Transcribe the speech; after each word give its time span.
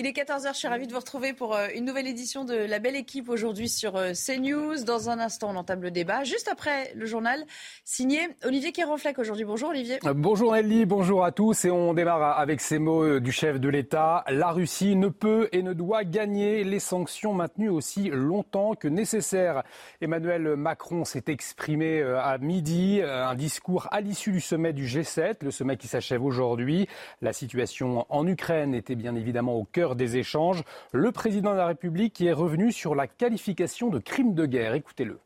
Il 0.00 0.06
est 0.06 0.16
14h, 0.16 0.52
je 0.52 0.58
suis 0.58 0.68
ravie 0.68 0.86
de 0.86 0.92
vous 0.92 1.00
retrouver 1.00 1.32
pour 1.32 1.56
euh, 1.56 1.66
une 1.74 1.84
nouvelle 1.84 2.06
édition 2.06 2.44
de 2.44 2.54
La 2.54 2.78
Belle 2.78 2.94
Équipe 2.94 3.28
aujourd'hui 3.28 3.68
sur 3.68 3.96
euh, 3.96 4.12
CNews. 4.12 4.84
Dans 4.84 5.10
un 5.10 5.18
instant, 5.18 5.50
on 5.50 5.56
entame 5.56 5.82
le 5.82 5.90
débat. 5.90 6.22
Juste 6.22 6.46
après 6.46 6.92
le 6.94 7.04
journal 7.04 7.44
signé 7.84 8.20
Olivier 8.44 8.70
Kéranfleck 8.70 9.18
aujourd'hui. 9.18 9.44
Bonjour 9.44 9.70
Olivier. 9.70 9.98
Euh, 10.06 10.14
bonjour 10.14 10.54
Ellie, 10.54 10.86
bonjour 10.86 11.24
à 11.24 11.32
tous. 11.32 11.64
Et 11.64 11.72
on 11.72 11.94
démarre 11.94 12.38
avec 12.38 12.60
ces 12.60 12.78
mots 12.78 13.18
du 13.18 13.32
chef 13.32 13.58
de 13.58 13.68
l'État. 13.68 14.22
La 14.28 14.52
Russie 14.52 14.94
ne 14.94 15.08
peut 15.08 15.48
et 15.50 15.64
ne 15.64 15.72
doit 15.72 16.04
gagner 16.04 16.62
les 16.62 16.78
sanctions 16.78 17.34
maintenues 17.34 17.68
aussi 17.68 18.08
longtemps 18.08 18.76
que 18.76 18.86
nécessaire. 18.86 19.64
Emmanuel 20.00 20.54
Macron 20.54 21.04
s'est 21.04 21.24
exprimé 21.26 22.02
à 22.02 22.38
midi, 22.38 23.00
un 23.02 23.34
discours 23.34 23.88
à 23.90 24.00
l'issue 24.00 24.30
du 24.30 24.40
sommet 24.40 24.72
du 24.72 24.86
G7, 24.86 25.38
le 25.42 25.50
sommet 25.50 25.76
qui 25.76 25.88
s'achève 25.88 26.22
aujourd'hui. 26.22 26.86
La 27.20 27.32
situation 27.32 28.06
en 28.10 28.24
Ukraine 28.28 28.76
était 28.76 28.94
bien 28.94 29.16
évidemment 29.16 29.56
au 29.56 29.64
cœur 29.64 29.87
des 29.94 30.16
échanges. 30.16 30.62
Le 30.92 31.12
président 31.12 31.52
de 31.52 31.56
la 31.56 31.66
République 31.66 32.20
est 32.20 32.32
revenu 32.32 32.72
sur 32.72 32.94
la 32.94 33.06
qualification 33.06 33.88
de 33.88 33.98
crime 33.98 34.34
de 34.34 34.46
guerre. 34.46 34.74
Écoutez-le. 34.74 35.20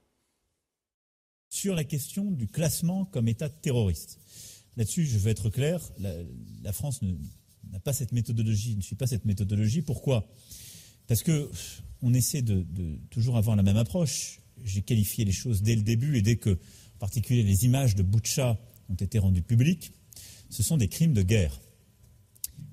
Sur 1.49 1.75
la 1.75 1.85
question 1.85 2.31
du 2.31 2.47
classement 2.47 3.05
comme 3.05 3.29
État 3.29 3.49
terroriste. 3.49 4.19
Là-dessus, 4.77 5.05
je 5.05 5.19
veux 5.19 5.31
être 5.31 5.51
clair, 5.51 5.81
la, 5.99 6.73
France 6.73 7.01
n'a 7.71 7.79
pas 7.81 7.93
cette 7.93 8.13
méthodologie, 8.13 8.75
ne 8.75 8.81
suit 8.81 8.97
pas 8.97 9.07
cette 9.07 9.27
méthodologie. 9.27 9.83
Pourquoi? 9.83 10.27
Parce 11.07 11.23
que 11.23 11.51
on 12.01 12.15
essaie 12.15 12.43
de, 12.43 12.65
toujours 13.11 13.37
avoir 13.37 13.55
la 13.57 13.63
même 13.63 13.77
approche. 13.77 14.41
J'ai 14.65 14.83
qualifié 14.83 15.25
les 15.25 15.33
choses 15.33 15.63
dès 15.63 15.77
le 15.77 15.83
début 15.83 16.17
et 16.17 16.23
dès 16.23 16.37
que, 16.37 16.51
en 16.51 16.99
particulier, 16.99 17.43
les 17.43 17.65
images 17.65 17.95
de 17.95 18.03
Boucha 18.03 18.59
ont 18.89 18.95
été 18.95 19.19
rendues 19.19 19.43
publiques, 19.43 19.93
ce 20.51 20.63
sont 20.63 20.77
des 20.77 20.89
crimes 20.89 21.13
de 21.13 21.23
guerre. 21.23 21.61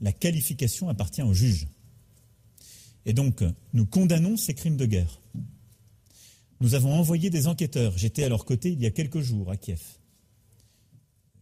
La 0.01 0.11
qualification 0.11 0.89
appartient 0.89 1.21
au 1.21 1.33
juge. 1.33 1.67
Et 3.09 3.13
donc, 3.13 3.43
nous 3.73 3.87
condamnons 3.87 4.37
ces 4.37 4.53
crimes 4.53 4.77
de 4.77 4.85
guerre. 4.85 5.19
Nous 6.61 6.75
avons 6.75 6.93
envoyé 6.93 7.31
des 7.31 7.47
enquêteurs. 7.47 7.97
J'étais 7.97 8.23
à 8.23 8.29
leur 8.29 8.45
côté 8.45 8.71
il 8.71 8.79
y 8.79 8.85
a 8.85 8.91
quelques 8.91 9.21
jours 9.21 9.49
à 9.49 9.57
Kiev. 9.57 9.81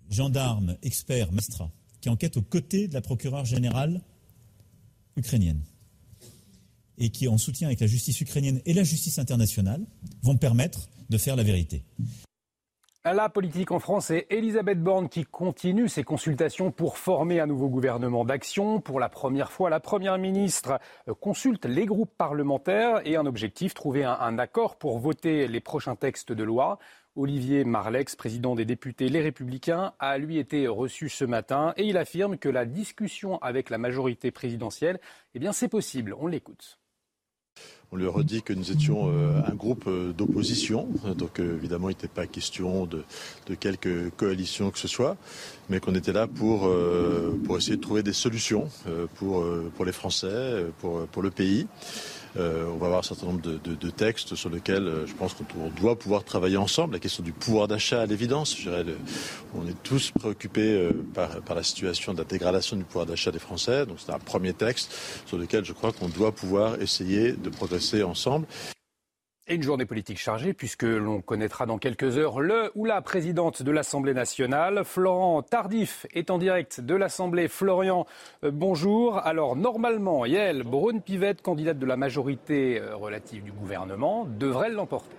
Gendarmes, 0.10 0.78
experts, 0.82 1.34
magistrats, 1.34 1.70
qui 2.00 2.08
enquêtent 2.08 2.38
aux 2.38 2.42
côtés 2.42 2.88
de 2.88 2.94
la 2.94 3.02
procureure 3.02 3.44
générale 3.44 4.02
ukrainienne 5.18 5.60
et 6.98 7.10
qui, 7.10 7.28
en 7.28 7.38
soutien 7.38 7.68
avec 7.68 7.82
la 7.82 7.88
justice 7.88 8.22
ukrainienne 8.22 8.62
et 8.66 8.72
la 8.74 8.86
justice 8.86 9.20
internationale, 9.20 9.86
vont 10.22 10.38
permettre 10.38 10.88
de 11.10 11.18
faire 11.18 11.36
la 11.36 11.44
vérité. 11.44 11.84
La 13.14 13.30
politique 13.30 13.72
en 13.72 13.80
France 13.80 14.12
et 14.12 14.28
Elisabeth 14.30 14.82
Borne 14.84 15.08
qui 15.08 15.24
continue 15.24 15.88
ses 15.88 16.04
consultations 16.04 16.72
pour 16.72 16.98
former 16.98 17.40
un 17.40 17.46
nouveau 17.46 17.70
gouvernement 17.70 18.26
d'action. 18.26 18.82
Pour 18.82 19.00
la 19.00 19.08
première 19.08 19.50
fois, 19.50 19.70
la 19.70 19.80
Première 19.80 20.18
ministre 20.18 20.78
consulte 21.22 21.66
les 21.66 21.86
groupes 21.86 22.12
parlementaires 22.18 23.00
et 23.06 23.16
un 23.16 23.26
objectif, 23.26 23.74
trouver 23.74 24.04
un, 24.04 24.38
accord 24.40 24.76
pour 24.76 25.00
voter 25.00 25.48
les 25.48 25.62
prochains 25.62 25.96
textes 25.96 26.34
de 26.34 26.44
loi. 26.44 26.80
Olivier 27.16 27.64
Marlex, 27.64 28.18
président 28.18 28.56
des 28.56 28.66
députés 28.66 29.08
Les 29.08 29.22
Républicains, 29.22 29.94
a 30.00 30.18
lui 30.18 30.38
été 30.38 30.68
reçu 30.68 31.08
ce 31.08 31.24
matin 31.24 31.74
et 31.78 31.86
il 31.86 31.98
affirme 31.98 32.38
que 32.38 32.50
la 32.50 32.66
discussion 32.66 33.38
avec 33.40 33.70
la 33.70 33.78
majorité 33.78 34.32
présidentielle, 34.32 35.00
eh 35.34 35.40
bien 35.40 35.54
c'est 35.54 35.70
possible. 35.70 36.14
On 36.20 36.28
l'écoute. 36.28 36.78
On 37.94 37.96
lui 37.96 38.08
redit 38.08 38.42
que 38.42 38.52
nous 38.52 38.74
étions 38.74 39.10
euh, 39.10 39.40
un 39.48 39.56
groupe 39.56 39.86
euh, 39.88 40.12
d'opposition, 40.12 40.90
donc 41.16 41.40
euh, 41.40 41.56
évidemment 41.56 41.88
il 41.88 41.94
n'était 41.94 42.10
pas 42.10 42.28
question 42.28 42.86
de, 42.86 43.06
de 43.46 43.56
quelque 43.56 44.10
coalition 44.10 44.72
que 44.72 44.80
ce 44.80 44.90
soit, 44.90 45.16
mais 45.70 45.80
qu'on 45.80 45.96
était 45.96 46.12
là 46.12 46.28
pour, 46.28 46.70
pour 47.46 47.58
essayer 47.58 47.78
de 47.78 47.82
trouver 47.82 48.04
des 48.04 48.14
solutions 48.14 48.70
pour, 49.16 49.46
pour 49.76 49.86
les 49.86 49.92
Français, 49.92 50.66
pour, 50.80 51.08
pour 51.08 51.22
le 51.22 51.30
pays. 51.30 51.68
On 52.38 52.78
va 52.78 52.86
avoir 52.86 53.00
un 53.00 53.04
certain 53.04 53.26
nombre 53.26 53.42
de, 53.42 53.90
textes 53.90 54.36
sur 54.36 54.50
lesquels 54.50 55.04
je 55.06 55.14
pense 55.14 55.34
qu'on 55.34 55.70
doit 55.82 55.98
pouvoir 55.98 56.24
travailler 56.24 56.58
ensemble. 56.58 56.94
La 56.94 57.00
question 57.00 57.24
du 57.24 57.34
pouvoir 57.34 57.68
d'achat, 57.68 58.02
à 58.02 58.06
l'évidence, 58.06 58.56
on 59.56 59.68
est 59.68 59.84
tous 59.84 60.12
préoccupés 60.12 60.74
euh, 60.74 60.92
par, 61.14 61.56
la 61.56 61.64
situation 61.64 62.14
de 62.14 62.20
la 62.20 62.24
dégradation 62.24 62.76
du 62.76 62.84
pouvoir 62.84 63.06
d'achat 63.06 63.32
des 63.32 63.40
Français. 63.40 63.86
Donc 63.86 63.98
c'est 64.00 64.12
un 64.12 64.20
premier 64.20 64.54
texte 64.54 64.94
sur 65.26 65.38
lequel 65.38 65.66
je 65.66 65.74
crois 65.74 65.92
qu'on 65.92 66.10
doit 66.10 66.32
pouvoir 66.32 66.82
essayer 66.82 67.32
de 67.32 67.50
progresser 67.50 67.77
Et 69.50 69.56
une 69.56 69.64
journée 69.64 69.86
politique 69.86 70.18
chargée, 70.18 70.52
puisque 70.54 70.84
l'on 70.84 71.22
connaîtra 71.22 71.66
dans 71.66 71.78
quelques 71.78 72.18
heures 72.18 72.42
le 72.42 72.70
ou 72.76 72.84
la 72.84 73.02
présidente 73.02 73.64
de 73.64 73.72
l'Assemblée 73.72 74.14
nationale. 74.14 74.84
Florent 74.84 75.42
Tardif 75.42 76.06
est 76.14 76.30
en 76.30 76.38
direct 76.38 76.82
de 76.82 76.96
l'Assemblée. 76.96 77.48
Florian, 77.48 78.06
euh, 78.44 78.52
bonjour. 78.52 79.20
Alors, 79.20 79.56
normalement, 79.56 80.26
Yael 80.26 80.64
Braun-Pivette, 80.64 81.42
candidate 81.42 81.80
de 81.80 81.86
la 81.86 81.96
majorité 81.96 82.82
euh, 82.82 82.98
relative 82.98 83.44
du 83.44 83.54
gouvernement, 83.54 84.26
devrait 84.26 84.70
l'emporter. 84.70 85.16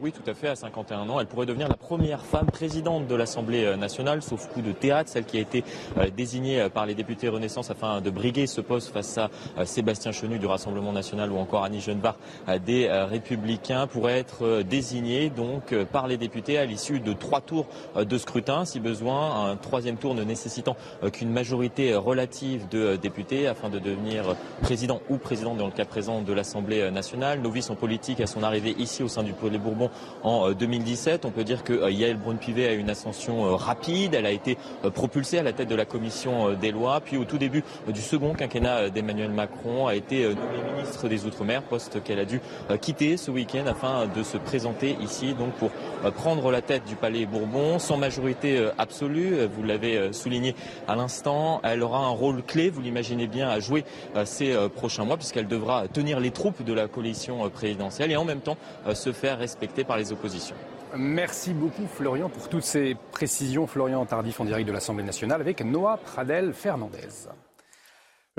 Oui, 0.00 0.12
tout 0.12 0.30
à 0.30 0.34
fait. 0.34 0.46
À 0.46 0.54
51 0.54 1.08
ans, 1.08 1.18
elle 1.18 1.26
pourrait 1.26 1.44
devenir 1.44 1.66
la 1.66 1.74
première 1.74 2.24
femme 2.24 2.46
présidente 2.46 3.08
de 3.08 3.16
l'Assemblée 3.16 3.64
euh, 3.64 3.76
nationale, 3.76 4.22
sauf 4.22 4.46
coup 4.46 4.62
de 4.62 4.70
théâtre, 4.70 5.10
celle 5.10 5.24
qui 5.24 5.38
a 5.38 5.40
été 5.40 5.64
euh, 5.96 6.08
désignée 6.16 6.60
euh, 6.60 6.68
par 6.68 6.86
les 6.86 6.94
députés 6.94 7.28
Renaissance 7.28 7.72
afin 7.72 8.00
de 8.00 8.08
briguer 8.08 8.46
ce 8.46 8.60
poste 8.60 8.92
face 8.92 9.18
à 9.18 9.28
Sébastien 9.64 10.12
Chenu 10.12 10.38
du 10.38 10.46
Rassemblement 10.46 10.92
national 10.92 11.32
ou 11.32 11.36
encore 11.38 11.64
Annie 11.64 11.80
Genevard 11.80 12.16
des 12.64 12.88
Républicains, 12.88 13.86
pourrait 13.86 14.18
être 14.18 14.62
désignée 14.62 15.30
donc 15.30 15.74
par 15.86 16.06
les 16.06 16.16
députés 16.16 16.58
à 16.58 16.64
l'issue 16.64 17.00
de 17.00 17.12
trois 17.12 17.40
tours 17.40 17.66
de 17.96 18.18
scrutin, 18.18 18.64
si 18.64 18.80
besoin, 18.80 19.50
un 19.50 19.56
troisième 19.56 19.96
tour 19.96 20.14
ne 20.14 20.22
nécessitant 20.22 20.76
qu'une 21.12 21.30
majorité 21.30 21.94
relative 21.94 22.68
de 22.68 22.96
députés 22.96 23.46
afin 23.46 23.68
de 23.68 23.78
devenir 23.78 24.36
président 24.62 25.00
ou 25.08 25.16
présidente 25.16 25.58
dans 25.58 25.66
le 25.66 25.72
cas 25.72 25.84
présent 25.84 26.22
de 26.22 26.32
l'Assemblée 26.32 26.90
nationale. 26.90 27.40
Novice 27.40 27.70
en 27.70 27.74
politique 27.74 28.20
à 28.20 28.26
son 28.26 28.42
arrivée 28.42 28.74
ici 28.78 29.02
au 29.02 29.08
sein 29.08 29.22
du 29.22 29.32
Palais 29.32 29.58
Bourbon 29.58 29.87
en 30.22 30.52
2017. 30.52 31.24
Euh, 31.24 31.28
On 31.28 31.30
peut 31.30 31.44
dire 31.44 31.64
que 31.64 31.72
euh, 31.72 31.90
Yael 31.90 32.16
Braun-Pivet 32.16 32.68
a 32.68 32.72
une 32.72 32.90
ascension 32.90 33.46
euh, 33.46 33.54
rapide. 33.54 34.14
Elle 34.14 34.26
a 34.26 34.30
été 34.30 34.56
propulsée 34.94 35.38
à 35.38 35.42
la 35.42 35.52
tête 35.52 35.68
de 35.68 35.74
la 35.74 35.84
commission 35.84 36.52
des 36.52 36.70
lois. 36.70 37.00
Puis 37.00 37.16
au 37.16 37.24
tout 37.24 37.38
début 37.38 37.62
du 37.88 38.00
second 38.00 38.34
quinquennat 38.34 38.90
d'Emmanuel 38.90 39.30
Macron, 39.30 39.86
a 39.86 39.94
été 39.94 40.22
nommée 40.22 40.72
ministre 40.76 41.08
des 41.08 41.26
Outre-mer, 41.26 41.62
poste 41.62 42.02
qu'elle 42.02 42.18
a 42.18 42.24
dû 42.24 42.40
quitter 42.80 43.16
ce 43.16 43.30
week-end 43.30 43.66
afin 43.66 44.06
de 44.06 44.22
se 44.22 44.36
présenter 44.36 44.96
ici 45.00 45.34
donc 45.34 45.52
pour 45.54 45.70
prendre 46.12 46.50
la 46.50 46.62
tête 46.62 46.84
du 46.86 46.94
Palais 46.94 47.26
Bourbon 47.26 47.78
sans 47.78 47.96
majorité 47.96 48.68
absolue. 48.78 49.46
Vous 49.46 49.62
l'avez 49.62 50.12
souligné 50.12 50.54
à 50.86 50.96
l'instant. 50.96 51.60
Elle 51.64 51.82
aura 51.82 52.04
un 52.04 52.10
rôle 52.10 52.42
clé, 52.42 52.70
vous 52.70 52.80
l'imaginez 52.80 53.26
bien, 53.26 53.48
à 53.48 53.60
jouer 53.60 53.84
ces 54.24 54.56
prochains 54.74 55.04
mois 55.04 55.16
puisqu'elle 55.16 55.48
devra 55.48 55.88
tenir 55.88 56.20
les 56.20 56.30
troupes 56.30 56.62
de 56.62 56.72
la 56.72 56.88
coalition 56.88 57.48
présidentielle 57.50 58.12
et 58.12 58.16
en 58.16 58.24
même 58.24 58.40
temps 58.40 58.56
se 58.94 59.12
faire 59.12 59.38
respecter 59.38 59.77
par 59.84 59.96
les 59.96 60.12
oppositions. 60.12 60.56
Merci 60.96 61.52
beaucoup 61.52 61.86
Florian 61.86 62.28
pour 62.28 62.48
toutes 62.48 62.62
ces 62.62 62.96
précisions. 63.12 63.66
Florian 63.66 64.06
Tardif 64.06 64.40
en 64.40 64.44
direct 64.44 64.66
de 64.66 64.72
l'Assemblée 64.72 65.04
nationale 65.04 65.40
avec 65.40 65.62
Noah 65.62 65.98
Pradel 65.98 66.54
Fernandez. 66.54 67.28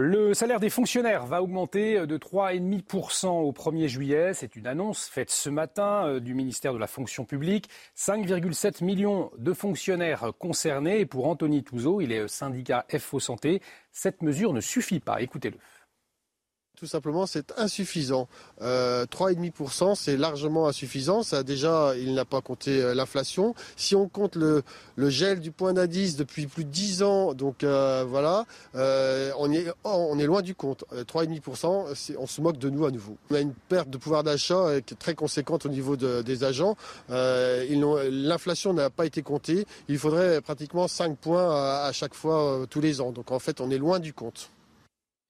Le 0.01 0.33
salaire 0.33 0.61
des 0.61 0.69
fonctionnaires 0.69 1.25
va 1.25 1.43
augmenter 1.43 2.07
de 2.07 2.17
3,5% 2.17 3.27
au 3.27 3.51
1er 3.51 3.87
juillet. 3.87 4.33
C'est 4.33 4.55
une 4.55 4.65
annonce 4.65 5.09
faite 5.09 5.29
ce 5.29 5.49
matin 5.49 6.07
euh, 6.07 6.19
du 6.21 6.33
ministère 6.33 6.73
de 6.73 6.77
la 6.77 6.87
fonction 6.87 7.25
publique. 7.25 7.69
5,7 7.97 8.81
millions 8.81 9.29
de 9.37 9.51
fonctionnaires 9.51 10.31
concernés. 10.39 11.01
Et 11.01 11.05
pour 11.05 11.27
Anthony 11.27 11.63
Touzeau, 11.63 11.99
il 11.99 12.13
est 12.13 12.29
syndicat 12.29 12.85
FO 12.97 13.19
Santé. 13.19 13.61
Cette 13.91 14.23
mesure 14.23 14.53
ne 14.53 14.61
suffit 14.61 15.01
pas. 15.01 15.21
Écoutez-le. 15.21 15.57
Tout 16.79 16.87
simplement, 16.87 17.25
c'est 17.25 17.53
insuffisant. 17.57 18.29
Euh, 18.61 19.05
3,5%, 19.05 19.95
c'est 19.95 20.15
largement 20.15 20.65
insuffisant. 20.65 21.23
Ça, 21.23 21.43
déjà, 21.43 21.93
il 21.97 22.13
n'a 22.13 22.23
pas 22.23 22.39
compté 22.39 22.81
euh, 22.81 22.93
l'inflation. 22.93 23.53
Si 23.75 23.97
on 23.97 24.07
compte 24.07 24.37
le, 24.37 24.63
gel 24.97 25.41
du 25.41 25.51
point 25.51 25.73
d'indice 25.73 26.15
depuis 26.15 26.47
plus 26.47 26.63
de 26.63 26.69
10 26.69 27.03
ans, 27.03 27.33
donc 27.33 27.65
euh, 27.65 28.05
voilà, 28.07 28.45
euh, 28.75 29.29
on, 29.39 29.51
est, 29.51 29.65
oh, 29.83 30.07
on 30.09 30.17
est 30.19 30.25
loin 30.25 30.41
du 30.41 30.55
compte. 30.55 30.85
3,5%, 30.93 32.15
on 32.17 32.27
se 32.27 32.39
moque 32.39 32.57
de 32.57 32.69
nous 32.69 32.85
à 32.85 32.91
nouveau. 32.91 33.17
On 33.29 33.35
a 33.35 33.41
une 33.41 33.53
perte 33.53 33.89
de 33.89 33.97
pouvoir 33.97 34.23
d'achat 34.23 34.79
très 34.99 35.15
conséquente 35.15 35.65
au 35.65 35.69
niveau 35.69 35.97
des 35.97 36.43
agents. 36.45 36.77
L'inflation 37.09 38.73
n'a 38.73 38.89
pas 38.89 39.05
été 39.05 39.21
comptée. 39.21 39.65
Il 39.89 39.97
faudrait 39.97 40.39
pratiquement 40.39 40.87
5 40.87 41.17
points 41.17 41.83
à 41.83 41.91
chaque 41.91 42.13
fois 42.13 42.65
tous 42.69 42.79
les 42.79 43.01
ans. 43.01 43.11
Donc 43.11 43.31
en 43.31 43.39
fait, 43.39 43.59
on 43.59 43.69
est 43.69 43.77
loin 43.77 43.99
du 43.99 44.13
compte. 44.13 44.49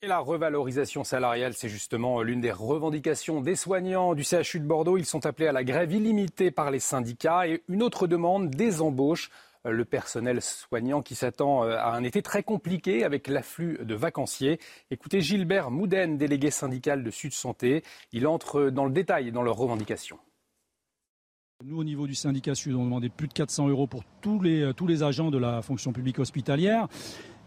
Et 0.01 0.07
la 0.07 0.19
revalorisation 0.19 1.03
salariale, 1.03 1.53
c'est 1.53 1.67
justement 1.67 2.21
l'une 2.21 2.39
des 2.39 2.53
revendications 2.53 3.41
des 3.41 3.57
soignants 3.57 4.13
du 4.13 4.23
CHU 4.23 4.61
de 4.61 4.65
Bordeaux. 4.65 4.97
Ils 4.97 5.05
sont 5.05 5.25
appelés 5.25 5.47
à 5.47 5.51
la 5.51 5.65
grève 5.65 5.91
illimitée 5.91 6.51
par 6.51 6.71
les 6.71 6.79
syndicats. 6.79 7.49
Et 7.49 7.63
une 7.67 7.83
autre 7.83 8.07
demande, 8.07 8.49
des 8.49 8.81
embauches. 8.81 9.29
Le 9.65 9.83
personnel 9.83 10.41
soignant 10.41 11.01
qui 11.01 11.15
s'attend 11.15 11.65
euh, 11.65 11.75
à 11.75 11.91
un 11.91 12.05
été 12.05 12.21
très 12.21 12.43
compliqué 12.43 13.03
avec 13.03 13.27
l'afflux 13.27 13.77
de 13.83 13.93
vacanciers. 13.93 14.57
Écoutez 14.89 15.19
Gilbert 15.19 15.69
Mouden, 15.69 16.17
délégué 16.17 16.49
syndical 16.49 17.03
de 17.03 17.11
Sud 17.11 17.33
Santé. 17.33 17.83
Il 18.13 18.25
entre 18.25 18.69
dans 18.69 18.85
le 18.85 18.93
détail 18.93 19.33
dans 19.33 19.43
leurs 19.43 19.57
revendications. 19.57 20.17
Nous, 21.65 21.77
au 21.77 21.83
niveau 21.83 22.07
du 22.07 22.15
syndicat 22.15 22.55
Sud, 22.55 22.73
on 22.75 22.85
demandait 22.85 23.09
plus 23.09 23.27
de 23.27 23.33
400 23.33 23.67
euros 23.67 23.85
pour 23.85 24.05
tous 24.21 24.39
les 24.39 25.03
agents 25.03 25.29
de 25.29 25.37
la 25.37 25.61
fonction 25.61 25.91
publique 25.91 26.19
hospitalière. 26.19 26.87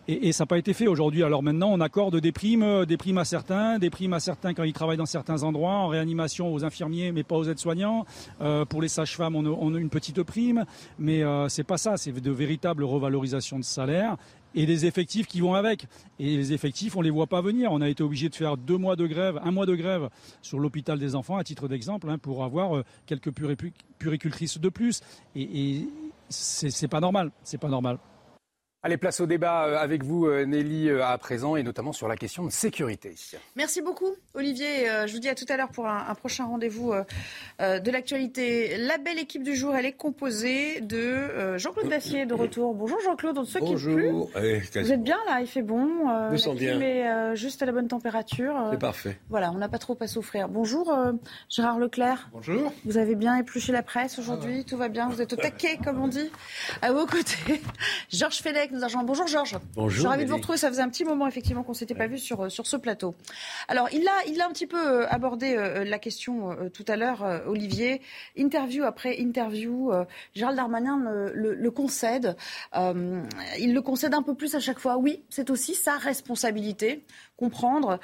Et, 0.09 0.33
ça 0.33 0.43
n'a 0.43 0.47
pas 0.47 0.59
été 0.59 0.73
fait 0.73 0.89
aujourd'hui. 0.89 1.23
Alors 1.23 1.43
maintenant, 1.43 1.71
on 1.71 1.81
accorde 1.81 2.19
des 2.19 2.33
primes, 2.33 2.65
euh, 2.65 2.85
des 2.85 2.97
primes 2.97 3.19
à 3.19 3.25
certains, 3.25 3.79
des 3.79 3.89
primes 3.89 4.13
à 4.15 4.21
certains 4.21 4.53
quand 4.53 4.65
ils 4.65 4.73
travaillent 4.73 4.97
dans 4.97 5.07
certains 5.07 5.45
endroits, 5.45 5.75
en 5.75 5.89
réanimation 5.89 6.53
aux 6.53 6.65
infirmiers, 6.65 7.13
mais 7.13 7.23
pas 7.23 7.37
aux 7.37 7.45
aides-soignants. 7.45 8.05
Euh, 8.41 8.65
pour 8.65 8.83
les 8.83 8.89
sages-femmes, 8.89 9.37
on, 9.37 9.75
a 9.75 9.79
une 9.79 9.91
petite 9.91 10.23
prime, 10.25 10.65
mais 10.99 11.23
euh, 11.23 11.49
c'est 11.49 11.65
pas 11.65 11.79
ça. 11.79 11.97
C'est 11.97 12.13
de 12.13 12.31
véritables 12.33 12.83
revalorisations 12.83 13.59
de 13.59 13.65
salaire 13.65 14.17
et 14.55 14.67
des 14.67 14.87
effectifs 14.87 15.27
qui 15.27 15.41
vont 15.41 15.55
avec. 15.55 15.87
Et 16.19 16.37
les 16.37 16.53
effectifs, 16.53 16.97
on 16.97 17.01
les 17.01 17.11
voit 17.11 17.29
pas 17.29 17.41
venir. 17.41 17.71
On 17.73 17.81
a 17.81 17.89
été 17.89 18.03
obligé 18.03 18.29
de 18.29 18.35
faire 18.35 18.57
deux 18.57 18.77
mois 18.77 18.97
de 18.97 19.07
grève, 19.07 19.41
un 19.45 19.53
mois 19.53 19.67
de 19.67 19.75
grève 19.77 20.09
sur 20.43 20.59
l'hôpital 20.59 20.99
des 20.99 21.15
enfants, 21.15 21.37
à 21.37 21.45
titre 21.45 21.69
d'exemple, 21.69 22.11
hein, 22.11 22.19
pour 22.19 22.43
avoir 22.43 22.77
euh, 22.77 22.85
quelques 23.07 23.31
puricultrices 23.99 24.59
de 24.59 24.69
plus. 24.69 25.01
Et, 25.37 25.43
et 25.43 25.89
c'est 26.29 26.89
pas 26.89 27.01
normal. 27.01 27.31
C'est 27.45 27.59
pas 27.59 27.69
normal. 27.69 27.99
Allez, 28.85 28.97
place 28.97 29.21
au 29.21 29.27
débat 29.27 29.67
euh, 29.67 29.79
avec 29.79 30.03
vous, 30.03 30.27
euh, 30.27 30.45
Nelly, 30.45 30.89
euh, 30.89 31.07
à 31.07 31.17
présent, 31.17 31.55
et 31.55 31.63
notamment 31.63 31.93
sur 31.93 32.09
la 32.09 32.17
question 32.17 32.45
de 32.45 32.51
sécurité. 32.51 33.15
Merci 33.55 33.81
beaucoup, 33.81 34.11
Olivier. 34.35 34.87
Je 35.07 35.13
vous 35.13 35.21
dis 35.21 35.29
à 35.29 35.37
tout 35.37 35.45
à 35.49 35.57
l'heure 35.57 35.69
pour 35.69 35.87
un, 35.87 36.13
prochain 36.17 36.47
rendez-vous 36.47 36.93
de 37.61 37.91
l'actualité. 37.91 38.77
La 38.79 38.99
belle 38.99 39.19
équipe 39.19 39.45
du 39.45 39.55
jour, 39.55 39.77
elle 39.77 39.87
est 39.87 39.93
composée 39.93 40.81
de 40.81 41.57
Jean-Claude 41.59 41.89
Dacier 41.89 42.27
de 42.27 42.35
retour. 42.35 42.75
Bonjour 42.75 42.99
Jean-Claude, 43.05 43.39
on 43.39 43.43
ne 43.43 43.47
se 43.47 43.59
quitte 43.59 43.79
plus. 43.79 44.11
Vous 44.11 44.93
êtes 44.93 45.03
bien 45.03 45.19
là, 45.27 45.41
il 45.41 45.47
fait 45.47 45.63
bon. 45.63 46.31
Nous 46.31 46.39
sommes 46.39 46.57
bien. 46.57 46.81
est 46.81 47.37
juste 47.37 47.63
à 47.63 47.67
la 47.67 47.73
bonne 47.73 47.89
température. 47.89 48.55
C'est 48.73 48.79
parfait. 48.79 49.19
Voilà, 49.29 49.53
on 49.53 49.59
n'a 49.59 49.69
pas 49.69 49.79
trop 49.79 49.97
à 50.01 50.07
souffrir. 50.07 50.49
Bonjour 50.49 50.93
Gérard 51.49 51.79
Leclerc. 51.79 52.29
Bonjour. 52.33 52.73
Vous 52.85 52.99
avez 52.99 53.15
bien 53.15 53.37
épluché 53.37 53.73
la 53.73 53.83
presse 53.83 54.19
aujourd'hui, 54.19 54.65
tout 54.65 54.77
va 54.77 54.89
bien, 54.89 55.09
vous 55.09 55.23
êtes 55.23 55.33
au 55.33 55.37
taquet, 55.37 55.79
comme 55.83 56.03
on 56.03 56.09
dit. 56.09 56.31
À 56.81 56.93
vos 56.93 57.07
côtés, 57.07 57.63
Georges 58.11 58.43
Bonjour 58.73 59.27
Georges. 59.27 59.59
Bonjour. 59.75 59.91
Je 59.91 59.99
suis 59.99 60.09
ravie 60.09 60.25
de 60.25 60.31
vous 60.31 60.37
retrouver. 60.37 60.57
Ça 60.57 60.69
faisait 60.69 60.81
un 60.83 60.89
petit 60.89 61.05
moment 61.05 61.27
effectivement 61.27 61.63
qu'on 61.63 61.73
ne 61.73 61.77
s'était 61.77 61.95
pas 61.95 62.07
vu 62.07 62.19
sur, 62.19 62.45
euh, 62.45 62.49
sur 62.49 62.67
ce 62.67 62.77
plateau. 62.77 63.15
Alors 63.69 63.89
il 63.93 64.09
a, 64.09 64.27
il 64.29 64.41
a 64.41 64.47
un 64.47 64.51
petit 64.51 64.67
peu 64.67 64.79
euh, 64.79 65.07
abordé 65.09 65.55
euh, 65.55 65.85
la 65.85 65.99
question 65.99 66.57
tout 66.73 66.85
à 66.89 66.97
l'heure, 66.97 67.43
Olivier. 67.47 68.01
Interview 68.37 68.85
après 68.85 69.17
interview, 69.21 69.93
Gérald 70.35 70.57
Darmanin 70.57 71.31
le, 71.35 71.71
concède. 71.71 72.37
il 72.75 73.75
le 73.75 73.81
concède 73.83 74.15
un 74.15 74.23
peu 74.23 74.35
plus 74.35 74.55
à 74.55 74.61
chaque 74.61 74.79
fois. 74.79 74.97
Oui, 74.97 75.23
c'est 75.29 75.51
aussi 75.51 75.75
sa 75.75 75.99
responsabilité. 75.99 77.05
Comprendre, 77.37 77.99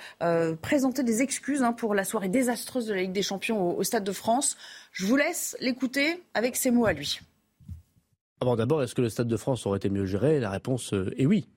présenter 0.60 1.02
des 1.02 1.22
excuses 1.22 1.62
hein, 1.62 1.72
pour 1.72 1.94
la 1.94 2.04
soirée 2.04 2.28
désastreuse 2.28 2.86
de 2.86 2.94
la 2.94 3.02
Ligue 3.02 3.12
des 3.12 3.22
Champions 3.22 3.76
au 3.76 3.82
Stade 3.82 4.04
de 4.04 4.12
France. 4.12 4.56
Je 4.92 5.06
vous 5.06 5.16
laisse 5.16 5.56
l'écouter 5.60 6.22
avec 6.34 6.56
ses 6.56 6.70
mots 6.70 6.86
à 6.86 6.92
lui. 6.92 7.20
Alors 8.40 8.56
d'abord, 8.56 8.82
est-ce 8.82 8.94
que 8.94 9.02
le 9.02 9.08
Stade 9.08 9.28
de 9.28 9.36
France 9.36 9.66
aurait 9.66 9.78
été 9.78 9.90
mieux 9.90 10.06
géré? 10.06 10.40
La 10.40 10.50
réponse 10.50 10.92
euh, 10.92 11.12
est 11.16 11.26
oui. 11.26 11.48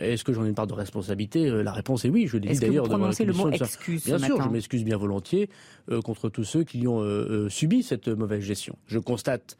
Est-ce 0.00 0.24
que 0.24 0.32
j'en 0.32 0.46
ai 0.46 0.48
une 0.48 0.54
part 0.54 0.66
de 0.66 0.72
responsabilité? 0.72 1.46
Euh, 1.46 1.62
La 1.62 1.72
réponse 1.72 2.04
est 2.06 2.08
oui. 2.08 2.26
Je 2.26 2.38
l'ai 2.38 2.48
dit 2.48 2.58
d'ailleurs 2.58 2.88
devant 2.88 3.08
la 3.08 3.24
le 3.24 3.32
mot 3.34 3.50
excuse 3.50 4.06
Bien 4.06 4.18
sûr, 4.18 4.42
je 4.42 4.48
m'excuse 4.48 4.84
bien 4.84 4.96
volontiers 4.96 5.50
euh, 5.90 6.00
contre 6.00 6.30
tous 6.30 6.44
ceux 6.44 6.64
qui 6.64 6.86
ont 6.86 7.02
subi 7.48 7.82
cette 7.82 8.08
mauvaise 8.08 8.42
gestion. 8.42 8.76
Je 8.86 8.98
constate 8.98 9.56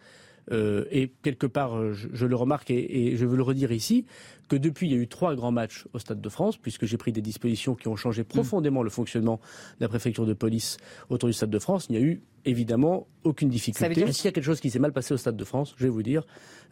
et 0.52 1.10
quelque 1.22 1.48
part, 1.48 1.92
je, 1.92 2.24
le 2.24 2.36
remarque 2.36 2.70
et, 2.70 3.16
je 3.16 3.26
veux 3.26 3.36
le 3.36 3.42
redire 3.42 3.72
ici, 3.72 4.06
que 4.48 4.56
depuis, 4.56 4.88
il 4.88 4.92
y 4.92 4.96
a 4.96 4.98
eu 4.98 5.08
trois 5.08 5.34
grands 5.34 5.52
matchs 5.52 5.86
au 5.92 5.98
Stade 5.98 6.20
de 6.20 6.28
France, 6.28 6.56
puisque 6.56 6.86
j'ai 6.86 6.96
pris 6.96 7.12
des 7.12 7.22
dispositions 7.22 7.74
qui 7.74 7.88
ont 7.88 7.96
changé 7.96 8.24
profondément 8.24 8.82
le 8.82 8.90
fonctionnement 8.90 9.40
de 9.78 9.84
la 9.84 9.88
préfecture 9.88 10.26
de 10.26 10.34
police 10.34 10.76
autour 11.10 11.28
du 11.28 11.32
Stade 11.32 11.50
de 11.50 11.58
France. 11.58 11.86
Il 11.88 11.92
n'y 11.92 11.98
a 11.98 12.06
eu 12.06 12.22
évidemment 12.44 13.08
aucune 13.24 13.48
difficulté. 13.48 14.12
S'il 14.12 14.24
y 14.24 14.28
a 14.28 14.32
quelque 14.32 14.44
chose 14.44 14.60
qui 14.60 14.70
s'est 14.70 14.78
mal 14.78 14.92
passé 14.92 15.12
au 15.12 15.16
Stade 15.16 15.36
de 15.36 15.44
France, 15.44 15.74
je 15.76 15.84
vais 15.84 15.90
vous 15.90 16.04
dire, 16.04 16.24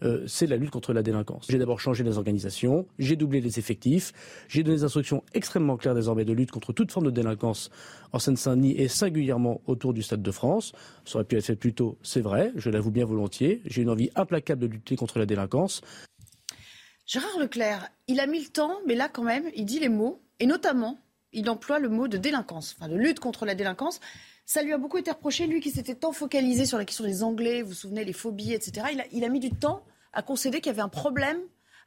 euh, 0.03 0.25
c'est 0.27 0.47
la 0.47 0.57
lutte 0.57 0.71
contre 0.71 0.93
la 0.93 1.03
délinquance. 1.03 1.47
J'ai 1.51 1.59
d'abord 1.59 1.81
changé 1.81 2.05
les 2.05 2.17
organisations, 2.17 2.87
j'ai 2.99 3.17
doublé 3.17 3.41
les 3.41 3.59
effectifs, 3.59 4.13
j'ai 4.49 4.63
donné 4.63 4.77
des 4.77 4.85
instructions 4.85 5.25
extrêmement 5.35 5.77
claires 5.77 5.97
désormais 5.97 6.25
de 6.25 6.33
lutte 6.33 6.53
contre 6.53 6.73
toute 6.73 6.93
forme 6.93 7.07
de 7.07 7.11
délinquance 7.11 7.71
en 8.13 8.21
Seine-Saint-Denis 8.21 8.77
et 8.79 8.87
singulièrement 8.87 9.61
autour 9.67 9.93
du 9.93 10.03
Stade 10.03 10.23
de 10.23 10.31
France. 10.31 10.73
Ça 11.05 11.17
aurait 11.17 11.25
pu 11.25 11.37
être 11.37 11.45
fait 11.45 11.57
plus 11.57 11.75
tôt, 11.75 11.99
c'est 12.03 12.21
vrai, 12.21 12.53
je 12.55 12.71
l'avoue 12.71 12.93
bien 12.93 13.05
volontiers. 13.05 13.61
J'ai 13.67 13.83
une 13.83 13.91
envie 13.91 14.11
implacable 14.15 14.63
de 14.63 14.67
lutter 14.69 14.95
contre 14.95 15.19
la 15.19 15.27
délinquance. 15.27 15.81
Gérard 17.07 17.39
Leclerc, 17.39 17.91
il 18.09 18.19
a 18.19 18.27
mis 18.27 18.41
le 18.41 18.49
temps, 18.49 18.79
mais 18.87 18.95
là 18.95 19.09
quand 19.11 19.23
même, 19.23 19.51
il 19.55 19.67
dit 19.67 19.79
les 19.79 19.91
mots, 19.91 20.23
et 20.41 20.47
notamment, 20.47 20.99
il 21.33 21.51
emploie 21.51 21.79
le 21.79 21.91
mot 21.91 22.09
de 22.09 22.17
délinquance, 22.17 22.75
enfin 22.79 22.89
de 22.89 22.97
lutte 22.97 23.21
contre 23.21 23.45
la 23.45 23.55
délinquance. 23.55 24.01
Ça 24.47 24.63
lui 24.63 24.73
a 24.73 24.79
beaucoup 24.79 24.97
été 24.97 25.11
reproché, 25.11 25.47
lui 25.47 25.61
qui 25.61 25.71
s'était 25.71 25.95
tant 25.95 26.13
focalisé 26.13 26.65
sur 26.65 26.79
la 26.79 26.85
question 26.85 27.05
des 27.05 27.23
Anglais, 27.23 27.63
vous 27.63 27.69
vous 27.69 27.75
souvenez, 27.75 28.05
les 28.05 28.13
phobies, 28.13 28.55
etc. 28.55 28.87
Il 29.13 29.25
a, 29.25 29.29
mis 29.29 29.41
du 29.41 29.51
temps 29.51 29.85
à 30.13 30.23
concéder 30.23 30.61
qu'il 30.61 30.69
y 30.69 30.71
avait 30.71 30.83
un 30.83 30.89
problème 30.89 31.39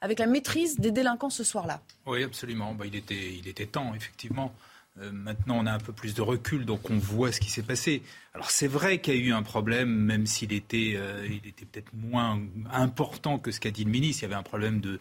avec 0.02 0.20
la 0.20 0.28
maîtrise 0.28 0.80
des 0.80 0.92
délinquants 0.92 1.32
ce 1.32 1.44
soir-là. 1.44 1.82
Oui, 2.06 2.24
absolument. 2.24 2.74
Bah, 2.74 2.86
il, 2.86 2.96
était, 2.96 3.34
il 3.36 3.48
était 3.48 3.66
temps, 3.66 3.94
effectivement. 3.96 4.54
Euh, 5.02 5.12
maintenant, 5.12 5.58
on 5.60 5.66
a 5.66 5.72
un 5.72 5.80
peu 5.80 5.94
plus 5.94 6.14
de 6.14 6.22
recul, 6.22 6.66
donc 6.66 6.90
on 6.90 6.98
voit 6.98 7.32
ce 7.32 7.40
qui 7.40 7.50
s'est 7.50 7.64
passé. 7.64 8.02
Alors 8.34 8.52
c'est 8.52 8.68
vrai 8.68 9.00
qu'il 9.00 9.16
y 9.16 9.18
a 9.18 9.22
eu 9.22 9.34
un 9.34 9.42
problème, 9.42 9.90
même 9.90 10.28
s'il 10.28 10.54
était, 10.54 10.94
euh, 10.96 11.26
était 11.26 11.66
peut-être 11.66 11.92
moins 11.96 12.40
important 12.72 13.40
que 13.40 13.52
ce 13.52 13.60
qu'a 13.60 13.72
dit 13.72 13.84
le 13.84 13.90
ministre. 13.90 14.22
Il 14.22 14.26
y 14.26 14.28
avait 14.28 14.40
un 14.40 14.44
problème 14.44 14.80
de, 14.80 15.00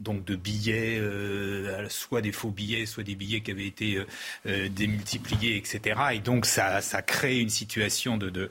donc 0.00 0.24
de 0.24 0.36
billets, 0.36 0.98
euh, 0.98 1.86
soit 1.90 2.22
des 2.22 2.32
faux 2.32 2.50
billets, 2.50 2.86
soit 2.86 3.02
des 3.02 3.14
billets 3.14 3.42
qui 3.42 3.50
avaient 3.50 3.66
été 3.66 4.02
démultipliés, 4.70 5.56
etc. 5.56 6.00
Et 6.14 6.20
donc 6.20 6.46
ça, 6.46 6.80
ça 6.80 7.02
crée 7.02 7.38
une 7.38 7.50
situation 7.50 8.16
de, 8.16 8.30
de, 8.30 8.48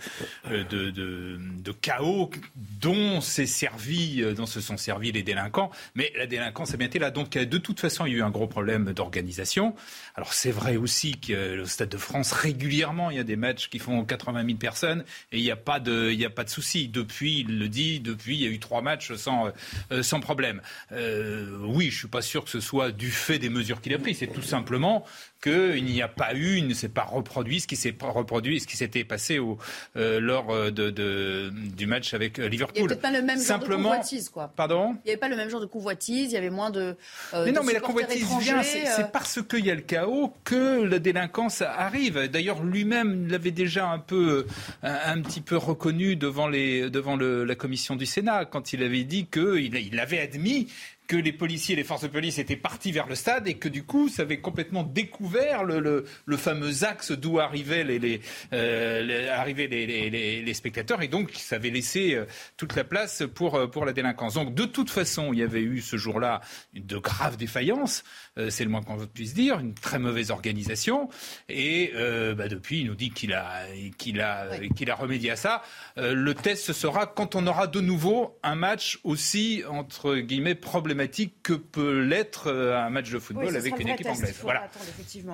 de, 0.49 0.91
de, 0.91 1.71
chaos 1.71 2.29
dont 2.55 3.21
s'est 3.21 3.47
servi, 3.47 4.21
dont 4.35 4.45
se 4.45 4.61
sont 4.61 4.77
servis 4.77 5.11
les 5.11 5.23
délinquants. 5.23 5.71
Mais 5.95 6.13
la 6.15 6.27
délinquance 6.27 6.75
a 6.75 6.77
bien 6.77 6.87
été 6.87 6.99
là. 6.99 7.09
Donc 7.09 7.31
de 7.31 7.57
toute 7.57 7.79
façon, 7.79 8.05
il 8.05 8.13
y 8.13 8.15
a 8.15 8.17
eu 8.19 8.21
un 8.21 8.29
gros 8.29 8.47
problème 8.47 8.93
d'organisation. 8.93 9.75
Alors 10.15 10.33
c'est 10.33 10.51
vrai 10.51 10.77
que 10.87 11.55
le 11.55 11.65
Stade 11.65 11.89
de 11.89 11.97
France 11.97 12.31
régulièrement, 12.31 13.09
il 13.11 13.17
y 13.17 13.19
a 13.19 13.23
des 13.23 13.35
matchs 13.35 13.69
qui 13.69 13.79
font 13.79 14.03
80 14.03 14.27
80 14.27 14.45
000 14.45 14.57
personnes 14.57 15.03
et 15.31 15.37
il 15.37 15.43
n'y 15.43 15.51
a 15.51 15.55
pas 15.55 15.79
de, 15.79 16.11
il 16.11 16.25
a 16.25 16.29
pas 16.29 16.43
de 16.43 16.49
souci. 16.49 16.87
Depuis, 16.87 17.39
il 17.39 17.59
le 17.59 17.69
dit, 17.69 17.99
depuis, 17.99 18.35
il 18.35 18.41
y 18.41 18.45
a 18.45 18.49
eu 18.49 18.59
trois 18.59 18.81
matchs 18.81 19.13
sans, 19.13 19.51
euh, 19.91 20.03
sans 20.03 20.19
problème. 20.19 20.61
Euh, 20.91 21.57
oui, 21.65 21.89
je 21.89 21.99
suis 21.99 22.07
pas 22.07 22.21
sûr 22.21 22.43
que 22.43 22.49
ce 22.49 22.59
soit 22.59 22.91
du 22.91 23.11
fait 23.11 23.39
des 23.39 23.49
mesures 23.49 23.81
qu'il 23.81 23.93
a 23.93 23.99
prises. 23.99 24.17
C'est 24.19 24.27
tout 24.27 24.41
simplement 24.41 25.05
qu'il 25.41 25.85
n'y 25.85 26.01
a 26.01 26.07
pas 26.07 26.33
eu, 26.33 26.57
il 26.57 26.67
ne 26.67 26.73
s'est 26.73 26.89
pas 26.89 27.03
reproduit 27.03 27.59
ce 27.59 27.67
qui 27.67 27.75
s'est 27.75 27.95
reproduit, 27.99 28.59
ce 28.59 28.65
qui 28.67 28.75
s'était 28.75 29.03
passé 29.03 29.37
au, 29.37 29.59
euh, 29.95 30.19
lors 30.19 30.71
de, 30.71 30.89
de, 30.89 31.51
du 31.53 31.85
match 31.85 32.13
avec 32.13 32.39
Liverpool. 32.39 32.75
Il 32.75 32.87
n'y 32.87 32.91
avait 32.91 33.01
pas 33.01 33.11
le 33.11 33.21
même 33.21 33.39
genre 33.39 33.59
de 33.59 33.65
convoitise, 33.67 34.29
quoi. 34.29 34.51
Pardon? 34.55 34.95
Il 35.05 35.07
n'y 35.07 35.11
avait 35.11 35.19
pas 35.19 35.29
le 35.29 35.35
même 35.35 35.49
genre 35.49 35.61
de 35.61 35.67
convoitise, 35.67 36.31
il 36.31 36.33
y 36.33 36.37
avait 36.37 36.49
moins 36.49 36.71
de. 36.71 36.95
Euh, 37.33 37.45
mais 37.45 37.51
non, 37.51 37.63
mais 37.63 37.73
la 37.73 37.79
convoitise 37.79 38.25
vient, 38.39 38.63
c'est 38.63 39.11
parce 39.11 39.39
qu'il 39.47 39.65
y 39.65 39.71
a 39.71 39.75
le 39.75 39.81
chaos 39.81 40.33
que 40.43 40.76
la 40.83 40.99
délinquance 40.99 41.61
arrive. 41.61 42.27
D'ailleurs, 42.27 42.63
lui-même 42.63 43.27
l'avait 43.27 43.51
déjà 43.51 43.89
un 43.89 43.99
peu, 43.99 44.45
un, 44.83 45.21
petit 45.21 45.41
peu 45.41 45.57
reconnu 45.57 46.15
devant, 46.15 46.47
les, 46.47 46.89
devant 46.89 47.15
la 47.17 47.55
commission 47.55 47.95
du 47.95 48.05
Sénat 48.05 48.45
quand 48.45 48.73
il 48.73 48.83
avait 48.83 49.03
dit 49.03 49.25
qu'il 49.25 49.75
il 49.75 49.99
avait 49.99 50.19
admis 50.19 50.67
que 51.07 51.15
les 51.15 51.31
policiers 51.31 51.73
et 51.73 51.75
les 51.77 51.83
forces 51.83 52.03
de 52.03 52.07
police 52.07 52.37
étaient 52.37 52.57
partis 52.57 52.91
vers 52.91 53.07
le 53.07 53.15
stade 53.15 53.47
et 53.47 53.55
que 53.55 53.69
du 53.69 53.83
coup, 53.83 54.09
ça 54.09 54.23
avait 54.23 54.39
complètement 54.39 54.83
découvert 54.83 55.63
le, 55.63 56.05
le, 56.25 56.37
fameux 56.37 56.83
axe 56.83 57.11
d'où 57.11 57.39
arrivaient 57.39 57.83
les, 57.83 57.97
les, 57.97 58.21
euh, 58.53 59.31
arrivaient 59.33 59.67
les, 59.67 59.85
les, 59.85 60.41
les, 60.41 60.53
spectateurs 60.53 61.01
et 61.01 61.07
donc 61.07 61.31
ça 61.33 61.55
avait 61.55 61.69
laissé 61.69 62.13
euh, 62.13 62.25
toute 62.57 62.75
la 62.75 62.83
place 62.83 63.23
pour, 63.33 63.55
euh, 63.55 63.67
pour 63.67 63.85
la 63.85 63.93
délinquance. 63.93 64.33
Donc 64.33 64.53
de 64.53 64.65
toute 64.65 64.89
façon, 64.89 65.31
il 65.33 65.39
y 65.39 65.43
avait 65.43 65.61
eu 65.61 65.81
ce 65.81 65.95
jour-là 65.97 66.41
de 66.73 66.97
graves 66.97 67.37
défaillances, 67.37 68.03
euh, 68.03 68.26
c'est 68.49 68.63
le 68.63 68.69
moins 68.69 68.81
qu'on 68.81 68.97
puisse 69.07 69.33
dire, 69.33 69.59
une 69.59 69.73
très 69.73 69.99
mauvaise 69.99 70.31
organisation 70.31 71.09
et 71.49 71.91
euh, 71.95 72.35
bah, 72.35 72.47
depuis, 72.47 72.81
il 72.81 72.87
nous 72.87 72.95
dit 72.95 73.11
qu'il 73.11 73.33
a, 73.33 73.63
qu'il 73.97 74.21
a, 74.21 74.47
qu'il 74.75 74.91
a 74.91 74.95
remédié 74.95 75.31
à 75.31 75.35
ça. 75.35 75.61
le 75.97 76.33
test 76.33 76.65
ce 76.65 76.73
sera 76.73 77.05
quand 77.05 77.35
on 77.35 77.47
aura 77.47 77.67
de 77.67 77.81
nouveau 77.81 78.37
un 78.43 78.55
match 78.55 78.99
aussi 79.03 79.63
entre 79.69 80.15
guillemets 80.15 80.55
problématique 80.55 81.35
que 81.43 81.53
peut 81.53 82.01
l'être 82.01 82.47
euh, 82.47 82.77
un 82.77 82.89
match 82.89 83.09
de 83.09 83.19
football 83.19 83.55
avec 83.55 83.79
une 83.79 83.89
équipe 83.89 84.07
anglaise. 84.07 84.35
Voilà. 84.41 84.67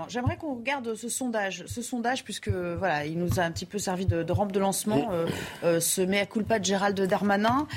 J'aimerais 0.07 0.38
qu'on 0.38 0.55
regarde 0.55 0.95
ce 0.95 1.10
sondage, 1.10 1.63
ce 1.67 1.81
sondage 1.81 2.24
puisque 2.24 2.50
voilà, 2.50 3.05
il 3.05 3.17
nous 3.17 3.39
a 3.39 3.43
un 3.43 3.51
petit 3.51 3.65
peu 3.65 3.77
servi 3.77 4.05
de, 4.05 4.31
rampe 4.31 4.51
de 4.51 4.60
lancement, 4.60 5.10
euh, 5.12 5.25
euh, 5.63 5.79
ce 5.79 6.01
mea 6.01 6.25
culpa 6.25 6.60
de 6.60 6.65
Gérald 6.65 7.00
Darmanin 7.01 7.67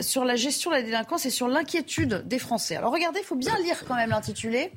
sur 0.00 0.24
la 0.24 0.36
gestion 0.36 0.70
de 0.70 0.76
la 0.76 0.82
délinquance 0.82 1.26
et 1.26 1.30
sur 1.30 1.48
l'inquiétude 1.48 2.22
des 2.26 2.38
Français. 2.38 2.76
Alors 2.76 2.92
regardez, 2.92 3.20
il 3.20 3.26
faut 3.26 3.36
bien 3.36 3.56
lire 3.62 3.84
quand 3.86 3.96
même 3.96 4.11
l'intitulé. 4.12 4.70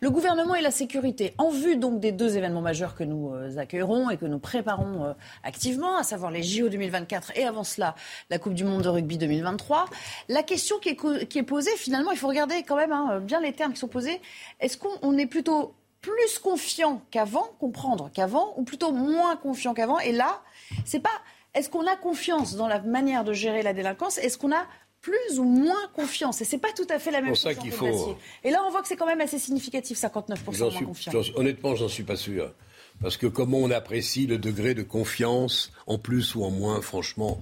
Le 0.00 0.10
gouvernement 0.10 0.54
et 0.54 0.62
la 0.62 0.70
sécurité, 0.70 1.34
en 1.38 1.50
vue 1.50 1.76
donc 1.76 1.98
des 1.98 2.12
deux 2.12 2.36
événements 2.36 2.60
majeurs 2.60 2.94
que 2.94 3.02
nous 3.02 3.34
euh, 3.34 3.58
accueillerons 3.58 4.10
et 4.10 4.16
que 4.16 4.26
nous 4.26 4.38
préparons 4.38 5.04
euh, 5.04 5.12
activement, 5.42 5.96
à 5.96 6.04
savoir 6.04 6.30
les 6.30 6.44
JO 6.44 6.68
2024 6.68 7.32
et 7.36 7.44
avant 7.44 7.64
cela 7.64 7.96
la 8.30 8.38
Coupe 8.38 8.54
du 8.54 8.62
Monde 8.62 8.82
de 8.82 8.88
rugby 8.88 9.18
2023, 9.18 9.86
la 10.28 10.44
question 10.44 10.78
qui 10.78 10.90
est, 10.90 11.42
posée, 11.42 11.76
finalement, 11.76 12.12
il 12.12 12.18
faut 12.18 12.28
regarder 12.28 12.62
quand 12.62 12.76
même 12.76 12.92
hein, 12.92 13.18
bien 13.20 13.40
les 13.40 13.52
termes 13.52 13.72
qui 13.72 13.80
sont 13.80 13.88
posés. 13.88 14.20
Est-ce 14.60 14.78
qu'on 14.78 15.18
est 15.18 15.26
plutôt 15.26 15.74
plus 16.00 16.38
confiant 16.38 17.02
qu'avant, 17.10 17.48
comprendre 17.58 18.08
qu'avant, 18.14 18.54
ou 18.56 18.62
plutôt 18.62 18.92
moins 18.92 19.34
confiant 19.34 19.74
qu'avant? 19.74 19.98
Et 19.98 20.12
là, 20.12 20.42
c'est 20.84 21.00
pas 21.00 21.10
est-ce 21.54 21.70
qu'on 21.70 21.86
a 21.88 21.96
confiance 21.96 22.54
dans 22.54 22.68
la 22.68 22.80
manière 22.80 23.24
de 23.24 23.32
gérer 23.32 23.62
la 23.62 23.72
délinquance? 23.72 24.18
Est-ce 24.18 24.38
qu'on 24.38 24.52
a 24.52 24.64
plus 25.00 25.38
ou 25.38 25.44
moins 25.44 25.88
confiance. 25.94 26.40
Et 26.40 26.44
c'est 26.44 26.58
pas 26.58 26.72
tout 26.72 26.86
à 26.90 26.98
fait 26.98 27.10
la 27.10 27.20
même 27.20 27.34
chose. 27.34 27.56
qu'il 27.56 27.72
faut. 27.72 28.16
Et 28.44 28.50
là, 28.50 28.62
on 28.66 28.70
voit 28.70 28.82
que 28.82 28.88
c'est 28.88 28.96
quand 28.96 29.06
même 29.06 29.20
assez 29.20 29.38
significatif, 29.38 29.98
59% 29.98 30.72
moins 30.72 30.82
confiance. 30.82 31.30
Honnêtement, 31.36 31.74
j'en 31.74 31.88
suis 31.88 32.02
pas 32.02 32.16
sûr. 32.16 32.52
Parce 33.00 33.16
que 33.16 33.26
comment 33.26 33.58
on 33.58 33.70
apprécie 33.70 34.26
le 34.26 34.38
degré 34.38 34.74
de 34.74 34.82
confiance, 34.82 35.72
en 35.86 35.98
plus 35.98 36.34
ou 36.34 36.42
en 36.42 36.50
moins, 36.50 36.80
franchement. 36.80 37.40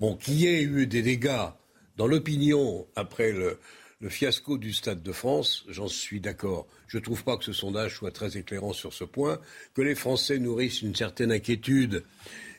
Bon, 0.00 0.16
qu'il 0.16 0.34
y 0.34 0.46
ait 0.46 0.62
eu 0.62 0.86
des 0.86 1.02
dégâts 1.02 1.48
dans 1.96 2.06
l'opinion 2.06 2.86
après 2.94 3.32
le, 3.32 3.58
le 4.00 4.08
fiasco 4.08 4.58
du 4.58 4.72
Stade 4.72 5.02
de 5.02 5.12
France, 5.12 5.64
j'en 5.68 5.88
suis 5.88 6.20
d'accord. 6.20 6.66
Je 6.86 6.98
ne 6.98 7.02
trouve 7.02 7.24
pas 7.24 7.36
que 7.36 7.44
ce 7.44 7.52
sondage 7.52 7.96
soit 7.96 8.12
très 8.12 8.36
éclairant 8.36 8.72
sur 8.72 8.92
ce 8.92 9.04
point, 9.04 9.40
que 9.74 9.82
les 9.82 9.94
Français 9.94 10.38
nourrissent 10.38 10.82
une 10.82 10.94
certaine 10.94 11.32
inquiétude 11.32 12.04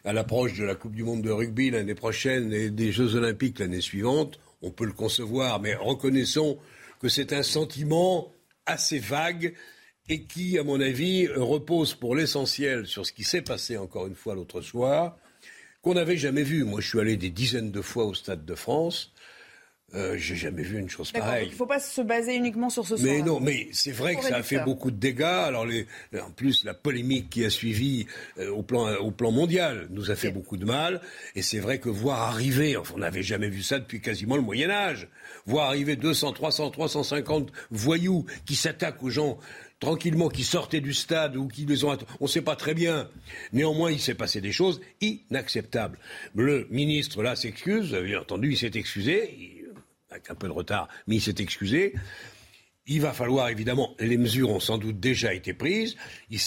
à 0.06 0.14
l'approche 0.14 0.58
de 0.58 0.64
la 0.64 0.76
Coupe 0.76 0.96
du 0.96 1.04
Monde 1.04 1.22
de 1.22 1.32
rugby 1.32 1.72
l'année 1.72 1.96
prochaine 1.96 2.54
et 2.54 2.70
des 2.70 2.92
Jeux 2.92 3.16
olympiques 3.16 3.60
l'année 3.60 3.82
suivante. 3.82 4.40
On 4.62 4.72
peut 4.72 4.86
le 4.86 4.94
concevoir, 4.94 5.60
mais 5.60 5.76
reconnaissons 5.76 6.58
que 7.00 7.10
c'est 7.10 7.34
un 7.34 7.44
sentiment 7.44 8.32
assez 8.66 9.00
vague 9.00 9.54
et 10.10 10.24
qui, 10.24 10.58
à 10.58 10.64
mon 10.64 10.82
avis, 10.82 11.28
repose 11.28 11.94
pour 11.94 12.16
l'essentiel 12.16 12.88
sur 12.88 13.06
ce 13.06 13.14
qui 13.14 13.24
s'est 13.24 13.42
passé 13.42 13.78
encore 13.78 14.08
une 14.08 14.16
fois 14.16 14.36
l'autre 14.36 14.62
soir, 14.62 15.18
qu'on 15.82 15.94
n'avait 15.94 16.18
jamais 16.18 16.44
vu. 16.44 16.64
Moi, 16.64 16.82
je 16.82 16.90
suis 16.90 17.00
allé 17.00 17.16
des 17.16 17.30
dizaines 17.30 17.72
de 17.72 17.82
fois 17.82 18.06
au 18.06 18.14
Stade 18.14 18.46
de 18.46 18.56
France. 18.56 19.14
Euh, 19.96 20.16
J'ai 20.18 20.36
jamais 20.36 20.62
vu 20.62 20.80
une 20.80 20.90
chose 20.90 21.12
pareille. 21.12 21.48
Il 21.48 21.52
ne 21.52 21.56
faut 21.56 21.66
pas 21.66 21.80
se 21.80 22.02
baser 22.02 22.36
uniquement 22.36 22.70
sur 22.70 22.86
ce 22.86 22.96
soir. 22.96 23.12
Mais 23.12 23.22
non, 23.22 23.40
mais 23.40 23.68
c'est 23.72 23.92
vrai 23.92 24.16
que 24.16 24.24
ça 24.24 24.38
a 24.38 24.44
fait 24.44 24.60
beaucoup 24.60 24.92
de 24.92 24.98
dégâts. 24.98 25.24
Alors, 25.24 25.66
les, 25.66 25.88
en 26.22 26.32
plus, 26.32 26.64
la 26.64 26.74
polémique 26.74 27.30
qui 27.30 27.44
a 27.46 27.50
suivi 27.50 28.06
euh, 28.38 28.50
au, 28.52 28.62
plan, 28.62 28.96
au 28.98 29.12
plan 29.12 29.32
mondial 29.32 29.88
nous 29.90 30.12
a 30.12 30.16
fait 30.16 30.32
beaucoup 30.32 30.58
de 30.58 30.66
mal. 30.66 31.02
Et 31.36 31.42
c'est 31.42 31.60
vrai 31.60 31.80
que 31.80 31.90
voir 31.90 32.22
arriver, 32.22 32.78
enfin, 32.78 32.94
on 32.98 33.00
n'avait 33.00 33.24
jamais 33.24 33.50
vu 33.50 33.64
ça 33.64 33.80
depuis 33.80 34.02
quasiment 34.02 34.36
le 34.36 34.42
Moyen 34.42 34.70
Âge, 34.70 35.08
voir 35.46 35.68
arriver 35.68 35.96
200, 35.96 36.34
300, 36.34 36.70
350 36.70 37.52
voyous 37.72 38.26
qui 38.46 38.56
s'attaquent 38.56 39.04
aux 39.04 39.10
gens 39.10 39.40
tranquillement, 39.80 40.30
qui 40.30 40.44
sortaient 40.44 40.82
du 40.82 40.94
stade 40.94 41.38
ou 41.38 41.48
qui 41.48 41.66
les 41.66 41.84
ont... 41.86 41.98
On 42.20 42.26
ne 42.26 42.30
sait 42.30 42.42
pas 42.42 42.56
très 42.56 42.74
bien. 42.74 43.10
Néanmoins, 43.54 43.92
il 43.92 44.00
s'est 44.00 44.14
passé 44.14 44.42
des 44.42 44.52
choses 44.52 44.82
inacceptables. 45.02 45.98
Le 46.36 46.68
ministre, 46.70 47.24
là, 47.24 47.36
s'excuse. 47.36 47.94
Avez 47.94 48.18
entendu, 48.18 48.52
il 48.52 48.58
s'est 48.58 48.72
excusé 48.76 49.59
avec 50.12 50.30
un 50.30 50.36
peu 50.36 50.48
de 50.48 50.54
retard, 50.54 50.88
mais 51.08 51.16
il 51.16 51.22
s'est 51.22 51.36
excusé. 51.40 51.94
Il 52.92 53.02
va 53.02 53.14
falloir 53.14 53.50
évidemment, 53.50 53.96
les 54.00 54.18
mesures 54.18 54.50
ont 54.50 54.60
sans 54.60 54.80
doute 54.80 55.00
déjà 55.00 55.32
été 55.36 55.54
prises. 55.54 55.96
Il 56.32 56.40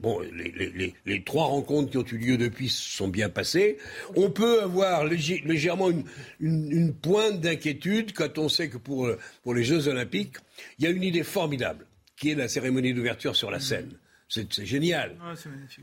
bon, 0.00 0.20
les, 0.20 1.22
trois 1.22 1.44
rencontres 1.44 1.90
qui 1.90 1.98
ont 1.98 2.04
eu 2.04 2.18
lieu 2.18 2.36
depuis 2.36 2.68
sont 2.68 3.06
bien 3.06 3.28
passées. 3.28 3.78
On 4.16 4.28
peut 4.30 4.62
avoir 4.62 5.04
légèrement 5.04 5.88
une, 6.40 6.94
pointe 6.94 7.40
d'inquiétude 7.40 8.12
quand 8.12 8.38
on 8.38 8.48
sait 8.48 8.68
que 8.70 8.76
pour, 8.76 9.08
pour 9.44 9.54
les 9.54 9.62
Jeux 9.62 9.86
Olympiques, 9.86 10.36
il 10.78 10.84
y 10.84 10.88
a 10.88 10.90
une 10.90 11.04
idée 11.04 11.22
formidable, 11.22 11.86
qui 12.16 12.30
est 12.30 12.34
la 12.34 12.48
cérémonie 12.48 12.92
d'ouverture 12.92 13.36
sur 13.36 13.52
la 13.52 13.60
scène. 13.60 13.92
C'est 14.28 14.64
génial. 14.64 15.16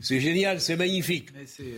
c'est 0.02 0.20
génial, 0.20 0.60
c'est 0.60 0.76
magnifique. 0.76 1.28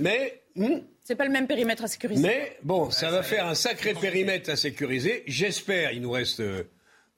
Mais. 0.01 0.42
Hmm, 0.57 0.81
c'est 1.03 1.17
pas 1.17 1.25
le 1.25 1.31
même 1.31 1.47
périmètre 1.47 1.85
à 1.85 1.89
sécuriser. 1.89 2.23
Mais 2.23 2.59
bon, 2.63 2.91
ça 2.91 3.11
va 3.11 3.23
faire 3.23 3.47
un 3.47 3.55
sacré 3.55 3.95
périmètre 3.95 4.51
à 4.51 4.57
sécuriser. 4.57 5.23
J'espère, 5.27 5.93
il 5.93 6.03
nous 6.03 6.11
reste 6.11 6.41
euh, 6.41 6.65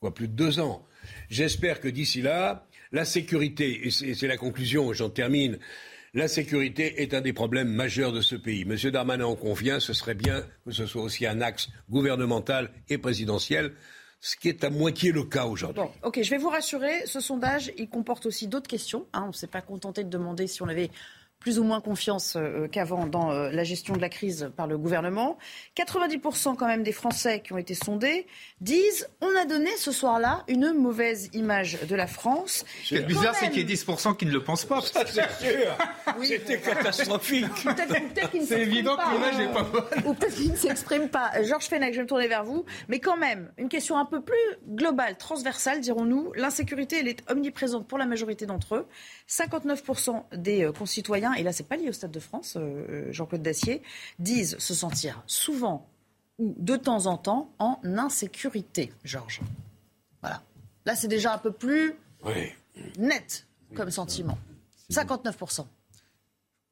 quoi, 0.01 0.15
plus 0.15 0.29
de 0.29 0.35
deux 0.35 0.61
ans. 0.61 0.87
J'espère 1.29 1.81
que 1.81 1.89
d'ici 1.89 2.23
là, 2.23 2.67
la 2.93 3.05
sécurité, 3.05 3.87
et 3.87 3.91
c'est 3.91 4.27
la 4.27 4.37
conclusion, 4.37 4.93
j'en 4.93 5.11
termine, 5.11 5.59
la 6.15 6.29
sécurité 6.29 7.03
est 7.03 7.13
un 7.13 7.21
des 7.21 7.33
problèmes 7.33 7.69
majeurs 7.69 8.13
de 8.13 8.21
ce 8.21 8.37
pays. 8.37 8.65
Monsieur 8.65 8.93
Darmanin 8.93 9.25
en 9.25 9.35
convient, 9.35 9.81
ce 9.81 9.93
serait 9.93 10.15
bien 10.15 10.47
que 10.65 10.71
ce 10.71 10.87
soit 10.87 11.03
aussi 11.03 11.27
un 11.27 11.41
axe 11.41 11.69
gouvernemental 11.91 12.71
et 12.89 12.99
présidentiel 12.99 13.73
ce 14.25 14.37
qui 14.37 14.49
est 14.49 14.65
à 14.65 14.71
moitié 14.71 15.13
le 15.13 15.25
cas 15.25 15.45
aujourd'hui. 15.45 15.83
Bon, 15.83 15.91
ok, 16.03 16.23
je 16.23 16.31
vais 16.31 16.39
vous 16.39 16.49
rassurer, 16.49 17.05
ce 17.05 17.21
sondage, 17.21 17.71
il 17.77 17.91
comporte 17.91 18.25
aussi 18.25 18.49
d'autres 18.49 18.69
questions. 18.69 19.07
Hein. 19.13 19.25
on 19.25 19.29
ne 19.29 19.33
s'est 19.33 19.47
pas 19.49 19.61
contenté 19.61 20.03
de 20.03 20.09
demander 20.09 20.47
si 20.47 20.63
on 20.63 20.69
avait 20.69 20.91
plus 21.45 21.59
ou 21.59 21.63
moins 21.63 21.83
confiance 21.83 22.37
euh, 22.37 22.69
qu'avant 22.69 23.05
dans 23.05 23.31
euh, 23.31 23.51
la 23.51 23.65
gestion 23.65 23.95
de 23.95 24.01
la 24.01 24.09
crise 24.09 24.51
par 24.57 24.67
le 24.67 24.79
gouvernement. 24.79 25.37
90% 25.77 26.57
quand 26.57 26.67
même 26.67 26.83
des 26.83 26.91
Français 26.91 27.41
qui 27.41 27.53
ont 27.53 27.59
été 27.59 27.75
sondés 27.75 28.27
disent 28.63 29.11
on 29.21 29.29
a 29.37 29.45
donné 29.45 29.69
ce 29.77 29.93
soir-là 29.93 30.43
une 30.49 30.73
mauvaise 30.73 31.29
image 31.35 31.81
de 31.87 31.95
la 31.95 32.07
France. 32.07 32.65
Ce 32.83 32.89
qui 32.89 32.97
est 32.97 33.03
bizarre, 33.03 33.35
c'est 33.35 33.51
qu'il 33.51 33.69
y 33.69 33.73
ait 33.73 33.77
10% 33.77 34.17
qui 34.17 34.25
ne 34.25 34.31
le 34.31 34.43
pensent 34.43 34.65
pas. 34.65 34.81
c'est 34.81 35.05
sûr. 35.05 35.77
C'était 36.23 36.61
catastrophique. 36.61 37.45
c'est 38.47 38.63
évident 38.63 38.97
que 38.97 39.13
l'image 39.13 39.37
n'est 39.37 39.53
pas 39.53 39.65
bonne. 39.65 39.85
Ou 40.07 40.15
peut-être 40.15 40.37
qu'ils 40.37 40.53
ne 40.53 40.57
s'expriment 40.57 41.11
pas. 41.11 41.31
Georges 41.43 41.67
Fenech, 41.67 41.93
je 41.93 41.99
vais 41.99 42.05
me 42.05 42.09
tourner 42.09 42.27
vers 42.27 42.45
vous. 42.45 42.65
Mais 42.89 43.01
quand 43.01 43.19
même, 43.19 43.53
une 43.59 43.69
question 43.69 43.99
un 43.99 44.07
peu 44.07 44.23
plus 44.23 44.35
globale, 44.67 45.19
transversale, 45.19 45.83
dirons-nous. 45.83 46.33
L'insécurité, 46.37 47.01
elle 47.01 47.09
est 47.09 47.23
omniprésente 47.31 47.87
pour 47.87 47.99
la 47.99 48.07
majorité 48.07 48.47
d'entre 48.47 48.77
eux. 48.77 48.87
59% 49.29 50.23
des 50.39 50.65
euh, 50.65 50.73
concitoyens 50.73 51.34
et 51.37 51.43
là 51.43 51.53
c'est 51.53 51.69
pas 51.69 51.77
lié 51.77 51.89
au 51.89 51.93
Stade 51.93 52.11
de 52.11 52.21
France, 52.21 52.57
euh, 52.57 52.61
euh, 52.61 53.13
Jean-Claude 53.13 53.43
Dacier, 53.43 53.83
disent 54.19 54.59
se 54.59 54.75
sentir 54.75 55.23
souvent 55.27 55.87
ou 56.39 56.55
de 56.59 56.77
temps 56.77 57.07
en 57.07 57.17
temps 57.17 57.51
en 57.59 57.79
insécurité, 57.85 58.93
Georges. 59.05 59.41
Voilà. 60.21 60.43
Là 60.87 60.95
c'est 60.95 61.09
déjà 61.09 61.35
un 61.35 61.39
peu 61.39 61.53
plus 61.53 61.95
net 62.99 63.47
comme 63.75 63.91
sentiment. 63.91 64.39
59%. 64.91 65.57
Je 65.57 65.63
ne 65.63 65.67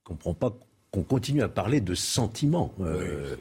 comprends 0.05 0.35
pas 0.35 0.53
qu'on 0.91 1.03
continue 1.03 1.43
à 1.43 1.49
parler 1.49 1.81
de 1.81 1.95
sentiment. 1.95 2.73
Euh, 2.81 3.37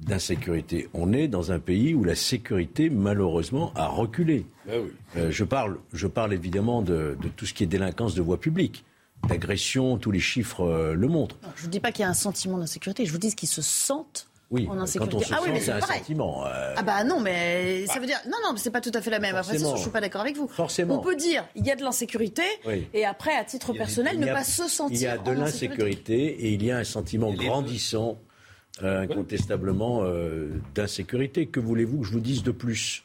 d'insécurité. 0.00 0.88
On 0.94 1.12
est 1.12 1.28
dans 1.28 1.52
un 1.52 1.60
pays 1.60 1.94
où 1.94 2.02
la 2.02 2.16
sécurité, 2.16 2.90
malheureusement, 2.90 3.72
a 3.76 3.86
reculé. 3.86 4.46
Ben 4.66 5.30
je, 5.30 5.44
parle, 5.44 5.78
je 5.92 6.08
parle 6.08 6.32
évidemment 6.32 6.82
de, 6.82 7.16
de, 7.20 7.28
tout 7.28 7.46
ce 7.46 7.54
qui 7.54 7.62
est 7.62 7.68
délinquance 7.68 8.16
de 8.16 8.22
voie 8.22 8.40
publique 8.40 8.84
d'agression, 9.28 9.98
tous 9.98 10.10
les 10.10 10.20
chiffres 10.20 10.64
euh, 10.64 10.94
le 10.94 11.08
montrent. 11.08 11.36
je 11.56 11.60
ne 11.60 11.64
vous 11.64 11.70
dis 11.70 11.80
pas 11.80 11.92
qu'il 11.92 12.02
y 12.02 12.06
a 12.06 12.08
un 12.08 12.14
sentiment 12.14 12.58
d'insécurité, 12.58 13.06
je 13.06 13.12
vous 13.12 13.18
dis 13.18 13.34
qu'ils 13.34 13.48
se 13.48 13.62
sentent 13.62 14.28
oui, 14.50 14.66
en 14.68 14.78
insécurité. 14.78 15.16
Quand 15.16 15.22
on 15.22 15.26
se 15.26 15.34
ah 15.34 15.40
oui, 15.42 15.48
mais 15.50 15.60
c'est 15.60 15.72
un 15.72 15.80
sentiment. 15.80 16.46
Euh. 16.46 16.74
Ah 16.76 16.82
bah 16.82 17.04
non, 17.04 17.20
mais 17.20 17.86
ça 17.86 17.98
veut 17.98 18.06
dire 18.06 18.20
non, 18.26 18.36
non, 18.44 18.54
c'est 18.56 18.70
pas 18.70 18.82
tout 18.82 18.90
à 18.92 19.00
fait 19.00 19.08
la 19.08 19.18
même. 19.18 19.34
Après, 19.34 19.56
je 19.56 19.76
suis 19.76 19.90
pas 19.90 20.02
d'accord 20.02 20.20
avec 20.20 20.36
vous. 20.36 20.46
Forcément. 20.46 20.98
On 20.98 21.02
peut 21.02 21.16
dire 21.16 21.48
il 21.54 21.64
y 21.64 21.70
a 21.70 21.76
de 21.76 21.82
l'insécurité 21.82 22.42
et 22.92 23.06
après, 23.06 23.34
à 23.34 23.44
titre 23.44 23.72
personnel, 23.72 24.18
ne 24.18 24.26
pas 24.26 24.44
se 24.44 24.68
sentir. 24.68 24.96
Il 24.96 25.02
y 25.02 25.06
a 25.06 25.16
de 25.16 25.32
l'insécurité 25.32 26.14
et 26.14 26.52
il 26.52 26.62
y 26.62 26.70
a 26.70 26.78
un 26.78 26.84
sentiment 26.84 27.32
grandissant, 27.32 28.18
euh, 28.82 29.00
incontestablement, 29.00 30.04
d'insécurité. 30.74 31.46
Que 31.46 31.60
voulez-vous 31.60 32.00
que 32.00 32.06
je 32.06 32.12
vous 32.12 32.20
dise 32.20 32.42
de 32.42 32.50
plus? 32.50 33.04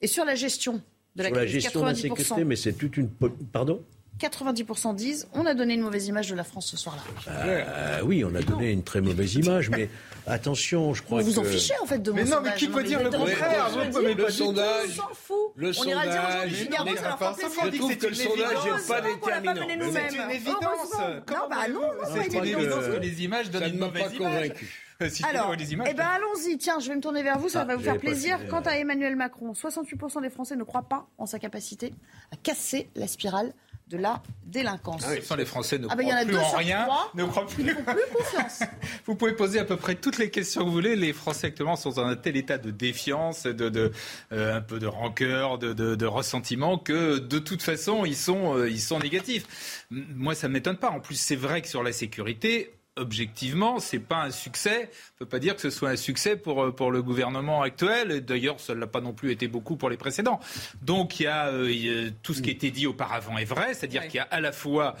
Et 0.00 0.08
sur 0.08 0.24
la 0.24 0.34
gestion 0.34 0.80
de 1.14 1.22
la 1.22 1.28
sur 1.28 1.36
la 1.36 1.46
gestion 1.46 1.80
d'insécurité, 1.82 2.44
mais 2.44 2.56
c'est 2.56 2.72
toute 2.72 2.96
une 2.96 3.08
pardon? 3.52 3.80
90% 4.20 4.94
disent 4.94 5.28
on 5.32 5.46
a 5.46 5.54
donné 5.54 5.74
une 5.74 5.80
mauvaise 5.80 6.06
image 6.08 6.28
de 6.28 6.34
la 6.34 6.44
France 6.44 6.66
ce 6.66 6.76
soir-là. 6.76 7.02
Euh, 7.28 8.00
oui, 8.04 8.24
on 8.24 8.34
a 8.34 8.42
donné 8.42 8.70
une 8.70 8.82
très 8.82 9.00
mauvaise 9.00 9.34
image, 9.36 9.70
mais 9.70 9.88
attention, 10.26 10.94
je 10.94 11.02
crois 11.02 11.22
vous 11.22 11.30
que... 11.30 11.34
Vous 11.34 11.38
en 11.40 11.44
fichez 11.44 11.74
en 11.82 11.86
fait 11.86 11.98
de 11.98 12.10
mais 12.10 12.24
mon 12.24 12.30
non, 12.30 12.40
mais 12.42 12.54
qui 12.54 12.68
peut 12.68 12.82
dire 12.82 13.02
le 13.02 13.10
contraire 13.10 13.70
Le 14.16 14.30
sondage... 14.30 14.90
On 14.90 15.02
s'en 15.02 15.14
fout. 15.14 15.36
Le 15.56 15.70
on 15.78 15.84
ira 15.84 16.06
dire 16.06 16.22
aux 16.22 16.30
gens 16.30 16.48
du 16.48 16.54
Figaro, 16.54 16.96
ça 16.96 17.02
leur 17.02 17.18
fera 17.18 17.34
plaisir. 17.34 17.52
Je 17.72 17.78
trouve 17.78 17.96
que 17.96 18.06
le 18.06 18.14
sondage 18.14 18.64
n'est 18.64 18.88
pas 18.88 19.00
déterminant. 19.00 19.92
C'est 19.92 20.16
une 20.16 20.30
évidence. 20.30 20.94
Non, 20.98 21.48
bah 21.50 21.68
non, 21.72 21.90
c'est 22.14 22.36
une 22.36 22.44
évidence 22.44 22.86
que 22.86 23.00
les 23.00 23.24
images 23.24 23.50
donnent 23.50 23.74
une 23.74 23.78
mauvaise 23.78 24.12
image. 24.14 24.52
Alors, 25.28 25.54
eh 25.54 25.94
ben 25.94 26.06
allons-y. 26.06 26.58
Tiens, 26.58 26.80
je 26.80 26.88
vais 26.88 26.96
me 26.96 27.00
tourner 27.00 27.22
vers 27.22 27.38
vous, 27.38 27.48
ça 27.48 27.60
ah, 27.60 27.64
va 27.64 27.76
vous 27.76 27.84
faire 27.84 27.98
plaisir. 27.98 28.40
Quant 28.48 28.62
à 28.62 28.72
Emmanuel 28.72 29.14
Macron, 29.14 29.52
68% 29.52 30.22
des 30.22 30.30
Français 30.30 30.56
ne 30.56 30.64
croient 30.64 30.88
pas 30.88 31.06
en 31.18 31.26
sa 31.26 31.38
capacité 31.38 31.94
à 32.32 32.36
casser 32.36 32.90
la 32.96 33.06
spirale 33.06 33.52
de 33.88 33.96
la 33.96 34.22
délinquance. 34.44 35.04
Ah 35.06 35.36
les 35.36 35.44
Français 35.44 35.78
ne 35.78 35.86
ah 35.90 35.96
bah, 35.96 36.02
croient 36.02 36.24
plus 36.24 36.36
en 36.36 36.56
rien, 36.56 36.88
ne 37.14 37.24
croient 37.24 37.46
plus. 37.46 37.64
plus 37.64 37.84
confiance. 38.14 38.60
vous 39.06 39.14
pouvez 39.14 39.32
poser 39.32 39.58
à 39.58 39.64
peu 39.64 39.76
près 39.76 39.94
toutes 39.94 40.18
les 40.18 40.30
questions 40.30 40.62
que 40.62 40.66
vous 40.66 40.72
voulez. 40.72 40.96
Les 40.96 41.12
Français 41.12 41.48
actuellement 41.48 41.76
sont 41.76 41.90
dans 41.90 42.04
un 42.04 42.16
tel 42.16 42.36
état 42.36 42.58
de 42.58 42.70
défiance, 42.70 43.44
de, 43.44 43.68
de 43.68 43.92
euh, 44.32 44.56
un 44.56 44.60
peu 44.60 44.78
de 44.78 44.86
rancœur, 44.86 45.58
de, 45.58 45.72
de, 45.72 46.06
ressentiment 46.06 46.78
que 46.78 47.18
de 47.18 47.38
toute 47.38 47.62
façon 47.62 48.04
ils 48.04 48.16
sont, 48.16 48.56
euh, 48.56 48.70
ils 48.70 48.80
sont 48.80 48.98
négatifs. 48.98 49.86
Moi, 49.90 50.34
ça 50.34 50.48
ne 50.48 50.54
m'étonne 50.54 50.76
pas. 50.76 50.90
En 50.90 51.00
plus, 51.00 51.16
c'est 51.16 51.36
vrai 51.36 51.62
que 51.62 51.68
sur 51.68 51.82
la 51.82 51.92
sécurité, 51.92 52.77
objectivement, 52.98 53.78
c'est 53.78 53.98
pas 53.98 54.22
un 54.22 54.30
succès. 54.30 54.90
On 55.14 55.18
peut 55.20 55.26
pas 55.26 55.38
dire 55.38 55.54
que 55.54 55.60
ce 55.60 55.70
soit 55.70 55.90
un 55.90 55.96
succès 55.96 56.36
pour, 56.36 56.62
euh, 56.62 56.72
pour 56.72 56.90
le 56.90 57.02
gouvernement 57.02 57.62
actuel. 57.62 58.24
D'ailleurs, 58.24 58.60
ça 58.60 58.74
ne 58.74 58.80
l'a 58.80 58.86
pas 58.86 59.00
non 59.00 59.12
plus 59.12 59.32
été 59.32 59.48
beaucoup 59.48 59.76
pour 59.76 59.90
les 59.90 59.96
précédents. 59.96 60.40
Donc, 60.82 61.20
il 61.20 61.24
y 61.24 61.26
a, 61.26 61.48
euh, 61.48 62.10
tout 62.22 62.34
ce 62.34 62.42
qui 62.42 62.50
a 62.50 62.52
été 62.52 62.70
dit 62.70 62.86
auparavant 62.86 63.38
est 63.38 63.44
vrai, 63.44 63.74
c'est-à-dire 63.74 64.06
qu'il 64.06 64.16
y 64.16 64.20
a 64.20 64.28
à 64.30 64.40
la 64.40 64.52
fois 64.52 64.96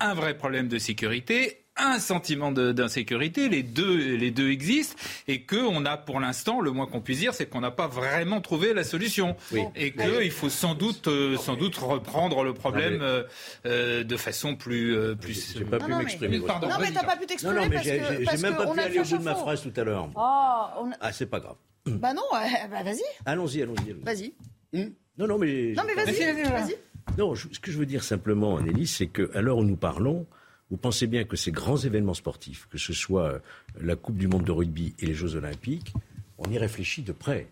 un 0.00 0.14
vrai 0.14 0.36
problème 0.36 0.68
de 0.68 0.78
sécurité 0.78 1.65
un 1.76 1.98
sentiment 1.98 2.52
d'insécurité, 2.52 3.48
les 3.48 3.62
deux, 3.62 4.16
les 4.16 4.30
deux 4.30 4.50
existent, 4.50 4.96
et 5.28 5.44
qu'on 5.44 5.84
a 5.84 5.96
pour 5.96 6.20
l'instant, 6.20 6.60
le 6.60 6.70
moins 6.70 6.86
qu'on 6.86 7.00
puisse 7.00 7.18
dire, 7.18 7.34
c'est 7.34 7.46
qu'on 7.46 7.60
n'a 7.60 7.70
pas 7.70 7.86
vraiment 7.86 8.40
trouvé 8.40 8.74
la 8.74 8.84
solution. 8.84 9.36
Et 9.74 9.92
qu'il 9.92 10.30
faut 10.30 10.50
sans 10.50 10.74
doute, 10.74 11.08
euh, 11.08 11.36
sans 11.36 11.56
doute 11.56 11.76
reprendre 11.76 12.44
le 12.44 12.54
problème 12.54 13.00
euh, 13.02 13.22
euh, 13.66 14.04
de 14.04 14.16
façon 14.16 14.56
plus. 14.56 14.96
plus 15.20 15.54
j'ai 15.56 15.64
pas 15.64 15.78
pu 15.78 15.92
m'exprimer. 15.94 16.38
Non, 16.38 16.46
mais 16.80 16.92
t'as 16.92 17.04
pas 17.04 17.16
pu 17.16 17.26
t'exprimer. 17.26 17.54
Non, 17.54 17.62
non, 17.62 17.68
mais 17.68 17.82
j'ai 17.82 18.42
même 18.42 18.56
pas 18.56 18.66
pu 18.66 18.80
aller 18.80 18.98
au 18.98 19.04
bout 19.04 19.18
de 19.18 19.22
ma 19.22 19.34
phrase 19.34 19.62
tout 19.62 19.72
à 19.80 19.84
l'heure. 19.84 20.08
Oh, 20.14 20.88
ah, 21.00 21.12
c'est 21.12 21.26
pas 21.26 21.40
grave. 21.40 21.56
Bah 21.86 22.12
non, 22.12 22.22
bah 22.32 22.82
vas-y. 22.82 23.00
Allons-y, 23.24 23.62
allons-y. 23.62 23.92
vas-y. 24.02 24.34
Hmm 24.72 24.90
non, 25.18 25.26
non, 25.26 25.38
mais. 25.38 25.72
Non, 25.74 25.82
mais 25.86 25.94
vas-y, 25.94 26.42
vas-y. 26.42 26.76
non, 27.16 27.34
ce 27.34 27.58
que 27.58 27.70
je 27.70 27.78
veux 27.78 27.86
dire 27.86 28.04
simplement, 28.04 28.56
Anneli, 28.56 28.86
c'est 28.86 29.06
qu'à 29.06 29.40
l'heure 29.40 29.58
où 29.58 29.64
nous 29.64 29.76
parlons, 29.76 30.26
vous 30.70 30.76
pensez 30.76 31.06
bien 31.06 31.24
que 31.24 31.36
ces 31.36 31.52
grands 31.52 31.76
événements 31.76 32.14
sportifs, 32.14 32.66
que 32.70 32.78
ce 32.78 32.92
soit 32.92 33.32
euh, 33.32 33.38
la 33.80 33.96
Coupe 33.96 34.16
du 34.16 34.28
Monde 34.28 34.44
de 34.44 34.52
rugby 34.52 34.94
et 34.98 35.06
les 35.06 35.14
Jeux 35.14 35.36
Olympiques, 35.36 35.92
on 36.38 36.50
y 36.50 36.58
réfléchit 36.58 37.02
de 37.02 37.12
près. 37.12 37.46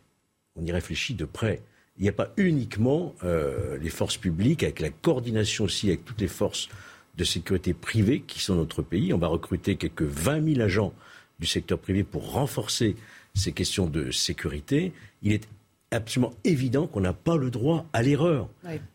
On 0.56 0.64
y 0.64 0.72
réfléchit 0.72 1.14
de 1.14 1.24
près. 1.24 1.62
Il 1.96 2.02
n'y 2.02 2.08
a 2.08 2.12
pas 2.12 2.32
uniquement 2.36 3.14
euh, 3.22 3.78
les 3.78 3.88
forces 3.88 4.16
publiques, 4.16 4.62
avec 4.62 4.80
la 4.80 4.90
coordination 4.90 5.64
aussi 5.64 5.88
avec 5.88 6.04
toutes 6.04 6.20
les 6.20 6.28
forces 6.28 6.68
de 7.16 7.24
sécurité 7.24 7.72
privées 7.72 8.20
qui 8.20 8.40
sont 8.40 8.56
notre 8.56 8.82
pays. 8.82 9.12
On 9.12 9.18
va 9.18 9.28
recruter 9.28 9.76
quelques 9.76 10.02
20 10.02 10.54
000 10.54 10.60
agents 10.60 10.92
du 11.38 11.46
secteur 11.46 11.78
privé 11.78 12.02
pour 12.02 12.32
renforcer 12.32 12.96
ces 13.34 13.52
questions 13.52 13.86
de 13.86 14.10
sécurité. 14.10 14.92
Il 15.22 15.32
est 15.32 15.48
absolument 15.94 16.32
évident 16.44 16.86
qu'on 16.86 17.00
n'a 17.00 17.12
pas 17.12 17.36
le 17.36 17.50
droit 17.50 17.86
à 17.92 18.02
l'erreur. 18.02 18.48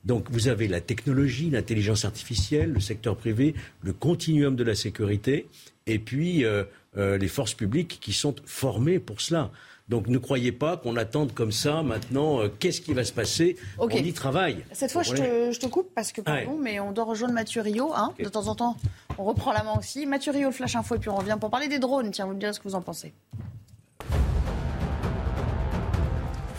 Donc 0.05 0.29
vous 0.31 0.47
avez 0.47 0.67
la 0.67 0.81
technologie, 0.81 1.49
l'intelligence 1.49 2.05
artificielle, 2.05 2.73
le 2.73 2.79
secteur 2.79 3.15
privé, 3.15 3.55
le 3.81 3.93
continuum 3.93 4.55
de 4.55 4.63
la 4.63 4.75
sécurité, 4.75 5.47
et 5.87 5.99
puis 5.99 6.45
euh, 6.45 6.63
euh, 6.97 7.17
les 7.17 7.27
forces 7.27 7.53
publiques 7.53 7.99
qui 8.01 8.13
sont 8.13 8.35
formées 8.45 8.99
pour 8.99 9.21
cela. 9.21 9.51
Donc 9.89 10.07
ne 10.07 10.19
croyez 10.19 10.51
pas 10.51 10.77
qu'on 10.77 10.95
attende 10.97 11.33
comme 11.33 11.51
ça 11.51 11.81
maintenant, 11.81 12.41
euh, 12.41 12.49
qu'est-ce 12.59 12.79
qui 12.79 12.93
va 12.93 13.03
se 13.03 13.11
passer? 13.11 13.57
On 13.79 13.89
y 13.89 14.13
travaille. 14.13 14.63
Cette 14.71 14.91
fois, 14.91 15.01
je 15.01 15.13
te, 15.13 15.67
coupe 15.67 15.89
parce 15.95 16.11
que, 16.11 16.21
pardon, 16.21 16.57
mais 16.61 16.79
on 16.79 16.91
doit 16.91 17.05
rejoindre 17.05 17.33
Mathieu 17.33 17.61
Rio. 17.61 17.91
Hein. 17.95 18.13
De 18.19 18.29
temps 18.29 18.47
en 18.47 18.55
temps, 18.55 18.77
on 19.17 19.23
reprend 19.23 19.51
la 19.51 19.63
main 19.63 19.73
aussi. 19.77 20.05
Mathieu 20.05 20.31
Rio, 20.31 20.49
le 20.49 20.53
Flash 20.53 20.75
Info, 20.75 20.95
et 20.95 20.99
puis 20.99 21.09
on 21.09 21.15
revient 21.15 21.37
pour 21.39 21.49
parler 21.49 21.67
des 21.67 21.79
drones. 21.79 22.11
Tiens, 22.11 22.27
vous 22.27 22.33
me 22.33 22.39
direz 22.39 22.53
ce 22.53 22.59
que 22.59 22.67
vous 22.67 22.75
en 22.75 22.81
pensez. 22.81 23.13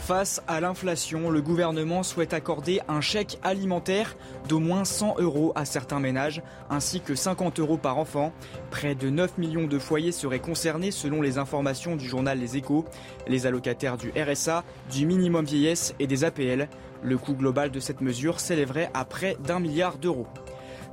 Face 0.01 0.41
à 0.47 0.59
l'inflation, 0.59 1.29
le 1.29 1.43
gouvernement 1.43 2.01
souhaite 2.01 2.33
accorder 2.33 2.81
un 2.87 3.01
chèque 3.01 3.37
alimentaire 3.43 4.17
d'au 4.49 4.59
moins 4.59 4.83
100 4.83 5.17
euros 5.19 5.51
à 5.53 5.63
certains 5.63 5.99
ménages, 5.99 6.41
ainsi 6.71 7.01
que 7.01 7.13
50 7.13 7.59
euros 7.59 7.77
par 7.77 7.99
enfant. 7.99 8.33
Près 8.71 8.95
de 8.95 9.11
9 9.11 9.37
millions 9.37 9.67
de 9.67 9.77
foyers 9.77 10.11
seraient 10.11 10.39
concernés 10.39 10.89
selon 10.89 11.21
les 11.21 11.37
informations 11.37 11.95
du 11.95 12.07
journal 12.07 12.39
Les 12.39 12.57
Échos. 12.57 12.83
Les 13.27 13.45
allocataires 13.45 13.95
du 13.95 14.11
RSA, 14.19 14.63
du 14.91 15.05
minimum 15.05 15.45
vieillesse 15.45 15.93
et 15.99 16.07
des 16.07 16.23
APL. 16.23 16.67
Le 17.03 17.17
coût 17.19 17.35
global 17.35 17.69
de 17.69 17.79
cette 17.79 18.01
mesure 18.01 18.39
s'élèverait 18.39 18.89
à 18.95 19.05
près 19.05 19.37
d'un 19.45 19.59
milliard 19.59 19.99
d'euros. 19.99 20.27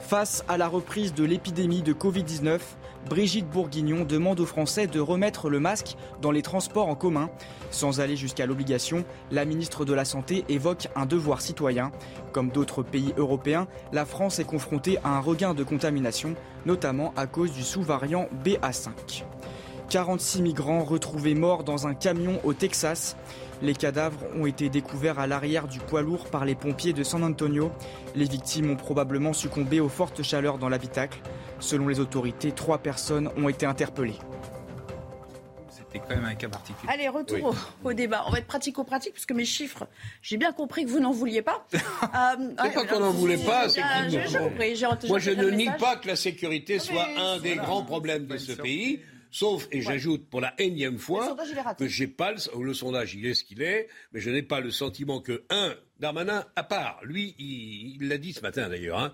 Face 0.01 0.45
à 0.49 0.59
la 0.59 0.69
reprise 0.69 1.15
de 1.15 1.25
l'épidémie 1.25 1.83
de 1.83 1.93
Covid-19, 1.93 2.61
Brigitte 3.09 3.49
Bourguignon 3.49 4.05
demande 4.05 4.41
aux 4.41 4.47
Français 4.47 4.87
de 4.87 5.01
remettre 5.01 5.49
le 5.49 5.61
masque 5.61 5.97
dans 6.21 6.31
les 6.31 6.43
transports 6.43 6.89
en 6.89 6.95
commun. 6.95 7.31
Sans 7.71 8.01
aller 8.01 8.17
jusqu'à 8.17 8.47
l'obligation, 8.47 9.05
la 9.31 9.45
ministre 9.45 9.85
de 9.85 9.95
la 9.95 10.05
Santé 10.05 10.45
évoque 10.49 10.89
un 10.95 11.07
devoir 11.07 11.41
citoyen. 11.41 11.91
Comme 12.33 12.51
d'autres 12.51 12.83
pays 12.83 13.15
européens, 13.17 13.67
la 13.93 14.05
France 14.05 14.39
est 14.39 14.45
confrontée 14.45 14.99
à 15.05 15.17
un 15.17 15.21
regain 15.21 15.55
de 15.55 15.65
contamination, 15.65 16.35
notamment 16.67 17.13
à 17.17 17.27
cause 17.27 17.53
du 17.53 17.63
sous-variant 17.63 18.29
BA5. 18.45 19.25
46 19.89 20.43
migrants 20.43 20.85
retrouvés 20.85 21.35
morts 21.35 21.65
dans 21.65 21.87
un 21.87 21.95
camion 21.95 22.41
au 22.45 22.53
Texas. 22.53 23.17
Les 23.61 23.75
cadavres 23.75 24.21
ont 24.37 24.47
été 24.47 24.69
découverts 24.69 25.19
à 25.19 25.27
l'arrière 25.27 25.67
du 25.67 25.81
poids 25.81 26.03
lourd 26.03 26.27
par 26.27 26.45
les 26.45 26.55
pompiers 26.55 26.93
de 26.93 27.03
San 27.03 27.25
Antonio. 27.25 27.73
Les 28.15 28.25
victimes 28.25 28.71
ont 28.71 28.77
probablement 28.77 29.33
succombé 29.33 29.81
aux 29.81 29.89
fortes 29.89 30.23
chaleurs 30.23 30.59
dans 30.59 30.69
l'habitacle. 30.69 31.21
Selon 31.59 31.89
les 31.89 31.99
autorités, 31.99 32.53
trois 32.53 32.79
personnes 32.79 33.31
ont 33.37 33.49
été 33.49 33.67
interpellées. 33.67 34.19
C'était 35.71 35.99
quand 35.99 36.15
même 36.15 36.27
un 36.27 36.35
cas 36.35 36.49
particulier. 36.49 36.93
Allez, 36.93 37.09
retour 37.09 37.55
au, 37.83 37.93
débat. 37.93 38.25
On 38.27 38.31
va 38.31 38.39
être 38.39 38.47
pratico-pratique, 38.47 39.15
puisque 39.15 39.33
mes 39.33 39.45
chiffres, 39.45 39.89
j'ai 40.23 40.37
bien 40.37 40.53
compris 40.53 40.85
que 40.85 40.91
vous 40.91 41.01
n'en 41.01 41.13
vouliez 41.13 41.43
pas. 41.43 41.67
Euh, 42.15 42.37
c'est 42.63 42.75
pas 42.75 42.85
qu'on 42.87 43.01
n'en 43.01 43.11
voulait 43.11 43.37
pas, 43.37 43.69
c'est 43.69 43.81
que... 43.81 45.09
Moi, 45.09 45.19
je 45.19 45.31
ne 45.31 45.51
nie 45.51 45.71
pas 45.79 45.97
que 45.97 46.07
la 46.07 46.17
sécurité 46.17 46.79
soit 46.79 47.07
un 47.19 47.39
des 47.39 47.57
grands 47.57 47.83
problèmes 47.83 48.27
de 48.27 48.39
ce 48.39 48.53
pays. 48.53 49.01
Sauf, 49.31 49.69
et 49.71 49.83
j'ajoute 49.83 50.29
pour 50.29 50.41
la 50.41 50.55
énième 50.59 50.99
fois, 50.99 51.37
que 51.79 51.87
j'ai 51.87 52.07
pas 52.07 52.33
le, 52.33 52.65
le, 52.65 52.75
sondage, 52.75 53.15
il 53.15 53.27
est 53.27 53.35
ce 53.35 53.45
qu'il 53.45 53.63
est, 53.63 53.89
mais 54.13 54.21
je 54.21 54.31
n'ai 54.31 54.43
pas 54.43 54.61
le 54.61 54.71
sentiment 54.71 55.21
que, 55.21 55.45
un, 55.51 55.75
Darmanin, 56.01 56.47
à 56.57 56.63
part, 56.63 57.01
lui, 57.05 57.35
il 57.39 58.09
l'a 58.09 58.19
dit 58.19 58.33
ce 58.33 58.41
matin 58.41 58.69
d'ailleurs, 58.69 58.99
hein, 58.99 59.13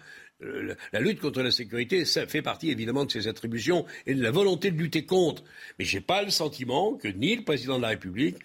la 0.92 1.00
lutte 1.00 1.20
contre 1.20 1.42
la 1.42 1.50
sécurité, 1.50 2.04
ça 2.04 2.26
fait 2.26 2.42
partie 2.42 2.70
évidemment 2.70 3.04
de 3.04 3.10
ses 3.10 3.28
attributions 3.28 3.86
et 4.06 4.14
de 4.14 4.22
la 4.22 4.30
volonté 4.30 4.70
de 4.70 4.76
lutter 4.76 5.06
contre. 5.06 5.42
Mais 5.78 5.84
je 5.84 5.96
n'ai 5.96 6.02
pas 6.02 6.22
le 6.22 6.30
sentiment 6.30 6.94
que 6.94 7.08
ni 7.08 7.36
le 7.36 7.44
président 7.44 7.76
de 7.76 7.82
la 7.82 7.88
République 7.88 8.36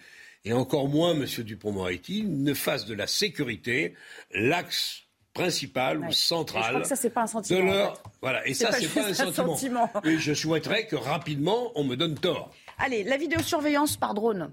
et 0.44 0.52
encore 0.52 0.88
moins 0.88 1.14
M. 1.14 1.26
Dupont-Moretti 1.26 2.24
ne 2.24 2.54
fassent 2.54 2.86
de 2.86 2.94
la 2.94 3.06
sécurité 3.06 3.94
l'axe 4.32 5.02
principal 5.32 6.00
ou 6.00 6.12
central. 6.12 6.62
je 6.64 6.68
crois 6.68 6.80
que 6.82 6.88
ça, 6.88 6.96
c'est 6.96 7.10
pas 7.10 7.22
un 7.22 7.26
sentiment. 7.26 7.60
De 7.60 7.64
leur... 7.64 8.02
Voilà, 8.20 8.46
et 8.46 8.54
ça, 8.54 8.72
c'est 8.72 8.88
pas, 8.88 9.08
un 9.08 9.14
sentiment. 9.14 9.90
Et 10.04 10.18
je 10.18 10.34
souhaiterais 10.34 10.86
que 10.86 10.96
rapidement, 10.96 11.72
on 11.74 11.84
me 11.84 11.96
donne 11.96 12.14
tort. 12.14 12.50
Allez, 12.78 13.04
la 13.04 13.16
vidéosurveillance 13.16 13.96
par 13.96 14.14
drone, 14.14 14.52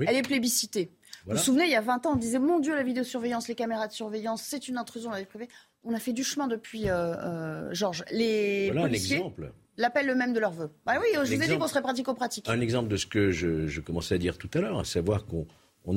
elle 0.00 0.16
est 0.16 0.22
plébiscitée. 0.22 0.92
Vous 1.26 1.32
vous 1.32 1.38
souvenez, 1.38 1.64
il 1.64 1.70
y 1.70 1.76
a 1.76 1.80
20 1.80 2.06
ans, 2.06 2.12
on 2.14 2.16
disait 2.16 2.38
Mon 2.38 2.58
Dieu, 2.58 2.74
la 2.74 2.82
vidéosurveillance, 2.82 3.46
les 3.46 3.54
caméras 3.54 3.86
de 3.86 3.92
surveillance, 3.92 4.42
c'est 4.42 4.68
une 4.68 4.76
intrusion 4.76 5.10
dans 5.10 5.16
la 5.16 5.22
vie 5.22 5.28
privée. 5.28 5.48
On 5.84 5.94
a 5.94 5.98
fait 5.98 6.12
du 6.12 6.24
chemin 6.24 6.48
depuis, 6.48 6.88
euh, 6.88 7.14
euh, 7.16 7.74
Georges. 7.74 8.04
Les 8.10 8.70
voilà 8.70 8.88
policiers 8.88 9.16
un 9.16 9.18
exemple. 9.18 9.52
l'appellent 9.76 10.06
le 10.06 10.14
même 10.14 10.32
de 10.32 10.40
leur 10.40 10.52
vœu. 10.52 10.70
Bah 10.84 10.94
oui, 11.00 11.06
je 11.12 11.34
vous 11.34 11.42
ai 11.42 11.46
dit 11.46 11.58
qu'on 11.58 11.68
serait 11.68 11.82
pratico-pratique. 11.82 12.48
Un 12.48 12.60
exemple 12.60 12.88
de 12.88 12.96
ce 12.96 13.06
que 13.06 13.30
je, 13.30 13.80
commençais 13.80 14.14
à 14.16 14.18
dire 14.18 14.38
tout 14.38 14.50
à 14.54 14.60
l'heure, 14.60 14.78
à 14.78 14.84
savoir 14.84 15.26
qu'on 15.26 15.46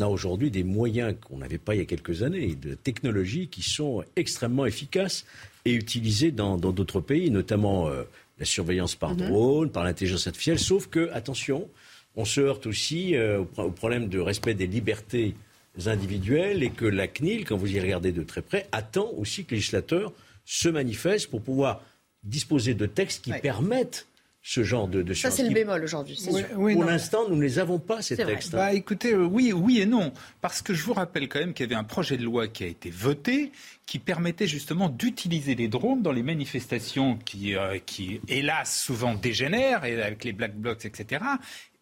a 0.01 0.07
aujourd'hui 0.07 0.51
des 0.51 0.63
moyens 0.63 1.15
qu'on 1.21 1.37
n'avait 1.37 1.57
pas 1.57 1.75
il 1.75 1.79
y 1.79 1.81
a 1.81 1.85
quelques 1.85 2.23
années, 2.23 2.55
de 2.55 2.73
technologies 2.75 3.47
qui 3.47 3.61
sont 3.61 4.03
extrêmement 4.15 4.65
efficaces 4.65 5.25
et 5.65 5.73
utilisées 5.73 6.31
dans 6.31 6.57
d'autres 6.57 7.01
pays, 7.01 7.29
notamment 7.31 7.87
euh, 7.87 8.03
la 8.39 8.45
surveillance 8.45 8.95
par 8.95 9.11
mhm. 9.11 9.27
drone, 9.27 9.69
par 9.69 9.83
l'intelligence 9.83 10.27
artificielle. 10.27 10.59
Sauf 10.59 10.87
que, 10.87 11.09
attention, 11.13 11.69
on 12.15 12.25
se 12.25 12.41
heurte 12.41 12.65
aussi 12.65 13.15
au 13.17 13.71
problème 13.71 14.07
de 14.07 14.19
respect 14.19 14.53
des 14.53 14.67
libertés 14.67 15.35
individuels 15.85 16.63
et 16.63 16.69
que 16.69 16.85
la 16.85 17.07
CNIL, 17.07 17.45
quand 17.45 17.57
vous 17.57 17.75
y 17.75 17.79
regardez 17.79 18.11
de 18.11 18.23
très 18.23 18.41
près, 18.41 18.67
attend 18.71 19.09
aussi 19.17 19.45
que 19.45 19.51
les 19.51 19.57
législateurs 19.57 20.13
se 20.45 20.69
manifestent 20.69 21.29
pour 21.29 21.41
pouvoir 21.41 21.81
disposer 22.23 22.73
de 22.73 22.85
textes 22.85 23.23
qui 23.23 23.31
permettent 23.41 24.07
ce 24.47 24.63
genre 24.63 24.87
de, 24.87 25.01
de 25.01 25.15
Ça, 25.15 25.31
c'est 25.31 25.41
le 25.41 25.49
bémol 25.49 25.83
aujourd'hui. 25.83 26.23
Pour 26.53 26.83
l'instant, 26.83 27.27
nous 27.27 27.35
ne 27.35 27.41
les 27.41 27.57
avons 27.57 27.79
pas, 27.79 28.03
ces 28.03 28.15
textes. 28.15 28.53
Hein. 28.53 28.57
Bah, 28.57 28.73
écoutez, 28.73 29.13
euh, 29.13 29.25
oui, 29.25 29.51
oui 29.51 29.81
et 29.81 29.87
non. 29.87 30.13
Parce 30.39 30.61
que 30.61 30.75
je 30.75 30.83
vous 30.83 30.93
rappelle 30.93 31.27
quand 31.27 31.39
même 31.39 31.55
qu'il 31.55 31.65
y 31.65 31.67
avait 31.67 31.79
un 31.79 31.83
projet 31.83 32.15
de 32.15 32.23
loi 32.23 32.47
qui 32.47 32.63
a 32.63 32.67
été 32.67 32.91
voté 32.91 33.51
qui 33.87 33.97
permettait 33.97 34.45
justement 34.45 34.87
d'utiliser 34.87 35.55
les 35.55 35.67
drones 35.67 36.03
dans 36.03 36.11
les 36.11 36.21
manifestations 36.21 37.17
qui, 37.17 37.55
euh, 37.55 37.79
qui 37.83 38.21
hélas, 38.27 38.83
souvent 38.83 39.15
dégénèrent, 39.15 39.83
et 39.83 39.99
avec 39.99 40.23
les 40.23 40.31
black 40.31 40.55
blocs, 40.55 40.85
etc 40.85 41.21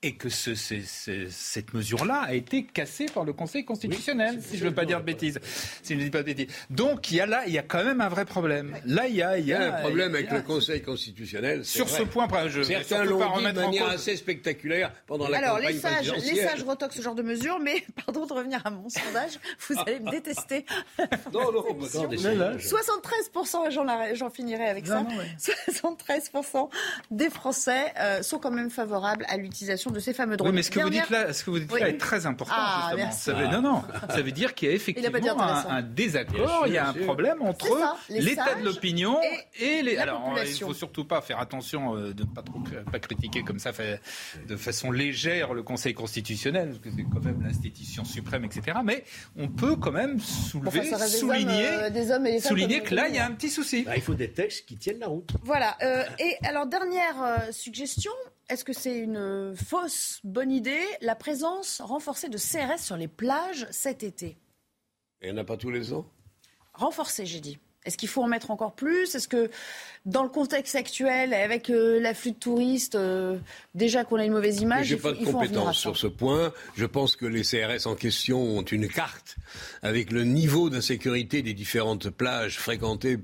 et 0.03 0.15
que 0.15 0.29
ce, 0.29 0.53
cette 0.55 1.73
mesure-là 1.73 2.23
a 2.27 2.33
été 2.33 2.65
cassée 2.65 3.05
par 3.05 3.23
le 3.23 3.31
Conseil 3.33 3.63
constitutionnel, 3.63 4.39
si 4.41 4.57
je 4.57 4.65
ne 4.65 4.69
veux 4.69 4.75
pas 4.75 4.85
dire 4.85 4.99
de 4.99 5.05
bêtises. 5.05 5.39
Si 5.81 5.93
je 5.93 5.99
ne 5.99 6.03
dis 6.03 6.11
pas 6.11 6.19
de 6.19 6.25
bêtises. 6.25 6.47
Donc 6.69 7.11
il 7.11 7.17
y 7.17 7.21
a 7.21 7.25
là, 7.25 7.43
il 7.47 7.53
y 7.53 7.57
a 7.57 7.63
quand 7.63 7.83
même 7.83 8.01
un 8.01 8.09
vrai 8.09 8.25
problème. 8.25 8.75
Là, 8.85 9.07
il 9.07 9.15
y 9.15 9.23
a, 9.23 9.37
il 9.37 9.45
y 9.45 9.53
a, 9.53 9.77
un 9.77 9.81
problème 9.81 10.13
avec 10.13 10.29
le 10.31 10.41
Conseil 10.41 10.81
constitutionnel. 10.81 11.65
Sur 11.65 11.89
ce 11.89 12.03
point, 12.03 12.27
je 12.47 12.63
certains 12.63 13.05
l'ont 13.05 13.37
dit 13.37 13.45
de 13.45 13.51
manière 13.51 13.87
assez 13.87 14.17
spectaculaire 14.17 14.91
pendant 15.07 15.27
la 15.27 15.37
Alors, 15.37 15.57
campagne 15.57 15.73
les 15.73 15.79
sages, 15.79 16.13
les 16.13 16.35
sages 16.35 16.63
retoquent 16.63 16.93
ce 16.93 17.01
genre 17.01 17.15
de 17.15 17.23
mesures, 17.23 17.59
mais 17.59 17.83
pardon 18.05 18.25
de 18.25 18.33
revenir 18.33 18.61
à 18.65 18.69
mon 18.69 18.89
sondage, 18.89 19.39
vous 19.67 19.75
allez 19.79 19.99
me 19.99 20.11
détester. 20.11 20.65
non, 21.33 21.51
non, 21.51 21.63
73%, 21.73 24.15
j'en 24.15 24.29
finirai 24.29 24.67
avec 24.67 24.87
ça. 24.87 25.05
73% 25.69 26.69
des 27.11 27.29
Français 27.29 27.93
euh, 27.99 28.21
sont 28.21 28.39
quand 28.39 28.51
même 28.51 28.69
favorables 28.69 29.25
à 29.29 29.37
l'utilisation 29.37 29.91
de 29.93 29.99
ces 29.99 30.13
fameux 30.13 30.37
drones. 30.37 30.49
Oui, 30.49 30.55
mais 30.55 30.63
ce 30.63 30.71
que 30.71 30.79
vous 30.79 30.89
dites 30.89 31.09
là, 31.09 31.33
ce 31.33 31.43
que 31.43 31.49
vous 31.49 31.59
dites 31.59 31.71
là 31.71 31.89
est 31.89 31.97
très 31.97 32.25
important, 32.25 32.53
ah, 32.55 32.91
justement. 32.91 33.11
Ça 33.11 33.33
veut, 33.33 33.47
non, 33.47 33.61
non, 33.61 33.83
ça 34.09 34.21
veut 34.21 34.31
dire 34.31 34.53
qu'il 34.53 34.69
y 34.69 34.71
a 34.71 34.75
effectivement 34.75 35.39
un, 35.69 35.81
désaccord, 35.81 36.65
il 36.67 36.73
y 36.73 36.77
a 36.77 36.89
un 36.89 36.93
problème 36.93 37.41
entre 37.41 37.67
l'état 38.09 38.55
de 38.55 38.65
l'opinion 38.65 39.19
et, 39.59 39.81
les. 39.81 39.97
Alors, 39.97 40.33
il 40.43 40.49
ne 40.49 40.65
faut 40.65 40.73
surtout 40.73 41.05
pas 41.05 41.21
faire 41.21 41.39
attention 41.39 41.95
euh, 41.95 42.13
de 42.13 42.23
ne 42.23 42.27
pas 42.27 42.41
trop 42.41 42.59
pas 42.91 42.99
critiquer 42.99 43.43
comme 43.43 43.59
ça 43.59 43.71
de 44.47 44.55
façon 44.55 44.91
légère 44.91 45.53
le 45.53 45.63
Conseil 45.63 45.93
constitutionnel, 45.93 46.69
parce 46.69 46.79
que 46.79 46.89
c'est 46.95 47.05
quand 47.11 47.23
même 47.23 47.41
l'institution 47.43 48.05
suprême, 48.05 48.45
etc. 48.45 48.77
Mais 48.83 49.03
on 49.35 49.47
peut 49.47 49.75
quand 49.75 49.91
même 49.91 50.19
soulever, 50.19 50.83
souligner, 51.07 51.67
euh, 51.67 52.39
souligner 52.39 52.81
que 52.81 52.95
là, 52.95 53.07
il 53.07 53.15
y 53.15 53.19
a 53.19 53.25
un 53.25 53.31
petit 53.31 53.49
souci. 53.49 53.83
Bah, 53.83 53.95
il 53.95 54.01
faut 54.01 54.13
des 54.13 54.31
textes 54.31 54.65
qui 54.65 54.77
tiennent 54.77 54.99
la 54.99 55.07
route. 55.07 55.31
Voilà. 55.43 55.77
Euh, 55.81 56.03
et 56.19 56.35
alors, 56.45 56.65
dernière 56.65 57.47
suggestion, 57.51 58.11
est-ce 58.49 58.63
que 58.63 58.73
c'est 58.73 58.97
une 58.97 59.55
fausse 59.55 60.19
bonne 60.23 60.51
idée, 60.51 60.83
la 61.01 61.15
présence 61.15 61.81
renforcée 61.81 62.29
de 62.29 62.37
CRS 62.37 62.79
sur 62.79 62.97
les 62.97 63.07
plages 63.07 63.67
cet 63.71 64.03
été 64.03 64.37
Il 65.21 65.31
n'y 65.31 65.39
en 65.39 65.41
a 65.41 65.45
pas 65.45 65.57
tous 65.57 65.71
les 65.71 65.93
ans? 65.93 66.05
Renforcée, 66.73 67.25
j'ai 67.25 67.39
dit. 67.39 67.59
Est-ce 67.85 67.97
qu'il 67.97 68.07
faut 68.07 68.23
en 68.23 68.27
mettre 68.27 68.49
encore 68.51 68.75
plus? 68.75 69.13
Est-ce 69.13 69.27
que 69.27 69.49
dans 70.05 70.23
le 70.23 70.29
contexte 70.29 70.75
actuel, 70.75 71.33
avec 71.33 71.69
euh, 71.69 71.99
l'afflux 71.99 72.31
de 72.31 72.37
touristes, 72.37 72.95
euh, 72.95 73.37
déjà 73.75 74.05
qu'on 74.05 74.17
a 74.17 74.25
une 74.25 74.31
mauvaise 74.31 74.61
image, 74.61 74.87
Je 74.87 74.95
n'ai 74.95 75.01
pas 75.01 75.11
de 75.11 75.23
compétence 75.25 75.77
sur 75.77 75.97
ce 75.97 76.07
point. 76.07 76.53
Je 76.75 76.85
pense 76.85 77.15
que 77.15 77.25
les 77.25 77.41
CRS 77.41 77.85
en 77.85 77.95
question 77.95 78.41
ont 78.41 78.63
une 78.63 78.87
carte 78.87 79.35
avec 79.81 80.11
le 80.11 80.23
niveau 80.23 80.69
d'insécurité 80.69 81.41
des 81.41 81.53
différentes 81.53 82.09
plages 82.09 82.57
fréquentées 82.57 83.17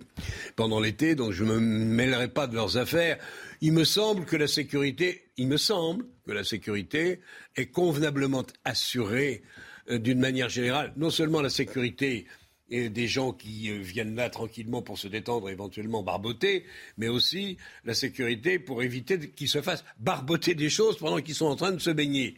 pendant 0.57 0.81
l'été, 0.81 1.15
donc 1.15 1.31
je 1.31 1.45
ne 1.45 1.53
me 1.53 1.59
mêlerai 1.59 2.27
pas 2.27 2.47
de 2.47 2.55
leurs 2.55 2.77
affaires. 2.77 3.17
Il 3.61 3.73
me 3.73 3.83
semble 3.83 4.25
que 4.25 4.37
la 4.37 4.47
sécurité, 4.47 5.31
il 5.35 5.47
me 5.47 5.57
semble 5.57 6.05
que 6.25 6.31
la 6.31 6.43
sécurité 6.43 7.19
est 7.57 7.67
convenablement 7.67 8.45
assurée 8.63 9.41
euh, 9.89 9.97
d'une 9.97 10.19
manière 10.19 10.49
générale. 10.49 10.93
Non 10.95 11.09
seulement 11.09 11.41
la 11.41 11.49
sécurité 11.49 12.25
et 12.69 12.89
des 12.89 13.07
gens 13.07 13.33
qui 13.33 13.69
euh, 13.69 13.79
viennent 13.79 14.15
là 14.15 14.29
tranquillement 14.29 14.81
pour 14.81 14.97
se 14.97 15.07
détendre, 15.07 15.49
éventuellement 15.49 16.03
barboter, 16.03 16.65
mais 16.97 17.09
aussi 17.09 17.57
la 17.83 17.93
sécurité 17.93 18.59
pour 18.59 18.81
éviter 18.81 19.19
qu'ils 19.31 19.49
se 19.49 19.61
fassent 19.61 19.83
barboter 19.99 20.55
des 20.55 20.69
choses 20.69 20.97
pendant 20.97 21.19
qu'ils 21.19 21.35
sont 21.35 21.47
en 21.47 21.55
train 21.57 21.71
de 21.71 21.79
se 21.79 21.89
baigner. 21.89 22.37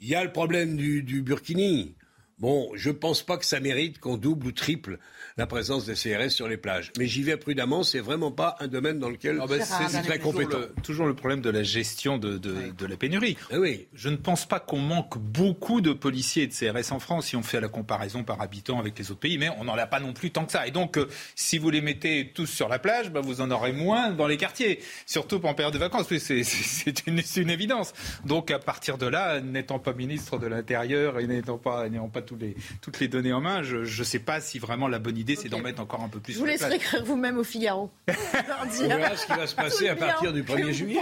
Il 0.00 0.08
y 0.08 0.14
a 0.14 0.24
le 0.24 0.32
problème 0.32 0.76
du 0.76 1.22
Burkini. 1.22 1.94
Bon, 2.38 2.70
je 2.74 2.88
ne 2.88 2.94
pense 2.94 3.22
pas 3.22 3.36
que 3.36 3.44
ça 3.44 3.60
mérite 3.60 4.00
qu'on 4.00 4.16
double 4.16 4.48
ou 4.48 4.52
triple 4.52 4.98
la 5.36 5.46
présence 5.46 5.86
des 5.86 5.94
CRS 5.94 6.30
sur 6.30 6.48
les 6.48 6.56
plages. 6.56 6.92
Mais 6.98 7.06
j'y 7.06 7.22
vais 7.22 7.36
prudemment, 7.36 7.84
c'est 7.84 8.00
vraiment 8.00 8.32
pas 8.32 8.56
un 8.60 8.66
domaine 8.66 8.98
dans 8.98 9.08
lequel 9.08 9.38
ah 9.40 9.46
ben, 9.46 9.62
c'est 9.62 10.02
très 10.02 10.18
compétent. 10.18 10.58
Toujours 10.82 11.06
le, 11.06 11.14
problème 11.14 11.40
de 11.40 11.50
la 11.50 11.62
gestion 11.62 12.18
de, 12.18 12.40
la 12.86 12.96
pénurie. 12.96 13.36
Ah 13.52 13.58
oui. 13.58 13.86
Je 13.94 14.08
ne 14.08 14.16
pense 14.16 14.46
pas 14.46 14.58
qu'on 14.58 14.78
manque 14.78 15.16
beaucoup 15.18 15.80
de 15.80 15.92
policiers 15.92 16.44
et 16.44 16.46
de 16.48 16.52
CRS 16.52 16.92
en 16.92 16.98
France 16.98 17.26
si 17.26 17.36
on 17.36 17.42
fait 17.42 17.60
la 17.60 17.68
comparaison 17.68 18.24
par 18.24 18.40
habitant 18.40 18.78
avec 18.80 18.98
les 18.98 19.10
autres 19.10 19.20
pays, 19.20 19.38
mais 19.38 19.48
on 19.58 19.64
n'en 19.64 19.74
a 19.74 19.86
pas 19.86 20.00
non 20.00 20.12
plus 20.12 20.30
tant 20.30 20.44
que 20.44 20.52
ça. 20.52 20.66
Et 20.66 20.70
donc, 20.72 20.98
euh, 20.98 21.08
si 21.36 21.58
vous 21.58 21.70
les 21.70 21.80
mettez 21.80 22.32
tous 22.34 22.46
sur 22.46 22.68
la 22.68 22.78
plage, 22.78 23.10
bah, 23.10 23.20
vous 23.20 23.40
en 23.40 23.50
aurez 23.50 23.72
moins 23.72 24.10
dans 24.10 24.26
les 24.26 24.36
quartiers, 24.36 24.80
surtout 25.06 25.40
en 25.44 25.54
période 25.54 25.74
de 25.74 25.78
vacances. 25.78 26.06
c'est 26.18 27.06
une, 27.06 27.20
une, 27.36 27.50
évidence. 27.50 27.92
Donc, 28.24 28.50
à 28.50 28.58
partir 28.58 28.98
de 28.98 29.06
là, 29.06 29.40
n'étant 29.40 29.78
pas 29.78 29.92
ministre 29.92 30.38
de 30.38 30.46
l'Intérieur 30.46 31.20
et 31.20 31.26
n'ayant 31.26 31.58
pas, 31.58 31.86
pas 32.12 32.22
tous 32.24 32.36
les, 32.36 32.56
toutes 32.80 33.00
les 33.00 33.08
données 33.08 33.32
en 33.32 33.40
main, 33.40 33.62
je 33.62 33.78
ne 33.78 34.04
sais 34.04 34.18
pas 34.18 34.40
si 34.40 34.58
vraiment 34.58 34.88
la 34.88 34.98
bonne 34.98 35.16
idée 35.16 35.36
c'est 35.36 35.48
d'en 35.48 35.60
mettre 35.60 35.80
encore 35.80 36.02
un 36.02 36.08
peu 36.08 36.20
plus. 36.20 36.34
Je 36.34 36.38
vous 36.38 36.44
laisserai 36.44 36.76
écrire 36.76 37.04
vous-même 37.04 37.38
au 37.38 37.44
Figaro. 37.44 37.90
On 38.08 38.88
verra 38.88 39.16
ce 39.16 39.26
qui 39.26 39.32
va 39.32 39.46
se 39.46 39.54
passer 39.54 39.88
à 39.88 39.96
partir 39.96 40.32
du 40.32 40.42
1er 40.42 40.72
juillet. 40.72 41.00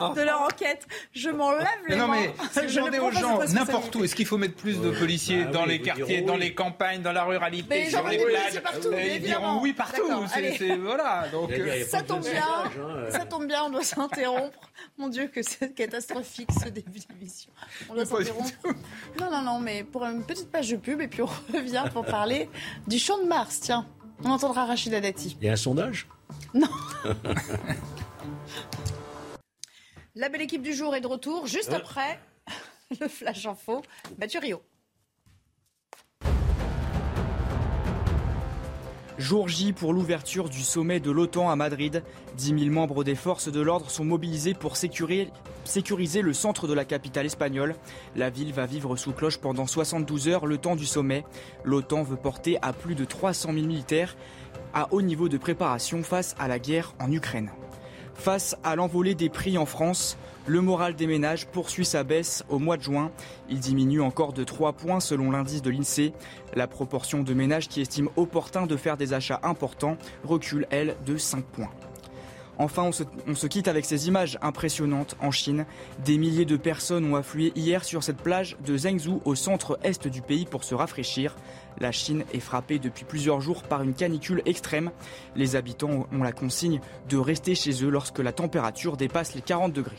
Ah. 0.00 0.12
de 0.14 0.22
leur 0.22 0.42
enquête. 0.42 0.86
Je 1.12 1.30
m'en 1.30 1.52
lève 1.52 1.66
les 1.88 1.96
non, 1.96 2.08
mains. 2.08 2.26
Non, 2.26 2.32
mais 2.56 2.68
je 2.68 2.80
aux 2.80 3.10
gens, 3.10 3.44
n'importe 3.52 3.94
où, 3.96 4.04
est-ce 4.04 4.14
qu'il 4.14 4.26
faut 4.26 4.38
mettre 4.38 4.54
plus 4.54 4.80
de 4.80 4.90
policiers 4.90 5.44
bah 5.44 5.50
dans 5.50 5.64
les 5.64 5.80
quartiers, 5.80 6.22
dans 6.22 6.36
les 6.36 6.54
campagnes, 6.54 7.02
dans 7.02 7.12
la 7.12 7.24
ruralité, 7.24 7.90
sur 7.90 8.06
les 8.08 8.18
plages? 8.18 8.62
Ils 9.14 9.22
diront 9.22 9.60
oui 9.60 9.72
partout. 9.72 10.02
Voilà. 10.80 11.28
Donc, 11.32 11.50
ça 11.88 12.02
tombe 12.02 12.22
bien. 12.22 12.42
Hein. 12.42 13.10
Ça 13.10 13.24
tombe 13.24 13.46
bien, 13.46 13.64
on 13.64 13.70
doit 13.70 13.84
s'interrompre. 13.84 14.70
Mon 14.96 15.08
Dieu, 15.08 15.28
que 15.28 15.42
c'est 15.42 15.74
catastrophique 15.74 16.50
ce 16.62 16.68
début 16.68 17.00
d'émission. 17.00 17.50
On 17.88 17.94
doit 17.94 18.06
s'interrompre. 18.06 18.50
Non, 19.18 19.30
non, 19.30 19.42
non, 19.42 19.58
mais 19.58 19.84
pour 19.84 20.04
une 20.04 20.24
petite 20.24 20.37
page 20.46 20.70
de 20.70 20.76
pub, 20.76 21.00
et 21.00 21.08
puis 21.08 21.22
on 21.22 21.26
revient 21.52 21.84
pour 21.92 22.04
parler 22.04 22.48
du 22.86 22.98
champ 22.98 23.18
de 23.18 23.24
Mars. 23.24 23.60
Tiens, 23.60 23.86
on 24.24 24.30
entendra 24.30 24.66
Rachida 24.66 25.00
Dati. 25.00 25.36
Il 25.40 25.46
y 25.46 25.48
a 25.48 25.52
un 25.52 25.56
sondage? 25.56 26.08
Non. 26.54 26.68
La 30.14 30.28
belle 30.28 30.42
équipe 30.42 30.62
du 30.62 30.74
jour 30.74 30.94
est 30.96 31.00
de 31.00 31.06
retour 31.06 31.46
juste 31.46 31.72
après 31.72 32.18
le 33.00 33.08
flash 33.08 33.46
info. 33.46 33.82
Mathieu 34.18 34.40
Rio. 34.40 34.60
Jour 39.18 39.48
J 39.48 39.72
pour 39.72 39.92
l'ouverture 39.92 40.48
du 40.48 40.62
sommet 40.62 41.00
de 41.00 41.10
l'OTAN 41.10 41.50
à 41.50 41.56
Madrid. 41.56 42.04
10 42.36 42.58
000 42.60 42.70
membres 42.70 43.02
des 43.02 43.16
forces 43.16 43.50
de 43.50 43.60
l'ordre 43.60 43.90
sont 43.90 44.04
mobilisés 44.04 44.54
pour 44.54 44.76
sécuriser 44.76 46.22
le 46.22 46.32
centre 46.32 46.68
de 46.68 46.72
la 46.72 46.84
capitale 46.84 47.26
espagnole. 47.26 47.74
La 48.14 48.30
ville 48.30 48.52
va 48.52 48.64
vivre 48.64 48.94
sous 48.96 49.10
cloche 49.10 49.38
pendant 49.38 49.66
72 49.66 50.28
heures 50.28 50.46
le 50.46 50.56
temps 50.56 50.76
du 50.76 50.86
sommet. 50.86 51.24
L'OTAN 51.64 52.04
veut 52.04 52.16
porter 52.16 52.58
à 52.62 52.72
plus 52.72 52.94
de 52.94 53.04
300 53.04 53.52
000 53.54 53.66
militaires 53.66 54.16
à 54.72 54.86
haut 54.92 55.02
niveau 55.02 55.28
de 55.28 55.36
préparation 55.36 56.04
face 56.04 56.36
à 56.38 56.46
la 56.46 56.60
guerre 56.60 56.94
en 57.00 57.10
Ukraine. 57.10 57.50
Face 58.18 58.56
à 58.64 58.74
l'envolée 58.74 59.14
des 59.14 59.28
prix 59.28 59.56
en 59.58 59.64
France, 59.64 60.18
le 60.46 60.60
moral 60.60 60.96
des 60.96 61.06
ménages 61.06 61.46
poursuit 61.46 61.84
sa 61.84 62.02
baisse 62.02 62.44
au 62.48 62.58
mois 62.58 62.76
de 62.76 62.82
juin. 62.82 63.12
Il 63.48 63.60
diminue 63.60 64.00
encore 64.00 64.32
de 64.32 64.42
3 64.42 64.72
points 64.72 64.98
selon 64.98 65.30
l'indice 65.30 65.62
de 65.62 65.70
l'INSEE. 65.70 66.12
La 66.54 66.66
proportion 66.66 67.22
de 67.22 67.32
ménages 67.32 67.68
qui 67.68 67.80
estiment 67.80 68.10
opportun 68.16 68.66
de 68.66 68.76
faire 68.76 68.96
des 68.96 69.12
achats 69.12 69.40
importants 69.44 69.96
recule, 70.24 70.66
elle, 70.70 70.96
de 71.06 71.16
5 71.16 71.44
points. 71.44 71.70
Enfin, 72.58 72.90
on 73.26 73.34
se, 73.34 73.46
quitte 73.46 73.68
avec 73.68 73.84
ces 73.84 74.08
images 74.08 74.38
impressionnantes 74.42 75.16
en 75.20 75.30
Chine. 75.30 75.64
Des 76.04 76.18
milliers 76.18 76.44
de 76.44 76.56
personnes 76.56 77.04
ont 77.04 77.14
afflué 77.14 77.52
hier 77.54 77.84
sur 77.84 78.02
cette 78.02 78.16
plage 78.16 78.56
de 78.66 78.76
Zhengzhou 78.76 79.22
au 79.24 79.36
centre-est 79.36 80.08
du 80.08 80.22
pays 80.22 80.44
pour 80.44 80.64
se 80.64 80.74
rafraîchir. 80.74 81.36
La 81.78 81.92
Chine 81.92 82.24
est 82.34 82.40
frappée 82.40 82.80
depuis 82.80 83.04
plusieurs 83.04 83.40
jours 83.40 83.62
par 83.62 83.82
une 83.82 83.94
canicule 83.94 84.42
extrême. 84.44 84.90
Les 85.36 85.54
habitants 85.54 86.08
ont 86.12 86.22
la 86.22 86.32
consigne 86.32 86.80
de 87.08 87.16
rester 87.16 87.54
chez 87.54 87.84
eux 87.84 87.90
lorsque 87.90 88.18
la 88.18 88.32
température 88.32 88.96
dépasse 88.96 89.34
les 89.34 89.42
40 89.42 89.72
degrés. 89.72 89.96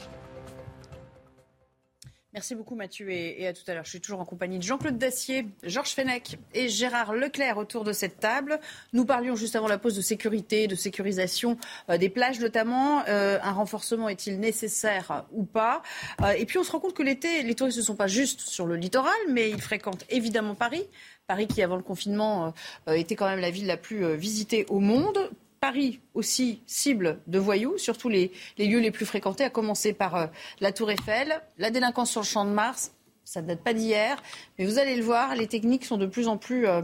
Merci 2.32 2.54
beaucoup 2.54 2.76
Mathieu 2.76 3.10
et, 3.10 3.48
à 3.48 3.54
tout 3.54 3.64
à 3.66 3.74
l'heure. 3.74 3.86
Je 3.86 3.90
suis 3.90 4.02
toujours 4.02 4.20
en 4.20 4.26
compagnie 4.26 4.60
de 4.60 4.64
Jean-Claude 4.64 5.00
Dacier, 5.00 5.48
Georges 5.64 5.96
Fenech 5.96 6.38
et 6.54 6.70
Gérard 6.70 7.14
Leclerc 7.14 7.58
autour 7.58 7.84
de 7.84 7.92
cette 7.92 8.20
table. 8.20 8.60
Nous 8.94 9.04
parlions 9.04 9.36
juste 9.36 9.56
avant 9.56 9.68
la 9.68 9.80
pause 9.80 9.96
de 9.96 10.02
sécurité, 10.02 10.68
de 10.68 10.76
sécurisation 10.76 11.58
euh, 11.90 11.98
des 11.98 12.10
plages 12.10 12.40
notamment. 12.40 13.04
Euh, 13.08 13.40
un 13.42 13.52
renforcement 13.52 14.10
est-il 14.10 14.40
nécessaire 14.40 15.26
ou 15.32 15.44
pas? 15.44 15.82
Euh, 16.22 16.34
Et 16.38 16.46
puis 16.46 16.60
on 16.60 16.64
se 16.64 16.72
rend 16.72 16.80
compte 16.80 16.94
que 16.94 17.02
l'été, 17.02 17.42
les 17.42 17.56
touristes 17.56 17.80
ne 17.80 17.84
sont 17.84 17.96
pas 17.96 18.06
juste 18.06 18.42
sur 18.42 18.68
le 18.68 18.76
littoral, 18.76 19.12
mais 19.30 19.50
ils 19.50 19.62
fréquentent 19.62 20.06
évidemment 20.10 20.54
Paris. 20.54 20.86
Paris 21.26 21.48
qui 21.48 21.64
avant 21.64 21.78
le 21.78 21.84
confinement 21.84 22.54
était 22.88 23.16
quand 23.16 23.28
même 23.28 23.40
la 23.40 23.52
ville 23.52 23.68
la 23.68 23.78
plus 23.78 24.16
visitée 24.16 24.66
au 24.70 24.80
monde. 24.80 25.32
Paris 25.60 26.00
aussi 26.14 26.62
cible 26.66 27.20
de 27.28 27.40
voyous, 27.40 27.78
surtout 27.78 28.10
les, 28.10 28.32
lieux 28.58 28.80
les 28.80 28.92
plus 28.92 29.06
fréquentés, 29.06 29.44
à 29.44 29.50
commencer 29.50 29.94
par 29.94 30.16
euh, 30.16 30.28
la 30.60 30.72
Tour 30.72 30.92
Eiffel, 30.92 31.42
la 31.58 31.72
délinquance 31.72 32.12
sur 32.12 32.22
le 32.22 32.26
champ 32.26 32.46
de 32.46 32.52
Mars. 32.52 32.94
Ça 33.26 33.42
ne 33.42 33.48
date 33.48 33.62
pas 33.62 33.74
d'hier, 33.74 34.22
mais 34.58 34.66
vous 34.66 34.80
allez 34.80 34.96
le 34.96 35.04
voir, 35.04 35.36
les 35.36 35.46
techniques 35.46 35.86
sont 35.86 35.98
de 35.98 36.08
plus 36.08 36.28
en 36.28 36.38
plus 36.38 36.68
euh, 36.68 36.82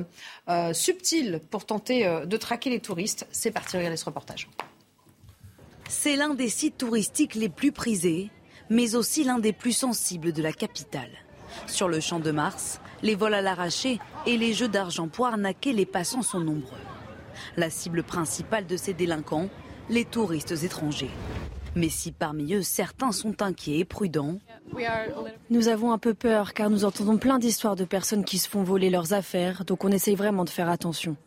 euh, 0.50 0.74
subtiles 0.74 1.42
pour 1.50 1.66
tenter 1.66 2.06
de 2.26 2.38
traquer 2.38 2.70
les 2.70 2.80
touristes. 2.80 3.26
C'est 3.32 3.50
parti, 3.50 3.78
regardez 3.78 3.98
ce 3.98 4.06
reportage. 4.06 4.48
C'est 5.90 6.16
l'un 6.16 6.36
des 6.36 6.50
sites 6.50 6.78
touristiques 6.78 7.36
les 7.36 7.50
plus 7.50 7.72
prisés, 7.72 8.30
mais 8.70 8.96
aussi 8.96 9.24
l'un 9.24 9.40
des 9.40 9.54
plus 9.54 9.72
sensibles 9.72 10.34
de 10.34 10.44
la 10.44 10.54
capitale. 10.54 11.12
Sur 11.66 11.88
le 11.88 12.00
champ 12.00 12.20
de 12.20 12.32
Mars, 12.32 12.80
les 13.02 13.16
vols 13.16 13.34
à 13.34 13.42
l'arraché 13.42 14.00
et 14.26 14.38
les 14.38 14.54
jeux 14.54 14.68
d'argent 14.68 15.08
pour 15.08 15.26
arnaquer 15.26 15.74
les 15.74 15.86
passants 15.86 16.22
sont 16.22 16.40
nombreux. 16.40 16.78
La 17.58 17.70
cible 17.70 18.04
principale 18.04 18.68
de 18.68 18.78
ces 18.78 18.94
délinquants, 18.94 19.50
les 19.90 20.06
touristes 20.06 20.64
étrangers. 20.64 21.12
Mais 21.76 21.90
si 21.90 22.12
parmi 22.12 22.54
eux 22.54 22.62
certains 22.62 23.12
sont 23.12 23.42
inquiets 23.42 23.80
et 23.80 23.86
prudents, 23.86 24.40
nous 25.50 25.68
avons 25.68 25.92
un 25.92 25.98
peu 25.98 26.14
peur 26.14 26.54
car 26.54 26.70
nous 26.70 26.86
entendons 26.86 27.18
plein 27.18 27.38
d'histoires 27.38 27.76
de 27.76 27.84
personnes 27.84 28.24
qui 28.24 28.38
se 28.38 28.48
font 28.48 28.64
voler 28.64 28.90
leurs 28.90 29.14
affaires, 29.14 29.66
donc 29.66 29.84
on 29.84 29.92
essaye 29.92 30.16
vraiment 30.16 30.46
de 30.46 30.50
faire 30.50 30.70
attention. 30.70 31.18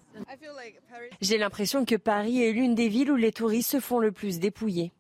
J'ai 1.21 1.37
l'impression 1.37 1.85
que 1.85 1.97
Paris 1.97 2.42
est 2.42 2.53
l'une 2.53 2.75
des 2.75 2.88
villes 2.88 3.11
où 3.11 3.16
les 3.16 3.33
touristes 3.33 3.71
se 3.71 3.81
font 3.81 3.99
le 3.99 4.12
plus 4.12 4.38
dépouiller. 4.38 4.92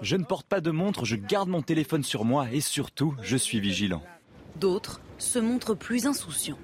Je 0.00 0.16
ne 0.16 0.24
porte 0.24 0.46
pas 0.46 0.60
de 0.60 0.70
montre, 0.70 1.04
je 1.04 1.16
garde 1.16 1.48
mon 1.48 1.62
téléphone 1.62 2.02
sur 2.02 2.24
moi 2.24 2.46
et 2.50 2.60
surtout, 2.60 3.14
je 3.22 3.36
suis 3.36 3.60
vigilant. 3.60 4.02
D'autres 4.56 5.00
se 5.18 5.38
montrent 5.38 5.74
plus 5.74 6.06
insouciants. 6.06 6.58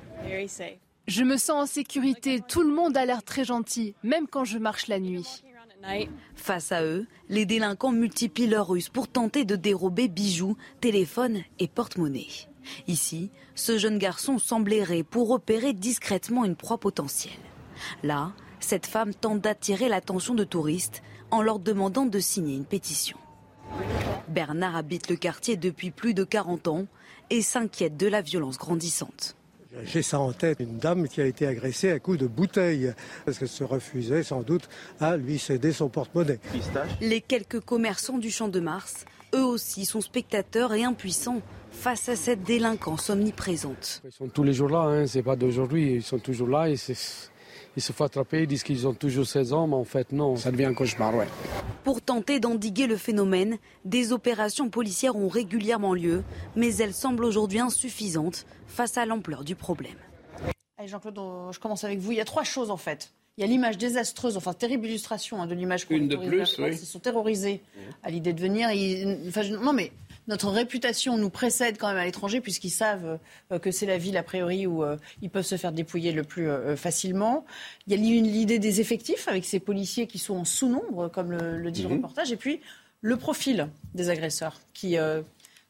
Je 1.07 1.23
me 1.23 1.37
sens 1.37 1.51
en 1.63 1.67
sécurité, 1.67 2.41
tout 2.41 2.63
le 2.63 2.75
monde 2.75 2.97
a 2.97 3.07
l'air 3.07 3.23
très 3.23 3.45
gentil, 3.45 3.95
même 4.03 4.27
quand 4.27 4.45
je 4.45 4.59
marche 4.59 4.89
la 4.89 4.99
nuit. 4.99 5.45
Face 6.35 6.73
à 6.73 6.83
eux, 6.83 7.07
les 7.29 7.47
délinquants 7.47 7.93
multiplient 7.93 8.49
leurs 8.49 8.69
ruses 8.69 8.89
pour 8.89 9.07
tenter 9.07 9.45
de 9.45 9.55
dérober 9.55 10.09
bijoux, 10.09 10.57
téléphones 10.81 11.43
et 11.61 11.69
porte-monnaie. 11.69 12.27
Ici, 12.89 13.31
ce 13.55 13.79
jeune 13.79 13.99
garçon 13.99 14.39
semble 14.39 14.73
errer 14.73 15.05
pour 15.05 15.31
opérer 15.31 15.75
discrètement 15.75 16.45
une 16.45 16.57
proie 16.57 16.79
potentielle. 16.79 17.33
Là, 18.03 18.33
cette 18.59 18.87
femme 18.87 19.15
tente 19.15 19.41
d'attirer 19.41 19.89
l'attention 19.89 20.35
de 20.35 20.43
touristes 20.43 21.03
en 21.31 21.41
leur 21.41 21.61
demandant 21.61 22.07
de 22.07 22.19
signer 22.19 22.57
une 22.57 22.65
pétition. 22.65 23.19
Bernard 24.27 24.75
habite 24.75 25.09
le 25.09 25.17
quartier 25.17 25.57
depuis 25.57 25.93
plus 25.93 26.15
de 26.15 26.25
40 26.25 26.67
ans 26.67 26.87
et 27.31 27.43
s'inquiète 27.43 27.97
de 27.97 28.09
la 28.09 28.23
violence 28.23 28.59
grandissante. 28.59 29.37
J'ai 29.85 30.03
ça 30.03 30.19
en 30.19 30.33
tête, 30.33 30.61
une 30.61 30.79
dame 30.79 31.09
qui 31.09 31.21
a 31.21 31.27
été 31.27 31.47
agressée 31.47 31.91
à 31.91 31.99
coups 31.99 32.19
de 32.19 32.27
bouteille, 32.27 32.93
parce 33.25 33.39
qu'elle 33.39 33.49
se 33.49 33.65
refusait 33.65 34.23
sans 34.23 34.43
doute 34.43 34.69
à 35.01 35.17
lui 35.17 35.39
céder 35.39 35.73
son 35.73 35.89
porte-monnaie. 35.89 36.39
Les 37.01 37.21
quelques 37.21 37.61
commerçants 37.61 38.19
du 38.19 38.31
Champ 38.31 38.49
de 38.49 38.61
Mars, 38.61 39.05
eux 39.35 39.45
aussi, 39.45 39.85
sont 39.85 40.01
spectateurs 40.01 40.73
et 40.75 40.85
impuissants 40.85 41.43
face 41.71 42.09
à 42.09 42.17
cette 42.17 42.43
délinquance 42.43 43.11
omniprésente. 43.11 44.03
Ils 44.05 44.13
sont 44.13 44.29
tous 44.29 44.43
les 44.43 44.55
jours 44.55 44.71
là, 44.71 44.81
hein, 44.81 45.07
c'est 45.07 45.23
pas 45.23 45.37
d'aujourd'hui, 45.37 45.97
ils 45.97 46.03
sont 46.03 46.19
toujours 46.19 46.49
là 46.49 46.69
et 46.71 46.77
ils 47.77 47.83
se 47.83 47.93
font 47.93 48.05
attraper, 48.05 48.43
ils 48.43 48.47
disent 48.47 48.63
qu'ils 48.63 48.87
ont 48.89 48.95
toujours 48.95 49.27
16 49.27 49.53
ans, 49.53 49.67
mais 49.67 49.75
en 49.75 49.85
fait 49.85 50.13
non, 50.13 50.37
ça 50.37 50.51
devient 50.51 50.65
un 50.65 50.75
cauchemar, 50.75 51.15
ouais. 51.15 51.29
Pour 51.85 52.01
tenter 52.01 52.41
d'endiguer 52.41 52.87
le 52.87 52.97
phénomène, 52.97 53.59
des 53.85 54.13
opérations 54.13 54.71
policières 54.71 55.17
ont 55.17 55.29
régulièrement 55.29 55.95
lieu, 55.95 56.25
mais 56.57 56.75
elles 56.77 56.95
semblent 56.95 57.25
aujourd'hui 57.25 57.61
insuffisantes 57.61 58.47
face 58.67 58.97
à 58.97 59.07
l'ampleur 59.07 59.45
du 59.45 59.55
problème. 59.55 59.97
Allez 60.79 60.89
Jean-Claude, 60.89 61.21
je 61.53 61.59
commence 61.59 61.85
avec 61.85 61.99
vous. 61.99 62.13
Il 62.13 62.19
y 62.19 62.21
a 62.21 62.25
trois 62.25 62.45
choses 62.45 62.71
en 62.71 62.77
fait. 62.77 63.13
Il 63.39 63.43
y 63.43 63.45
a 63.45 63.47
l'image 63.47 63.77
désastreuse, 63.77 64.39
enfin 64.39 64.55
terrible 64.55 64.87
illustration 64.87 65.43
hein, 65.43 65.47
de 65.47 65.55
l'image 65.55 65.87
qu'on 65.87 65.95
Une 65.95 66.09
de 66.09 66.17
plus, 66.17 66.59
oui. 66.59 66.71
Ils 66.73 66.79
sont 66.79 66.99
terrorisés 66.99 67.61
à 68.03 68.11
l'idée 68.11 68.33
de 68.33 68.41
venir. 68.41 68.69
non 69.61 69.75
mais 69.75 69.93
notre 70.29 70.49
réputation 70.49 71.17
nous 71.17 71.31
précède 71.31 71.79
quand 71.79 71.89
même 71.89 71.97
à 71.97 72.05
l'étranger 72.05 72.41
puisqu'ils 72.41 72.71
savent 72.71 73.19
euh, 73.53 73.59
que 73.59 73.71
c'est 73.71 73.87
la 73.87 73.99
ville 73.99 74.17
a 74.17 74.23
priori 74.23 74.67
où 74.67 74.83
euh, 74.83 74.97
ils 75.23 75.31
peuvent 75.31 75.47
se 75.47 75.57
faire 75.57 75.73
dépouiller 75.73 76.13
le 76.13 76.25
plus 76.25 76.49
euh, 76.49 76.77
facilement. 76.77 77.45
Il 77.87 77.93
y 77.93 77.97
a 77.97 78.21
l'idée 78.23 78.59
des 78.59 78.81
effectifs 78.81 79.29
avec 79.29 79.45
ces 79.45 79.61
policiers 79.61 80.07
qui 80.07 80.19
sont 80.19 80.37
en 80.37 80.45
sous-nombre, 80.45 81.09
comme 81.09 81.31
le, 81.31 81.71
dit 81.71 81.83
le 81.83 81.89
mhm. 81.89 81.97
reportage, 81.97 82.33
et 82.33 82.37
puis 82.37 82.61
le 83.01 83.17
profil 83.17 83.69
des 83.95 84.11
agresseurs 84.11 84.61
qui, 84.73 84.97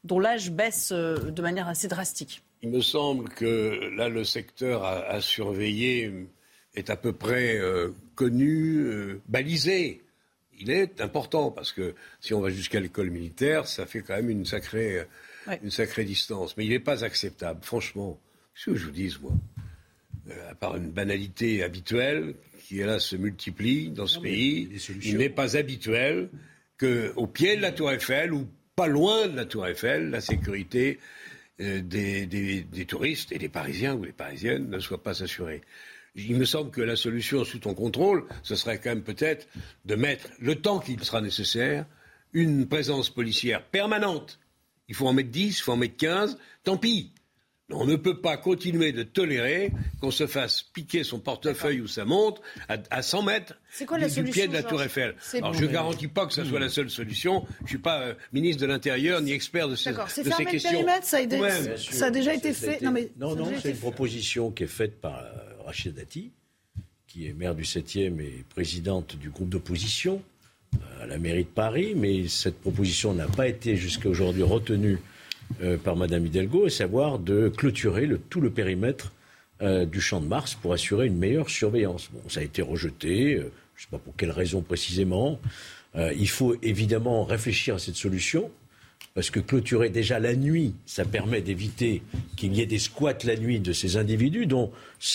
dont 0.03 0.19
l'âge 0.19 0.51
baisse 0.51 0.91
de 0.91 1.41
manière 1.41 1.67
assez 1.67 1.87
drastique. 1.87 2.41
Il 2.63 2.69
me 2.69 2.81
semble 2.81 3.29
que 3.29 3.93
là, 3.95 4.09
le 4.09 4.23
secteur 4.23 4.83
à, 4.83 5.21
surveiller 5.21 6.11
est 6.73 6.89
à 6.89 6.95
peu 6.95 7.13
près 7.13 7.59
connu, 8.15 9.19
balisé 9.27 10.01
il 10.59 10.71
est 10.71 11.01
important 11.01 11.51
parce 11.51 11.71
que 11.71 11.95
si 12.19 12.33
on 12.33 12.41
va 12.41 12.49
jusqu'à 12.49 12.79
l'école 12.79 13.09
militaire, 13.09 13.67
ça 13.67 13.85
fait 13.85 14.01
quand 14.01 14.15
même 14.15 14.29
une 14.29 14.45
sacrée, 14.45 15.05
une 15.63 15.71
sacrée 15.71 16.03
distance. 16.03 16.57
Mais 16.57 16.65
il 16.65 16.69
n'est 16.69 16.79
pas 16.79 17.03
acceptable, 17.03 17.59
franchement. 17.63 18.19
Ce 18.55 18.71
que 18.71 18.75
je 18.75 18.85
vous 18.85 18.91
dis, 18.91 19.15
moi, 19.21 19.33
euh, 20.29 20.51
à 20.51 20.55
part 20.55 20.75
une 20.75 20.89
banalité 20.89 21.63
habituelle 21.63 22.33
qui, 22.67 22.77
là, 22.77 22.99
se 22.99 23.15
multiplie 23.15 23.89
dans 23.89 24.07
ce 24.07 24.19
pays, 24.19 24.69
il 25.03 25.17
n'est 25.17 25.29
pas 25.29 25.55
habituel 25.55 26.29
qu'au 26.79 27.27
pied 27.27 27.55
de 27.55 27.61
la 27.61 27.71
Tour 27.71 27.91
Eiffel 27.91 28.33
ou 28.33 28.47
pas 28.75 28.87
loin 28.87 29.27
de 29.27 29.35
la 29.35 29.45
Tour 29.45 29.67
Eiffel, 29.67 30.09
la 30.09 30.21
sécurité 30.21 30.99
euh, 31.61 31.81
des, 31.81 32.25
des 32.25 32.85
touristes 32.85 33.31
et 33.31 33.37
des 33.37 33.49
Parisiens 33.49 33.95
ou 33.95 34.05
des 34.05 34.11
Parisiennes 34.11 34.69
ne 34.69 34.79
soit 34.79 35.01
pas 35.01 35.23
assurée 35.23 35.61
il 36.17 36.35
me 36.35 36.45
semble 36.45 36.71
que 36.71 36.81
la 36.81 36.95
solution 36.95 37.45
sous 37.45 37.59
ton 37.59 37.73
contrôle, 37.73 38.25
ce 38.43 38.55
serait 38.55 38.79
quand 38.79 38.89
même 38.89 39.03
peut-être 39.03 39.47
de 39.85 39.95
mettre, 39.95 40.29
le 40.39 40.55
temps 40.55 40.79
qu'il 40.79 41.03
sera 41.03 41.21
nécessaire, 41.21 41.85
une 42.33 42.67
présence 42.67 43.09
policière 43.09 43.63
permanente. 43.63 44.39
Il 44.89 44.95
faut 44.95 45.07
en 45.07 45.13
mettre 45.13 45.29
10, 45.29 45.59
il 45.59 45.61
faut 45.61 45.73
en 45.73 45.77
mettre 45.77 45.97
15, 45.97 46.37
tant 46.63 46.77
pis. 46.77 47.11
On 47.69 47.85
ne 47.85 47.97
peut 47.97 48.21
pas 48.21 48.37
continuer 48.37 48.93
de 48.93 49.03
tolérer 49.03 49.73
qu'on 49.99 50.09
se 50.09 50.25
fasse 50.25 50.63
piquer 50.63 51.03
son 51.03 51.19
portefeuille 51.19 51.81
ou 51.81 51.87
sa 51.87 52.05
montre 52.05 52.41
à, 52.69 53.01
100 53.01 53.23
mètres 53.23 53.55
du, 54.15 54.23
pied 54.23 54.47
de 54.47 54.53
la 54.53 54.63
Tour 54.63 54.81
Eiffel. 54.81 55.15
Alors 55.33 55.53
je 55.53 55.65
ne 55.65 55.67
garantis 55.67 56.07
pas 56.07 56.25
que 56.25 56.33
ce 56.33 56.45
soit 56.45 56.61
la 56.61 56.69
seule 56.69 56.89
solution. 56.89 57.45
Je 57.59 57.63
ne 57.63 57.67
suis 57.67 57.77
pas 57.77 57.99
euh, 57.99 58.13
ministre 58.31 58.61
de 58.61 58.67
l'Intérieur 58.67 59.19
ni 59.19 59.33
expert 59.33 59.67
de 59.67 59.75
ces, 59.75 59.91
de 59.91 60.31
ces 60.31 60.45
questions. 60.45 60.85
ça, 61.01 61.17
a, 61.17 61.77
ça 61.77 62.05
a 62.05 62.09
déjà 62.09 62.33
été 62.33 62.53
fait. 62.53 62.81
Non, 62.81 62.91
mais 62.91 63.11
non, 63.17 63.35
non 63.35 63.51
c'est 63.61 63.71
une 63.71 63.77
proposition 63.77 64.49
qui 64.49 64.63
est 64.63 64.67
faite 64.67 65.01
par 65.01 65.19
euh, 65.19 65.56
Rachid 65.67 65.95
Dati, 65.95 66.31
qui 67.07 67.27
est 67.27 67.33
maire 67.33 67.53
du 67.53 67.63
7e 67.63 68.21
et 68.21 68.45
présidente 68.47 69.17
du 69.17 69.29
groupe 69.29 69.49
d'opposition 69.49 70.21
euh, 70.75 71.03
à 71.03 71.05
la 71.05 71.17
mairie 71.17 71.43
de 71.43 71.49
Paris, 71.49 71.93
mais 71.93 72.29
cette 72.29 72.61
proposition 72.61 73.13
n'a 73.13 73.27
pas 73.27 73.49
été 73.49 73.75
jusqu'à 73.75 74.07
aujourd'hui 74.07 74.43
retenue 74.43 74.97
euh, 75.61 75.77
par 75.77 75.97
Madame 75.97 76.25
Hidalgo, 76.25 76.67
à 76.67 76.69
savoir 76.69 77.19
de 77.19 77.49
clôturer 77.49 78.09
tout 78.29 78.39
le 78.39 78.49
périmètre 78.49 79.11
euh, 79.61 79.85
du 79.85 79.99
champ 79.99 80.21
de 80.21 80.27
Mars 80.27 80.55
pour 80.55 80.71
assurer 80.71 81.07
une 81.07 81.17
meilleure 81.17 81.49
surveillance. 81.49 82.09
Bon, 82.13 82.21
ça 82.29 82.39
a 82.39 82.43
été 82.43 82.61
rejeté, 82.61 83.35
je 83.35 83.41
ne 83.41 83.49
sais 83.75 83.87
pas 83.91 83.97
pour 83.97 84.15
quelle 84.15 84.31
raison 84.31 84.61
précisément. 84.61 85.37
il 85.95 86.29
faut 86.29 86.55
évidemment 86.63 87.25
réfléchir 87.25 87.75
à 87.75 87.79
cette 87.79 87.97
solution 87.97 88.49
parce 89.17 89.31
que 89.31 89.39
clôturer 89.39 89.89
déjà 89.89 90.19
la 90.19 90.35
nuit, 90.35 90.75
ça 90.85 91.03
permet 91.03 91.41
d'éviter 91.41 92.03
qu'il 92.35 92.53
y 92.53 92.61
ait 92.61 92.67
des 92.67 92.77
squats 92.77 93.17
la 93.23 93.35
nuit 93.35 93.59
de 93.59 93.73
ces 93.73 93.97
individus 93.97 94.45
dont 94.45 94.71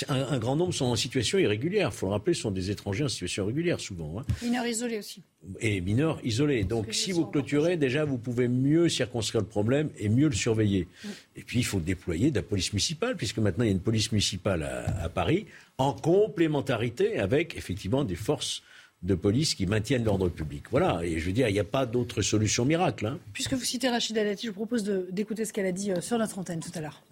un, 0.08 0.38
grand 0.40 0.56
nombre 0.56 0.74
sont 0.74 0.86
en 0.86 0.96
situation 0.96 1.38
irrégulière. 1.38 1.90
Il 1.92 1.96
faut 1.96 2.06
le 2.06 2.12
rappeler, 2.14 2.34
ce 2.34 2.40
sont 2.40 2.50
des 2.50 2.72
étrangers 2.72 3.04
en 3.04 3.08
situation 3.08 3.44
irrégulière 3.44 3.78
souvent. 3.78 4.18
Hein. 4.18 4.24
Mineurs 4.42 4.66
isolés 4.66 4.98
aussi. 4.98 5.22
Et 5.60 5.80
mineurs 5.80 6.18
isolés. 6.24 6.64
Donc 6.64 6.92
si 6.92 7.12
vous 7.12 7.26
clôturez, 7.26 7.76
déjà 7.76 8.04
vous 8.04 8.18
pouvez 8.18 8.48
mieux 8.48 8.88
circonscrire 8.88 9.40
le 9.40 9.46
problème 9.46 9.88
et 9.96 10.08
mieux 10.08 10.26
le 10.26 10.34
surveiller. 10.34 10.88
Et 11.36 11.42
puis 11.42 11.60
il 11.60 11.64
faut 11.64 11.78
déployer 11.78 12.32
de 12.32 12.40
la 12.40 12.42
police 12.42 12.72
municipale, 12.72 13.14
puisque 13.14 13.38
maintenant 13.38 13.62
il 13.62 13.68
y 13.68 13.70
a 13.70 13.72
une 13.72 13.78
police 13.78 14.10
municipale 14.10 14.64
à 15.00 15.08
Paris, 15.10 15.46
en 15.78 15.92
complémentarité 15.92 17.20
avec 17.20 17.56
effectivement 17.56 18.02
des 18.02 18.16
forces 18.16 18.64
de 19.02 19.14
police 19.14 19.54
qui 19.54 19.66
maintiennent 19.66 20.04
l'ordre 20.04 20.28
public. 20.28 20.64
Voilà, 20.70 21.00
et 21.02 21.18
je 21.18 21.26
veux 21.26 21.32
dire, 21.32 21.48
il 21.48 21.52
n'y 21.52 21.60
a 21.60 21.64
pas 21.64 21.86
d'autre 21.86 22.22
solution 22.22 22.64
miracle. 22.64 23.06
Hein. 23.06 23.18
Puisque 23.32 23.54
vous 23.54 23.64
citez 23.64 23.88
Rachida 23.88 24.24
Dati, 24.24 24.46
je 24.46 24.50
vous 24.50 24.56
propose 24.56 24.84
d'écouter 24.84 25.44
ce 25.44 25.52
qu'elle 25.52 25.66
a 25.66 25.72
dit 25.72 25.90
euh, 25.90 26.00
sur 26.00 26.18
notre 26.18 26.38
antenne 26.38 26.60
tout 26.60 26.70
à 26.74 26.80
l'heure. 26.80 27.02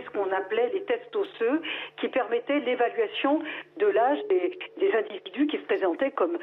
Ce 0.00 0.10
qu'on 0.10 0.32
appelait 0.32 0.70
les 0.72 0.82
tests 0.84 1.14
osseux 1.14 1.60
qui 1.98 2.08
permettaient 2.08 2.60
l'évaluation 2.60 3.42
de 3.76 3.86
l'âge 3.86 4.18
des, 4.28 4.92
individus 4.94 5.46
qui 5.48 5.58
se 5.58 5.62
présentaient 5.64 6.12
comme, 6.12 6.38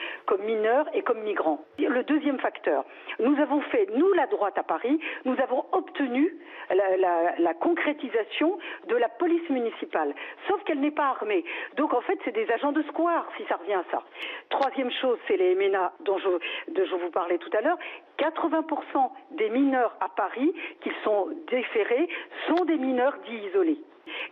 mineurs 0.46 0.86
et 0.94 1.02
comme 1.02 1.22
migrants. 1.22 1.64
Le 1.80 2.04
deuxième 2.04 2.40
facteur, 2.40 2.86
nous 3.20 3.36
avons 3.40 3.62
fait, 3.62 3.88
nous 3.96 4.14
la 4.14 4.28
droite 4.28 4.58
à 4.58 4.64
Paris, 4.64 5.00
nous 5.26 5.36
avons 5.42 5.66
obtenu 5.72 6.38
la, 6.70 7.54
concrétisation 7.56 8.60
de 8.88 8.96
la 8.96 9.10
police 9.10 9.50
municipale, 9.50 10.14
sauf 10.48 10.64
qu'elle 10.64 10.80
n'est 10.80 10.92
pas 10.92 11.08
armée. 11.08 11.44
Donc 11.76 11.94
en 11.94 12.02
fait, 12.02 12.20
c'est 12.24 12.34
des 12.34 12.50
agents 12.52 12.72
de 12.72 12.84
square, 12.84 13.28
si 13.38 13.44
ça 13.48 13.56
revient 13.56 13.74
à 13.74 13.84
ça. 13.92 14.04
Troisième 14.50 14.92
chose, 14.92 15.18
c'est 15.28 15.38
les 15.38 15.56
MNA 15.56 15.94
dont 16.02 16.18
je, 16.20 16.30
dont 16.72 16.86
je 16.86 16.96
vous 16.96 17.12
parlais 17.12 17.38
tout 17.40 17.52
à 17.58 17.62
l'heure. 17.62 17.78
80% 18.20 19.10
des 19.38 19.50
mineurs 19.50 19.96
à 20.02 20.10
Paris 20.10 20.54
qui 20.82 20.92
sont 21.04 21.30
déférés 21.50 22.08
sont 22.48 22.66
des 22.66 22.78
mineurs 22.78 23.18
dits 23.26 23.48
isolés. 23.50 23.82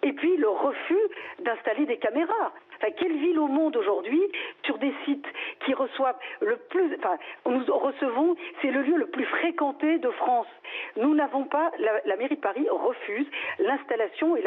Et 0.03 0.13
puis 0.13 0.37
le 0.37 0.49
refus 0.49 0.99
d'installer 1.39 1.85
des 1.85 1.97
caméras. 1.97 2.51
Enfin, 2.77 2.91
quelle 2.99 3.17
ville 3.17 3.39
au 3.39 3.47
monde 3.47 3.75
aujourd'hui, 3.75 4.21
sur 4.63 4.77
des 4.77 4.93
sites 5.05 5.25
qui 5.65 5.73
reçoivent 5.73 6.17
le 6.41 6.57
plus, 6.69 6.95
enfin, 6.97 7.17
nous 7.47 7.63
recevons, 7.75 8.35
c'est 8.61 8.69
le 8.69 8.83
lieu 8.83 8.97
le 8.97 9.07
plus 9.07 9.25
fréquenté 9.25 9.97
de 9.97 10.09
France. 10.11 10.47
Nous 10.95 11.15
n'avons 11.15 11.45
pas, 11.45 11.71
la, 12.05 12.15
mairie 12.17 12.35
de 12.35 12.41
Paris 12.41 12.67
refuse 12.69 13.25
l'installation 13.59 14.35
et 14.37 14.43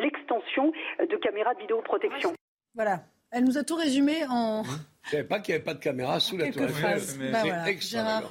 l'extension 0.00 0.72
de 1.00 1.16
caméras 1.16 1.54
de 1.54 1.60
vidéoprotection. 1.60 2.32
Voilà. 2.74 3.00
Elle 3.32 3.44
nous 3.44 3.58
a 3.58 3.64
tout 3.64 3.76
résumé 3.76 4.24
en. 4.30 4.62
Je 5.04 5.10
savais 5.10 5.24
pas 5.24 5.40
qu'il 5.40 5.52
n'y 5.52 5.56
avait 5.56 5.64
pas 5.64 5.74
de 5.74 5.80
caméra 5.80 6.20
sous 6.20 6.36
la 6.36 6.50
tour 6.50 6.62
Eiffel. 6.62 7.00
Bah 7.32 7.42
c'est 7.42 7.70
extra. 7.70 8.22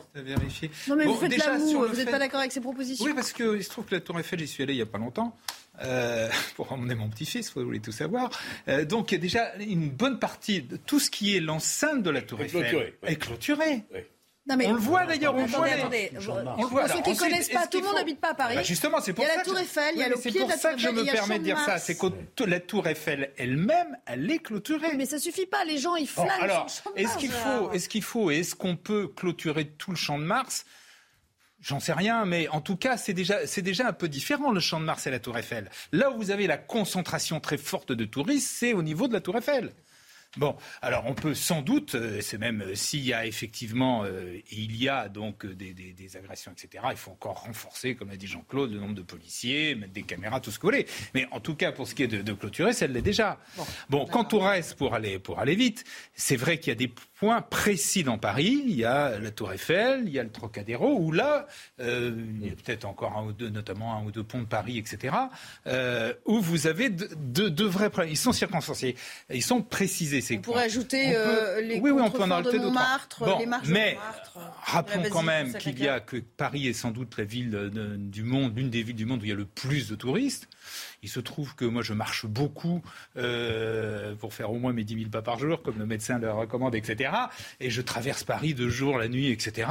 Non 0.88 0.96
mais 0.96 1.06
vous 1.06 1.16
faites 1.16 1.38
la 1.38 1.58
moue, 1.58 1.88
vous 1.88 1.96
n'êtes 1.96 2.12
pas 2.12 2.20
d'accord 2.20 2.40
avec 2.40 2.52
ces 2.52 2.62
propositions 2.62 3.06
Oui, 3.06 3.14
parce 3.14 3.34
qu'il 3.34 3.64
se 3.64 3.70
trouve 3.70 3.86
que 3.86 3.96
la 3.96 4.02
tour 4.02 4.20
Eiffel, 4.20 4.40
j'y 4.40 4.48
suis 4.48 4.64
allé 4.64 4.74
il 4.74 4.78
n'y 4.78 4.82
a 4.82 4.88
pas 4.88 4.98
longtemps. 4.98 5.36
Euh, 5.84 6.30
pour 6.56 6.72
emmener 6.72 6.96
mon 6.96 7.10
petit-fils, 7.10 7.52
vous 7.54 7.64
voulez 7.64 7.80
tout 7.80 7.92
savoir. 7.92 8.30
Euh, 8.68 8.86
donc 8.86 9.12
il 9.12 9.16
y 9.16 9.18
a 9.18 9.22
déjà 9.22 9.56
une 9.56 9.90
bonne 9.90 10.20
partie 10.20 10.62
de 10.62 10.78
tout 10.78 11.00
ce 11.00 11.10
qui 11.10 11.36
est 11.36 11.40
l'enceinte 11.40 12.04
de 12.04 12.10
la 12.10 12.22
tour 12.22 12.42
Eiffel 12.42 12.94
est 13.04 13.16
clôturé. 13.16 13.84
On 14.50 14.74
le 14.74 14.80
voit 14.80 15.06
d'ailleurs, 15.06 15.36
on 15.36 15.42
le 15.42 15.48
voit. 15.48 15.68
Pour 16.56 16.88
ceux 16.88 17.02
qui 17.02 17.12
ne 17.12 17.16
connaissent 17.16 17.50
pas, 17.50 17.68
tout 17.68 17.80
le 17.80 17.86
monde 17.86 17.96
n'habite 17.96 18.20
pas 18.20 18.32
à 18.32 18.34
Paris. 18.34 18.56
Bah, 18.56 18.64
justement, 18.64 19.00
c'est 19.02 19.14
pour 19.14 19.24
il 19.24 19.28
y 19.28 19.32
a 19.32 19.38
la 19.38 19.44
Tour 19.44 19.60
Eiffel, 19.60 19.94
il 19.96 20.00
y 20.00 20.04
a 20.04 20.10
le 20.10 20.16
pied 20.16 20.32
de 20.32 20.40
la 20.40 20.46
Tour 20.46 20.52
Eiffel. 20.54 20.60
C'est 20.62 20.62
pour 20.62 20.62
ça 20.62 20.74
que 20.74 20.80
je 20.80 20.90
me 20.90 21.12
permets 21.12 21.40
de 21.40 21.44
dire 21.44 21.60
ça. 21.60 21.78
C'est 21.78 21.98
que 21.98 22.44
la 22.44 22.60
Tour 22.60 22.88
Eiffel 22.88 23.32
elle-même, 23.38 23.98
elle 24.06 24.30
est 24.32 24.40
clôturée. 24.40 24.96
Mais 24.96 25.06
ça 25.06 25.20
suffit 25.20 25.46
pas. 25.46 25.64
Les 25.66 25.78
gens, 25.78 25.96
ils 25.96 26.08
flânent. 26.08 26.30
alors, 26.40 26.68
est-ce 26.96 27.18
qu'il 27.18 27.32
faut, 27.32 27.72
est-ce 27.72 27.90
qu'il 27.90 28.04
faut, 28.04 28.32
est-ce 28.32 28.56
qu'on 28.56 28.76
peut 28.76 29.08
clôturer 29.08 29.66
tout 29.68 29.92
le 29.92 29.98
champ 29.98 30.18
de 30.18 30.24
Mars? 30.24 30.66
J'en 31.62 31.80
sais 31.80 31.94
rien, 31.94 32.26
mais 32.26 32.48
en 32.48 32.60
tout 32.60 32.76
cas, 32.76 32.98
c'est 32.98 33.14
déjà, 33.14 33.46
c'est 33.46 33.62
déjà 33.62 33.88
un 33.88 33.94
peu 33.94 34.10
différent 34.10 34.52
le 34.52 34.60
champ 34.60 34.80
de 34.80 34.86
Mars 34.86 35.06
et 35.06 35.12
la 35.12 35.20
Tour 35.20 35.38
Eiffel. 35.38 35.70
Là 35.92 36.10
où 36.10 36.18
vous 36.18 36.32
avez 36.32 36.48
la 36.48 36.58
concentration 36.58 37.40
très 37.40 37.58
forte 37.58 37.92
de 37.92 38.04
touristes, 38.04 38.50
c'est 38.52 38.74
au 38.74 38.82
niveau 38.82 39.08
de 39.08 39.14
la 39.14 39.22
Tour 39.22 39.38
Eiffel. 39.38 39.72
Bon, 40.38 40.56
alors 40.82 41.04
on 41.08 41.14
peut 41.14 41.34
sans 41.34 41.62
doute, 41.62 41.96
euh, 41.96 42.22
c'est 42.22 42.38
même 42.38 42.62
euh, 42.62 42.74
s'il 42.74 43.04
y 43.06 43.12
a 43.12 43.26
effectivement, 43.26 44.06
euh, 44.06 44.40
il 44.50 44.78
y 44.78 44.88
a 44.88 45.10
donc 45.10 45.46
des, 45.46 45.76
agressions, 46.16 46.54
etc. 46.54 46.86
Il 46.92 46.96
faut 46.96 47.12
encore 47.12 47.44
renforcer, 47.44 47.96
comme 47.96 48.10
l'a 48.10 48.16
dit 48.16 48.28
Jean-Claude, 48.28 48.72
le 48.72 48.80
nombre 48.80 48.96
de 48.96 49.02
policiers, 49.02 49.76
mettre 49.76 49.92
des 49.92 50.04
caméras, 50.04 50.40
tout 50.40 50.50
ce 50.50 50.58
que 50.58 50.62
vous 50.62 50.70
voulez. 50.70 50.88
Mais 51.14 51.28
en 51.32 51.42
tout 51.42 51.56
cas, 51.56 51.74
pour 51.74 51.86
ce 51.86 51.96
qui 51.96 52.04
est 52.04 52.08
de, 52.08 52.34
clôturer, 52.34 52.72
ça 52.72 52.88
l'est 52.88 53.02
déjà. 53.02 53.40
Bon, 53.90 54.06
quant 54.06 54.26
au 54.32 54.40
reste, 54.40 54.76
pour 54.76 54.94
aller 54.94 55.20
pour 55.20 55.40
aller 55.40 55.56
vite, 55.56 55.84
c'est 56.14 56.38
vrai 56.38 56.60
qu'il 56.60 56.70
y 56.70 56.72
a 56.72 56.76
des 56.76 56.88
points 57.20 57.42
précis 57.42 58.04
dans 58.04 58.18
Paris. 58.18 58.64
Il 58.66 58.76
y 58.76 58.86
a 58.86 59.20
la 59.20 59.32
Tour 59.32 59.52
Eiffel, 59.52 60.04
il 60.06 60.14
y 60.14 60.20
a 60.20 60.24
le 60.24 60.32
Trocadéro, 60.32 60.98
où 60.98 61.12
là, 61.12 61.46
il 61.80 62.46
y 62.46 62.50
a 62.50 62.56
peut-être 62.56 62.86
encore 62.86 63.18
un 63.18 63.26
ou 63.26 63.34
deux, 63.34 63.50
notamment 63.50 63.98
un 63.98 64.06
ou 64.06 64.12
deux 64.12 64.24
ponts 64.24 64.42
de 64.42 64.46
Paris, 64.46 64.78
etc. 64.78 65.14
où 66.26 66.40
vous 66.40 66.68
avez 66.68 66.90
deux, 66.90 67.68
vrais 67.68 67.90
problèmes. 67.90 68.14
Ils 68.14 68.18
sont 68.18 68.32
circonstanciés, 68.32 68.96
ils 69.30 69.44
sont 69.44 69.62
précisés 69.62 70.21
c'est 70.22 70.38
On 70.38 70.42
pourrait 70.42 70.64
ajouter 70.64 71.16
euh, 71.16 71.62
les 71.62 71.80
oui, 71.80 71.92
oui, 71.92 72.02
on 72.02 72.10
peut 72.12 72.22
en 72.24 72.42
de. 72.42 72.58
Montmartre, 72.58 73.24
Bon, 73.26 73.40
les 73.40 73.46
marches 73.46 73.68
mais 73.68 73.92
de 73.92 73.96
Montmartre. 73.96 74.38
Rappelons 74.64 75.04
quand 75.10 75.24
même 75.24 75.54
qu'il 75.56 75.80
y 75.80 75.88
a 75.88 76.00
que 76.00 76.18
Paris 76.18 76.68
est 76.68 76.74
sans 76.74 76.92
doute 76.92 77.18
la 77.18 77.24
ville 77.26 77.50
de- 77.52 77.96
du 77.98 78.24
monde, 78.24 78.56
l'une 78.56 78.70
des 78.70 78.84
villes 78.84 78.96
du 78.96 79.06
monde 79.06 79.22
où 79.22 79.26
il 79.26 79.30
y 79.30 79.34
a 79.34 79.36
le 79.36 79.46
plus 79.46 79.90
de 79.90 79.96
touristes. 79.96 80.48
Il 81.04 81.10
se 81.10 81.20
trouve 81.20 81.56
que 81.56 81.66
moi 81.66 81.82
je 81.82 81.94
marche 81.94 82.26
beaucoup 82.26 82.82
euh, 83.18 84.16
pour 84.16 84.34
faire 84.34 84.52
au 84.52 84.60
moins 84.60 84.74
mes 84.74 84.84
10 84.84 84.96
000 85.00 85.10
pas 85.10 85.22
par 85.22 85.40
jour, 85.40 85.62
comme 85.64 85.78
le 85.80 85.86
médecin 85.86 86.20
le 86.20 86.32
recommande, 86.32 86.76
etc. 86.76 87.12
Et 87.60 87.70
je 87.70 87.82
traverse 87.82 88.24
Paris 88.24 88.54
de 88.54 88.70
jour, 88.70 88.98
la 88.98 89.08
nuit, 89.08 89.30
etc. 89.30 89.68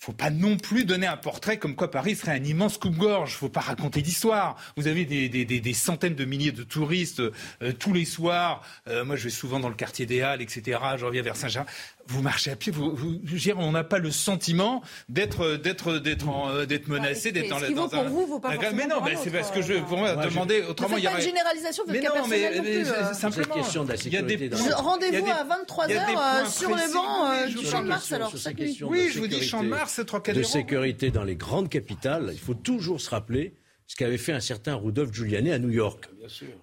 Faut 0.00 0.12
pas 0.12 0.30
non 0.30 0.56
plus 0.56 0.84
donner 0.84 1.08
un 1.08 1.16
portrait 1.16 1.58
comme 1.58 1.74
quoi 1.74 1.90
Paris 1.90 2.14
serait 2.14 2.32
un 2.32 2.44
immense 2.44 2.78
coupe-gorge. 2.78 3.34
Faut 3.34 3.48
pas 3.48 3.60
raconter 3.60 4.00
d'histoire. 4.00 4.56
Vous 4.76 4.86
avez 4.86 5.04
des, 5.04 5.74
centaines 5.74 6.14
de 6.14 6.24
milliers 6.24 6.52
de 6.52 6.62
touristes 6.62 7.20
euh, 7.20 7.72
tous 7.76 7.92
les 7.92 8.04
soirs. 8.04 8.62
Euh, 8.86 9.04
moi, 9.04 9.16
je 9.16 9.24
vais 9.24 9.30
souvent 9.30 9.58
dans 9.58 9.68
le 9.68 9.74
quartier 9.74 10.06
des 10.06 10.22
Halles, 10.22 10.40
etc. 10.40 10.78
Je 10.96 11.04
reviens 11.04 11.22
vers 11.22 11.34
Saint-Germain. 11.34 11.68
Vous 12.10 12.22
marchez 12.22 12.50
à 12.50 12.56
pied. 12.56 12.72
Vous, 12.72 12.94
vous- 12.96 13.20
je 13.22 13.32
veux 13.32 13.38
dire, 13.38 13.58
on 13.58 13.70
n'a 13.72 13.84
pas 13.84 13.98
le 13.98 14.10
sentiment 14.10 14.82
d'être 15.10 15.56
d'être 15.56 15.98
d'être 15.98 16.26
en- 16.28 16.48
euh, 16.50 16.64
d'être 16.64 16.88
menacé, 16.88 17.32
d'être 17.32 17.50
dans, 17.50 17.58
ce 17.58 17.62
la- 17.64 17.68
dans 17.70 17.88
pour 17.88 17.98
un. 17.98 18.04
vous 18.08 18.26
vaut 18.26 18.40
pas 18.40 18.48
un- 18.48 18.72
mais 18.72 18.86
non, 18.86 18.96
mais 19.04 19.14
c'est 19.22 19.30
parce 19.30 19.50
que 19.50 19.60
je 19.60 19.74
euh, 19.74 19.80
pour 19.82 19.98
moi 19.98 20.14
Moi, 20.14 20.22
je- 20.24 20.28
demander 20.30 20.62
autrement. 20.62 20.96
il 20.96 21.02
y 21.02 21.06
pas 21.06 21.10
de 21.10 21.16
aurait- 21.16 21.24
généralisation, 21.24 21.84
vous 21.86 21.92
Mais 21.92 22.00
cas 22.00 22.08
non, 22.16 22.26
mais- 22.26 22.56
non 22.56 22.62
plus. 22.62 22.90
euh. 22.90 23.12
simplement. 23.12 23.44
Cette 23.54 23.62
question 23.62 23.84
de 23.84 23.88
la 23.90 23.94
Il 23.96 24.12
y 24.12 24.16
a 24.16 24.22
des 24.22 24.38
sécurité 24.38 24.72
a 24.72 24.76
Rendez-vous 24.76 25.24
des- 25.26 25.30
à 25.30 25.44
23 25.44 25.84
il 25.86 25.94
y 25.94 25.98
a 25.98 26.00
des 26.00 26.04
heures, 26.06 26.12
points 26.14 26.42
euh, 26.42 26.46
sur 26.46 26.68
les 26.70 26.74
précis. 26.76 26.92
bancs, 26.94 27.04
euh, 27.04 27.44
Oui, 27.46 27.54
du 27.54 27.66
Champ 27.66 27.82
de 27.82 27.88
Mars, 27.88 28.12
alors, 28.12 28.32
Oui, 28.32 29.04
de 29.06 29.10
je 29.10 29.18
vous 29.18 29.26
dis 29.26 29.42
Champ 29.42 29.62
de 29.62 29.68
Mars, 29.68 29.92
c'est 29.94 30.02
De 30.02 30.06
Trocadéro. 30.06 30.46
sécurité 30.48 31.10
dans 31.10 31.24
les 31.24 31.36
grandes 31.36 31.68
capitales, 31.68 32.30
il 32.32 32.38
faut 32.40 32.54
toujours 32.54 33.00
se 33.02 33.10
rappeler 33.10 33.54
ce 33.88 33.96
qu'avait 33.96 34.18
fait 34.18 34.32
un 34.32 34.40
certain 34.40 34.74
Rudolf 34.74 35.14
Giuliani 35.14 35.50
à 35.50 35.58
New 35.58 35.70
York, 35.70 36.10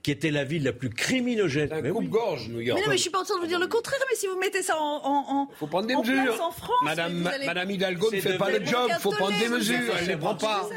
qui 0.03 0.11
était 0.11 0.29
la 0.29 0.43
ville 0.43 0.63
la 0.63 0.73
plus 0.73 0.91
criminogène. 0.91 1.73
Un 1.73 1.81
Mais 1.81 1.89
oui. 1.89 2.05
coupe-gorge, 2.05 2.49
New 2.49 2.59
York. 2.61 2.77
Mais 2.79 2.85
non, 2.85 2.91
mais 2.91 2.97
je 2.97 3.01
suis 3.01 3.09
pas 3.09 3.19
en 3.19 3.23
train 3.23 3.35
de 3.37 3.41
vous 3.41 3.47
dire 3.47 3.59
le 3.59 3.65
contraire, 3.65 3.99
mais 4.07 4.15
si 4.15 4.27
vous 4.27 4.37
mettez 4.39 4.61
ça 4.61 4.77
en, 4.79 5.01
en, 5.03 5.25
en, 5.35 5.49
faut 5.59 5.65
prendre 5.65 5.87
des 5.87 5.95
en 5.95 6.01
mesures. 6.03 6.23
place 6.23 6.39
en 6.39 6.51
France, 6.51 6.83
Madame, 6.83 7.25
allez- 7.25 7.45
Madame 7.47 7.71
Hidalgo 7.71 8.11
ne 8.11 8.19
fait 8.21 8.37
pas 8.37 8.51
le 8.51 8.63
job, 8.63 8.89
il 8.89 9.01
faut 9.01 9.09
prendre 9.09 9.37
des 9.39 9.49
mesures. 9.49 9.75
Elle 9.97 10.03
ne 10.03 10.09
les 10.09 10.17
prend 10.17 10.35
pas. 10.35 10.69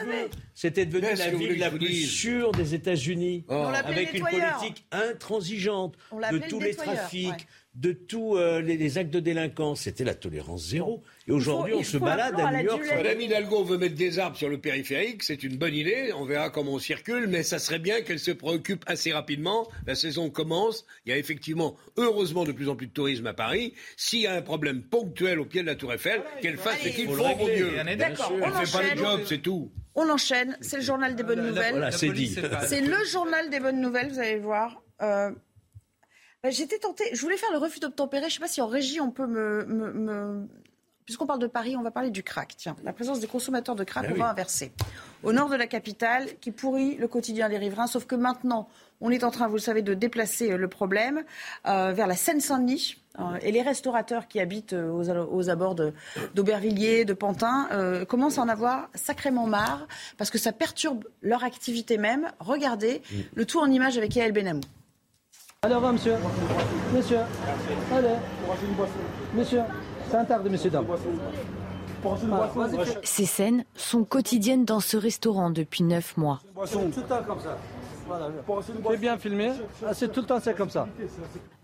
C'était 0.54 0.86
devenu 0.86 1.14
la 1.16 1.28
ville 1.30 1.58
la 1.58 1.70
plus 1.70 2.06
sûre 2.06 2.50
des 2.52 2.74
États-Unis, 2.74 3.44
l'appelait 3.50 3.96
avec 4.08 4.14
une 4.14 4.24
politique 4.24 4.86
intransigeante 4.90 5.96
de 6.32 6.38
tous 6.48 6.60
les 6.60 6.74
trafics. 6.74 7.46
De 7.74 7.92
tous 7.92 8.36
euh, 8.36 8.60
les, 8.60 8.76
les 8.76 8.98
actes 8.98 9.12
de 9.12 9.20
délinquance. 9.20 9.82
C'était 9.82 10.04
la 10.04 10.14
tolérance 10.14 10.68
zéro. 10.68 11.02
Et 11.28 11.32
aujourd'hui, 11.32 11.74
on 11.74 11.84
se 11.84 11.96
balade 11.98 12.34
à 12.38 12.50
New 12.52 12.64
York. 12.64 12.82
Madame 12.94 13.20
Hidalgo 13.20 13.64
veut 13.64 13.78
mettre 13.78 13.94
des 13.94 14.18
arbres 14.18 14.36
sur 14.36 14.48
le 14.48 14.58
périphérique, 14.58 15.22
c'est 15.22 15.42
une 15.42 15.56
bonne 15.56 15.74
idée, 15.74 16.12
on 16.16 16.24
verra 16.24 16.50
comment 16.50 16.72
on 16.72 16.78
circule, 16.78 17.26
mais 17.28 17.42
ça 17.42 17.58
serait 17.58 17.78
bien 17.78 18.00
qu'elle 18.00 18.18
se 18.18 18.30
préoccupe 18.30 18.82
assez 18.86 19.12
rapidement. 19.12 19.68
La 19.86 19.94
saison 19.94 20.30
commence, 20.30 20.86
il 21.04 21.10
y 21.10 21.12
a 21.12 21.18
effectivement, 21.18 21.76
heureusement, 21.96 22.44
de 22.44 22.52
plus 22.52 22.68
en 22.68 22.76
plus 22.76 22.86
de 22.86 22.92
tourisme 22.92 23.26
à 23.26 23.34
Paris. 23.34 23.74
S'il 23.96 24.20
y 24.20 24.26
a 24.26 24.34
un 24.34 24.42
problème 24.42 24.82
ponctuel 24.82 25.38
au 25.38 25.44
pied 25.44 25.62
de 25.62 25.66
la 25.66 25.74
Tour 25.74 25.92
Eiffel, 25.92 26.22
qu'elle 26.40 26.56
fasse 26.56 26.80
ce 26.80 26.88
qu'il 26.88 27.08
faut 27.08 27.22
au 27.22 27.46
mieux. 27.46 27.70
On 27.80 27.96
D'accord, 27.96 28.32
ne 28.32 28.64
fait 28.66 28.72
pas 28.72 28.94
le 28.94 28.98
job, 28.98 29.20
c'est 29.26 29.42
tout. 29.42 29.70
On 29.94 30.08
enchaîne, 30.08 30.56
c'est 30.60 30.76
le 30.76 30.82
journal 30.82 31.16
des 31.16 31.24
bonnes 31.24 31.46
nouvelles. 31.46 31.72
Voilà, 31.72 31.90
c'est 31.90 32.10
dit. 32.10 32.34
c'est 32.66 32.80
le 32.80 33.04
journal 33.04 33.50
des 33.50 33.60
bonnes 33.60 33.80
nouvelles, 33.80 34.10
vous 34.10 34.18
allez 34.18 34.38
voir. 34.38 34.80
Euh, 35.02 35.30
J'étais 36.50 36.78
tentée, 36.78 37.04
je 37.12 37.20
voulais 37.20 37.36
faire 37.36 37.52
le 37.52 37.58
refus 37.58 37.80
d'obtempérer. 37.80 38.22
Je 38.22 38.26
ne 38.26 38.32
sais 38.32 38.40
pas 38.40 38.48
si 38.48 38.60
en 38.60 38.66
régie 38.66 39.00
on 39.00 39.10
peut 39.10 39.26
me. 39.26 39.64
me- 39.66 39.92
me- 39.92 40.48
Puisqu'on 41.04 41.24
parle 41.24 41.38
de 41.40 41.46
Paris, 41.46 41.74
on 41.74 41.80
va 41.82 41.90
parler 41.90 42.10
du 42.10 42.22
crack. 42.22 42.52
Tiens, 42.58 42.76
la 42.84 42.92
présence 42.92 43.18
des 43.18 43.26
consommateurs 43.26 43.74
de 43.74 43.82
crack, 43.82 44.02
Ben 44.02 44.10
on 44.10 44.14
oui. 44.14 44.20
va 44.20 44.28
inverser. 44.28 44.72
Au 45.22 45.32
nord 45.32 45.48
de 45.48 45.56
la 45.56 45.66
capitale, 45.66 46.26
qui 46.42 46.50
pourrit 46.50 46.96
le 46.96 47.08
quotidien 47.08 47.48
des 47.48 47.56
riverains, 47.56 47.86
sauf 47.86 48.04
que 48.04 48.14
maintenant, 48.14 48.68
on 49.00 49.08
est 49.10 49.24
en 49.24 49.30
train, 49.30 49.48
vous 49.48 49.54
le 49.56 49.60
savez, 49.62 49.80
de 49.80 49.94
déplacer 49.94 50.52
euh, 50.52 50.58
le 50.58 50.68
problème 50.68 51.24
euh, 51.66 51.92
vers 51.92 52.06
la 52.08 52.14
Seine-Saint-Denis. 52.14 52.96
Euh, 53.18 53.38
et 53.40 53.52
les 53.52 53.62
restaurateurs 53.62 54.28
qui 54.28 54.38
habitent 54.38 54.74
aux, 54.74 55.08
aux 55.08 55.48
abords 55.48 55.76
d'Aubervilliers, 56.34 57.04
de, 57.06 57.14
Pantin, 57.14 57.68
euh, 57.72 58.04
commencent 58.04 58.38
à 58.38 58.42
en 58.42 58.48
avoir 58.48 58.90
sacrément 58.94 59.46
marre 59.46 59.88
parce 60.18 60.30
que 60.30 60.36
ça 60.38 60.52
perturbe 60.52 61.04
leur 61.22 61.42
activité 61.42 61.96
même. 61.96 62.30
Regardez 62.38 63.00
le 63.34 63.46
tout 63.46 63.60
en 63.60 63.70
image 63.70 63.96
avec 63.96 64.14
Yael 64.14 64.32
Benamou. 64.32 64.60
Allez, 65.62 65.74
revoir, 65.74 65.92
monsieur. 65.92 66.14
Monsieur. 66.94 67.18
Allez. 67.92 68.14
Monsieur. 69.34 69.62
C'est 70.08 70.16
un 70.16 70.24
tard 70.24 70.44
de 70.44 70.50
monsieur 70.50 70.70
dame. 70.70 70.86
Ces 73.02 73.26
scènes 73.26 73.64
sont 73.74 74.04
quotidiennes 74.04 74.64
dans 74.64 74.78
ce 74.78 74.96
restaurant 74.96 75.50
depuis 75.50 75.82
neuf 75.82 76.16
mois. 76.16 76.40
Tout 76.54 76.78
le 76.78 77.02
temps 77.02 77.24
comme 77.26 77.40
ça. 77.40 77.58
Voilà. 78.06 78.30
C'est 78.62 79.00
bien 79.00 79.18
filmé. 79.18 79.50
Ah, 79.84 79.94
C'est 79.94 80.12
tout 80.12 80.20
le 80.20 80.26
temps 80.26 80.38
c'est 80.40 80.56
comme 80.56 80.70
ça. 80.70 80.86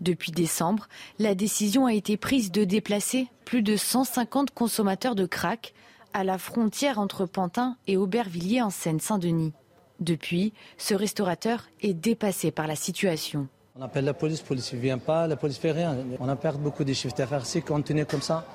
Depuis 0.01 0.33
décembre, 0.33 0.89
la 1.17 1.33
décision 1.33 1.85
a 1.85 1.93
été 1.93 2.17
prise 2.17 2.51
de 2.51 2.65
déplacer 2.65 3.29
plus 3.45 3.61
de 3.61 3.77
150 3.77 4.51
consommateurs 4.51 5.15
de 5.15 5.25
crack 5.25 5.73
à 6.11 6.25
la 6.25 6.37
frontière 6.37 6.99
entre 6.99 7.25
Pantin 7.25 7.77
et 7.87 7.95
Aubervilliers 7.95 8.61
en 8.61 8.71
Seine-Saint-Denis. 8.71 9.53
Depuis, 10.01 10.51
ce 10.77 10.93
restaurateur 10.95 11.69
est 11.81 11.93
dépassé 11.93 12.51
par 12.51 12.67
la 12.67 12.75
situation. 12.75 13.47
On 13.77 13.81
appelle 13.81 14.05
la 14.05 14.13
police, 14.13 14.39
la 14.39 14.47
police 14.47 14.73
ne 14.73 14.79
vient 14.79 14.97
pas, 14.97 15.27
la 15.27 15.35
police 15.35 15.57
ne 15.57 15.61
fait 15.61 15.71
rien. 15.73 15.97
On 16.21 16.29
a 16.29 16.37
perdu 16.37 16.63
beaucoup 16.63 16.85
de 16.85 16.93
chiffres 16.93 17.13
d'affaires. 17.13 17.45
Si 17.45 17.57
on 17.57 17.61
continue 17.61 18.05
comme 18.05 18.21
ça, 18.21 18.45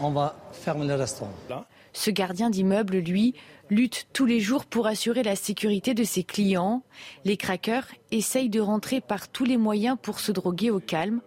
on 0.00 0.10
va 0.10 0.34
fermer 0.52 0.86
le 0.86 0.94
restaurant. 0.94 1.34
Ce 1.92 2.10
gardien 2.10 2.48
d'immeuble, 2.48 2.96
lui, 2.96 3.34
lutte 3.68 4.06
tous 4.14 4.24
les 4.24 4.40
jours 4.40 4.64
pour 4.64 4.86
assurer 4.86 5.22
la 5.22 5.36
sécurité 5.36 5.92
de 5.92 6.02
ses 6.02 6.24
clients. 6.24 6.82
Les 7.26 7.36
craqueurs 7.36 7.84
essayent 8.10 8.48
de 8.48 8.60
rentrer 8.60 9.02
par 9.02 9.28
tous 9.28 9.44
les 9.44 9.58
moyens 9.58 9.98
pour 10.00 10.18
se 10.18 10.32
droguer 10.32 10.70
au 10.70 10.80
calme. 10.80 11.20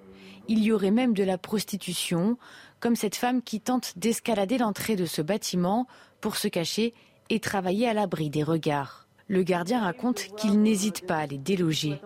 Il 0.47 0.63
y 0.63 0.71
aurait 0.71 0.89
même 0.89 1.13
de 1.13 1.23
la 1.23 1.37
prostitution, 1.37 2.39
comme 2.79 2.95
cette 2.95 3.15
femme 3.15 3.43
qui 3.43 3.61
tente 3.61 3.99
d'escalader 3.99 4.57
l'entrée 4.57 4.95
de 4.95 5.05
ce 5.05 5.21
bâtiment 5.21 5.85
pour 6.21 6.37
se 6.37 6.47
cacher 6.47 6.95
et 7.29 7.39
travailler 7.39 7.87
à 7.87 7.93
l'abri 7.93 8.31
des 8.31 8.43
regards. 8.43 9.07
Le 9.27 9.43
gardien 9.43 9.79
raconte 9.79 10.35
qu'il 10.37 10.59
n'hésite 10.59 11.05
pas 11.05 11.17
à 11.17 11.27
les 11.27 11.37
déloger. 11.37 12.01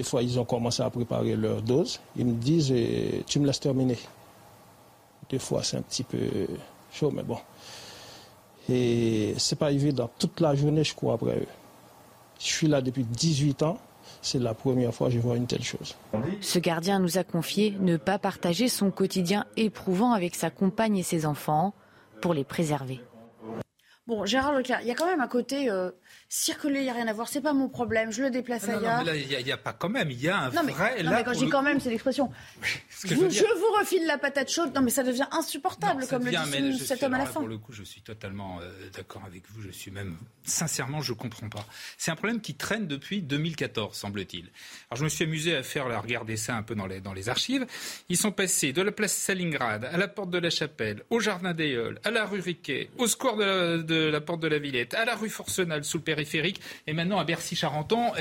Des 0.00 0.04
fois, 0.04 0.22
ils 0.22 0.40
ont 0.40 0.46
commencé 0.46 0.82
à 0.82 0.88
préparer 0.88 1.36
leur 1.36 1.60
dose. 1.60 2.00
Ils 2.16 2.24
me 2.24 2.32
disent, 2.32 2.72
eh, 2.72 3.22
tu 3.26 3.38
me 3.38 3.46
laisses 3.46 3.60
terminer. 3.60 3.98
Des 5.28 5.38
fois, 5.38 5.62
c'est 5.62 5.76
un 5.76 5.82
petit 5.82 6.04
peu 6.04 6.16
chaud, 6.90 7.10
mais 7.10 7.22
bon. 7.22 7.36
Et 8.70 9.34
c'est 9.36 9.58
pas 9.58 9.70
évident. 9.70 10.08
Toute 10.18 10.40
la 10.40 10.54
journée, 10.54 10.84
je 10.84 10.94
cours 10.94 11.12
après 11.12 11.36
eux. 11.36 11.46
Je 12.38 12.46
suis 12.46 12.66
là 12.66 12.80
depuis 12.80 13.04
18 13.04 13.62
ans. 13.62 13.76
C'est 14.22 14.38
la 14.38 14.54
première 14.54 14.94
fois 14.94 15.08
que 15.08 15.12
je 15.12 15.18
vois 15.18 15.36
une 15.36 15.46
telle 15.46 15.62
chose. 15.62 15.94
Ce 16.40 16.58
gardien 16.58 16.98
nous 16.98 17.18
a 17.18 17.22
confié 17.22 17.76
ne 17.78 17.98
pas 17.98 18.18
partager 18.18 18.68
son 18.68 18.90
quotidien 18.90 19.44
éprouvant 19.58 20.12
avec 20.14 20.34
sa 20.34 20.48
compagne 20.48 20.96
et 20.96 21.02
ses 21.02 21.26
enfants 21.26 21.74
pour 22.22 22.32
les 22.32 22.44
préserver. 22.44 23.02
Bon, 24.10 24.26
Gérard 24.26 24.54
Leclerc, 24.54 24.80
il 24.82 24.88
y 24.88 24.90
a 24.90 24.94
quand 24.96 25.06
même 25.06 25.20
un 25.20 25.28
côté 25.28 25.70
euh, 25.70 25.92
circuler, 26.28 26.80
il 26.80 26.82
n'y 26.82 26.90
a 26.90 26.94
rien 26.94 27.06
à 27.06 27.12
voir, 27.12 27.28
c'est 27.28 27.40
pas 27.40 27.52
mon 27.52 27.68
problème, 27.68 28.10
je 28.10 28.22
le 28.22 28.30
déplace 28.30 28.66
Non, 28.66 28.72
non, 28.72 28.78
ailleurs. 28.88 28.98
mais 28.98 29.04
là, 29.04 29.16
il 29.38 29.44
n'y 29.44 29.52
a, 29.52 29.56
pas 29.56 29.72
quand 29.72 29.88
même, 29.88 30.10
il 30.10 30.20
y 30.20 30.28
a 30.28 30.36
un 30.38 30.50
Non 30.50 30.62
mais, 30.64 30.72
vrai. 30.72 31.02
non, 31.04 31.10
là, 31.12 31.18
mais 31.18 31.24
quand 31.24 31.32
je 31.32 31.38
dis 31.38 31.44
le 31.44 31.50
quand 31.52 31.62
même, 31.62 31.78
c'est 31.78 31.90
l'expression. 31.90 32.30
je 33.04 33.14
Vous- 33.14 33.30
Je, 33.30 33.44
refile 33.80 34.04
la 34.06 34.18
patate 34.18 34.50
chaude. 34.50 34.74
Non 34.74 34.82
mais 34.82 34.90
ça 34.90 35.02
devient 35.04 35.26
insupportable, 35.30 36.02
Ça 36.02 36.08
comme 36.16 36.24
le 36.26 36.32
devient, 36.32 36.42
dit 36.70 36.72
ce- 36.76 36.78
je 36.80 36.84
cet 36.84 36.96
suis- 36.98 37.06
homme 37.06 37.14
à 37.14 37.18
la 37.18 37.24
là, 37.24 37.30
fin. 37.30 37.38
Pour 37.40 37.48
le 37.48 37.56
coup, 37.58 37.72
je 37.72 37.82
suis 37.84 38.00
totalement 38.02 38.58
euh, 38.60 38.70
d'accord 38.96 39.22
avec 39.26 39.44
vous. 39.50 39.62
Je 39.62 39.70
suis 39.70 39.90
même, 39.92 40.16
sincèrement, 40.44 41.00
je 41.00 41.12
comprends 41.12 41.48
pas. 41.48 41.64
C'est 41.96 42.10
un 42.10 42.16
problème 42.16 42.40
qui 42.40 42.54
traîne 42.54 42.86
depuis 42.88 43.22
2014, 43.22 43.96
semble-t-il. 43.96 44.50
Alors, 44.90 44.98
je 44.98 45.04
me 45.04 45.08
suis 45.08 45.24
amusé 45.24 45.54
à 45.56 45.62
faire, 45.62 45.86
à 45.86 46.00
regarder 46.00 46.36
ça 46.36 46.56
un 46.56 46.62
peu 46.64 46.74
dans 46.74 46.86
les, 46.86 47.00
dans 47.00 47.12
les 47.12 47.28
archives. 47.28 47.64
Ils 48.08 48.16
sont 48.16 48.32
passés 48.32 48.72
de 48.72 48.82
la 48.82 48.90
place 48.92 49.14
Stalingrad 49.14 49.84
à 49.84 49.96
la 49.96 50.08
porte 50.08 50.30
de 50.30 50.38
la 50.38 50.50
Chapelle, 50.50 51.04
au 51.10 51.20
jardin 51.20 51.54
des 51.54 51.76
Halles, 51.76 52.00
à 52.04 52.10
la 52.10 52.26
rue 52.26 52.40
Riquet, 52.40 52.90
au 52.98 53.06
square 53.06 53.36
de 53.36 53.44
la, 53.44 53.78
de 53.78 53.99
la 54.08 54.20
porte 54.20 54.40
de 54.40 54.48
la 54.48 54.58
Villette, 54.58 54.94
à 54.94 55.04
la 55.04 55.14
rue 55.16 55.28
Forcenal 55.30 55.84
sous 55.84 55.98
le 55.98 56.04
périphérique, 56.04 56.60
et 56.86 56.92
maintenant 56.92 57.18
à 57.18 57.24
Bercy-Charenton. 57.24 58.12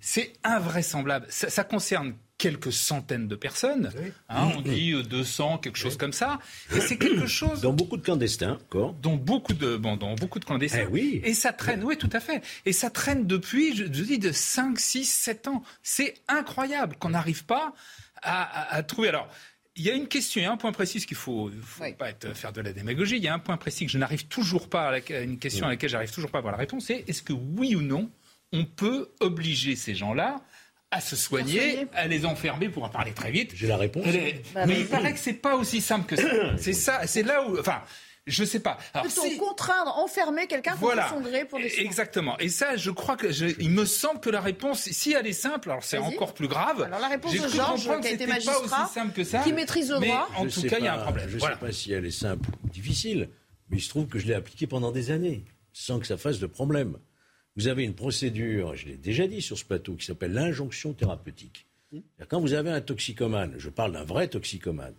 C'est 0.00 0.32
invraisemblable. 0.44 1.26
Ça, 1.28 1.50
ça 1.50 1.64
concerne 1.64 2.14
quelques 2.38 2.72
centaines 2.72 3.28
de 3.28 3.36
personnes. 3.36 3.92
Hein, 4.30 4.50
on 4.56 4.62
dit 4.62 4.92
euh, 4.92 5.02
200, 5.02 5.58
quelque 5.58 5.76
chose 5.76 5.98
comme 5.98 6.14
ça. 6.14 6.38
Et 6.74 6.80
c'est 6.80 6.96
quelque 6.96 7.26
chose. 7.26 7.60
Dans 7.60 7.74
beaucoup 7.74 7.98
de 7.98 8.02
clandestins, 8.02 8.52
encore. 8.52 8.94
Dont 8.94 9.16
beaucoup 9.16 9.52
de, 9.52 9.76
bon, 9.76 9.98
dans 9.98 10.14
beaucoup 10.14 10.38
de 10.38 10.46
clandestins. 10.46 10.84
Eh 10.84 10.86
oui. 10.86 11.20
Et 11.22 11.34
ça 11.34 11.52
traîne, 11.52 11.84
oui, 11.84 11.98
tout 11.98 12.08
à 12.14 12.18
fait. 12.20 12.42
Et 12.64 12.72
ça 12.72 12.88
traîne 12.88 13.26
depuis, 13.26 13.76
je, 13.76 13.84
je 13.84 13.88
dis, 14.04 14.18
de 14.18 14.32
5, 14.32 14.78
6, 14.80 15.04
7 15.04 15.48
ans. 15.48 15.62
C'est 15.82 16.14
incroyable 16.28 16.96
qu'on 16.98 17.10
n'arrive 17.10 17.44
pas 17.44 17.74
à, 18.22 18.42
à- 18.42 18.74
à 18.76 18.82
trouver. 18.84 19.08
Alors, 19.08 19.28
il 19.76 19.84
y 19.84 19.90
a 19.90 19.94
une 19.94 20.08
question, 20.08 20.40
il 20.40 20.44
y 20.44 20.46
a 20.46 20.52
un 20.52 20.56
point 20.56 20.72
précis 20.72 21.04
qu'il 21.06 21.16
faut, 21.16 21.50
faut 21.62 21.84
pas 21.98 22.10
être, 22.10 22.34
faire 22.36 22.52
de 22.52 22.60
la 22.60 22.72
démagogie. 22.72 23.16
Il 23.16 23.22
y 23.22 23.28
a 23.28 23.34
un 23.34 23.38
point 23.38 23.56
précis 23.56 23.86
que 23.86 23.92
je 23.92 23.98
n'arrive 23.98 24.26
toujours 24.26 24.68
pas 24.68 24.88
à 24.88 24.90
la- 24.92 25.20
une 25.22 25.38
question 25.38 25.66
à 25.66 25.70
laquelle 25.70 25.90
j'arrive 25.90 26.10
toujours 26.12 26.30
pas 26.30 26.38
à 26.38 26.40
avoir 26.40 26.52
la 26.52 26.58
réponse. 26.58 26.86
C'est 26.86 27.04
est-ce 27.08 27.22
que 27.22 27.32
oui 27.32 27.74
ou 27.76 27.82
non, 27.82 28.10
on 28.52 28.64
peut 28.64 29.10
obliger 29.20 29.76
ces 29.76 29.94
gens-là 29.94 30.42
à 30.90 31.00
se 31.00 31.14
soigner, 31.14 31.86
à 31.94 32.08
les 32.08 32.26
enfermer 32.26 32.68
pour 32.68 32.82
en 32.82 32.88
parler 32.88 33.12
très 33.12 33.30
vite? 33.30 33.52
J'ai 33.54 33.68
la 33.68 33.76
réponse. 33.76 34.04
Mais 34.06 34.80
il 34.80 34.86
paraît 34.86 35.12
que 35.12 35.20
c'est 35.20 35.34
pas 35.34 35.54
aussi 35.56 35.80
simple 35.80 36.06
que 36.06 36.16
ça. 36.16 36.56
C'est 36.58 36.72
ça, 36.72 37.06
c'est 37.06 37.22
là 37.22 37.48
où, 37.48 37.58
enfin, 37.58 37.80
Je 38.26 38.44
sais 38.44 38.60
pas. 38.60 38.78
Peut-on 38.92 39.36
contraindre, 39.38 39.98
enfermer 39.98 40.46
quelqu'un 40.46 40.76
contre 40.76 41.08
son 41.08 41.20
gré 41.20 41.44
pour 41.44 41.58
des 41.58 41.80
Exactement. 41.80 42.38
Et 42.38 42.48
ça, 42.48 42.76
je 42.76 42.90
crois 42.90 43.16
que 43.16 43.28
il 43.60 43.70
me 43.70 43.84
semble 43.84 44.20
que 44.20 44.30
la 44.30 44.40
réponse, 44.40 44.82
si 44.82 45.12
elle 45.12 45.26
est 45.26 45.32
simple, 45.32 45.70
alors 45.70 45.82
c'est 45.82 45.98
encore 45.98 46.34
plus 46.34 46.48
grave. 46.48 46.82
Alors 46.82 47.00
la 47.00 47.08
réponse 47.08 47.32
de 47.32 47.48
Georges, 47.48 47.90
qui 48.00 48.08
a 48.08 48.10
été 48.10 48.26
magistrat, 48.26 48.90
qui 49.44 49.52
maîtrise 49.52 49.90
le 49.90 50.00
droit. 50.00 50.28
En 50.36 50.46
tout 50.46 50.62
cas, 50.62 50.78
il 50.78 50.84
y 50.84 50.88
a 50.88 50.94
un 50.94 51.02
problème. 51.02 51.28
Je 51.28 51.36
ne 51.36 51.40
sais 51.40 51.56
pas 51.58 51.72
si 51.72 51.92
elle 51.92 52.06
est 52.06 52.10
simple 52.10 52.48
ou 52.64 52.68
difficile, 52.68 53.28
mais 53.68 53.78
il 53.78 53.80
se 53.80 53.88
trouve 53.88 54.06
que 54.06 54.18
je 54.18 54.26
l'ai 54.26 54.34
appliquée 54.34 54.66
pendant 54.66 54.92
des 54.92 55.10
années, 55.10 55.44
sans 55.72 55.98
que 55.98 56.06
ça 56.06 56.16
fasse 56.16 56.38
de 56.38 56.46
problème. 56.46 56.98
Vous 57.56 57.68
avez 57.68 57.84
une 57.84 57.94
procédure, 57.94 58.76
je 58.76 58.86
l'ai 58.86 58.96
déjà 58.96 59.26
dit 59.26 59.42
sur 59.42 59.58
ce 59.58 59.64
plateau, 59.64 59.94
qui 59.94 60.06
s'appelle 60.06 60.32
l'injonction 60.32 60.92
thérapeutique. 60.92 61.66
Quand 62.28 62.40
vous 62.40 62.52
avez 62.52 62.70
un 62.70 62.80
toxicomane, 62.80 63.54
je 63.58 63.68
parle 63.68 63.92
d'un 63.92 64.04
vrai 64.04 64.28
toxicomane, 64.28 64.94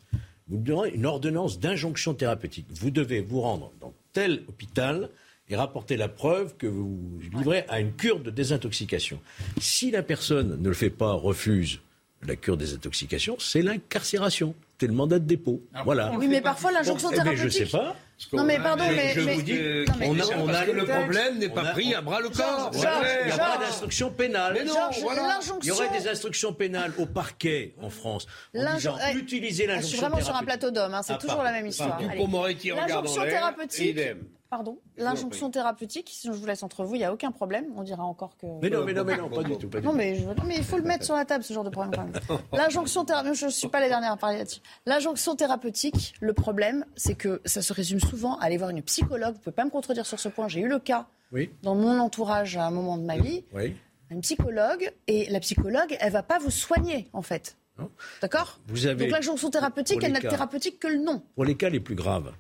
vous 0.51 0.57
donnerez 0.57 0.91
une 0.93 1.05
ordonnance 1.05 1.59
d'injonction 1.59 2.13
thérapeutique. 2.13 2.67
Vous 2.69 2.91
devez 2.91 3.21
vous 3.21 3.41
rendre 3.41 3.71
dans 3.79 3.93
tel 4.13 4.43
hôpital 4.49 5.09
et 5.49 5.55
rapporter 5.55 5.97
la 5.97 6.07
preuve 6.07 6.55
que 6.57 6.67
vous 6.67 6.99
livrez 7.33 7.65
à 7.69 7.79
une 7.79 7.93
cure 7.93 8.19
de 8.19 8.29
désintoxication. 8.29 9.19
Si 9.59 9.91
la 9.91 10.03
personne 10.03 10.61
ne 10.61 10.67
le 10.67 10.75
fait 10.75 10.89
pas, 10.89 11.13
refuse 11.13 11.79
la 12.27 12.35
cure 12.35 12.57
des 12.57 12.73
intoxications, 12.73 13.37
c'est 13.39 13.61
l'incarcération. 13.61 14.53
C'est 14.79 14.87
le 14.87 14.93
mandat 14.93 15.19
de 15.19 15.25
dépôt. 15.25 15.61
voilà. 15.85 16.11
Oui, 16.17 16.27
mais 16.27 16.41
parfois 16.41 16.71
l'injonction 16.71 17.09
thérapeutique. 17.09 17.39
Eh 17.45 17.49
je 17.49 17.65
sais 17.65 17.65
pas. 17.65 17.95
Non 18.33 18.43
mais 18.43 18.57
pardon, 18.59 18.83
mais, 18.89 19.13
je 19.13 19.21
vous 19.21 19.41
dis, 19.41 19.59
on 20.01 20.19
a, 20.19 20.25
on 20.37 20.47
a 20.47 20.65
le 20.65 20.85
problème 20.85 21.39
n'est 21.39 21.49
pas 21.49 21.71
pris 21.71 21.93
à 21.93 22.01
bras 22.01 22.19
le 22.19 22.29
corps. 22.29 22.71
Il 22.73 22.79
n'y 22.79 23.31
a 23.31 23.37
pas 23.37 23.57
d'instruction 23.57 24.11
pénale. 24.11 24.53
Mais 24.53 24.63
non, 24.63 24.75
voilà. 25.01 25.39
Il 25.61 25.67
y 25.67 25.71
aurait 25.71 25.89
des 25.89 26.07
instructions 26.07 26.53
pénales 26.53 26.93
au 26.97 27.05
parquet 27.05 27.75
en 27.81 27.89
France 27.89 28.27
en 28.55 28.75
disant 28.75 28.97
utilisez 29.15 29.67
l'injonction. 29.67 29.89
Je 29.89 29.95
suis 29.97 30.05
vraiment 30.05 30.21
sur 30.23 30.35
un 30.35 30.43
plateau 30.43 30.71
d'homme, 30.71 30.93
hein, 30.93 31.01
c'est 31.03 31.17
toujours 31.17 31.43
la 31.43 31.51
même 31.51 31.67
histoire. 31.67 31.99
L'injonction 31.99 33.23
thérapeutique. 33.23 33.97
Pardon 34.51 34.77
L'injonction 34.97 35.49
thérapeutique, 35.49 36.09
si 36.11 36.27
je 36.27 36.33
vous 36.33 36.45
laisse 36.45 36.61
entre 36.61 36.83
vous, 36.83 36.95
il 36.95 36.97
n'y 36.97 37.05
a 37.05 37.13
aucun 37.13 37.31
problème. 37.31 37.67
On 37.77 37.83
dira 37.83 38.03
encore 38.03 38.35
que. 38.35 38.45
Mais 38.61 38.69
non, 38.69 38.83
mais 38.83 38.91
non, 38.91 39.05
mais 39.05 39.15
non, 39.15 39.29
pas 39.29 39.43
du 39.43 39.57
tout. 39.57 39.69
non, 39.81 39.93
mais 39.93 40.19
mais 40.45 40.57
il 40.57 40.63
faut 40.65 40.75
le 40.75 40.83
mettre 40.83 41.05
sur 41.05 41.15
la 41.15 41.23
table, 41.23 41.41
ce 41.41 41.53
genre 41.53 41.63
de 41.63 41.69
problème. 41.69 42.11
L'injonction 42.51 43.05
thérapeutique, 43.05 43.39
je 43.39 43.45
ne 43.45 43.49
suis 43.49 43.69
pas 43.69 43.79
les 43.79 43.87
dernière 43.87 44.11
à 44.11 44.17
parler 44.17 44.39
là-dessus. 44.39 44.59
L'injonction 44.85 45.37
thérapeutique, 45.37 46.15
le 46.19 46.33
problème, 46.33 46.85
c'est 46.97 47.15
que 47.15 47.41
ça 47.45 47.61
se 47.61 47.71
résume 47.71 48.01
souvent 48.01 48.37
à 48.39 48.43
aller 48.43 48.57
voir 48.57 48.71
une 48.71 48.81
psychologue. 48.81 49.31
Vous 49.31 49.39
ne 49.39 49.43
pouvez 49.43 49.55
pas 49.55 49.63
me 49.63 49.69
contredire 49.69 50.05
sur 50.05 50.19
ce 50.19 50.27
point. 50.27 50.49
J'ai 50.49 50.59
eu 50.59 50.67
le 50.67 50.79
cas 50.79 51.07
dans 51.63 51.75
mon 51.75 51.97
entourage 51.99 52.57
à 52.57 52.65
un 52.65 52.71
moment 52.71 52.97
de 52.97 53.03
ma 53.03 53.17
vie. 53.17 53.45
Oui. 53.53 53.77
Une 54.09 54.19
psychologue, 54.19 54.91
et 55.07 55.29
la 55.29 55.39
psychologue, 55.39 55.95
elle 56.01 56.07
ne 56.07 56.11
va 56.11 56.23
pas 56.23 56.39
vous 56.39 56.51
soigner, 56.51 57.07
en 57.13 57.21
fait. 57.21 57.55
D'accord? 58.21 58.59
Donc 58.67 59.09
l'injonction 59.09 59.49
thérapeutique, 59.49 60.03
elle 60.03 60.11
n'a 60.11 60.19
de 60.19 60.27
thérapeutique 60.27 60.77
que 60.77 60.89
le 60.89 60.97
nom. 60.97 61.23
Pour 61.35 61.45
les 61.45 61.55
cas 61.55 61.69
les 61.69 61.79
plus 61.79 61.95
graves, 61.95 62.33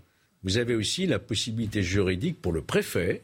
vous 0.43 0.57
avez 0.57 0.75
aussi 0.75 1.05
la 1.07 1.19
possibilité 1.19 1.83
juridique 1.83 2.41
pour 2.41 2.51
le 2.51 2.61
préfet 2.61 3.21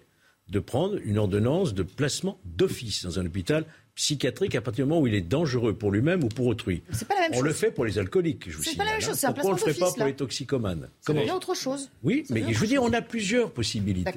de 0.50 0.60
prendre 0.60 0.98
une 1.04 1.18
ordonnance 1.18 1.74
de 1.74 1.84
placement 1.84 2.40
d'office 2.46 3.04
dans 3.04 3.20
un 3.20 3.26
hôpital 3.26 3.66
psychiatrique 3.96 4.54
à 4.56 4.62
partir 4.62 4.86
du 4.86 4.90
moment 4.90 5.02
où 5.02 5.08
il 5.08 5.16
est 5.16 5.22
dangereux 5.22 5.74
pour 5.74 5.92
lui-même 5.92 6.24
ou 6.24 6.30
pour 6.30 6.46
autrui. 6.46 6.84
Pas 7.08 7.16
la 7.16 7.22
même 7.30 7.32
on 7.34 7.42
le 7.42 7.52
fait 7.52 7.72
pour 7.72 7.84
les 7.84 7.98
alcooliques, 7.98 8.50
je 8.50 8.58
vous 8.58 8.64
C'est 8.64 8.78
pas 8.78 8.86
la 8.86 8.92
même 8.92 9.02
chose, 9.02 9.16
c'est 9.16 9.26
un 9.26 9.34
Pourquoi 9.34 9.52
on 9.52 9.56
ne 9.56 9.60
le 9.60 9.74
fait 9.74 9.80
pas 9.80 9.92
pour 9.92 10.06
les 10.06 10.14
toxicomanes 10.14 10.90
C'est 11.02 11.32
autre 11.32 11.56
chose. 11.56 11.90
Oui, 12.04 12.24
mais 12.30 12.54
je 12.54 12.60
veux 12.60 12.68
dire, 12.68 12.84
on 12.84 12.94
a 12.94 13.02
plusieurs 13.02 13.52
possibilités. 13.52 14.12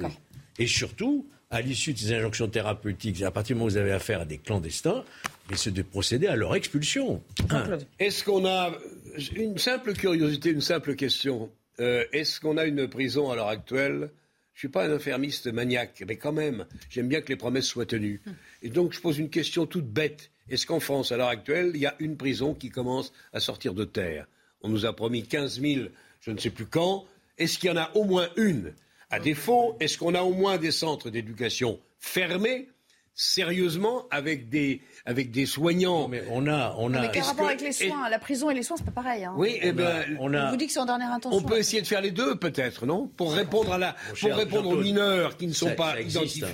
Et 0.59 0.67
surtout, 0.67 1.25
à 1.49 1.61
l'issue 1.61 1.93
de 1.93 1.97
ces 1.97 2.13
injonctions 2.13 2.47
thérapeutiques, 2.47 3.23
à 3.23 3.31
partir 3.31 3.55
du 3.55 3.59
moment 3.59 3.65
où 3.65 3.71
vous 3.71 3.77
avez 3.77 3.91
affaire 3.91 4.21
à 4.21 4.25
des 4.25 4.37
clandestins, 4.37 5.03
c'est 5.55 5.73
de 5.73 5.81
procéder 5.81 6.27
à 6.27 6.35
leur 6.35 6.55
expulsion. 6.55 7.21
Est-ce 7.99 8.23
qu'on 8.23 8.45
a 8.45 8.71
une 9.35 9.57
simple 9.57 9.93
curiosité, 9.93 10.51
une 10.51 10.61
simple 10.61 10.95
question? 10.95 11.49
Euh, 11.79 12.05
est-ce 12.11 12.39
qu'on 12.39 12.57
a 12.57 12.65
une 12.65 12.87
prison 12.87 13.29
à 13.29 13.35
l'heure 13.35 13.47
actuelle? 13.47 14.11
Je 14.53 14.57
ne 14.57 14.59
suis 14.59 14.67
pas 14.69 14.85
un 14.85 14.91
infirmiste 14.91 15.47
maniaque, 15.47 16.03
mais 16.07 16.17
quand 16.17 16.33
même, 16.33 16.65
j'aime 16.89 17.07
bien 17.07 17.21
que 17.21 17.29
les 17.29 17.35
promesses 17.35 17.65
soient 17.65 17.85
tenues. 17.85 18.21
Et 18.61 18.69
donc, 18.69 18.93
je 18.93 18.99
pose 18.99 19.17
une 19.17 19.29
question 19.29 19.65
toute 19.65 19.87
bête. 19.87 20.29
Est-ce 20.49 20.67
qu'en 20.67 20.79
France, 20.79 21.11
à 21.11 21.17
l'heure 21.17 21.29
actuelle, 21.29 21.71
il 21.73 21.81
y 21.81 21.85
a 21.85 21.95
une 21.99 22.17
prison 22.17 22.53
qui 22.53 22.69
commence 22.69 23.13
à 23.33 23.39
sortir 23.39 23.73
de 23.73 23.85
terre? 23.85 24.27
On 24.61 24.69
nous 24.69 24.85
a 24.85 24.93
promis 24.93 25.23
15 25.23 25.61
000, 25.61 25.85
je 26.19 26.31
ne 26.31 26.37
sais 26.37 26.49
plus 26.49 26.65
quand. 26.65 27.05
Est-ce 27.37 27.57
qu'il 27.57 27.69
y 27.69 27.73
en 27.73 27.77
a 27.77 27.91
au 27.95 28.03
moins 28.03 28.29
une? 28.35 28.73
À 29.09 29.19
défaut, 29.19 29.75
est-ce 29.79 29.97
qu'on 29.97 30.13
a 30.13 30.21
au 30.21 30.33
moins 30.33 30.57
des 30.57 30.71
centres 30.71 31.09
d'éducation 31.09 31.79
fermés? 31.99 32.67
Sérieusement 33.21 34.07
avec 34.09 34.49
des, 34.49 34.81
avec 35.05 35.29
des 35.29 35.45
soignants. 35.45 36.07
mais 36.07 36.23
on 36.31 36.47
a, 36.47 36.75
on 36.79 36.93
a. 36.93 37.01
Mais 37.01 37.11
quel 37.13 37.21
rapport 37.21 37.47
avec 37.47 37.61
les 37.61 37.71
soins 37.71 38.09
La 38.09 38.17
prison 38.17 38.49
et 38.49 38.55
les 38.55 38.63
soins, 38.63 38.77
c'est 38.77 38.85
pas 38.85 38.91
pareil. 38.91 39.23
Hein. 39.23 39.33
Oui, 39.37 39.59
eh 39.61 39.71
ben, 39.71 40.03
on, 40.19 40.33
a, 40.33 40.47
on 40.47 40.49
vous 40.51 40.57
dit 40.57 40.65
que 40.65 40.73
c'est 40.73 40.79
en 40.79 40.85
dernière 40.85 41.11
intention. 41.11 41.37
On 41.37 41.43
peut 41.43 41.59
essayer 41.59 41.81
de 41.81 41.87
faire 41.87 42.01
les 42.01 42.11
deux, 42.11 42.35
peut-être, 42.35 42.85
non? 42.85 43.07
Pour 43.07 43.33
répondre 43.33 43.73
à 43.73 43.77
la, 43.77 43.95
pour 44.19 44.33
répondre 44.33 44.69
aux 44.69 44.81
mineurs 44.81 45.37
qui 45.37 45.45
ne 45.47 45.53
sont 45.53 45.75
pas 45.75 45.99
identifiés. 46.01 46.45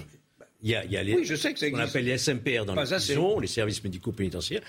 Il 0.63 0.71
y 0.71 0.75
a, 0.75 0.83
il 0.85 0.91
y 0.91 0.97
a 0.97 1.03
les, 1.03 1.15
oui, 1.17 1.23
je 1.23 1.35
sais 1.35 1.53
que 1.53 1.59
ça 1.59 1.67
on 1.71 1.77
appelle 1.77 2.05
les 2.05 2.17
SMPR 2.17 2.65
dans 2.65 2.73
les 2.73 2.83
prisons, 2.83 3.39
les 3.39 3.47
services 3.47 3.83
médicaux 3.83 4.11
pénitentiaires. 4.11 4.61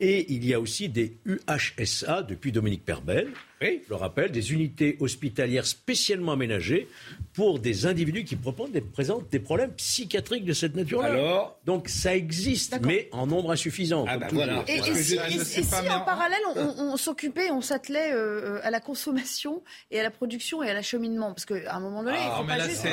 Et 0.00 0.32
il 0.32 0.44
y 0.44 0.52
a 0.52 0.60
aussi 0.60 0.88
des 0.88 1.18
UHSA 1.24 2.22
depuis 2.22 2.50
Dominique 2.50 2.84
Perbel. 2.84 3.28
Oui. 3.62 3.80
Je 3.84 3.88
le 3.88 3.96
rappelle, 3.96 4.30
des 4.30 4.52
unités 4.52 4.96
hospitalières 5.00 5.66
spécialement 5.66 6.32
aménagées 6.32 6.88
pour 7.32 7.58
des 7.58 7.86
individus 7.86 8.24
qui 8.24 8.36
des, 8.36 8.80
présentent 8.80 9.30
des 9.30 9.40
problèmes 9.40 9.72
psychiatriques 9.72 10.44
de 10.44 10.52
cette 10.52 10.74
nature-là. 10.74 11.08
Alors 11.08 11.58
Donc 11.64 11.88
ça 11.88 12.14
existe, 12.14 12.78
mais 12.82 13.08
en 13.12 13.26
nombre 13.26 13.52
insuffisant. 13.52 14.04
Ah 14.08 14.18
bah 14.18 14.28
voilà. 14.30 14.64
Et, 14.68 14.82
si, 14.82 15.18
en 15.18 16.00
parallèle, 16.00 16.40
on, 16.54 16.96
s'occupait, 16.96 17.50
on 17.50 17.62
s'attelait 17.62 18.12
euh, 18.12 18.60
à 18.62 18.70
la 18.70 18.80
consommation 18.80 19.62
et 19.90 20.00
à 20.00 20.02
la 20.02 20.10
production 20.10 20.62
et 20.62 20.70
à 20.70 20.74
l'acheminement? 20.74 21.32
Parce 21.32 21.46
qu'à 21.46 21.74
un 21.74 21.80
moment 21.80 22.02
donné, 22.02 22.18
ah, 22.20 22.32
il 22.32 22.42
faut 22.42 22.46
pas 22.46 22.58
juste... 22.68 22.86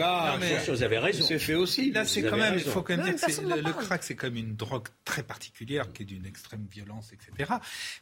Ah, 0.00 0.36
mais 0.38 0.58
vous 0.68 0.82
avez 0.82 0.98
raison. 0.98 1.24
C'est 1.26 1.38
fait 1.38 1.54
aussi. 1.54 1.90
Là, 1.90 2.04
c'est 2.04 2.22
quand 2.22 2.36
même, 2.36 2.54
il 2.54 2.60
faut 2.60 2.82
quand 2.82 2.96
même 2.96 3.14
dire 3.14 3.26
que 3.26 3.66
le, 3.66 3.72
crack, 3.72 4.04
c'est 4.04 4.14
comme 4.14 4.36
une 4.36 4.54
drogue 4.54 4.86
très 5.04 5.22
particulière 5.22 5.92
qui 5.92 6.02
est 6.02 6.06
d'une 6.06 6.26
extrême 6.26 6.66
violence, 6.70 7.12
etc. 7.12 7.50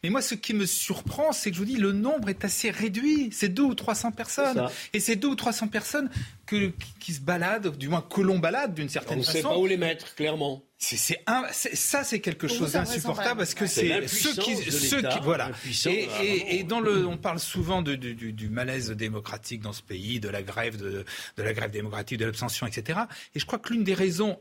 Mais 0.03 0.11
moi, 0.11 0.21
ce 0.21 0.35
qui 0.35 0.53
me 0.53 0.67
surprend, 0.67 1.33
c'est 1.33 1.51
que 1.51 1.57
je 1.57 1.61
vous 1.61 1.67
dis, 1.67 1.86
le 1.87 1.93
nombre 1.93 2.29
est 2.29 2.45
assez 2.45 2.71
réduit. 2.71 3.31
C'est 3.33 3.49
deux 3.49 3.63
ou 3.63 3.75
300 3.75 4.13
personnes. 4.13 4.69
Et 4.93 5.01
c'est 5.01 5.17
deux 5.17 5.29
ou 5.29 5.35
300 5.35 5.69
personnes 5.69 6.11
que, 6.47 6.73
qui 7.01 7.13
se 7.13 7.21
baladent, 7.21 7.77
du 7.77 7.89
moins 7.89 8.03
que 8.03 8.21
l'on 8.21 8.39
balade 8.39 8.75
d'une 8.75 8.89
certaine 8.89 9.23
façon. 9.23 9.31
On 9.31 9.35
ne 9.35 9.43
sait 9.43 9.49
pas 9.49 9.59
où 9.59 9.67
les 9.67 9.77
mettre, 9.77 10.15
clairement. 10.15 10.63
C'est, 10.79 11.25
ça, 11.53 12.05
c'est 12.05 12.21
quelque 12.21 12.49
chose 12.49 12.73
d'insupportable 12.73 13.39
parce 13.39 13.55
que 13.55 13.67
c'est 13.67 14.07
ceux 14.09 14.35
qui, 14.35 14.57
ceux 14.57 15.01
qui, 15.01 15.19
voilà. 15.23 15.51
Et, 15.87 16.59
et, 16.59 16.65
dans 16.65 16.81
le, 16.81 17.07
on 17.07 17.17
parle 17.17 17.41
souvent 17.41 17.81
de, 17.81 17.95
du, 17.95 18.33
du, 18.33 18.49
malaise 18.51 18.91
démocratique 18.91 19.63
dans 19.63 19.73
ce 19.73 19.83
pays, 19.83 20.21
de 20.21 20.29
la 20.29 20.43
grève, 20.43 20.77
de, 20.77 21.05
de 21.37 21.43
la 21.43 21.53
grève 21.55 21.71
démocratique, 21.71 22.19
de 22.19 22.27
l'abstention, 22.27 22.67
etc. 22.67 23.01
Et 23.35 23.41
je 23.41 23.47
crois 23.47 23.59
que 23.59 23.73
l'une 23.73 23.85
des 23.85 23.95
raisons 23.95 24.39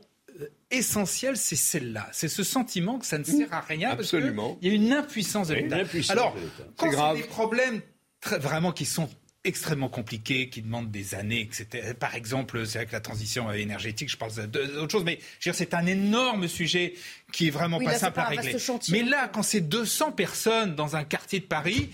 essentielle, 0.70 1.36
c'est 1.36 1.56
celle-là. 1.56 2.08
C'est 2.12 2.28
ce 2.28 2.42
sentiment 2.42 2.98
que 2.98 3.06
ça 3.06 3.18
ne 3.18 3.24
sert 3.24 3.52
à 3.52 3.60
rien 3.60 3.90
Absolument. 3.90 4.50
parce 4.50 4.60
qu'il 4.60 4.68
y 4.68 4.72
a 4.72 4.74
une 4.74 4.92
impuissance 4.92 5.48
de 5.48 5.54
l'État. 5.54 5.78
Alors, 6.08 6.36
quand 6.76 6.90
c'est 6.90 7.22
des 7.22 7.28
problèmes 7.28 7.80
très, 8.20 8.38
vraiment 8.38 8.72
qui 8.72 8.84
sont 8.84 9.08
extrêmement 9.46 9.88
compliqués, 9.88 10.48
qui 10.48 10.60
demandent 10.60 10.90
des 10.90 11.14
années, 11.14 11.40
etc. 11.40 11.94
Par 11.98 12.16
exemple, 12.16 12.66
c'est 12.66 12.78
avec 12.78 12.90
la 12.90 13.00
transition 13.00 13.50
énergétique, 13.52 14.10
je 14.10 14.16
parle 14.16 14.32
d'autre 14.48 14.90
chose, 14.90 15.04
mais 15.04 15.20
c'est 15.40 15.72
un 15.72 15.86
énorme 15.86 16.48
sujet 16.48 16.94
qui 17.32 17.46
est 17.46 17.50
vraiment 17.50 17.78
pas 17.78 17.94
simple 17.94 18.18
à 18.20 18.24
régler. 18.24 18.56
Mais 18.90 19.02
là, 19.02 19.28
quand 19.28 19.42
c'est 19.42 19.60
200 19.60 20.12
personnes 20.12 20.74
dans 20.74 20.96
un 20.96 21.04
quartier 21.04 21.38
de 21.38 21.44
Paris, 21.44 21.90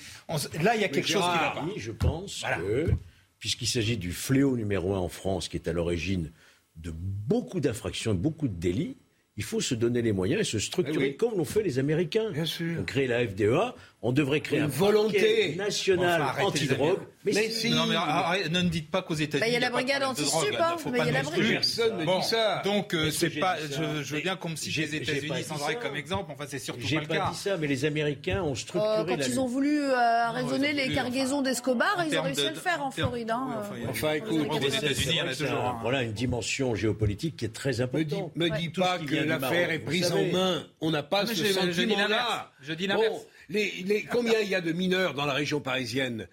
là, 0.63 0.75
il 0.75 0.81
y 0.81 0.85
a 0.85 0.89
quelque 0.89 1.09
chose 1.09 1.23
qui 1.23 1.39
va 1.39 1.51
pas. 1.51 1.67
je 1.77 1.93
pense 1.93 2.43
que, 2.43 2.91
puisqu'il 3.39 3.69
s'agit 3.69 3.99
du 3.99 4.13
fléau 4.13 4.57
numéro 4.57 4.95
un 4.95 4.99
en 5.01 5.09
France, 5.09 5.49
qui 5.49 5.59
est 5.59 5.69
à 5.69 5.73
l'origine 5.73 6.33
de 6.77 6.93
beaucoup 6.93 7.61
d'infractions, 7.61 8.15
beaucoup 8.15 8.49
de 8.49 8.55
délits, 8.55 8.97
il 9.37 9.43
faut 9.43 9.61
se 9.61 9.75
donner 9.75 10.03
les 10.03 10.13
moyens 10.13 10.43
et 10.43 10.45
se 10.45 10.59
structurer 10.59 11.17
comme 11.17 11.37
l'ont 11.37 11.45
fait 11.45 11.63
les 11.63 11.79
Américains. 11.79 12.31
Bien 12.33 12.45
sûr. 12.45 12.79
On 12.81 12.85
crée 12.85 13.07
la 13.07 13.27
FDEA, 13.27 13.75
on 14.03 14.13
devrait 14.13 14.41
créer 14.41 14.59
une 14.59 14.67
un 14.67 14.69
volonté 14.69 15.55
national 15.57 16.23
anti-drogue. 16.43 16.99
Mais, 17.25 17.51
si. 17.51 17.71
non, 17.71 17.87
mais 17.87 18.49
ne 18.49 18.69
dites 18.69 18.91
pas 18.91 19.03
qu'aux 19.03 19.15
États-Unis. 19.15 19.41
Bah, 19.41 19.49
il 19.49 19.55
y 19.55 19.57
a 19.57 19.61
la 19.61 19.71
brigade 19.71 20.03
anti-stup, 20.03 20.57
hein, 20.59 20.77
mais 20.91 20.99
il 21.01 21.07
y 21.07 21.09
a 21.09 21.13
la 21.13 21.23
brigade. 21.23 21.53
Personne 21.53 21.99
ne 21.99 22.05
dit 22.05 22.27
ça. 22.27 22.63
Donc, 22.65 22.95
euh, 22.95 23.11
c'est 23.11 23.31
pas. 23.31 23.57
Je, 23.61 24.15
veux 24.15 24.21
bien 24.21 24.37
qu'on 24.37 24.51
me 24.51 24.57
cite 24.57 24.77
les 24.77 24.97
États-Unis 24.97 25.45
sans 25.45 25.63
arrêt 25.63 25.77
comme 25.77 25.97
exemple. 25.97 26.33
Enfin, 26.33 26.45
c'est 26.49 26.59
surtout 26.59 26.81
pas 26.81 26.89
le 26.89 27.07
cas. 27.07 27.15
J'ai 27.15 27.19
pas 27.19 27.31
dit 27.31 27.37
ça, 27.37 27.57
mais 27.57 27.67
les 27.67 27.85
Américains 27.85 28.43
ont 28.43 28.55
structuré. 28.55 29.05
Quand 29.07 29.27
ils 29.27 29.41
ont 29.41 29.47
voulu 29.47 29.83
euh, 29.83 30.31
raisonner 30.31 30.73
les 30.73 30.93
cargaisons 30.93 31.43
d'Escobar, 31.43 32.05
ils 32.09 32.19
ont 32.19 32.23
réussi 32.23 32.47
à 32.47 32.51
le 32.51 32.57
faire 32.57 32.85
en 32.85 32.91
Floride. 32.91 33.31
Hein, 33.31 33.63
euh. 33.73 33.87
Enfin, 33.89 34.13
écoute, 34.15 34.49
aux 34.51 34.59
États-Unis, 34.59 35.13
il 35.13 35.17
y 35.17 35.23
en 35.23 35.29
a 35.29 35.35
toujours. 35.35 35.79
Voilà 35.83 36.03
une 36.03 36.13
dimension 36.13 36.75
géopolitique 36.75 37.37
qui 37.37 37.45
est 37.45 37.55
très 37.55 37.81
importante. 37.81 38.35
Me 38.37 38.49
dis 38.49 38.71
pas 38.71 38.99
que 38.99 39.15
l'affaire 39.15 39.71
est 39.71 39.79
prise 39.79 40.13
en 40.13 40.25
main. 40.25 40.65
On 40.81 40.91
n'a 40.91 41.03
pas 41.03 41.27
ce 41.27 41.45
sentiment-là. 41.45 42.53
Je 42.61 42.73
dis 42.73 42.87
l'inverse 42.87 43.27
combien 44.11 44.41
il 44.41 44.49
y 44.49 44.55
a 44.55 44.61
de 44.61 44.73
mineurs 44.73 45.15
dans 45.15 45.27
la 45.27 45.33
région 45.33 45.61
parisienne 45.61 46.29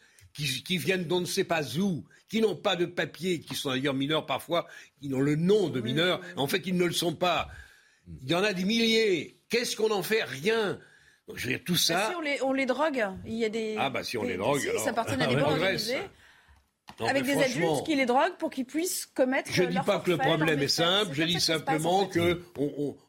qui, 0.45 0.77
viennent 0.77 1.05
d'on 1.05 1.21
ne 1.21 1.25
sait 1.25 1.43
pas 1.43 1.63
où, 1.77 2.03
qui 2.27 2.41
n'ont 2.41 2.55
pas 2.55 2.75
de 2.75 2.85
papier, 2.85 3.39
qui 3.39 3.55
sont 3.55 3.69
d'ailleurs 3.69 3.93
mineurs 3.93 4.25
parfois, 4.25 4.67
qui 5.01 5.13
ont 5.13 5.21
le 5.21 5.35
nom 5.35 5.69
de 5.69 5.81
mineurs, 5.81 6.21
en 6.35 6.47
fait 6.47 6.61
ils 6.65 6.75
ne 6.75 6.85
le 6.85 6.93
sont 6.93 7.13
pas. 7.13 7.49
Il 8.23 8.29
y 8.29 8.35
en 8.35 8.43
a 8.43 8.53
des 8.53 8.63
milliers. 8.63 9.37
Qu'est-ce 9.49 9.75
qu'on 9.75 9.91
en 9.91 10.03
fait? 10.03 10.23
Rien. 10.23 10.79
je 11.33 11.45
veux 11.45 11.53
dire, 11.53 11.61
tout 11.63 11.75
ça. 11.75 11.93
Bah, 11.93 12.09
si 12.09 12.41
on 12.43 12.53
les, 12.53 12.65
drogue, 12.65 13.05
il 13.25 13.35
y 13.35 13.45
a 13.45 13.49
des. 13.49 13.75
Ah, 13.77 13.89
bah 13.89 14.03
si 14.03 14.17
on 14.17 14.23
les 14.23 14.37
drogue. 14.37 14.61
ça 14.83 14.89
appartient 14.91 15.13
à 15.13 15.27
des 15.27 15.35
avec 17.07 17.23
des 17.23 17.37
adultes 17.37 17.85
qui 17.85 17.95
les 17.95 18.05
droguent 18.05 18.37
pour 18.37 18.49
qu'ils 18.49 18.65
puissent 18.65 19.05
commettre. 19.05 19.51
Je 19.51 19.63
ne 19.63 19.67
dis 19.67 19.77
pas 19.85 19.99
que 19.99 20.11
le 20.11 20.17
problème 20.17 20.61
est 20.61 20.67
simple, 20.67 21.11
je 21.13 21.23
dis 21.23 21.39
simplement 21.39 22.07
qu'on 22.07 22.37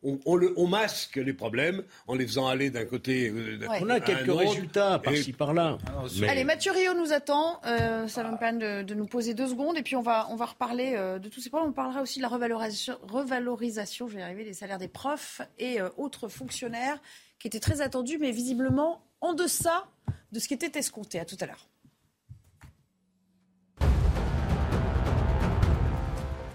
on, 0.04 0.18
on, 0.56 0.66
masque 0.66 1.16
les 1.16 1.32
problèmes 1.32 1.82
en 2.06 2.14
les 2.14 2.26
faisant 2.26 2.46
aller 2.46 2.70
d'un 2.70 2.84
côté. 2.84 3.28
Euh, 3.28 3.58
on 3.80 3.88
a 3.88 4.00
quelques 4.00 4.32
résultats 4.32 4.98
par-ci 4.98 5.32
par-là. 5.32 5.78
Ah, 5.86 6.04
Allez, 6.28 6.44
Mathieu 6.44 6.72
Rio 6.72 6.94
nous 6.94 7.12
attend. 7.12 7.60
Euh, 7.66 8.06
ça 8.06 8.22
va 8.22 8.30
me 8.30 8.38
permettre 8.38 8.86
de, 8.86 8.94
nous 8.94 9.06
poser 9.06 9.34
deux 9.34 9.48
secondes 9.48 9.76
et 9.76 9.82
puis 9.82 9.96
on 9.96 10.02
va, 10.02 10.26
on 10.30 10.36
va 10.36 10.46
reparler 10.46 10.92
euh, 10.94 11.18
de 11.18 11.28
tous 11.28 11.40
ces 11.40 11.50
problèmes. 11.50 11.70
On 11.70 11.74
parlera 11.74 12.02
aussi 12.02 12.18
de 12.18 12.22
la 12.22 12.28
revalorisation, 12.28 12.96
revalorisation 13.02 14.08
je 14.08 14.14
vais 14.14 14.20
y 14.20 14.24
arriver, 14.24 14.44
des 14.44 14.52
salaires 14.52 14.78
des 14.78 14.88
profs 14.88 15.40
et 15.58 15.78
autres 15.96 16.28
fonctionnaires 16.28 17.00
qui 17.38 17.48
étaient 17.48 17.60
très 17.60 17.80
attendus, 17.80 18.18
mais 18.18 18.30
visiblement 18.30 19.02
en 19.20 19.34
deçà 19.34 19.86
de 20.32 20.38
ce 20.38 20.48
qui 20.48 20.54
était 20.54 20.78
escompté. 20.78 21.18
À 21.18 21.24
tout 21.24 21.36
à 21.40 21.46
l'heure. 21.46 21.68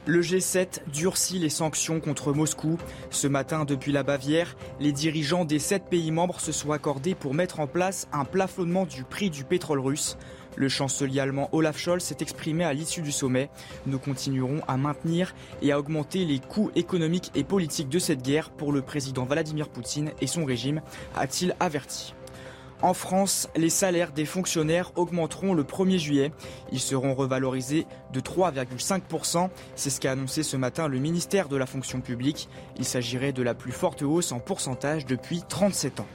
Le 0.07 0.21
G7 0.21 0.81
durcit 0.93 1.39
les 1.39 1.49
sanctions 1.49 1.99
contre 1.99 2.31
Moscou. 2.31 2.77
Ce 3.09 3.25
matin, 3.25 3.65
depuis 3.65 3.91
la 3.91 4.03
Bavière, 4.03 4.55
les 4.79 4.91
dirigeants 4.91 5.45
des 5.45 5.57
sept 5.57 5.85
pays 5.89 6.11
membres 6.11 6.39
se 6.39 6.51
sont 6.51 6.71
accordés 6.71 7.15
pour 7.15 7.33
mettre 7.33 7.59
en 7.59 7.65
place 7.65 8.07
un 8.13 8.23
plafonnement 8.23 8.85
du 8.85 9.03
prix 9.03 9.31
du 9.31 9.43
pétrole 9.43 9.79
russe. 9.79 10.15
Le 10.55 10.69
chancelier 10.69 11.19
allemand 11.21 11.49
Olaf 11.53 11.79
Scholz 11.79 12.03
s'est 12.03 12.17
exprimé 12.21 12.63
à 12.63 12.73
l'issue 12.73 13.01
du 13.01 13.11
sommet. 13.11 13.49
Nous 13.87 13.97
continuerons 13.97 14.61
à 14.67 14.77
maintenir 14.77 15.33
et 15.63 15.71
à 15.71 15.79
augmenter 15.79 16.23
les 16.23 16.39
coûts 16.39 16.69
économiques 16.75 17.31
et 17.33 17.43
politiques 17.43 17.89
de 17.89 17.99
cette 17.99 18.21
guerre 18.21 18.51
pour 18.51 18.71
le 18.71 18.83
président 18.83 19.25
Vladimir 19.25 19.69
Poutine 19.69 20.11
et 20.21 20.27
son 20.27 20.45
régime, 20.45 20.81
a-t-il 21.15 21.55
averti. 21.59 22.13
En 22.85 22.93
France, 22.93 23.49
les 23.55 23.71
salaires 23.71 24.11
des 24.11 24.25
fonctionnaires 24.25 24.91
augmenteront 24.95 25.55
le 25.55 25.63
1er 25.63 25.97
juillet. 25.97 26.31
Ils 26.71 26.79
seront 26.79 27.15
revalorisés 27.15 27.87
de 28.13 28.19
3,5%. 28.19 29.49
C'est 29.75 29.89
ce 29.89 29.99
qu'a 29.99 30.11
annoncé 30.11 30.43
ce 30.43 30.55
matin 30.55 30.87
le 30.87 30.99
ministère 30.99 31.49
de 31.49 31.57
la 31.57 31.65
fonction 31.65 31.99
publique. 31.99 32.47
Il 32.77 32.85
s'agirait 32.85 33.33
de 33.33 33.41
la 33.41 33.55
plus 33.55 33.71
forte 33.71 34.03
hausse 34.03 34.31
en 34.31 34.37
pourcentage 34.37 35.07
depuis 35.07 35.41
37 35.49 36.01
ans. 36.01 36.07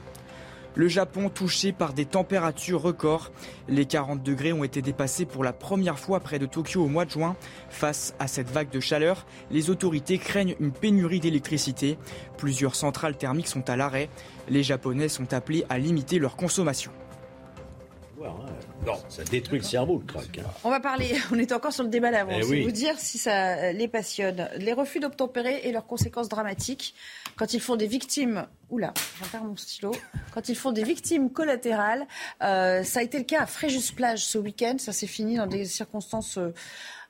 Le 0.75 0.87
Japon 0.87 1.29
touché 1.29 1.73
par 1.73 1.93
des 1.93 2.05
températures 2.05 2.81
records. 2.81 3.31
Les 3.67 3.85
40 3.85 4.23
degrés 4.23 4.53
ont 4.53 4.63
été 4.63 4.81
dépassés 4.81 5.25
pour 5.25 5.43
la 5.43 5.51
première 5.51 5.99
fois 5.99 6.19
près 6.21 6.39
de 6.39 6.45
Tokyo 6.45 6.83
au 6.83 6.87
mois 6.87 7.05
de 7.05 7.11
juin. 7.11 7.35
Face 7.69 8.13
à 8.19 8.27
cette 8.27 8.49
vague 8.49 8.69
de 8.69 8.79
chaleur, 8.79 9.25
les 9.51 9.69
autorités 9.69 10.17
craignent 10.17 10.55
une 10.59 10.71
pénurie 10.71 11.19
d'électricité. 11.19 11.97
Plusieurs 12.37 12.75
centrales 12.75 13.17
thermiques 13.17 13.47
sont 13.47 13.69
à 13.69 13.75
l'arrêt. 13.75 14.09
Les 14.49 14.63
Japonais 14.63 15.09
sont 15.09 15.33
appelés 15.33 15.65
à 15.69 15.77
limiter 15.77 16.19
leur 16.19 16.37
consommation. 16.37 16.91
Non, 18.85 18.93
ça 19.09 19.23
détruit 19.23 19.59
le 19.59 19.63
cerveau, 19.63 19.99
le 19.99 20.05
crack. 20.05 20.39
Hein. 20.39 20.49
On 20.63 20.69
va 20.69 20.79
parler, 20.79 21.15
on 21.31 21.37
est 21.37 21.51
encore 21.51 21.73
sur 21.73 21.83
le 21.83 21.89
débat 21.89 22.11
d'avant. 22.11 22.31
Eh 22.35 22.63
vous 22.63 22.71
dire 22.71 22.95
si 22.97 23.17
ça 23.17 23.71
les 23.71 23.87
passionne. 23.87 24.49
Les 24.57 24.73
refus 24.73 24.99
d'obtempérer 24.99 25.61
et 25.63 25.71
leurs 25.71 25.85
conséquences 25.85 26.29
dramatiques 26.29 26.95
quand 27.35 27.53
ils 27.53 27.61
font 27.61 27.75
des 27.75 27.87
victimes. 27.87 28.47
Oula, 28.69 28.93
j'en 29.19 29.27
perds 29.27 29.43
mon 29.43 29.57
stylo. 29.57 29.91
Quand 30.33 30.49
ils 30.49 30.55
font 30.55 30.71
des 30.71 30.83
victimes 30.83 31.29
collatérales. 31.31 32.07
Euh, 32.41 32.83
ça 32.83 32.99
a 33.01 33.03
été 33.03 33.17
le 33.17 33.23
cas 33.23 33.41
à 33.41 33.45
Fréjus-Plage 33.45 34.25
ce 34.25 34.37
week-end. 34.37 34.75
Ça 34.77 34.93
s'est 34.93 35.07
fini 35.07 35.37
dans 35.37 35.47
des 35.47 35.65
circonstances. 35.65 36.37
Euh, 36.37 36.53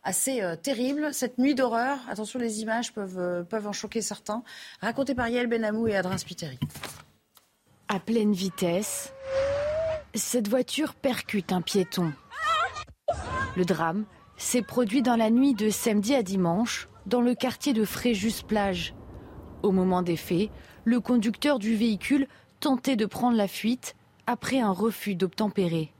assez 0.03 0.41
euh, 0.41 0.55
terribles. 0.55 1.13
Cette 1.13 1.37
nuit 1.37 1.53
d'horreur, 1.53 1.99
attention, 2.09 2.39
les 2.39 2.61
images 2.63 2.91
peuvent, 2.91 3.45
peuvent 3.47 3.67
en 3.67 3.71
choquer 3.71 4.01
certains. 4.01 4.41
Raconté 4.81 5.13
par 5.13 5.27
Yael 5.27 5.45
Benamou 5.45 5.87
et 5.87 5.95
Adrien 5.95 6.17
Spiteri. 6.17 6.57
À 7.87 7.99
pleine 7.99 8.33
vitesse, 8.33 9.13
cette 10.13 10.47
voiture 10.47 10.93
percute 10.93 11.51
un 11.51 11.61
piéton. 11.61 12.13
Le 13.55 13.65
drame 13.65 14.05
s'est 14.37 14.61
produit 14.61 15.01
dans 15.01 15.15
la 15.15 15.29
nuit 15.29 15.53
de 15.53 15.69
samedi 15.69 16.15
à 16.15 16.23
dimanche 16.23 16.89
dans 17.05 17.21
le 17.21 17.35
quartier 17.35 17.73
de 17.73 17.85
Fréjus-Plage. 17.85 18.93
Au 19.63 19.71
moment 19.71 20.01
des 20.01 20.17
faits, 20.17 20.49
le 20.83 20.99
conducteur 20.99 21.59
du 21.59 21.75
véhicule 21.75 22.27
tentait 22.59 22.95
de 22.95 23.05
prendre 23.05 23.37
la 23.37 23.47
fuite 23.47 23.95
après 24.27 24.59
un 24.59 24.71
refus 24.71 25.15
d'obtempérer. 25.15 25.91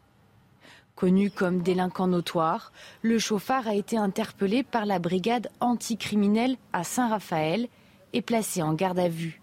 Connu 0.96 1.32
comme 1.32 1.62
délinquant 1.62 2.08
notoire, 2.08 2.72
le 3.02 3.18
chauffard 3.18 3.68
a 3.68 3.76
été 3.76 3.98
interpellé 3.98 4.62
par 4.64 4.86
la 4.86 5.00
brigade 5.00 5.50
anticriminelle 5.60 6.58
à 6.74 6.84
Saint-Raphaël 6.84 7.68
et 8.14 8.22
placé 8.22 8.62
en 8.62 8.74
garde 8.74 9.00
à 9.00 9.08
vue. 9.10 9.42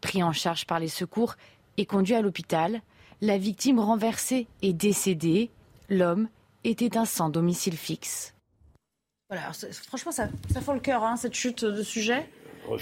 Pris 0.00 0.22
en 0.22 0.32
charge 0.32 0.66
par 0.66 0.78
les 0.78 0.88
secours 0.88 1.34
et 1.76 1.86
conduit 1.86 2.14
à 2.14 2.20
l'hôpital, 2.20 2.80
la 3.20 3.38
victime 3.38 3.78
renversée 3.78 4.46
est 4.62 4.72
décédée. 4.72 5.50
L'homme 5.88 6.28
était 6.64 6.96
un 6.96 7.04
sans 7.04 7.30
domicile 7.30 7.76
fixe. 7.76 8.34
Voilà, 9.28 9.52
franchement, 9.86 10.12
ça, 10.12 10.28
ça 10.52 10.60
fait 10.60 10.74
le 10.74 10.80
cœur, 10.80 11.04
hein, 11.04 11.16
cette 11.16 11.34
chute 11.34 11.64
de 11.64 11.82
sujet. 11.82 12.26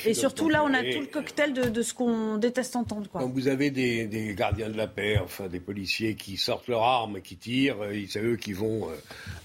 Et 0.05 0.15
surtout, 0.15 0.49
là, 0.49 0.65
on 0.65 0.75
a 0.75 0.83
tout 0.83 1.01
le 1.01 1.07
cocktail 1.07 1.53
de, 1.53 1.83
ce 1.83 1.95
qu'on 1.95 2.37
déteste 2.37 2.77
entendre. 2.77 3.09
Quoi. 3.09 3.21
Quand 3.21 3.29
vous 3.29 3.49
avez 3.49 3.71
des, 3.71 4.35
gardiens 4.37 4.69
de 4.69 4.77
la 4.77 4.87
paix, 4.87 5.19
enfin 5.23 5.47
des 5.47 5.61
policiers 5.61 6.15
qui 6.15 6.37
sortent 6.37 6.69
leurs 6.69 6.83
armes, 6.83 7.21
qui 7.21 7.37
tirent, 7.37 7.83
euh, 7.83 7.95
c'est 8.09 8.23
eux 8.23 8.37
qui 8.37 8.53
vont 8.53 8.89
euh, 8.89 8.95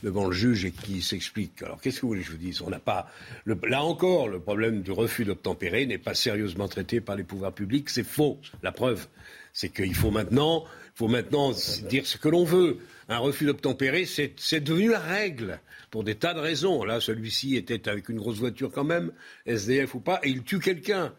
devant 0.01 0.25
le 0.25 0.33
juge 0.33 0.65
et 0.65 0.71
qui 0.71 1.01
s'expliquent. 1.01 1.63
Alors, 1.63 1.79
qu'est-ce 1.79 1.97
que 1.97 2.01
vous 2.01 2.09
voulez 2.09 2.21
que 2.21 2.27
je 2.27 2.31
vous 2.31 2.37
dise? 2.37 2.61
On 2.61 2.69
n'a 2.69 2.79
pas. 2.79 3.09
là 3.45 3.83
encore, 3.83 4.27
le 4.27 4.39
problème 4.39 4.81
du 4.81 4.91
refus 4.91 5.25
d'obtempérer 5.25 5.85
n'est 5.85 5.97
pas 5.97 6.15
sérieusement 6.15 6.67
traité 6.67 6.99
par 6.99 7.15
les 7.15 7.23
pouvoirs 7.23 7.53
publics. 7.53 7.89
C'est 7.89 8.03
faux. 8.03 8.39
La 8.63 8.71
preuve, 8.71 9.07
c'est 9.53 9.69
qu'il 9.69 9.95
faut 9.95 10.11
maintenant 10.11 10.65
faut 10.95 11.07
maintenant 11.07 11.51
dire 11.89 12.05
ce 12.05 12.17
que 12.17 12.29
l'on 12.29 12.43
veut. 12.43 12.77
Un 13.09 13.17
refus 13.17 13.45
d'obtempérer, 13.45 14.05
c'est 14.05 14.59
devenu 14.59 14.89
la 14.89 14.99
règle 14.99 15.59
pour 15.91 16.03
des 16.03 16.15
tas 16.15 16.33
de 16.33 16.39
raisons. 16.39 16.83
Là, 16.83 17.01
celui-ci 17.01 17.55
était 17.55 17.89
avec 17.89 18.09
une 18.09 18.17
grosse 18.17 18.37
voiture 18.37 18.71
quand 18.71 18.83
même, 18.83 19.11
SDF 19.45 19.95
ou 19.95 19.99
pas, 19.99 20.19
et 20.23 20.29
il 20.29 20.43
tue 20.43 20.59
quelqu'un. 20.59 21.13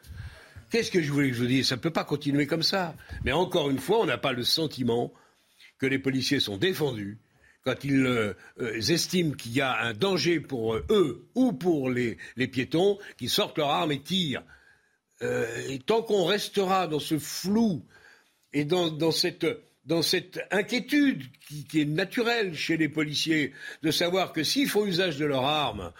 Qu'est-ce 0.70 0.90
que 0.90 1.02
je 1.02 1.12
voulais 1.12 1.28
que 1.28 1.36
je 1.36 1.42
vous 1.42 1.48
dise? 1.48 1.68
Ça 1.68 1.76
ne 1.76 1.80
peut 1.80 1.90
pas 1.90 2.04
continuer 2.04 2.46
comme 2.46 2.62
ça. 2.62 2.94
Mais 3.24 3.32
encore 3.32 3.70
une 3.70 3.78
fois, 3.78 4.00
on 4.00 4.06
n'a 4.06 4.18
pas 4.18 4.32
le 4.32 4.44
sentiment 4.44 5.12
que 5.78 5.86
les 5.86 5.98
policiers 5.98 6.40
sont 6.40 6.56
défendus 6.56 7.18
quand 7.64 7.82
ils 7.84 8.04
euh, 8.04 8.34
euh, 8.60 8.74
estiment 8.76 9.32
qu'il 9.32 9.52
y 9.52 9.60
a 9.60 9.80
un 9.80 9.94
danger 9.94 10.38
pour 10.38 10.76
eux 10.76 11.28
ou 11.34 11.52
pour 11.52 11.90
les, 11.90 12.18
piétons, 12.50 12.98
qui 13.16 13.28
sortent 13.28 13.58
leur 13.58 13.70
arme 13.70 13.92
et 13.92 14.00
tirent. 14.00 14.42
Euh, 15.22 15.46
et 15.68 15.78
tant 15.78 16.02
qu'on 16.02 16.24
restera 16.24 16.86
dans 16.86 16.98
ce 16.98 17.18
flou 17.18 17.84
et 18.54 18.64
dans, 18.64 19.10
cette, 19.10 20.40
inquiétude 20.50 21.24
qui, 21.68 21.80
est 21.80 21.84
naturelle 21.84 22.54
chez 22.54 22.76
les 22.76 22.88
policiers, 22.88 23.52
de 23.82 23.90
savoir 23.90 24.32
que 24.32 24.44
s'ils 24.44 24.68
font 24.68 24.86
usage 24.86 25.18
de 25.18 25.26
leurs 25.26 25.44
armes, 25.44 25.92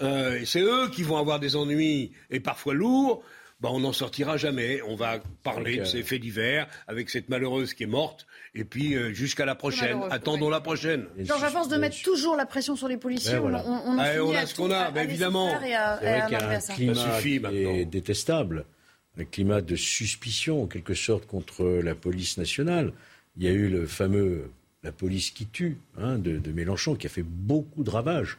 euh, 0.00 0.40
c'est 0.44 0.62
eux 0.62 0.88
qui 0.90 1.02
vont 1.02 1.18
avoir 1.18 1.38
des 1.38 1.54
ennuis, 1.54 2.12
et 2.30 2.40
parfois 2.40 2.74
lourds, 2.74 3.22
ben 3.60 3.70
on 3.72 3.80
n'en 3.80 3.92
sortira 3.92 4.36
jamais. 4.36 4.80
On 4.82 4.94
va 4.94 5.18
parler 5.42 5.78
de 5.78 5.84
ces 5.84 6.04
faits 6.04 6.20
divers 6.20 6.68
avec 6.86 7.10
cette 7.10 7.28
malheureuse 7.28 7.74
qui 7.74 7.82
est 7.82 7.86
morte. 7.86 8.24
Et 8.54 8.64
puis 8.64 8.94
euh, 8.94 9.12
jusqu'à 9.12 9.44
la 9.44 9.56
prochaine. 9.56 10.00
Attendons 10.10 10.48
la 10.48 10.60
prochaine. 10.60 11.06
Georges, 11.18 11.42
à 11.42 11.48
force 11.48 11.68
de 11.68 11.76
mettre 11.76 12.00
toujours 12.00 12.36
la 12.36 12.46
pression 12.46 12.76
sur 12.76 12.86
les 12.86 12.98
policiers, 12.98 13.38
on, 13.38 13.46
on, 13.46 13.98
ah, 13.98 14.12
on, 14.22 14.32
a 14.32 14.46
ce 14.46 14.54
qu'on 14.54 14.70
a, 14.70 14.92
évidemment. 15.02 15.50
C'est 15.50 15.56
vrai 15.56 16.22
qu'il 16.28 16.38
y 16.38 16.40
a 16.40 16.56
un 16.56 16.60
climat 16.60 17.52
est 17.52 17.84
détestable 17.84 18.64
un 19.18 19.24
climat 19.24 19.60
de 19.60 19.76
suspicion, 19.76 20.62
en 20.62 20.66
quelque 20.66 20.94
sorte, 20.94 21.26
contre 21.26 21.64
la 21.64 21.94
police 21.94 22.38
nationale. 22.38 22.92
Il 23.36 23.44
y 23.44 23.48
a 23.48 23.52
eu 23.52 23.68
le 23.68 23.86
fameux 23.86 24.50
La 24.84 24.92
police 24.92 25.32
qui 25.32 25.46
tue 25.46 25.76
hein, 25.96 26.18
de, 26.18 26.52
Mélenchon, 26.52 26.94
qui 26.94 27.06
a 27.06 27.10
fait 27.10 27.24
beaucoup 27.24 27.82
de 27.82 27.90
ravages 27.90 28.38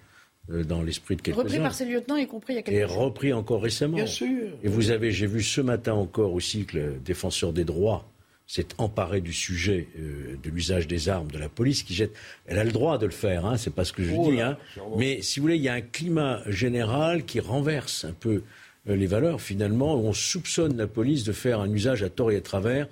euh, 0.49 0.63
dans 0.63 0.82
l'esprit 0.82 1.17
de 1.17 1.21
quelques-uns. 1.21 1.43
Repris 1.43 1.59
par 1.59 1.73
ses 1.73 1.86
lieutenants, 1.86 2.15
y 2.15 2.27
compris 2.27 2.53
il 2.53 2.55
y 2.55 2.59
a 2.59 2.61
quelques 2.61 2.77
Et 2.77 2.84
repris 2.86 3.34
encore 3.34 3.61
récemment. 3.61 3.97
Bien 3.97 4.07
sûr. 4.07 4.57
Et 4.63 4.69
vous 4.69 4.89
avez, 4.89 5.11
j'ai 5.11 5.27
vu 5.27 5.43
ce 5.43 5.59
matin 5.59 5.93
encore 5.93 6.34
aussi 6.34 6.65
que 6.65 6.77
le 6.77 6.93
défenseur 7.03 7.51
des 7.51 7.65
droits 7.65 8.09
s'est 8.47 8.69
emparé 8.80 9.21
du 9.21 9.32
sujet 9.32 9.89
euh, 9.99 10.36
de 10.41 10.49
l'usage 10.49 10.88
des 10.88 11.07
armes 11.07 11.30
de 11.30 11.38
la 11.38 11.49
police 11.49 11.84
qui 11.84 11.93
jette. 11.93 12.15
Elle 12.47 12.57
a 12.57 12.63
le 12.63 12.71
droit 12.71 12.97
de 12.97 13.05
le 13.05 13.11
faire, 13.11 13.45
hein, 13.45 13.57
c'est 13.57 13.73
pas 13.73 13.86
ce 13.86 13.93
que 13.93 14.03
je 14.03 14.11
oh 14.15 14.32
dis. 14.32 14.41
Hein. 14.41 14.57
Mais 14.97 15.21
si 15.21 15.39
vous 15.39 15.43
voulez, 15.43 15.57
il 15.57 15.61
y 15.61 15.69
a 15.69 15.73
un 15.73 15.82
climat 15.82 16.41
général 16.47 17.25
qui 17.25 17.39
renverse 17.39 18.05
un 18.05 18.13
peu 18.13 18.30
euh, 18.36 18.41
les 18.86 19.07
valeurs, 19.07 19.41
finalement, 19.41 19.95
on 19.95 20.13
soupçonne 20.13 20.77
la 20.77 20.88
police 20.88 21.23
de 21.23 21.32
faire 21.32 21.59
un 21.59 21.71
usage 21.71 22.03
à 22.03 22.09
tort 22.09 22.32
et 22.32 22.38
à 22.38 22.41
travers 22.41 22.88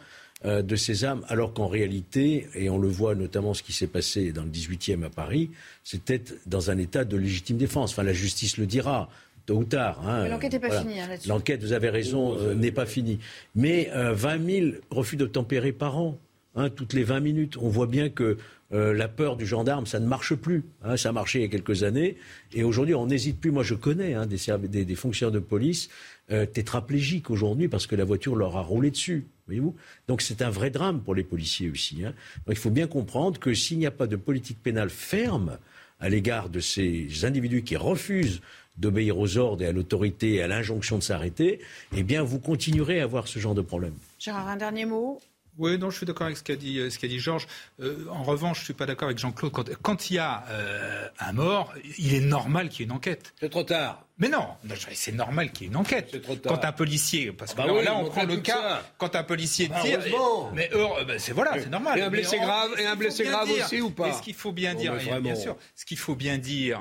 euh, 0.46 0.62
de 0.62 0.76
ces 0.76 1.04
armes, 1.04 1.24
alors 1.30 1.52
qu'en 1.52 1.66
réalité, 1.66 2.48
et 2.54 2.70
on 2.70 2.78
le 2.78 2.88
voit 2.88 3.16
notamment 3.16 3.56
ce 3.56 3.64
qui 3.64 3.74
s'est 3.74 3.88
passé 3.88 4.32
dans 4.32 4.44
le 4.44 4.52
18e 4.52 5.04
à 5.04 5.10
Paris, 5.10 5.50
c'était 5.84 6.22
dans 6.46 6.70
un 6.70 6.78
état 6.78 7.06
de 7.06 7.18
légitime 7.18 7.58
défense. 7.58 7.92
Enfin, 7.92 8.04
la 8.04 8.14
justice 8.14 8.58
le 8.58 8.68
dira 8.68 9.10
tôt 9.48 9.56
ou 9.56 9.64
tard. 9.64 10.08
Hein, 10.08 10.28
l'enquête 10.28 10.54
n'est 10.54 10.60
pas 10.60 10.80
finie. 10.82 11.00
Hein, 11.00 11.10
L'enquête, 11.28 11.64
vous 11.64 11.74
avez 11.74 11.90
raison, 11.90 12.38
euh, 12.38 12.54
n'est 12.54 12.72
pas 12.72 12.86
finie. 12.86 13.18
Mais 13.56 13.90
20 13.96 14.46
000 14.46 14.68
refus 14.92 15.16
d'obtempérer 15.16 15.72
par 15.72 15.98
an, 15.98 16.20
hein, 16.56 16.70
toutes 16.70 16.94
les 16.94 17.04
20 17.04 17.20
minutes. 17.20 17.58
On 17.58 17.70
voit 17.70 17.88
bien 17.88 18.10
que 18.10 18.38
euh, 18.74 18.94
la 18.94 19.08
peur 19.08 19.38
du 19.38 19.46
gendarme, 19.46 19.86
ça 19.86 20.00
ne 20.00 20.08
marche 20.08 20.36
plus. 20.36 20.64
Hein, 20.84 20.98
ça 20.98 21.12
marchait 21.12 21.40
il 21.40 21.42
y 21.44 21.46
a 21.46 21.50
quelques 21.50 21.84
années. 21.84 22.18
Et 22.54 22.64
aujourd'hui, 22.64 22.96
on 22.96 23.08
n'hésite 23.08 23.40
plus. 23.40 23.52
Moi, 23.52 23.64
je 23.64 23.76
connais 23.76 24.14
hein, 24.14 24.26
des, 24.26 24.86
des, 24.86 24.96
fonctionnaires 24.96 25.32
de 25.32 25.40
police 25.40 25.90
euh, 26.32 26.46
tétraplégiques 26.46 27.30
aujourd'hui 27.30 27.68
parce 27.68 27.88
que 27.88 27.96
la 27.96 28.04
voiture 28.04 28.36
leur 28.36 28.58
a 28.58 28.62
roulé 28.62 28.92
dessus. 28.92 29.26
Voyez-vous 29.46 29.76
Donc 30.10 30.22
c'est 30.22 30.42
un 30.42 30.50
vrai 30.50 30.70
drame 30.70 31.02
pour 31.02 31.16
les 31.16 31.24
policiers 31.24 31.70
aussi. 31.70 32.04
Hein. 32.04 32.14
Donc 32.46 32.58
il 32.58 32.60
faut 32.60 32.70
bien 32.70 32.88
comprendre 32.88 33.40
que 33.40 33.54
s'il 33.54 33.78
n'y 33.78 33.86
a 33.86 33.92
pas 33.92 34.08
de 34.08 34.18
politique 34.18 34.62
pénale 34.62 34.90
ferme, 34.90 35.58
à 36.00 36.10
l'égard 36.10 36.50
de 36.50 36.60
ces 36.60 37.08
individus 37.24 37.64
qui 37.64 37.76
refusent 37.76 38.42
d'obéir 38.78 39.18
aux 39.18 39.38
ordres 39.38 39.64
et 39.64 39.68
à 39.68 39.72
l'autorité 39.72 40.36
et 40.36 40.42
à 40.42 40.48
l'injonction 40.48 40.98
de 40.98 41.04
s'arrêter, 41.04 41.60
eh 41.96 42.04
bien, 42.04 42.22
vous 42.22 42.40
continuerez 42.40 43.00
à 43.00 43.06
avoir 43.06 43.28
ce 43.28 43.40
genre 43.40 43.56
de 43.56 43.62
problème. 43.62 43.94
Gérard, 44.20 44.48
un 44.48 44.58
dernier 44.58 44.86
mot 44.86 45.20
oui, 45.58 45.78
non, 45.78 45.90
je 45.90 45.98
suis 45.98 46.06
d'accord 46.06 46.26
avec 46.28 46.38
ce 46.38 46.44
qu'a 46.44 46.56
dit, 46.56 46.80
euh, 46.80 46.90
ce 46.90 47.00
qu'a 47.00 47.08
dit 47.08 47.20
Georges. 47.20 47.48
Euh, 47.82 48.06
en 48.10 48.24
revanche, 48.24 48.60
je 48.60 48.66
suis 48.66 48.74
pas 48.74 48.86
d'accord 48.86 49.08
avec 49.08 49.18
Jean-Claude. 49.18 49.52
Quand, 49.52 49.66
quand, 49.82 50.10
il 50.10 50.16
y 50.16 50.20
a 50.20 50.44
euh, 50.50 51.08
un 51.20 51.34
mort, 51.34 51.74
il 51.98 52.14
est 52.14 52.20
normal 52.20 52.70
qu'il 52.70 52.80
y 52.80 52.84
ait 52.84 52.86
une 52.86 52.92
enquête. 52.96 53.34
C'est 53.40 53.50
trop 53.50 53.64
tard. 53.64 54.04
Mais 54.20 54.30
non, 54.30 54.48
c'est 54.94 55.12
normal 55.12 55.52
qu'il 55.52 55.64
y 55.64 55.66
ait 55.68 55.72
une 55.72 55.76
enquête. 55.78 56.10
C'est 56.12 56.22
trop 56.22 56.36
tard. 56.36 56.54
Quand 56.60 56.66
un 56.66 56.72
policier, 56.72 57.32
parce 57.32 57.54
que 57.54 57.62
Ah 57.62 57.68
bah 57.68 57.74
là, 57.74 57.80
oui, 57.80 57.88
on 58.04 58.06
on 58.06 58.10
prend 58.10 58.24
le 58.24 58.38
cas, 58.38 58.54
ça. 58.62 58.84
quand 58.98 59.16
un 59.16 59.24
policier 59.24 59.68
Bah, 59.68 59.80
tire, 59.84 60.00
heureusement. 60.00 60.52
mais 60.56 60.74
heure- 60.74 61.06
ben, 61.06 61.20
c'est 61.20 61.34
voilà, 61.34 61.54
c'est 61.62 61.70
normal. 61.70 62.00
Et 62.00 62.02
un 62.02 62.10
blessé 62.10 62.38
grave- 62.40 62.72
et 62.80 62.86
un 62.88 62.96
blessé 62.96 63.26
grave 63.26 63.48
dire- 63.48 63.64
aussi 63.66 63.80
ou 63.82 63.92
pas 63.92 64.10
Et 64.10 64.14
ce 64.14 64.22
qu'il 64.24 64.34
faut 64.34 64.52
bien 64.52 64.74
dire, 64.74 64.94
et 65.00 65.20
bien 65.22 65.36
sûr, 65.36 65.56
ce 65.76 65.86
qu'il 65.86 65.98
faut 66.00 66.16
bien 66.16 66.38
dire, 66.40 66.80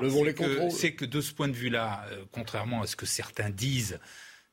c'est 0.71 0.93
que, 0.93 1.05
de 1.05 1.21
ce 1.21 1.31
point 1.33 1.47
de 1.47 1.53
vue-là, 1.53 2.05
euh, 2.11 2.23
contrairement 2.31 2.81
à 2.81 2.87
ce 2.87 2.95
que 2.95 3.05
certains 3.05 3.49
disent. 3.51 3.99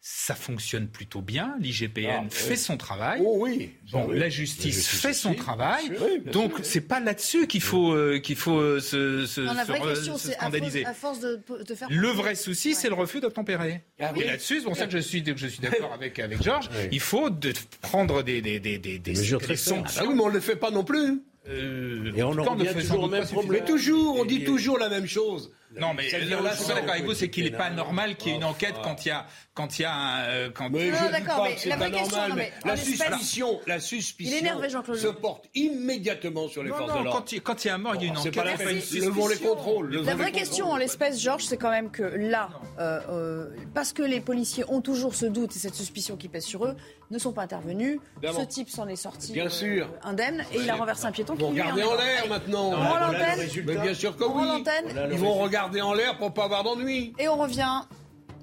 Ça 0.07 0.35
fonctionne 0.35 0.89
plutôt 0.89 1.23
bien. 1.23 1.57
L'IGPN 1.61 2.07
Ah, 2.11 2.25
fait 2.29 2.51
oui. 2.51 2.57
son 2.59 2.77
travail. 2.77 3.23
Oh 3.25 3.37
oui. 3.39 3.71
Bon, 3.91 4.05
Oui. 4.11 4.19
la 4.19 4.29
justice, 4.29 4.65
La 4.67 4.71
justice 4.83 5.01
fait 5.01 5.15
son 5.15 5.31
aussi. 5.31 5.39
travail. 5.39 5.89
Bien 5.89 5.99
sûr, 5.99 6.09
bien 6.21 6.31
donc 6.33 6.53
c'est 6.63 6.83
pas 6.83 7.01
là-dessus 7.01 7.47
qu'il 7.47 7.63
faut 7.63 7.93
euh, 7.95 8.19
qu'il 8.19 8.37
faut 8.37 8.59
euh, 8.59 8.81
se, 8.81 9.25
se, 9.25 9.41
Non, 9.41 9.55
la 9.55 9.63
se 9.65 9.69
vraie 9.73 9.81
re- 9.81 9.95
question, 9.95 10.19
se 10.19 10.27
c'est 10.29 10.35
à 10.37 10.41
force, 10.41 10.53
scandaliser. 10.53 10.85
à 10.85 10.93
force 10.93 11.21
de, 11.21 11.41
de 11.67 11.75
faire. 11.75 11.89
Le 11.91 12.09
vrai 12.09 12.35
souci, 12.35 12.75
c'est 12.75 12.89
le 12.89 12.95
refus 12.95 13.21
d'obtempérer. 13.21 13.81
Ah 13.99 14.13
oui. 14.15 14.25
Et 14.25 14.27
là-dessus, 14.27 14.59
c'est 14.59 14.65
pour 14.67 14.77
ça 14.77 14.85
que 14.87 14.93
je 14.93 14.99
suis, 14.99 15.23
que 15.25 15.35
je 15.39 15.47
suis 15.47 15.61
d'accord 15.63 15.95
avec, 15.95 16.19
avec 16.19 16.43
Georges. 16.43 16.69
Il 16.93 17.01
faut 17.01 17.31
de, 17.31 17.55
prendre 17.81 18.23
des, 18.23 18.43
des, 18.43 18.61
des, 18.61 18.77
des, 18.77 18.99
des, 18.99 19.11
mesures 19.13 19.39
des 19.39 19.47
très 19.47 19.57
fermes. 19.57 19.85
Ah 19.87 19.89
sanctions. 19.89 20.11
oui, 20.11 20.15
mais 20.17 20.23
on 20.23 20.29
ne 20.29 20.35
le 20.35 20.41
fait 20.41 20.57
pas 20.57 20.71
non 20.71 20.85
plus. 20.85 21.23
Euh, 21.49 22.13
Et 22.15 22.23
on 22.23 22.37
en 22.39 22.43
revient 22.55 22.75
toujours 22.75 23.05
au 23.05 23.09
même 23.09 23.25
problème. 23.25 23.53
Mais 23.53 23.65
toujours, 23.67 24.17
on 24.19 24.27
dit 24.27 24.45
toujours 24.45 24.79
la 24.79 24.91
même 24.91 25.07
chose. 25.07 25.51
Non, 25.81 25.95
mais 25.95 26.13
euh, 26.15 26.19
vient 26.19 26.39
je 26.39 26.45
là 26.45 26.57
suis 26.57 26.67
pas 26.67 26.75
d'accord 26.75 26.91
avec 26.93 27.05
vous, 27.05 27.15
c'est 27.15 27.31
qu'il 27.31 27.45
n'est 27.45 27.51
pas 27.51 27.71
normal 27.71 28.17
qu'il 28.17 28.31
y 28.33 28.35
ait 28.35 28.39
une 28.39 28.45
enquête 28.45 28.75
quand 28.83 29.05
il 29.05 29.09
y 29.09 29.11
a, 29.11 29.27
quand 29.55 29.79
il 29.79 29.83
y 29.83 29.85
a 29.85 29.93
un, 29.95 30.21
euh, 30.23 30.51
quand 30.55 30.71
Mais 30.71 30.91
Non, 30.91 31.11
d'accord, 31.11 31.45
mais 31.49 31.69
la 31.69 31.77
vraie 31.77 31.91
question, 31.91 32.29
non, 32.29 32.35
mais 32.35 32.53
la 32.65 32.77
suspicion, 32.77 33.61
la 33.67 33.81
suspicion 33.81 34.33
Il 34.33 34.37
est 34.37 34.41
énervé, 34.41 34.69
Jean-Claude 34.71 34.99
se 34.99 35.09
porte 35.09 35.47
immédiatement 35.55 36.49
sur 36.49 36.63
les 36.63 36.71
non, 36.71 36.77
forces 36.77 36.93
non, 36.93 36.99
de 37.01 37.05
l'ordre. 37.05 37.21
quand 37.43 37.65
il, 37.65 37.67
y 37.67 37.71
a 37.71 37.75
un 37.75 37.79
mort, 37.79 37.95
il 37.97 38.03
y 38.03 38.05
a 38.05 38.09
une 38.09 38.15
C'est 38.17 38.29
enquête. 38.29 38.35
pas 38.35 38.45
la 38.45 38.51
il 38.55 38.59
y 38.59 38.63
a 38.63 38.67
peine. 38.67 38.77
une 38.77 38.81
suspicion. 38.83 39.09
Levons 39.11 39.29
les 39.29 39.37
contrôles. 39.37 39.95
La 40.05 40.15
vraie 40.15 40.33
question 40.33 40.71
en 40.71 40.77
l'espèce, 40.77 41.21
Georges, 41.21 41.45
c'est 41.45 41.57
quand 41.57 41.71
même 41.71 41.91
que 41.91 42.03
là, 42.03 42.51
euh, 42.79 43.49
parce 43.75 43.93
que 43.93 44.03
les 44.03 44.21
policiers 44.21 44.65
ont 44.69 44.81
toujours 44.81 45.15
ce 45.15 45.27
doute 45.27 45.55
et 45.57 45.59
cette 45.59 45.75
suspicion 45.75 46.17
qui 46.17 46.29
pèse 46.29 46.45
sur 46.45 46.65
eux, 46.65 46.77
ne 47.11 47.19
sont 47.19 47.33
pas 47.33 47.43
intervenus. 47.43 48.01
Ce 48.23 48.43
type 48.43 48.69
s'en 48.69 48.89
est 48.89 48.97
sorti 48.97 49.33
Bien 49.33 49.47
euh, 49.47 49.51
sûr. 49.51 49.89
indemne 50.03 50.45
et 50.53 50.59
il 50.59 50.71
a 50.71 50.75
renversé 50.75 51.07
un 51.07 51.13
piéton. 51.13 51.35
Ils 51.39 51.41
lui 51.41 51.63
regarder 51.63 51.83
en 51.83 51.95
l'air 51.97 52.29
maintenant. 52.29 52.71
On 52.71 52.99
l'antenne. 52.99 53.81
Bien 53.83 53.95
sûr 53.95 54.17
que 54.17 54.25
oui. 54.25 54.65
Ils 55.13 55.19
vont 55.19 55.35
regarder 55.35 55.64
en 55.83 55.95
l'air 55.95 56.17
pour 56.19 56.33
pas 56.33 56.49
avoir. 56.49 57.13
Et 57.19 57.29
on 57.29 57.37
revient 57.37 57.83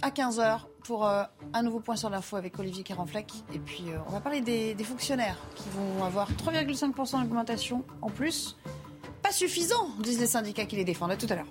à 0.02 0.10
15h 0.10 0.62
pour 0.84 1.06
euh, 1.06 1.24
un 1.54 1.64
nouveau 1.64 1.80
point 1.80 1.96
sur 1.96 2.10
l'info 2.10 2.36
avec 2.36 2.58
Olivier 2.60 2.84
Carenfleck. 2.84 3.32
Et 3.54 3.60
puis 3.60 3.86
euh, 3.90 3.98
on 4.08 4.12
va 4.12 4.20
parler 4.20 4.42
des, 4.42 4.74
des 4.74 4.84
fonctionnaires 4.84 5.38
qui 5.56 5.70
vont 5.70 6.04
avoir 6.04 6.32
3,5% 6.32 7.22
d'augmentation 7.22 7.84
en 8.02 8.10
plus. 8.10 8.58
Pas 9.22 9.32
suffisant, 9.32 9.90
disent 10.00 10.20
les 10.20 10.28
syndicats 10.28 10.66
qui 10.66 10.76
les 10.76 10.86
défendent. 10.86 11.12
À 11.12 11.18
tout 11.18 11.28
à 11.30 11.36
l'heure. 11.36 11.48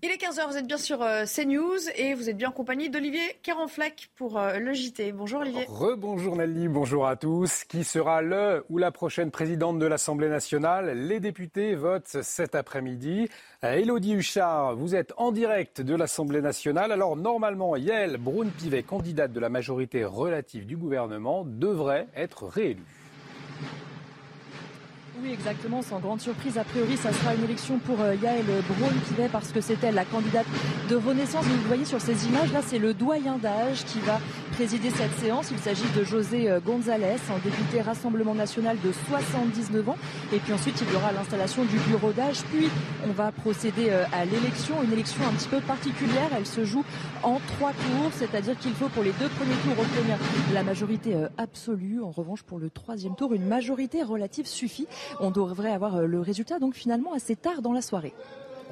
Il 0.00 0.12
est 0.12 0.22
15h, 0.22 0.48
vous 0.48 0.56
êtes 0.56 0.68
bien 0.68 0.78
sur 0.78 1.02
euh, 1.02 1.24
CNews 1.24 1.90
et 1.96 2.14
vous 2.14 2.30
êtes 2.30 2.36
bien 2.36 2.50
en 2.50 2.52
compagnie 2.52 2.88
d'Olivier 2.88 3.36
Carenfleck 3.42 4.10
pour 4.14 4.38
euh, 4.38 4.56
le 4.60 4.72
JT. 4.72 5.10
Bonjour 5.10 5.40
Olivier. 5.40 5.64
Rebonjour 5.66 6.36
Nelly, 6.36 6.68
bonjour 6.68 7.08
à 7.08 7.16
tous. 7.16 7.64
Qui 7.64 7.82
sera 7.82 8.22
le 8.22 8.64
ou 8.70 8.78
la 8.78 8.92
prochaine 8.92 9.32
présidente 9.32 9.80
de 9.80 9.86
l'Assemblée 9.86 10.28
nationale? 10.28 10.96
Les 11.08 11.18
députés 11.18 11.74
votent 11.74 12.22
cet 12.22 12.54
après-midi. 12.54 13.28
Euh, 13.64 13.72
Élodie 13.72 14.12
Huchard, 14.12 14.76
vous 14.76 14.94
êtes 14.94 15.12
en 15.16 15.32
direct 15.32 15.80
de 15.80 15.96
l'Assemblée 15.96 16.42
nationale. 16.42 16.92
Alors 16.92 17.16
normalement, 17.16 17.74
Yael 17.74 18.18
Braun-Pivet, 18.18 18.84
candidate 18.84 19.32
de 19.32 19.40
la 19.40 19.48
majorité 19.48 20.04
relative 20.04 20.64
du 20.64 20.76
gouvernement, 20.76 21.44
devrait 21.44 22.06
être 22.14 22.46
réélue. 22.46 22.86
Oui, 25.20 25.32
exactement. 25.32 25.82
Sans 25.82 25.98
grande 25.98 26.20
surprise, 26.20 26.58
a 26.58 26.64
priori, 26.64 26.96
ça 26.96 27.12
sera 27.12 27.34
une 27.34 27.42
élection 27.42 27.78
pour 27.80 28.00
euh, 28.00 28.14
Yael 28.14 28.44
Braun-Pivet 28.44 29.28
parce 29.32 29.50
que 29.50 29.60
c'est 29.60 29.82
elle 29.82 29.96
la 29.96 30.04
candidate 30.04 30.46
de 30.88 30.94
Renaissance. 30.94 31.44
Vous 31.44 31.56
le 31.56 31.66
voyez 31.66 31.84
sur 31.84 32.00
ces 32.00 32.26
images, 32.26 32.52
là, 32.52 32.60
c'est 32.64 32.78
le 32.78 32.94
doyen 32.94 33.36
d'âge 33.36 33.84
qui 33.84 33.98
va 34.00 34.20
présider 34.52 34.90
cette 34.90 35.12
séance. 35.18 35.50
Il 35.50 35.58
s'agit 35.58 35.88
de 35.96 36.04
José 36.04 36.48
euh, 36.48 36.60
González, 36.60 37.16
un 37.34 37.38
député 37.42 37.80
Rassemblement 37.80 38.34
National 38.34 38.76
de 38.84 38.92
79 39.08 39.88
ans. 39.88 39.96
Et 40.32 40.38
puis 40.38 40.52
ensuite, 40.52 40.80
il 40.80 40.92
y 40.92 40.96
aura 40.96 41.10
l'installation 41.10 41.64
du 41.64 41.78
bureau 41.78 42.12
d'âge. 42.12 42.42
Puis, 42.52 42.68
on 43.08 43.12
va 43.12 43.32
procéder 43.32 43.88
euh, 43.90 44.04
à 44.12 44.24
l'élection. 44.24 44.82
Une 44.84 44.92
élection 44.92 45.24
un 45.28 45.32
petit 45.32 45.48
peu 45.48 45.60
particulière. 45.60 46.30
Elle 46.36 46.46
se 46.46 46.64
joue 46.64 46.84
en 47.24 47.40
trois 47.56 47.72
tours, 47.72 48.12
c'est-à-dire 48.12 48.56
qu'il 48.56 48.74
faut 48.74 48.88
pour 48.88 49.02
les 49.02 49.12
deux 49.12 49.28
premiers 49.30 49.56
tours 49.64 49.82
obtenir 49.82 50.16
la 50.54 50.62
majorité 50.62 51.16
absolue. 51.38 52.02
En 52.02 52.10
revanche, 52.10 52.44
pour 52.44 52.60
le 52.60 52.70
troisième 52.70 53.16
tour, 53.16 53.32
une 53.32 53.46
majorité 53.46 54.04
relative 54.04 54.46
suffit. 54.46 54.86
On 55.20 55.30
devrait 55.30 55.72
avoir 55.72 55.96
euh, 55.96 56.06
le 56.06 56.20
résultat 56.20 56.58
donc 56.58 56.74
finalement 56.74 57.12
assez 57.12 57.36
tard 57.36 57.62
dans 57.62 57.72
la 57.72 57.82
soirée. 57.82 58.14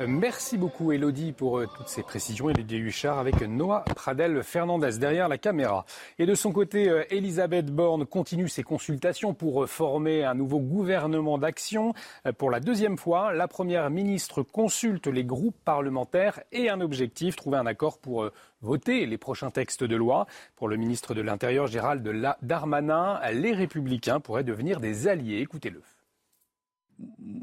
Euh, 0.00 0.06
Merci 0.06 0.58
beaucoup 0.58 0.92
Elodie 0.92 1.32
pour 1.32 1.58
euh, 1.58 1.66
toutes 1.76 1.88
ces 1.88 2.02
précisions. 2.02 2.50
Elodie 2.50 2.76
Huchard 2.76 3.18
avec 3.18 3.40
Noah 3.40 3.84
Pradel 3.94 4.42
Fernandez 4.42 4.98
derrière 4.98 5.28
la 5.28 5.38
caméra. 5.38 5.86
Et 6.18 6.26
de 6.26 6.34
son 6.34 6.52
côté, 6.52 7.04
Elisabeth 7.10 7.66
Borne 7.66 8.04
continue 8.04 8.48
ses 8.48 8.62
consultations 8.62 9.34
pour 9.34 9.66
former 9.68 10.24
un 10.24 10.34
nouveau 10.34 10.60
gouvernement 10.60 11.38
d'action. 11.38 11.94
Pour 12.38 12.50
la 12.50 12.60
deuxième 12.60 12.98
fois, 12.98 13.32
la 13.32 13.48
première 13.48 13.88
ministre 13.90 14.42
consulte 14.42 15.06
les 15.06 15.24
groupes 15.24 15.58
parlementaires 15.64 16.40
et 16.52 16.68
un 16.68 16.80
objectif, 16.80 17.36
trouver 17.36 17.58
un 17.58 17.66
accord 17.66 17.98
pour 17.98 18.30
voter 18.60 19.06
les 19.06 19.18
prochains 19.18 19.50
textes 19.50 19.84
de 19.84 19.96
loi. 19.96 20.26
Pour 20.56 20.68
le 20.68 20.76
ministre 20.76 21.14
de 21.14 21.22
l'Intérieur 21.22 21.66
Gérald 21.66 22.06
Darmanin, 22.42 23.20
les 23.32 23.52
républicains 23.52 24.20
pourraient 24.20 24.44
devenir 24.44 24.80
des 24.80 25.08
alliés. 25.08 25.40
Écoutez-le. 25.40 25.82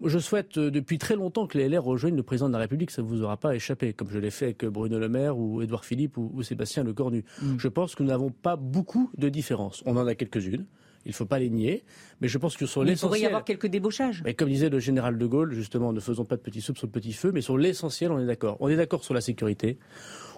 Je 0.05 0.19
souhaite 0.19 0.57
euh, 0.57 0.71
depuis 0.71 0.97
très 0.97 1.15
longtemps 1.15 1.45
que 1.47 1.57
les 1.57 1.69
LR 1.69 1.83
rejoignent 1.83 2.15
le 2.15 2.23
président 2.23 2.47
de 2.47 2.53
la 2.53 2.59
République. 2.59 2.91
Ça 2.91 3.01
ne 3.01 3.07
vous 3.07 3.21
aura 3.21 3.37
pas 3.37 3.55
échappé, 3.55 3.93
comme 3.93 4.09
je 4.09 4.17
l'ai 4.19 4.31
fait 4.31 4.45
avec 4.45 4.65
Bruno 4.65 4.97
Le 4.99 5.09
Maire 5.09 5.37
ou 5.37 5.61
Édouard 5.61 5.85
Philippe 5.85 6.17
ou, 6.17 6.31
ou 6.33 6.41
Sébastien 6.43 6.83
Lecornu. 6.83 7.23
Je 7.57 7.67
pense 7.67 7.95
que 7.95 8.03
nous 8.03 8.09
n'avons 8.09 8.31
pas 8.31 8.55
beaucoup 8.55 9.11
de 9.17 9.29
différences. 9.29 9.83
On 9.85 9.95
en 9.97 10.07
a 10.07 10.15
quelques-unes. 10.15 10.65
Il 11.05 11.09
ne 11.09 11.13
faut 11.13 11.25
pas 11.25 11.37
les 11.39 11.49
nier. 11.49 11.83
Mais 12.21 12.27
je 12.29 12.37
pense 12.37 12.55
que 12.55 12.65
sur 12.65 12.81
Il 12.81 12.85
pourrait 12.85 12.89
y 12.89 12.91
l'essentiel. 12.95 13.25
avoir 13.27 13.43
quelques 13.43 13.67
débauchages. 13.67 14.21
Mais 14.25 14.33
comme 14.33 14.47
disait 14.49 14.69
le 14.69 14.79
général 14.79 15.17
de 15.17 15.25
Gaulle, 15.25 15.53
justement, 15.53 15.91
ne 15.93 15.99
faisons 15.99 16.23
pas 16.25 16.37
de 16.37 16.41
petits 16.41 16.61
soupe 16.61 16.77
sur 16.77 16.87
le 16.87 16.91
petit 16.91 17.11
feu, 17.13 17.31
mais 17.33 17.41
sur 17.41 17.57
l'essentiel, 17.57 18.11
on 18.11 18.19
est 18.19 18.25
d'accord. 18.25 18.55
On 18.61 18.69
est 18.69 18.77
d'accord 18.77 19.03
sur 19.03 19.13
la 19.13 19.19
sécurité, 19.21 19.77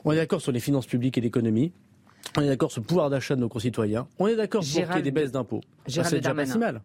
on 0.05 0.11
est 0.11 0.15
d'accord 0.15 0.41
sur 0.41 0.51
les 0.51 0.59
finances 0.59 0.87
publiques 0.87 1.17
et 1.19 1.21
l'économie, 1.21 1.71
on 2.35 2.41
est 2.41 2.47
d'accord 2.47 2.71
sur 2.71 2.81
le 2.81 2.87
pouvoir 2.87 3.11
d'achat 3.11 3.35
de 3.35 3.41
nos 3.41 3.49
concitoyens, 3.49 4.07
on 4.17 4.25
est 4.27 4.35
d'accord 4.35 4.61
pour 4.61 4.67
qu'il 4.67 4.79
y 4.79 4.81
ait 4.81 4.85
Gérald- 4.87 5.03
des 5.03 5.11
baisses 5.11 5.31
d'impôts. 5.31 5.61
Gérald 5.87 6.09
c'est 6.15 6.17
déjà 6.21 6.33
pas 6.33 6.45
si 6.47 6.57
mal. 6.57 6.81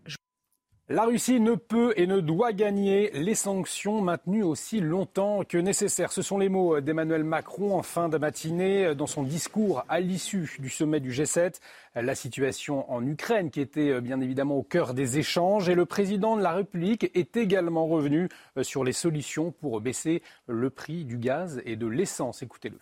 La 0.92 1.04
Russie 1.04 1.38
ne 1.38 1.54
peut 1.54 1.94
et 1.96 2.08
ne 2.08 2.18
doit 2.18 2.52
gagner 2.52 3.12
les 3.14 3.36
sanctions 3.36 4.02
maintenues 4.02 4.42
aussi 4.42 4.80
longtemps 4.80 5.44
que 5.44 5.56
nécessaire. 5.56 6.10
Ce 6.10 6.20
sont 6.20 6.36
les 6.36 6.48
mots 6.48 6.80
d'Emmanuel 6.80 7.22
Macron 7.22 7.76
en 7.76 7.84
fin 7.84 8.08
de 8.08 8.18
matinée 8.18 8.96
dans 8.96 9.06
son 9.06 9.22
discours 9.22 9.84
à 9.88 10.00
l'issue 10.00 10.50
du 10.58 10.68
sommet 10.68 10.98
du 10.98 11.12
G7. 11.12 11.60
La 11.94 12.16
situation 12.16 12.90
en 12.90 13.06
Ukraine 13.06 13.52
qui 13.52 13.60
était 13.60 13.90
euh, 13.90 14.00
bien 14.00 14.20
évidemment 14.20 14.56
au 14.56 14.64
cœur 14.64 14.92
des 14.92 15.16
échanges 15.16 15.68
et 15.68 15.76
le 15.76 15.86
président 15.86 16.36
de 16.36 16.42
la 16.42 16.54
République 16.54 17.08
est 17.14 17.36
également 17.36 17.86
revenu 17.86 18.28
euh, 18.56 18.64
sur 18.64 18.82
les 18.82 18.92
solutions 18.92 19.52
pour 19.52 19.80
baisser 19.80 20.22
le 20.48 20.70
prix 20.70 21.04
du 21.04 21.18
gaz 21.18 21.62
et 21.66 21.76
de 21.76 21.86
l'essence. 21.86 22.42
Écoutez-le. 22.42 22.78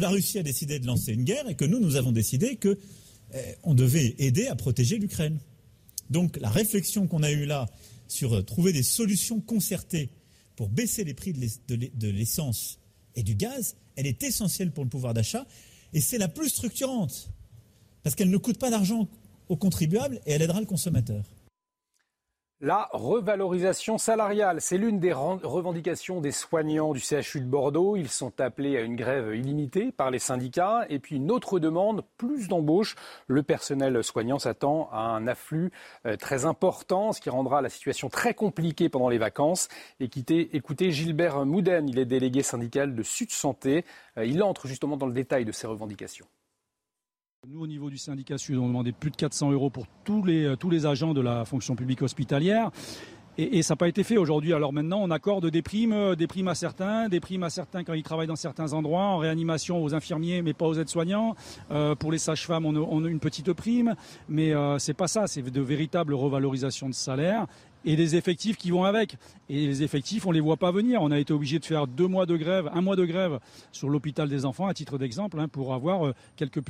La 0.00 0.08
Russie 0.08 0.40
a 0.40 0.42
décidé 0.42 0.80
de 0.80 0.88
lancer 0.88 1.12
une 1.12 1.22
guerre 1.22 1.48
et 1.48 1.54
que 1.54 1.64
nous, 1.64 1.78
nous 1.78 1.94
avons 1.94 2.10
décidé 2.10 2.56
que 2.56 2.76
eh, 3.32 3.38
on 3.62 3.74
devait 3.74 4.16
aider 4.18 4.48
à 4.48 4.56
protéger 4.56 4.98
l'Ukraine. 4.98 5.38
Donc 6.10 6.36
la 6.40 6.50
réflexion 6.50 7.06
qu'on 7.06 7.22
a 7.22 7.30
eue 7.30 7.46
là 7.46 7.66
sur 8.08 8.34
euh, 8.34 8.42
trouver 8.42 8.72
des 8.72 8.82
solutions 8.82 9.40
concertées 9.40 10.10
pour 10.56 10.68
baisser 10.68 11.04
les 11.04 11.14
prix 11.14 11.32
de 11.32 11.40
l'ess- 11.40 11.60
de 11.68 11.74
l'e- 11.76 11.90
de 11.94 12.08
l'essence 12.08 12.78
et 13.14 13.22
du 13.22 13.34
gaz, 13.34 13.76
elle 13.96 14.06
est 14.06 14.22
essentielle 14.22 14.72
pour 14.72 14.84
le 14.84 14.90
pouvoir 14.90 15.14
d'achat 15.14 15.46
et 15.92 16.00
c'est 16.00 16.18
la 16.18 16.28
plus 16.28 16.48
structurante 16.48 17.30
parce 18.02 18.14
qu'elle 18.16 18.30
ne 18.30 18.36
coûte 18.38 18.58
pas 18.58 18.70
d'argent 18.70 19.08
aux 19.48 19.56
contribuables 19.56 20.20
et 20.26 20.32
elle 20.32 20.42
aidera 20.42 20.60
le 20.60 20.66
consommateur. 20.66 21.24
La 22.62 22.90
revalorisation 22.92 23.96
salariale, 23.96 24.60
c'est 24.60 24.76
l'une 24.76 25.00
des 25.00 25.14
revendications 25.14 26.20
des 26.20 26.30
soignants 26.30 26.92
du 26.92 27.00
CHU 27.00 27.40
de 27.40 27.46
Bordeaux. 27.46 27.96
Ils 27.96 28.10
sont 28.10 28.38
appelés 28.38 28.76
à 28.76 28.82
une 28.82 28.96
grève 28.96 29.34
illimitée 29.34 29.92
par 29.92 30.10
les 30.10 30.18
syndicats. 30.18 30.84
Et 30.90 30.98
puis 30.98 31.16
une 31.16 31.30
autre 31.30 31.58
demande, 31.58 32.04
plus 32.18 32.48
d'embauches. 32.48 32.96
Le 33.28 33.42
personnel 33.42 34.04
soignant 34.04 34.38
s'attend 34.38 34.90
à 34.92 34.98
un 34.98 35.26
afflux 35.26 35.70
euh, 36.04 36.18
très 36.18 36.44
important, 36.44 37.14
ce 37.14 37.22
qui 37.22 37.30
rendra 37.30 37.62
la 37.62 37.70
situation 37.70 38.10
très 38.10 38.34
compliquée 38.34 38.90
pendant 38.90 39.08
les 39.08 39.16
vacances. 39.16 39.68
Écoutez, 39.98 40.54
écoutez 40.54 40.90
Gilbert 40.90 41.46
Mouden, 41.46 41.88
il 41.88 41.98
est 41.98 42.04
délégué 42.04 42.42
syndical 42.42 42.94
de 42.94 43.02
Sud 43.02 43.30
Santé. 43.30 43.86
Euh, 44.18 44.26
Il 44.26 44.42
entre 44.42 44.68
justement 44.68 44.98
dans 44.98 45.06
le 45.06 45.14
détail 45.14 45.46
de 45.46 45.52
ces 45.52 45.66
revendications. 45.66 46.26
Nous, 47.48 47.62
au 47.62 47.66
niveau 47.66 47.88
du 47.88 47.96
syndicat 47.96 48.36
Sud, 48.36 48.58
on 48.58 48.66
demandait 48.66 48.92
plus 48.92 49.10
de 49.10 49.16
400 49.16 49.52
euros 49.52 49.70
pour 49.70 49.86
tous 50.04 50.22
les, 50.22 50.56
tous 50.60 50.68
les 50.68 50.84
agents 50.84 51.14
de 51.14 51.22
la 51.22 51.46
fonction 51.46 51.74
publique 51.74 52.02
hospitalière. 52.02 52.70
Et, 53.38 53.62
ça 53.62 53.72
n'a 53.72 53.76
pas 53.76 53.88
été 53.88 54.04
fait 54.04 54.18
aujourd'hui. 54.18 54.52
Alors 54.52 54.74
maintenant, 54.74 55.00
on 55.00 55.10
accorde 55.10 55.46
des 55.46 55.62
primes, 55.62 55.94
euh, 55.94 56.14
des 56.14 56.26
primes 56.26 56.48
à 56.48 56.54
certains, 56.54 57.08
des 57.08 57.20
primes 57.20 57.42
à 57.42 57.48
certains 57.48 57.82
quand 57.82 57.94
ils 57.94 58.02
travaillent 58.02 58.26
dans 58.26 58.36
certains 58.36 58.74
endroits, 58.74 59.04
en 59.04 59.16
réanimation 59.16 59.82
aux 59.82 59.94
infirmiers, 59.94 60.42
mais 60.42 60.52
pas 60.52 60.66
aux 60.66 60.74
aides-soignants. 60.74 61.34
Euh, 61.70 61.94
pour 61.94 62.12
les 62.12 62.18
sages-femmes, 62.18 62.66
on, 62.66 63.04
a 63.04 63.08
une 63.08 63.20
petite 63.20 63.50
prime, 63.54 63.94
mais 64.28 64.52
euh, 64.52 64.78
c'est 64.78 64.92
pas 64.92 65.08
ça. 65.08 65.26
C'est 65.26 65.40
de 65.40 65.60
véritables 65.62 66.12
revalorisations 66.12 66.90
de 66.90 66.94
salaire 66.94 67.46
et 67.84 67.96
des 67.96 68.16
effectifs 68.16 68.56
qui 68.56 68.70
vont 68.70 68.84
avec. 68.84 69.16
Et 69.48 69.66
les 69.66 69.82
effectifs, 69.82 70.26
on 70.26 70.32
les 70.32 70.40
voit 70.40 70.56
pas 70.56 70.70
venir. 70.70 71.02
On 71.02 71.10
a 71.10 71.18
été 71.18 71.32
obligé 71.32 71.58
de 71.58 71.64
faire 71.64 71.86
deux 71.86 72.06
mois 72.06 72.26
de 72.26 72.36
grève, 72.36 72.70
un 72.72 72.80
mois 72.80 72.96
de 72.96 73.04
grève 73.04 73.38
sur 73.72 73.88
l'hôpital 73.88 74.28
des 74.28 74.44
enfants, 74.44 74.66
à 74.66 74.74
titre 74.74 74.98
d'exemple, 74.98 75.40
hein, 75.40 75.48
pour 75.48 75.74
avoir 75.74 76.12
quelques 76.36 76.62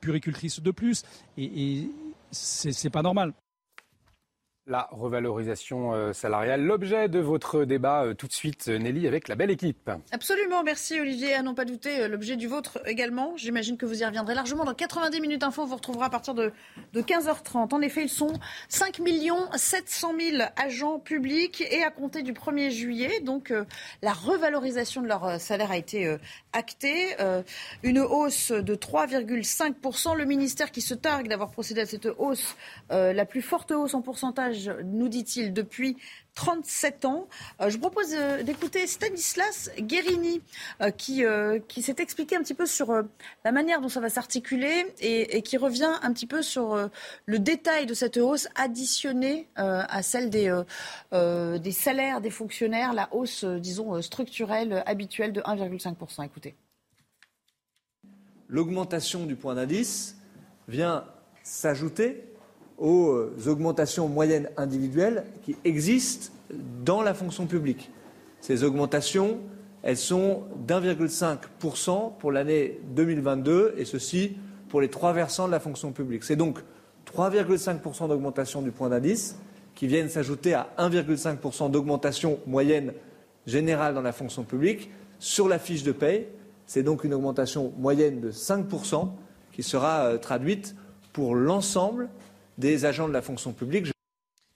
puricultrices 0.00 0.60
de 0.60 0.70
plus. 0.70 1.02
Et, 1.36 1.44
et 1.44 1.90
c'est 2.30 2.90
pas 2.90 3.02
normal 3.02 3.32
la 4.66 4.88
revalorisation 4.92 5.92
euh, 5.92 6.12
salariale. 6.12 6.64
L'objet 6.64 7.08
de 7.08 7.18
votre 7.18 7.64
débat 7.64 8.04
euh, 8.04 8.14
tout 8.14 8.28
de 8.28 8.32
suite, 8.32 8.68
Nelly, 8.68 9.08
avec 9.08 9.26
la 9.26 9.34
belle 9.34 9.50
équipe. 9.50 9.90
Absolument, 10.12 10.62
merci 10.62 11.00
Olivier. 11.00 11.34
À 11.34 11.42
n'en 11.42 11.54
pas 11.54 11.64
douter, 11.64 12.02
euh, 12.02 12.08
l'objet 12.08 12.36
du 12.36 12.46
vôtre 12.46 12.78
également. 12.86 13.36
J'imagine 13.36 13.76
que 13.76 13.86
vous 13.86 14.02
y 14.02 14.04
reviendrez 14.04 14.34
largement. 14.34 14.64
Dans 14.64 14.74
90 14.74 15.20
minutes 15.20 15.42
info, 15.42 15.62
on 15.62 15.66
vous 15.66 15.76
retrouvera 15.76 16.06
à 16.06 16.10
partir 16.10 16.34
de, 16.34 16.52
de 16.92 17.02
15h30. 17.02 17.74
En 17.74 17.80
effet, 17.80 18.04
ils 18.04 18.08
sont 18.08 18.32
5 18.68 19.00
700 19.56 20.14
000 20.18 20.42
agents 20.56 21.00
publics 21.00 21.64
et 21.68 21.82
à 21.82 21.90
compter 21.90 22.22
du 22.22 22.32
1er 22.32 22.70
juillet. 22.70 23.20
Donc, 23.20 23.52
la 24.02 24.12
revalorisation 24.12 25.02
de 25.02 25.08
leur 25.08 25.40
salaire 25.40 25.72
a 25.72 25.76
été 25.76 26.16
actée. 26.52 27.16
une 27.82 27.98
hausse 27.98 28.52
de 28.52 28.74
3,5%. 28.74 30.16
Le 30.16 30.24
ministère 30.24 30.70
qui 30.70 30.80
se 30.80 30.94
targue 30.94 31.28
d'avoir 31.28 31.50
procédé 31.50 31.80
à 31.80 31.86
cette 31.86 32.08
hausse, 32.18 32.56
la 32.90 33.24
plus 33.24 33.42
forte 33.42 33.70
hausse 33.70 33.94
en 33.94 34.02
pourcentage 34.02 34.70
nous 34.84 35.08
dit-il, 35.08 35.52
depuis 35.52 35.96
37 36.34 37.04
ans. 37.04 37.28
Euh, 37.60 37.68
je 37.68 37.74
vous 37.74 37.80
propose 37.80 38.14
euh, 38.14 38.42
d'écouter 38.42 38.86
Stanislas 38.86 39.70
Guérini, 39.78 40.40
euh, 40.80 40.90
qui, 40.90 41.24
qui 41.68 41.82
s'est 41.82 41.96
expliqué 41.98 42.36
un 42.36 42.42
petit 42.42 42.54
peu 42.54 42.66
sur 42.66 42.92
la 43.44 43.52
manière 43.52 43.80
dont 43.80 43.88
ça 43.88 44.00
va 44.00 44.08
s'articuler 44.08 44.86
et, 45.00 45.42
qui 45.42 45.56
revient 45.56 45.92
un 46.02 46.12
petit 46.12 46.26
peu 46.26 46.42
sur 46.42 46.88
le 47.26 47.38
détail 47.38 47.86
de 47.86 47.94
cette 47.94 48.16
hausse 48.16 48.48
additionnée 48.54 49.48
à 49.56 50.02
celle 50.02 50.30
des, 50.30 50.62
des 51.12 51.72
salaires 51.72 52.20
des 52.20 52.30
fonctionnaires, 52.30 52.92
la 52.92 53.12
hausse, 53.12 53.44
disons, 53.44 54.00
structurelle 54.02 54.82
habituelle 54.86 55.32
de 55.32 55.40
1,5%. 55.40 56.24
Écoutez. 56.24 56.54
L'augmentation 58.48 59.26
du 59.26 59.36
point 59.36 59.54
d'indice 59.54 60.16
vient 60.68 61.04
s'ajouter 61.42 62.31
aux 62.82 63.12
euh, 63.12 63.32
augmentations 63.46 64.08
moyennes 64.08 64.50
individuelles 64.56 65.24
qui 65.44 65.56
existent 65.64 66.32
dans 66.84 67.00
la 67.00 67.14
fonction 67.14 67.46
publique. 67.46 67.90
Ces 68.40 68.64
augmentations, 68.64 69.38
elles 69.84 69.96
sont 69.96 70.42
d'1,5% 70.66 72.18
pour 72.18 72.32
l'année 72.32 72.80
2022 72.94 73.76
et 73.78 73.84
ceci 73.84 74.36
pour 74.68 74.80
les 74.80 74.88
trois 74.88 75.12
versants 75.12 75.46
de 75.46 75.52
la 75.52 75.60
fonction 75.60 75.92
publique. 75.92 76.24
C'est 76.24 76.34
donc 76.36 76.58
3,5% 77.14 78.08
d'augmentation 78.08 78.62
du 78.62 78.72
point 78.72 78.88
d'indice 78.88 79.36
qui 79.76 79.86
viennent 79.86 80.08
s'ajouter 80.08 80.54
à 80.54 80.68
1,5% 80.78 81.70
d'augmentation 81.70 82.40
moyenne 82.46 82.92
générale 83.46 83.94
dans 83.94 84.02
la 84.02 84.12
fonction 84.12 84.42
publique 84.42 84.90
sur 85.20 85.46
la 85.46 85.60
fiche 85.60 85.84
de 85.84 85.92
paye. 85.92 86.26
C'est 86.66 86.82
donc 86.82 87.04
une 87.04 87.14
augmentation 87.14 87.72
moyenne 87.78 88.20
de 88.20 88.32
5% 88.32 89.08
qui 89.52 89.62
sera 89.62 90.06
euh, 90.06 90.18
traduite 90.18 90.74
pour 91.12 91.36
l'ensemble 91.36 92.08
des 92.62 92.84
agents 92.84 93.08
de 93.08 93.12
la 93.12 93.22
fonction 93.22 93.52
publique. 93.52 93.88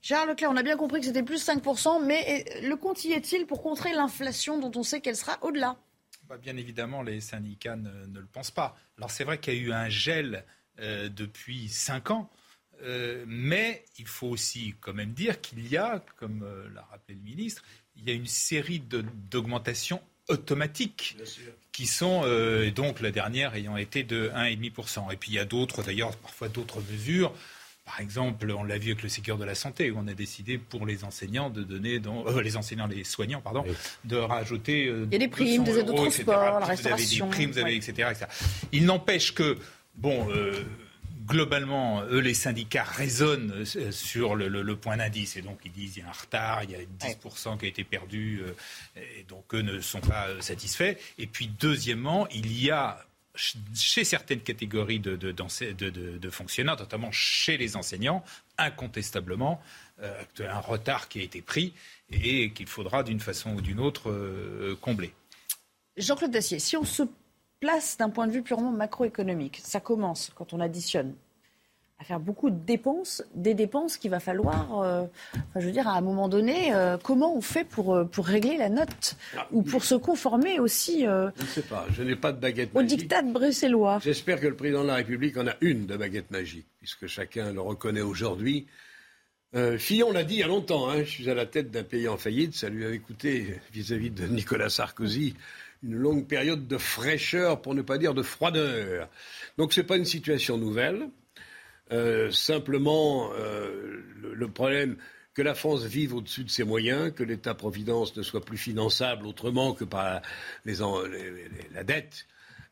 Gérard 0.01 0.27
Leclerc, 0.27 0.51
on 0.53 0.57
a 0.57 0.63
bien 0.63 0.77
compris 0.77 1.01
que 1.01 1.07
c'était 1.07 1.25
plus 1.25 1.45
5%, 1.45 2.07
mais 2.07 2.45
le 2.63 2.77
compte 2.77 3.05
y 3.05 3.13
est-il 3.13 3.45
pour 3.45 3.61
contrer 3.61 3.93
l'inflation 3.93 4.61
dont 4.61 4.71
on 4.79 4.85
sait 4.85 5.01
qu'elle 5.01 5.17
sera 5.17 5.37
au-delà? 5.43 5.77
Bah, 6.29 6.37
Bien 6.37 6.57
évidemment, 6.57 7.03
les 7.03 7.21
syndicats 7.21 7.75
ne, 7.75 7.91
le 8.15 8.27
pensent 8.27 8.53
pas. 8.53 8.77
Alors 8.97 9.11
c'est 9.11 9.25
vrai 9.25 9.39
qu'il 9.39 9.55
y 9.55 9.57
a 9.57 9.61
eu 9.61 9.73
un 9.73 9.89
gel 9.89 10.45
euh, 10.79 11.09
depuis 11.09 11.69
5 11.69 12.13
ans, 12.13 12.31
euh, 12.83 13.25
mais 13.27 13.85
il 13.99 14.07
faut 14.07 14.29
aussi 14.29 14.77
quand 14.81 14.95
même 14.95 15.13
dire 15.13 15.41
qu'il 15.41 15.67
y 15.67 15.77
a, 15.77 16.05
comme 16.15 16.45
euh, 16.45 16.69
l'a 16.73 16.83
rappelé 16.83 17.17
le 17.17 17.25
ministre, 17.25 17.65
il 17.97 18.05
y 18.05 18.11
a 18.13 18.15
une 18.15 18.27
série 18.27 18.79
d'augmentations 18.79 20.01
automatiques 20.29 21.17
qui 21.73 21.87
sont 21.87 22.23
donc 22.75 23.01
la 23.01 23.11
dernière 23.11 23.55
ayant 23.55 23.77
été 23.77 24.03
de 24.03 24.29
1,5%. 24.35 25.13
Et 25.13 25.17
puis 25.17 25.31
il 25.31 25.35
y 25.35 25.39
a 25.39 25.45
d'autres, 25.45 25.83
d'ailleurs, 25.83 26.17
parfois 26.17 26.49
d'autres 26.49 26.81
mesures. 26.93 27.33
Par 27.87 28.01
exemple, 28.01 28.51
on 28.51 28.65
l'a 28.65 28.79
vu 28.79 28.91
avec 28.91 29.05
le 29.05 29.09
secteur 29.09 29.39
de 29.39 29.45
la 29.45 29.55
santé, 29.55 29.93
où 29.93 29.99
on 29.99 30.09
a 30.09 30.13
décidé 30.13 30.59
pour 30.59 30.87
les 30.87 31.05
enseignants 31.05 31.51
de 31.51 31.63
donner, 31.63 32.01
euh, 32.05 32.43
les 32.43 32.57
enseignants, 32.57 32.89
les 32.89 33.05
soignants, 33.05 33.41
pardon, 33.41 33.65
de 34.05 34.17
rajouter. 34.17 34.89
Euh, 34.89 35.07
Il 35.07 35.13
y 35.13 35.17
a 35.17 35.19
des 35.21 35.29
primes, 35.29 35.63
des 35.63 35.79
aides 35.79 35.87
de 35.87 35.93
transport, 35.93 36.59
la 36.59 36.67
restauration. 36.67 37.27
Vous 37.27 37.33
avez 37.33 37.47
des 37.47 37.47
primes, 37.47 37.51
vous 37.53 37.59
avez, 37.59 37.77
etc., 37.77 38.27
Il 38.73 38.85
n'empêche 38.85 39.33
que, 39.33 39.57
bon. 39.95 40.29
Euh, 40.31 40.65
globalement, 41.27 42.05
eux, 42.05 42.21
les 42.21 42.35
syndicats 42.35 42.85
raisonnent 42.85 43.65
sur 43.91 44.37
le, 44.37 44.77
point 44.77 44.97
d'indice. 44.97 45.37
Et 45.37 45.43
donc, 45.43 45.59
ils 45.65 45.73
disent 45.73 45.95
qu'il 45.95 46.05
y 46.05 46.07
a 46.07 46.09
un 46.09 46.13
retard, 46.13 46.63
il 46.63 46.71
y 46.71 46.77
a 46.77 46.79
10% 46.79 47.59
qui 47.59 47.65
a 47.65 47.69
été 47.69 47.83
perdu. 47.83 48.43
et 48.97 49.25
donc, 49.29 49.53
eux 49.53 49.63
ne 49.63 49.81
sont 49.81 50.01
pas 50.01 50.29
satisfaits. 50.39 50.95
Et 51.19 51.27
puis, 51.27 51.51
deuxièmement, 51.59 52.29
il 52.29 52.57
y 52.63 52.71
a 52.71 53.05
chez 53.37 54.05
certaines 54.05 54.41
catégories 54.41 55.01
de, 55.01 56.31
fonctionnaires, 56.31 56.77
notamment 56.77 57.11
chez 57.13 57.57
les 57.57 57.77
enseignants, 57.77 58.25
incontestablement, 58.59 59.61
euh, 60.03 60.23
un 60.41 60.61
retard 60.61 61.09
qui 61.09 61.21
a 61.21 61.23
été 61.23 61.43
pris 61.43 61.73
et 62.11 62.53
qu'il 62.53 62.67
faudra 62.67 63.03
d'une 63.03 63.21
façon 63.21 63.55
ou 63.55 63.61
d'une 63.61 63.81
autre 63.81 64.11
euh, 64.11 64.77
combler. 64.81 65.13
Jean-Claude 65.97 66.31
Dacier, 66.31 66.59
si 66.59 66.77
on 66.77 66.85
se 66.85 67.03
place 67.61 67.97
d'un 67.97 68.11
point 68.11 68.27
de 68.27 68.33
vue 68.33 68.43
purement 68.43 68.73
macroéconomique, 68.73 69.61
ça 69.63 69.81
commence 69.81 70.31
quand 70.35 70.53
on 70.53 70.61
additionne 70.61 71.15
à 71.99 72.05
faire 72.05 72.21
beaucoup 72.21 72.51
de 72.51 72.59
dépenses, 72.59 73.23
des 73.35 73.55
dépenses 73.55 73.97
qu'il 73.97 74.11
va 74.11 74.21
falloir, 74.21 74.81
euh, 74.81 75.05
je 75.55 75.65
veux 75.65 75.73
dire, 75.73 75.89
à 75.89 75.97
un 75.97 76.03
moment 76.03 76.29
donné, 76.29 76.75
euh, 76.75 76.99
comment 77.03 77.35
on 77.35 77.41
fait 77.41 77.65
pour, 77.65 77.95
euh, 77.95 78.05
pour 78.05 78.27
régler 78.27 78.59
la 78.59 78.69
note 78.69 79.17
ah, 79.37 79.49
ou 79.51 79.63
pour 79.63 79.83
se 79.83 79.95
conformer 79.95 80.61
aussi 80.61 81.05
Je 81.05 81.43
ne 81.43 81.47
sais 81.47 81.63
pas, 81.63 81.87
je 81.91 82.03
n'ai 82.03 82.17
pas 82.17 82.33
de 82.33 82.41
baguette 82.41 82.75
magique. 82.75 82.93
Au 82.93 82.97
dictat 82.97 83.23
bruxellois. 83.23 83.99
J'espère 84.03 84.41
que 84.41 84.47
le 84.47 84.57
président 84.57 84.83
de 84.83 84.89
la 84.89 84.97
République 84.97 85.39
en 85.39 85.47
a 85.47 85.55
une 85.63 85.87
de 85.87 85.97
baguette 85.97 86.31
magique, 86.31 86.67
puisque 86.79 87.07
chacun 87.07 87.53
le 87.53 87.61
reconnaît 87.61 88.03
aujourd'hui. 88.03 88.67
Fillon 89.79 90.13
l'a 90.13 90.23
dit 90.23 90.35
il 90.35 90.41
y 90.41 90.43
a 90.43 90.49
longtemps, 90.49 90.91
hein, 90.91 90.99
je 90.99 91.09
suis 91.09 91.31
à 91.31 91.35
la 91.35 91.47
tête 91.47 91.71
d'un 91.71 91.83
pays 91.83 92.09
en 92.09 92.19
faillite, 92.19 92.55
ça 92.55 92.69
lui 92.69 92.85
avait 92.85 92.99
coûté, 92.99 93.59
vis-à-vis 93.73 94.11
de 94.11 94.27
Nicolas 94.27 94.69
Sarkozy, 94.69 95.35
une 95.83 95.95
longue 95.95 96.27
période 96.27 96.67
de 96.67 96.77
fraîcheur, 96.77 97.63
pour 97.63 97.75
ne 97.75 97.81
pas 97.81 97.97
dire 97.97 98.13
de 98.13 98.23
froideur. 98.23 99.09
Donc 99.57 99.73
ce 99.73 99.81
n'est 99.81 99.87
pas 99.87 99.97
une 99.97 100.05
situation 100.05 100.59
nouvelle. 100.59 101.09
Euh, 101.93 102.31
simplement, 102.33 103.31
euh, 103.35 104.03
le, 104.21 104.49
problème 104.49 104.97
que 105.35 105.43
la 105.43 105.55
France 105.55 105.85
vive 105.85 106.15
au-dessus 106.15 106.45
de 106.45 106.51
ses 106.51 106.65
moyens, 106.65 107.13
que 107.15 107.23
l'État-providence 107.23 108.17
ne 108.17 108.23
soit 108.23 108.45
plus 108.45 108.59
finançable 108.59 109.27
autrement 109.27 109.73
que 109.73 109.85
par 109.85 110.21
la 110.65 111.85
dette, 111.85 112.27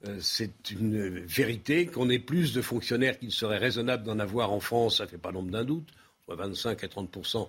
euh, 0.06 0.18
c'est 0.20 0.70
une 0.70 1.20
vérité. 1.20 1.86
Qu'on 1.86 2.10
ait 2.10 2.18
plus 2.18 2.52
de 2.52 2.62
fonctionnaires 2.62 3.18
qu'il 3.18 3.32
serait 3.32 3.58
raisonnable 3.58 4.04
d'en 4.04 4.18
avoir 4.18 4.52
en 4.52 4.60
France, 4.60 4.98
ça 4.98 5.04
ne 5.04 5.10
fait 5.10 5.18
pas 5.18 5.30
l'ombre 5.30 5.50
d'un 5.50 5.64
doute. 5.64 5.88
25 6.26 6.82
à 6.82 6.88
30 6.88 7.46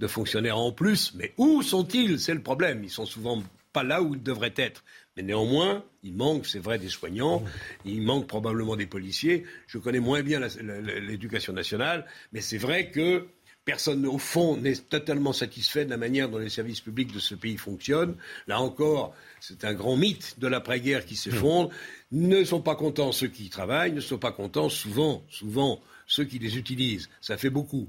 de 0.00 0.06
fonctionnaires 0.06 0.58
en 0.58 0.72
plus. 0.72 1.12
Mais 1.14 1.34
où 1.36 1.62
sont-ils? 1.62 2.18
C'est 2.18 2.34
le 2.34 2.42
problème. 2.42 2.82
Ils 2.82 2.90
sont 2.90 3.04
souvent 3.04 3.42
pas 3.72 3.82
là 3.82 4.02
où 4.02 4.14
ils 4.14 4.22
devraient 4.22 4.54
être. 4.56 4.82
Mais 5.16 5.22
néanmoins, 5.22 5.84
il 6.02 6.14
manque, 6.14 6.46
c'est 6.46 6.58
vrai, 6.58 6.78
des 6.78 6.88
soignants, 6.88 7.44
il 7.84 8.02
manque 8.02 8.26
probablement 8.26 8.74
des 8.76 8.86
policiers. 8.86 9.44
Je 9.68 9.78
connais 9.78 10.00
moins 10.00 10.22
bien 10.22 10.40
l'éducation 10.40 11.52
nationale, 11.52 12.04
mais 12.32 12.40
c'est 12.40 12.58
vrai 12.58 12.90
que 12.90 13.28
personne, 13.64 14.04
au 14.06 14.18
fond, 14.18 14.56
n'est 14.56 14.74
totalement 14.74 15.32
satisfait 15.32 15.84
de 15.84 15.90
la 15.90 15.96
manière 15.96 16.28
dont 16.28 16.38
les 16.38 16.50
services 16.50 16.80
publics 16.80 17.12
de 17.12 17.20
ce 17.20 17.34
pays 17.36 17.56
fonctionnent. 17.56 18.16
Là 18.48 18.60
encore, 18.60 19.14
c'est 19.40 19.64
un 19.64 19.72
grand 19.72 19.96
mythe 19.96 20.38
de 20.38 20.48
l'après-guerre 20.48 21.06
qui 21.06 21.16
s'effondre. 21.16 21.70
Ne 22.10 22.42
sont 22.44 22.60
pas 22.60 22.74
contents 22.74 23.12
ceux 23.12 23.28
qui 23.28 23.48
travaillent, 23.50 23.92
ne 23.92 24.00
sont 24.00 24.18
pas 24.18 24.32
contents 24.32 24.68
souvent, 24.68 25.24
souvent 25.30 25.80
ceux 26.06 26.24
qui 26.24 26.38
les 26.40 26.58
utilisent. 26.58 27.08
Ça 27.20 27.36
fait 27.36 27.50
beaucoup. 27.50 27.88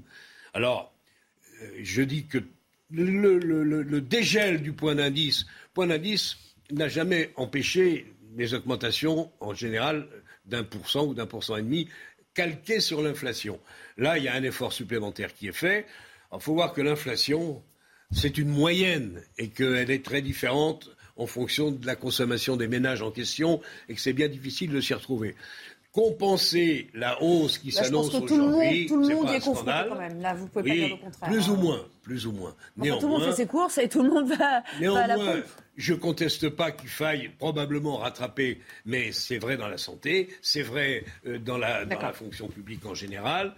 Alors, 0.54 0.94
euh, 1.60 1.66
je 1.82 2.02
dis 2.02 2.26
que 2.26 2.38
le, 2.90 3.38
le 3.38 4.00
dégel 4.00 4.62
du 4.62 4.72
point 4.72 4.94
d'indice, 4.94 5.44
point 5.74 5.88
d'indice, 5.88 6.36
n'a 6.70 6.88
jamais 6.88 7.32
empêché 7.36 8.06
les 8.36 8.54
augmentations, 8.54 9.30
en 9.40 9.54
général, 9.54 10.08
d'un 10.44 10.64
pour 10.64 10.88
cent 10.88 11.06
ou 11.06 11.14
d'un 11.14 11.26
pour 11.26 11.44
cent 11.44 11.56
et 11.56 11.62
demi, 11.62 11.88
calquées 12.34 12.80
sur 12.80 13.02
l'inflation. 13.02 13.58
Là, 13.96 14.18
il 14.18 14.24
y 14.24 14.28
a 14.28 14.34
un 14.34 14.42
effort 14.42 14.72
supplémentaire 14.72 15.34
qui 15.34 15.48
est 15.48 15.52
fait. 15.52 15.86
Il 16.32 16.40
faut 16.40 16.54
voir 16.54 16.72
que 16.72 16.82
l'inflation, 16.82 17.62
c'est 18.12 18.38
une 18.38 18.48
moyenne 18.48 19.22
et 19.38 19.48
qu'elle 19.48 19.90
est 19.90 20.04
très 20.04 20.22
différente 20.22 20.90
en 21.16 21.26
fonction 21.26 21.70
de 21.70 21.86
la 21.86 21.96
consommation 21.96 22.56
des 22.56 22.68
ménages 22.68 23.00
en 23.00 23.10
question 23.10 23.60
et 23.88 23.94
que 23.94 24.00
c'est 24.00 24.12
bien 24.12 24.28
difficile 24.28 24.70
de 24.70 24.80
s'y 24.80 24.92
retrouver. 24.92 25.34
Compenser 25.96 26.90
la 26.92 27.22
hausse 27.22 27.56
qui 27.56 27.72
s'annonce 27.72 28.14
aujourd'hui. 28.14 28.86
Tout 28.86 28.96
le 29.00 29.14
monde, 29.14 29.30
y 29.30 29.36
est 29.36 29.40
confronté 29.40 29.72
quand 29.88 29.98
même. 29.98 30.20
Là, 30.20 30.34
vous 30.34 30.46
pouvez 30.46 30.68
pas 30.68 30.74
dire 30.74 30.88
le 30.90 30.96
contraire. 30.96 31.30
Plus 31.30 31.48
ou 31.48 31.56
moins, 31.56 31.86
plus 32.02 32.26
ou 32.26 32.32
moins. 32.32 32.54
Enfin, 32.78 32.98
tout 32.98 33.06
le 33.06 33.12
monde 33.12 33.24
fait 33.24 33.32
ses 33.32 33.46
courses 33.46 33.78
et 33.78 33.88
tout 33.88 34.02
le 34.02 34.10
monde 34.10 34.28
va, 34.28 34.62
néanmoins, 34.78 35.00
à 35.00 35.06
la 35.06 35.16
pompe. 35.16 35.44
Je 35.78 35.94
ne 35.94 35.98
conteste 35.98 36.50
pas 36.50 36.70
qu'il 36.70 36.90
faille 36.90 37.30
probablement 37.38 37.96
rattraper, 37.96 38.60
mais 38.84 39.10
c'est 39.12 39.38
vrai 39.38 39.56
dans 39.56 39.68
la 39.68 39.78
santé, 39.78 40.28
c'est 40.42 40.62
vrai 40.62 41.04
euh, 41.26 41.38
dans 41.38 41.56
la, 41.56 41.86
dans 41.86 41.98
la 41.98 42.12
fonction 42.12 42.48
publique 42.48 42.84
en 42.84 42.94
général. 42.94 43.54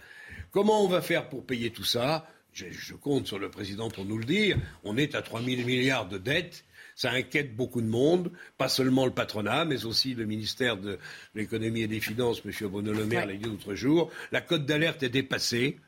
Comment 0.52 0.84
on 0.84 0.88
va 0.88 1.02
faire 1.02 1.28
pour 1.28 1.44
payer 1.44 1.70
tout 1.70 1.84
ça? 1.84 2.24
Je, 2.52 2.66
je, 2.70 2.94
compte 2.94 3.26
sur 3.26 3.40
le 3.40 3.50
président 3.50 3.90
pour 3.90 4.04
nous 4.04 4.16
le 4.16 4.24
dire. 4.24 4.56
On 4.84 4.96
est 4.96 5.16
à 5.16 5.22
3 5.22 5.42
000 5.42 5.62
milliards 5.66 6.06
de 6.06 6.18
dettes. 6.18 6.64
Ça 6.98 7.12
inquiète 7.12 7.54
beaucoup 7.54 7.80
de 7.80 7.86
monde, 7.86 8.32
pas 8.56 8.68
seulement 8.68 9.06
le 9.06 9.12
patronat, 9.12 9.64
mais 9.64 9.84
aussi 9.84 10.14
le 10.14 10.24
ministère 10.24 10.76
de 10.76 10.98
l'économie 11.36 11.82
et 11.82 11.86
des 11.86 12.00
finances, 12.00 12.42
M. 12.44 12.50
Bruno 12.68 12.92
Le 12.92 13.04
Maire 13.04 13.24
l'a 13.24 13.34
dit 13.34 13.44
l'autre 13.44 13.76
jour. 13.76 14.10
La 14.32 14.40
cote 14.40 14.66
d'alerte 14.66 15.04
est 15.04 15.08
dépassée. 15.08 15.78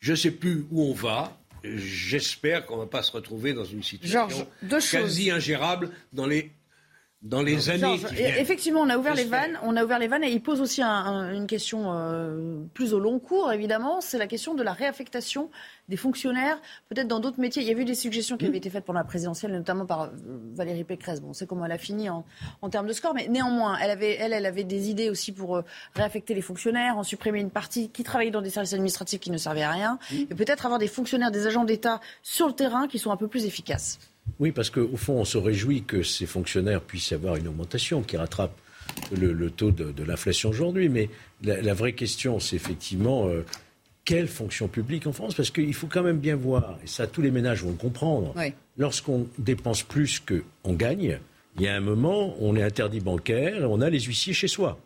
Je 0.00 0.10
ne 0.10 0.16
sais 0.16 0.32
plus 0.32 0.66
où 0.72 0.82
on 0.82 0.94
va. 0.94 1.38
J'espère 1.62 2.66
qu'on 2.66 2.74
ne 2.74 2.80
va 2.80 2.86
pas 2.88 3.04
se 3.04 3.12
retrouver 3.12 3.52
dans 3.52 3.64
une 3.64 3.84
situation 3.84 4.48
quasi 4.90 5.30
ingérable 5.30 5.90
dans 6.12 6.26
les 6.26 6.50
dans 7.22 7.42
les 7.42 7.70
années 7.70 7.98
qui 7.98 8.14
viennent. 8.14 8.34
Effectivement, 8.38 8.80
on 8.80 8.88
a 8.88 8.98
ouvert 8.98 9.14
les 9.14 9.24
vannes, 9.24 9.58
on 9.62 9.76
a 9.76 9.84
ouvert 9.84 9.98
les 10.00 10.08
vannes 10.08 10.24
et 10.24 10.30
il 10.30 10.42
pose 10.42 10.60
aussi 10.60 10.82
un, 10.82 10.88
un, 10.88 11.32
une 11.32 11.46
question 11.46 11.92
euh, 11.92 12.56
plus 12.74 12.94
au 12.94 12.98
long 12.98 13.20
cours, 13.20 13.52
évidemment, 13.52 14.00
c'est 14.00 14.18
la 14.18 14.26
question 14.26 14.54
de 14.54 14.62
la 14.62 14.72
réaffectation 14.72 15.48
des 15.88 15.96
fonctionnaires, 15.96 16.60
peut-être 16.88 17.06
dans 17.06 17.20
d'autres 17.20 17.40
métiers. 17.40 17.62
Il 17.62 17.68
y 17.68 17.74
a 17.74 17.78
eu 17.78 17.84
des 17.84 17.94
suggestions 17.94 18.36
qui 18.36 18.46
avaient 18.46 18.58
été 18.58 18.70
faites 18.70 18.84
pendant 18.84 18.98
la 18.98 19.04
présidentielle, 19.04 19.52
notamment 19.52 19.86
par 19.86 20.02
euh, 20.02 20.08
Valérie 20.54 20.84
Pécresse. 20.84 21.20
Bon, 21.20 21.28
on 21.28 21.32
sait 21.32 21.46
comment 21.46 21.64
elle 21.64 21.72
a 21.72 21.78
fini 21.78 22.10
en, 22.10 22.24
en, 22.60 22.70
termes 22.70 22.86
de 22.88 22.92
score, 22.92 23.14
mais 23.14 23.28
néanmoins, 23.28 23.78
elle 23.80 23.90
avait, 23.90 24.16
elle, 24.16 24.32
elle 24.32 24.46
avait 24.46 24.64
des 24.64 24.90
idées 24.90 25.08
aussi 25.08 25.30
pour 25.30 25.56
euh, 25.56 25.62
réaffecter 25.94 26.34
les 26.34 26.42
fonctionnaires, 26.42 26.98
en 26.98 27.04
supprimer 27.04 27.40
une 27.40 27.50
partie 27.50 27.88
qui 27.88 28.02
travaillait 28.02 28.32
dans 28.32 28.42
des 28.42 28.50
services 28.50 28.72
administratifs 28.72 29.20
qui 29.20 29.30
ne 29.30 29.38
servaient 29.38 29.62
à 29.62 29.70
rien, 29.70 29.98
et 30.12 30.34
peut-être 30.34 30.66
avoir 30.66 30.80
des 30.80 30.88
fonctionnaires, 30.88 31.30
des 31.30 31.46
agents 31.46 31.64
d'État 31.64 32.00
sur 32.22 32.48
le 32.48 32.52
terrain 32.54 32.88
qui 32.88 32.98
sont 32.98 33.12
un 33.12 33.16
peu 33.16 33.28
plus 33.28 33.44
efficaces. 33.44 33.98
Oui, 34.38 34.52
parce 34.52 34.70
qu'au 34.70 34.96
fond, 34.96 35.14
on 35.14 35.24
se 35.24 35.38
réjouit 35.38 35.82
que 35.82 36.02
ces 36.02 36.26
fonctionnaires 36.26 36.80
puissent 36.80 37.12
avoir 37.12 37.36
une 37.36 37.48
augmentation 37.48 38.02
qui 38.02 38.16
rattrape 38.16 38.56
le, 39.16 39.32
le 39.32 39.50
taux 39.50 39.70
de, 39.70 39.92
de 39.92 40.02
l'inflation 40.04 40.50
aujourd'hui. 40.50 40.88
Mais 40.88 41.08
la, 41.42 41.60
la, 41.60 41.74
vraie 41.74 41.92
question, 41.92 42.40
c'est 42.40 42.56
effectivement 42.56 43.28
euh, 43.28 43.44
quelle 44.04 44.28
fonction 44.28 44.68
publique 44.68 45.06
en 45.06 45.12
France? 45.12 45.34
Parce 45.34 45.50
qu'il 45.50 45.74
faut 45.74 45.86
quand 45.86 46.02
même 46.02 46.18
bien 46.18 46.36
voir, 46.36 46.78
et 46.82 46.86
ça 46.86 47.06
tous 47.06 47.22
les 47.22 47.30
ménages 47.30 47.62
vont 47.62 47.70
le 47.70 47.76
comprendre, 47.76 48.32
oui. 48.36 48.52
lorsqu'on 48.76 49.28
dépense 49.38 49.82
plus 49.82 50.20
qu'on 50.20 50.72
gagne, 50.72 51.18
il 51.56 51.62
y 51.62 51.68
a 51.68 51.74
un 51.74 51.80
moment, 51.80 52.34
on 52.40 52.56
est 52.56 52.62
interdit 52.62 53.00
bancaire, 53.00 53.70
on 53.70 53.80
a 53.80 53.90
les 53.90 54.00
huissiers 54.00 54.32
chez 54.32 54.48
soi. 54.48 54.78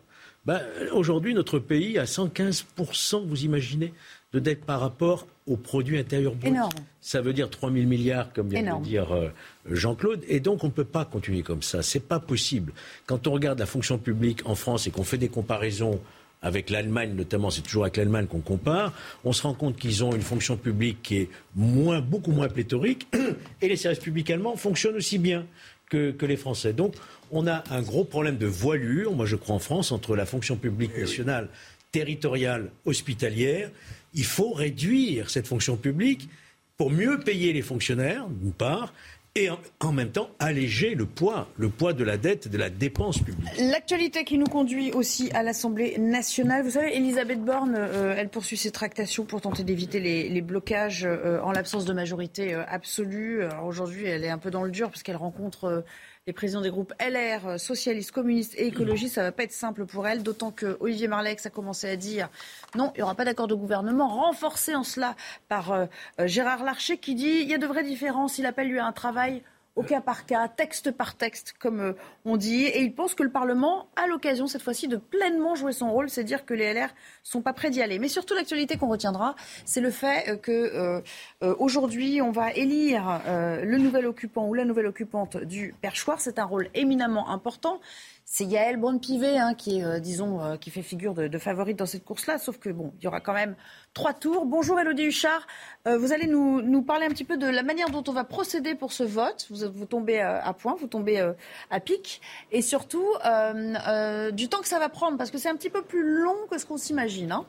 Ben, 0.45 0.61
aujourd'hui, 0.93 1.33
notre 1.33 1.59
pays 1.59 1.97
a 1.97 2.05
115%, 2.05 3.25
vous 3.25 3.43
imaginez, 3.43 3.93
de 4.33 4.39
dette 4.39 4.63
par 4.63 4.79
rapport 4.79 5.27
au 5.47 5.55
produit 5.57 5.97
intérieur 5.97 6.35
brut. 6.35 6.49
Énorme. 6.51 6.71
Ça 7.01 7.21
veut 7.21 7.33
dire 7.33 7.49
3 7.49 7.71
000 7.71 7.85
milliards, 7.85 8.31
comme 8.33 8.49
vient 8.49 8.59
Énorme. 8.59 8.83
de 8.83 8.87
dire 8.87 9.11
euh, 9.13 9.29
Jean-Claude. 9.69 10.23
Et 10.27 10.39
donc, 10.39 10.63
on 10.63 10.67
ne 10.67 10.71
peut 10.71 10.83
pas 10.83 11.05
continuer 11.05 11.41
comme 11.41 11.61
ça. 11.61 11.81
C'est 11.81 12.01
pas 12.07 12.19
possible. 12.19 12.73
Quand 13.05 13.27
on 13.27 13.31
regarde 13.31 13.59
la 13.59 13.65
fonction 13.65 13.97
publique 13.97 14.41
en 14.45 14.55
France 14.55 14.87
et 14.87 14.91
qu'on 14.91 15.03
fait 15.03 15.17
des 15.17 15.29
comparaisons 15.29 15.99
avec 16.41 16.69
l'Allemagne, 16.69 17.13
notamment, 17.15 17.49
c'est 17.49 17.61
toujours 17.61 17.83
avec 17.83 17.97
l'Allemagne 17.97 18.27
qu'on 18.27 18.41
compare, 18.41 18.93
on 19.23 19.33
se 19.33 19.41
rend 19.41 19.53
compte 19.53 19.75
qu'ils 19.77 20.03
ont 20.03 20.13
une 20.13 20.21
fonction 20.21 20.55
publique 20.57 21.01
qui 21.01 21.17
est 21.17 21.29
moins, 21.55 21.99
beaucoup 22.01 22.31
moins 22.31 22.47
pléthorique 22.47 23.07
et 23.61 23.67
les 23.67 23.75
services 23.75 23.99
publics 24.03 24.29
allemands 24.29 24.55
fonctionnent 24.55 24.97
aussi 24.97 25.17
bien 25.17 25.45
que, 25.89 26.11
que 26.11 26.25
les 26.25 26.37
Français. 26.37 26.73
Donc, 26.73 26.93
on 27.31 27.47
a 27.47 27.63
un 27.71 27.81
gros 27.81 28.03
problème 28.03 28.37
de 28.37 28.45
voilure, 28.45 29.13
moi 29.13 29.25
je 29.25 29.35
crois 29.35 29.55
en 29.55 29.59
France, 29.59 29.91
entre 29.91 30.15
la 30.15 30.25
fonction 30.25 30.57
publique 30.57 30.91
Eh 30.95 31.01
nationale, 31.01 31.49
territoriale, 31.91 32.69
hospitalière. 32.85 33.71
Il 34.17 34.25
faut 34.25 34.51
réduire 34.51 35.29
cette 35.29 35.47
fonction 35.47 35.77
publique 35.77 36.27
pour 36.75 36.91
mieux 36.91 37.19
payer 37.19 37.53
les 37.53 37.61
fonctionnaires, 37.61 38.27
d'une 38.27 38.51
part, 38.51 38.93
et 39.35 39.49
en, 39.81 39.91
même 39.91 40.09
temps 40.09 40.29
alléger 40.39 40.95
le 40.95 41.05
poids, 41.05 41.47
le 41.57 41.69
poids 41.69 41.93
de 41.93 42.03
la 42.03 42.17
dette 42.17 42.47
et 42.47 42.49
de 42.49 42.57
la 42.57 42.71
dépense 42.71 43.19
publique. 43.19 43.51
L'actualité 43.59 44.23
qui 44.23 44.39
nous 44.39 44.47
conduit 44.47 44.91
aussi 44.93 45.29
à 45.31 45.43
l'Assemblée 45.43 45.95
nationale. 45.99 46.63
Vous 46.63 46.71
savez, 46.71 46.95
Elisabeth 46.97 47.43
Borne, 47.43 47.75
euh, 47.77 48.15
elle 48.17 48.29
poursuit 48.29 48.57
ses 48.57 48.71
tractations 48.71 49.25
pour 49.25 49.41
tenter 49.41 49.63
d'éviter 49.63 49.99
les, 49.99 50.27
les, 50.29 50.41
blocages 50.41 51.05
euh, 51.05 51.39
en 51.41 51.51
l'absence 51.51 51.85
de 51.85 51.93
majorité 51.93 52.55
euh, 52.55 52.63
absolue. 52.67 53.41
Aujourd'hui, 53.63 54.05
elle 54.05 54.23
est 54.23 54.29
un 54.29 54.39
peu 54.39 54.49
dans 54.49 54.63
le 54.63 54.71
dur 54.71 54.89
parce 54.89 55.03
qu'elle 55.03 55.17
rencontre 55.17 55.83
les 56.27 56.33
présidents 56.33 56.61
des 56.61 56.69
groupes 56.69 56.93
LR, 56.99 57.57
socialistes, 57.57 58.11
communistes 58.11 58.53
et 58.57 58.67
écologistes. 58.67 59.15
Ça 59.15 59.23
va 59.23 59.31
pas 59.31 59.43
être 59.43 59.53
simple 59.53 59.85
pour 59.85 60.07
elle, 60.07 60.23
d'autant 60.23 60.51
que 60.51 60.77
Olivier 60.81 61.07
Marlex 61.07 61.45
a 61.45 61.49
commencé 61.49 61.89
à 61.89 61.95
dire 61.95 62.29
non, 62.75 62.91
il 62.95 62.99
n'y 62.99 63.03
aura 63.03 63.15
pas 63.15 63.23
d'accord 63.23 63.47
de 63.47 63.55
gouvernement, 63.55 64.09
renforcé 64.09 64.75
en 64.75 64.83
cela 64.83 65.15
par 65.47 65.71
euh, 65.71 65.85
Gérard 66.25 66.65
Larcher 66.65 66.97
qui 66.97 67.15
dit 67.15 67.39
il 67.41 67.49
y 67.49 67.53
a 67.53 67.57
de 67.57 67.65
vraies 67.65 67.85
différences. 67.85 68.37
Il 68.37 68.45
appelle 68.45 68.67
lui 68.67 68.77
à 68.77 68.85
un 68.85 68.91
travail 68.91 69.41
au 69.77 69.83
cas 69.83 70.01
par 70.01 70.25
cas, 70.25 70.47
texte 70.47 70.91
par 70.91 71.15
texte, 71.15 71.53
comme 71.59 71.79
euh, 71.79 71.93
on 72.25 72.35
dit. 72.35 72.63
Et 72.63 72.81
il 72.81 72.93
pense 72.93 73.13
que 73.13 73.21
le 73.21 73.29
Parlement 73.29 73.87
a 73.95 74.07
l'occasion, 74.07 74.47
cette 74.47 74.63
fois-ci, 74.63 74.87
de 74.87 74.97
pleinement 74.97 75.53
jouer 75.53 75.71
son 75.71 75.91
rôle. 75.91 76.09
C'est 76.09 76.23
dire 76.23 76.45
que 76.45 76.55
les 76.55 76.73
LR 76.73 76.89
sont 77.23 77.41
pas 77.41 77.53
prêts 77.53 77.69
d'y 77.69 77.81
aller. 77.81 77.99
Mais 77.99 78.07
surtout, 78.07 78.33
l'actualité 78.33 78.77
qu'on 78.77 78.89
retiendra, 78.89 79.35
c'est 79.65 79.79
le 79.79 79.91
fait 79.91 80.29
euh, 80.29 80.35
que 80.35 80.51
euh, 80.51 81.01
on 82.21 82.31
va 82.31 82.51
élire 82.53 83.21
le 83.27 83.77
nouvel 83.77 84.07
occupant 84.07 84.47
ou 84.47 84.53
la 84.53 84.65
nouvelle 84.65 84.87
occupante 84.87 85.37
du 85.37 85.75
perchoir. 85.79 86.19
C'est 86.19 86.39
un 86.39 86.45
rôle 86.45 86.69
éminemment 86.73 87.29
important. 87.29 87.79
C'est 88.29 88.43
Yael 88.43 88.75
Braun-Pivet 88.75 89.37
hein, 89.37 89.53
qui, 89.53 89.81
euh, 89.81 90.01
disons, 90.01 90.41
euh, 90.41 90.57
qui 90.57 90.69
fait 90.69 90.81
figure 90.81 91.13
de, 91.13 91.29
de, 91.29 91.37
favorite 91.37 91.77
dans 91.77 91.85
cette 91.85 92.03
course-là. 92.03 92.37
Sauf 92.37 92.59
que 92.59 92.69
bon, 92.69 92.91
il 92.99 93.05
y 93.05 93.07
aura 93.07 93.21
quand 93.21 93.31
même 93.33 93.55
trois 93.93 94.13
tours. 94.13 94.45
Bonjour 94.45 94.77
Elodie 94.77 95.05
Huchard. 95.05 95.47
Euh, 95.87 95.97
vous 95.97 96.11
allez 96.11 96.27
nous, 96.27 96.61
nous, 96.61 96.81
parler 96.81 97.05
un 97.05 97.09
petit 97.09 97.23
peu 97.23 97.37
de 97.37 97.47
la 97.47 97.63
manière 97.63 97.89
dont 97.89 98.03
on 98.05 98.11
va 98.11 98.25
procéder 98.25 98.75
pour 98.75 98.91
ce 98.91 99.03
vote. 99.03 99.47
Vous, 99.49 99.71
vous 99.71 99.85
tombez 99.85 100.19
à 100.19 100.51
point, 100.51 100.75
vous 100.75 100.87
tombez 100.87 101.25
à 101.69 101.79
pic. 101.79 102.21
Et 102.51 102.61
surtout, 102.61 103.07
du 104.33 104.49
temps 104.49 104.59
que 104.59 104.67
ça 104.67 104.77
va 104.77 104.89
prendre, 104.89 105.17
parce 105.17 105.31
que 105.31 105.37
c'est 105.37 105.49
un 105.49 105.55
petit 105.55 105.69
peu 105.69 105.81
plus 105.81 106.03
long 106.03 106.35
que 106.51 106.57
ce 106.57 106.65
qu'on 106.65 106.77
s'imagine. 106.77 107.31
Hein. 107.31 107.45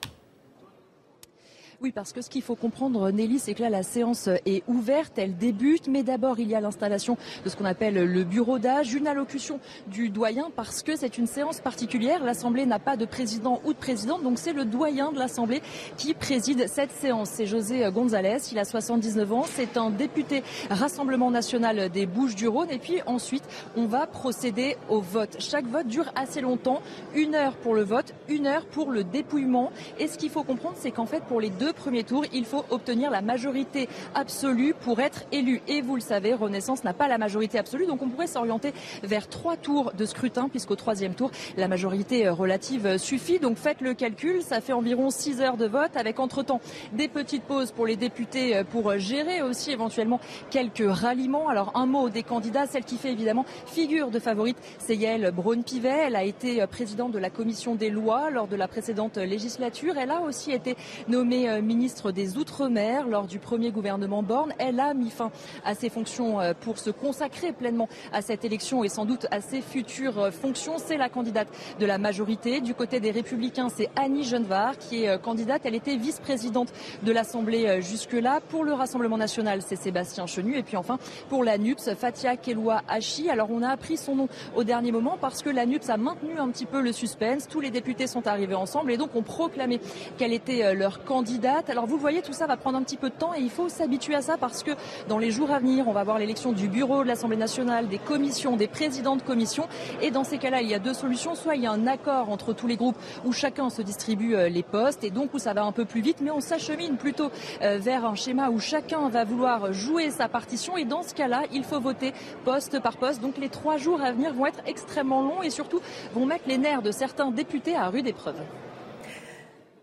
Oui, 1.80 1.92
parce 1.92 2.12
que 2.12 2.22
ce 2.22 2.28
qu'il 2.28 2.42
faut 2.42 2.56
comprendre, 2.56 3.12
Nelly, 3.12 3.38
c'est 3.38 3.54
que 3.54 3.62
là, 3.62 3.70
la 3.70 3.84
séance 3.84 4.28
est 4.46 4.64
ouverte, 4.66 5.12
elle 5.16 5.36
débute, 5.36 5.86
mais 5.86 6.02
d'abord, 6.02 6.40
il 6.40 6.48
y 6.48 6.56
a 6.56 6.60
l'installation 6.60 7.16
de 7.44 7.48
ce 7.48 7.54
qu'on 7.54 7.64
appelle 7.64 7.94
le 7.94 8.24
bureau 8.24 8.58
d'âge, 8.58 8.94
une 8.94 9.06
allocution 9.06 9.60
du 9.86 10.08
doyen, 10.08 10.50
parce 10.56 10.82
que 10.82 10.96
c'est 10.96 11.18
une 11.18 11.28
séance 11.28 11.60
particulière. 11.60 12.24
L'Assemblée 12.24 12.66
n'a 12.66 12.80
pas 12.80 12.96
de 12.96 13.04
président 13.04 13.60
ou 13.64 13.74
de 13.74 13.78
présidente, 13.78 14.24
donc 14.24 14.40
c'est 14.40 14.52
le 14.52 14.64
doyen 14.64 15.12
de 15.12 15.20
l'Assemblée 15.20 15.62
qui 15.96 16.14
préside 16.14 16.66
cette 16.66 16.90
séance. 16.90 17.30
C'est 17.30 17.46
José 17.46 17.88
González, 17.94 18.38
il 18.50 18.58
a 18.58 18.64
79 18.64 19.32
ans, 19.32 19.44
c'est 19.44 19.76
un 19.76 19.90
député 19.90 20.42
Rassemblement 20.70 21.30
national 21.30 21.90
des 21.90 22.06
Bouches-du-Rhône, 22.06 22.72
et 22.72 22.80
puis 22.80 23.02
ensuite, 23.06 23.44
on 23.76 23.86
va 23.86 24.08
procéder 24.08 24.76
au 24.88 25.00
vote. 25.00 25.36
Chaque 25.38 25.66
vote 25.66 25.86
dure 25.86 26.10
assez 26.16 26.40
longtemps, 26.40 26.82
une 27.14 27.36
heure 27.36 27.54
pour 27.54 27.76
le 27.76 27.84
vote, 27.84 28.14
une 28.28 28.48
heure 28.48 28.66
pour 28.66 28.90
le 28.90 29.04
dépouillement. 29.04 29.70
Et 30.00 30.08
ce 30.08 30.18
qu'il 30.18 30.30
faut 30.30 30.42
comprendre, 30.42 30.74
c'est 30.76 30.90
qu'en 30.90 31.06
fait, 31.06 31.22
pour 31.22 31.40
les 31.40 31.50
deux 31.50 31.67
premiers 31.72 32.04
tours, 32.04 32.24
il 32.32 32.44
faut 32.44 32.64
obtenir 32.70 33.10
la 33.10 33.22
majorité 33.22 33.88
absolue 34.14 34.74
pour 34.74 35.00
être 35.00 35.24
élu. 35.32 35.60
Et 35.68 35.80
vous 35.80 35.94
le 35.94 36.00
savez, 36.00 36.34
Renaissance 36.34 36.84
n'a 36.84 36.92
pas 36.92 37.08
la 37.08 37.18
majorité 37.18 37.58
absolue, 37.58 37.86
donc 37.86 38.02
on 38.02 38.08
pourrait 38.08 38.26
s'orienter 38.26 38.72
vers 39.02 39.28
trois 39.28 39.56
tours 39.56 39.92
de 39.92 40.04
scrutin, 40.04 40.48
puisqu'au 40.48 40.76
troisième 40.76 41.14
tour, 41.14 41.30
la 41.56 41.68
majorité 41.68 42.28
relative 42.28 42.98
suffit. 42.98 43.38
Donc 43.38 43.56
faites 43.56 43.80
le 43.80 43.94
calcul, 43.94 44.42
ça 44.42 44.60
fait 44.60 44.72
environ 44.72 45.10
six 45.10 45.40
heures 45.40 45.56
de 45.56 45.66
vote, 45.66 45.96
avec 45.96 46.20
entre-temps 46.20 46.60
des 46.92 47.08
petites 47.08 47.44
pauses 47.44 47.72
pour 47.72 47.86
les 47.86 47.96
députés 47.96 48.62
pour 48.70 48.98
gérer 48.98 49.42
aussi 49.42 49.70
éventuellement 49.70 50.20
quelques 50.50 50.86
ralliements. 50.88 51.48
Alors 51.48 51.72
un 51.74 51.86
mot 51.86 52.08
des 52.08 52.22
candidats, 52.22 52.66
celle 52.66 52.84
qui 52.84 52.96
fait 52.96 53.12
évidemment 53.12 53.44
figure 53.66 54.10
de 54.10 54.18
favorite, 54.18 54.58
c'est 54.78 54.96
Yael 54.96 55.30
Braun-Pivet. 55.30 56.06
Elle 56.06 56.16
a 56.16 56.24
été 56.24 56.66
présidente 56.66 57.12
de 57.12 57.18
la 57.18 57.30
commission 57.30 57.74
des 57.74 57.90
lois 57.90 58.30
lors 58.30 58.46
de 58.46 58.56
la 58.56 58.68
précédente 58.68 59.16
législature. 59.16 59.96
Elle 59.98 60.10
a 60.10 60.20
aussi 60.20 60.52
été 60.52 60.76
nommée 61.08 61.57
ministre 61.60 62.12
des 62.12 62.36
Outre-mer 62.36 63.06
lors 63.06 63.26
du 63.26 63.38
premier 63.38 63.70
gouvernement 63.70 64.22
Borne. 64.22 64.52
Elle 64.58 64.80
a 64.80 64.94
mis 64.94 65.10
fin 65.10 65.30
à 65.64 65.74
ses 65.74 65.88
fonctions 65.88 66.38
pour 66.60 66.78
se 66.78 66.90
consacrer 66.90 67.52
pleinement 67.52 67.88
à 68.12 68.22
cette 68.22 68.44
élection 68.44 68.84
et 68.84 68.88
sans 68.88 69.04
doute 69.04 69.26
à 69.30 69.40
ses 69.40 69.60
futures 69.60 70.32
fonctions. 70.32 70.74
C'est 70.78 70.96
la 70.96 71.08
candidate 71.08 71.48
de 71.78 71.86
la 71.86 71.98
majorité. 71.98 72.60
Du 72.60 72.74
côté 72.74 73.00
des 73.00 73.10
Républicains, 73.10 73.68
c'est 73.68 73.88
Annie 73.96 74.24
Genevard 74.24 74.78
qui 74.78 75.04
est 75.04 75.22
candidate. 75.22 75.62
Elle 75.64 75.74
était 75.74 75.96
vice-présidente 75.96 76.72
de 77.02 77.12
l'Assemblée 77.12 77.80
jusque-là. 77.82 78.40
Pour 78.48 78.64
le 78.64 78.72
Rassemblement 78.72 79.18
national, 79.18 79.62
c'est 79.62 79.76
Sébastien 79.76 80.26
Chenu. 80.26 80.56
Et 80.56 80.62
puis 80.62 80.76
enfin, 80.76 80.98
pour 81.28 81.44
la 81.44 81.58
NUPS, 81.58 81.94
Fatia 81.94 82.36
Keloua 82.36 82.82
Hachi. 82.88 83.30
Alors 83.30 83.48
on 83.50 83.62
a 83.62 83.68
appris 83.68 83.96
son 83.96 84.14
nom 84.14 84.28
au 84.54 84.64
dernier 84.64 84.92
moment 84.92 85.16
parce 85.20 85.42
que 85.42 85.50
la 85.50 85.66
NUPS 85.66 85.88
a 85.90 85.96
maintenu 85.96 86.38
un 86.38 86.48
petit 86.50 86.66
peu 86.66 86.80
le 86.80 86.92
suspense. 86.92 87.48
Tous 87.48 87.60
les 87.60 87.70
députés 87.70 88.06
sont 88.06 88.26
arrivés 88.26 88.54
ensemble 88.54 88.92
et 88.92 88.96
donc 88.96 89.14
ont 89.14 89.22
proclamé 89.22 89.80
qu'elle 90.16 90.32
était 90.32 90.74
leur 90.74 91.04
candidate 91.04 91.47
Alors 91.68 91.86
vous 91.86 91.96
voyez, 91.96 92.20
tout 92.20 92.32
ça 92.32 92.46
va 92.46 92.56
prendre 92.56 92.76
un 92.78 92.82
petit 92.82 92.96
peu 92.96 93.08
de 93.08 93.14
temps 93.14 93.32
et 93.34 93.40
il 93.40 93.50
faut 93.50 93.68
s'habituer 93.68 94.14
à 94.14 94.20
ça 94.20 94.36
parce 94.36 94.62
que 94.62 94.72
dans 95.08 95.18
les 95.18 95.30
jours 95.30 95.50
à 95.50 95.58
venir, 95.58 95.88
on 95.88 95.92
va 95.92 96.04
voir 96.04 96.18
l'élection 96.18 96.52
du 96.52 96.68
bureau 96.68 97.02
de 97.02 97.08
l'Assemblée 97.08 97.36
nationale, 97.36 97.88
des 97.88 97.98
commissions, 97.98 98.56
des 98.56 98.68
présidents 98.68 99.16
de 99.16 99.22
commissions. 99.22 99.66
Et 100.02 100.10
dans 100.10 100.24
ces 100.24 100.38
cas-là, 100.38 100.60
il 100.60 100.68
y 100.68 100.74
a 100.74 100.78
deux 100.78 100.92
solutions. 100.92 101.34
Soit 101.34 101.56
il 101.56 101.62
y 101.62 101.66
a 101.66 101.72
un 101.72 101.86
accord 101.86 102.30
entre 102.30 102.52
tous 102.52 102.66
les 102.66 102.76
groupes 102.76 102.96
où 103.24 103.32
chacun 103.32 103.70
se 103.70 103.80
distribue 103.80 104.34
euh, 104.34 104.48
les 104.48 104.62
postes 104.62 105.04
et 105.04 105.10
donc 105.10 105.32
où 105.32 105.38
ça 105.38 105.54
va 105.54 105.64
un 105.64 105.72
peu 105.72 105.84
plus 105.84 106.02
vite, 106.02 106.18
mais 106.20 106.30
on 106.30 106.40
s'achemine 106.40 106.96
plutôt 106.96 107.30
euh, 107.62 107.78
vers 107.78 108.04
un 108.04 108.14
schéma 108.14 108.50
où 108.50 108.60
chacun 108.60 109.08
va 109.08 109.24
vouloir 109.24 109.72
jouer 109.72 110.10
sa 110.10 110.28
partition. 110.28 110.76
Et 110.76 110.84
dans 110.84 111.02
ce 111.02 111.14
cas-là, 111.14 111.42
il 111.52 111.64
faut 111.64 111.80
voter 111.80 112.12
poste 112.44 112.80
par 112.80 112.98
poste. 112.98 113.22
Donc 113.22 113.38
les 113.38 113.48
trois 113.48 113.78
jours 113.78 114.02
à 114.02 114.12
venir 114.12 114.34
vont 114.34 114.46
être 114.46 114.60
extrêmement 114.66 115.22
longs 115.22 115.42
et 115.42 115.50
surtout 115.50 115.80
vont 116.14 116.26
mettre 116.26 116.44
les 116.46 116.58
nerfs 116.58 116.82
de 116.82 116.90
certains 116.90 117.30
députés 117.30 117.74
à 117.74 117.88
rude 117.88 118.06
épreuve. 118.06 118.36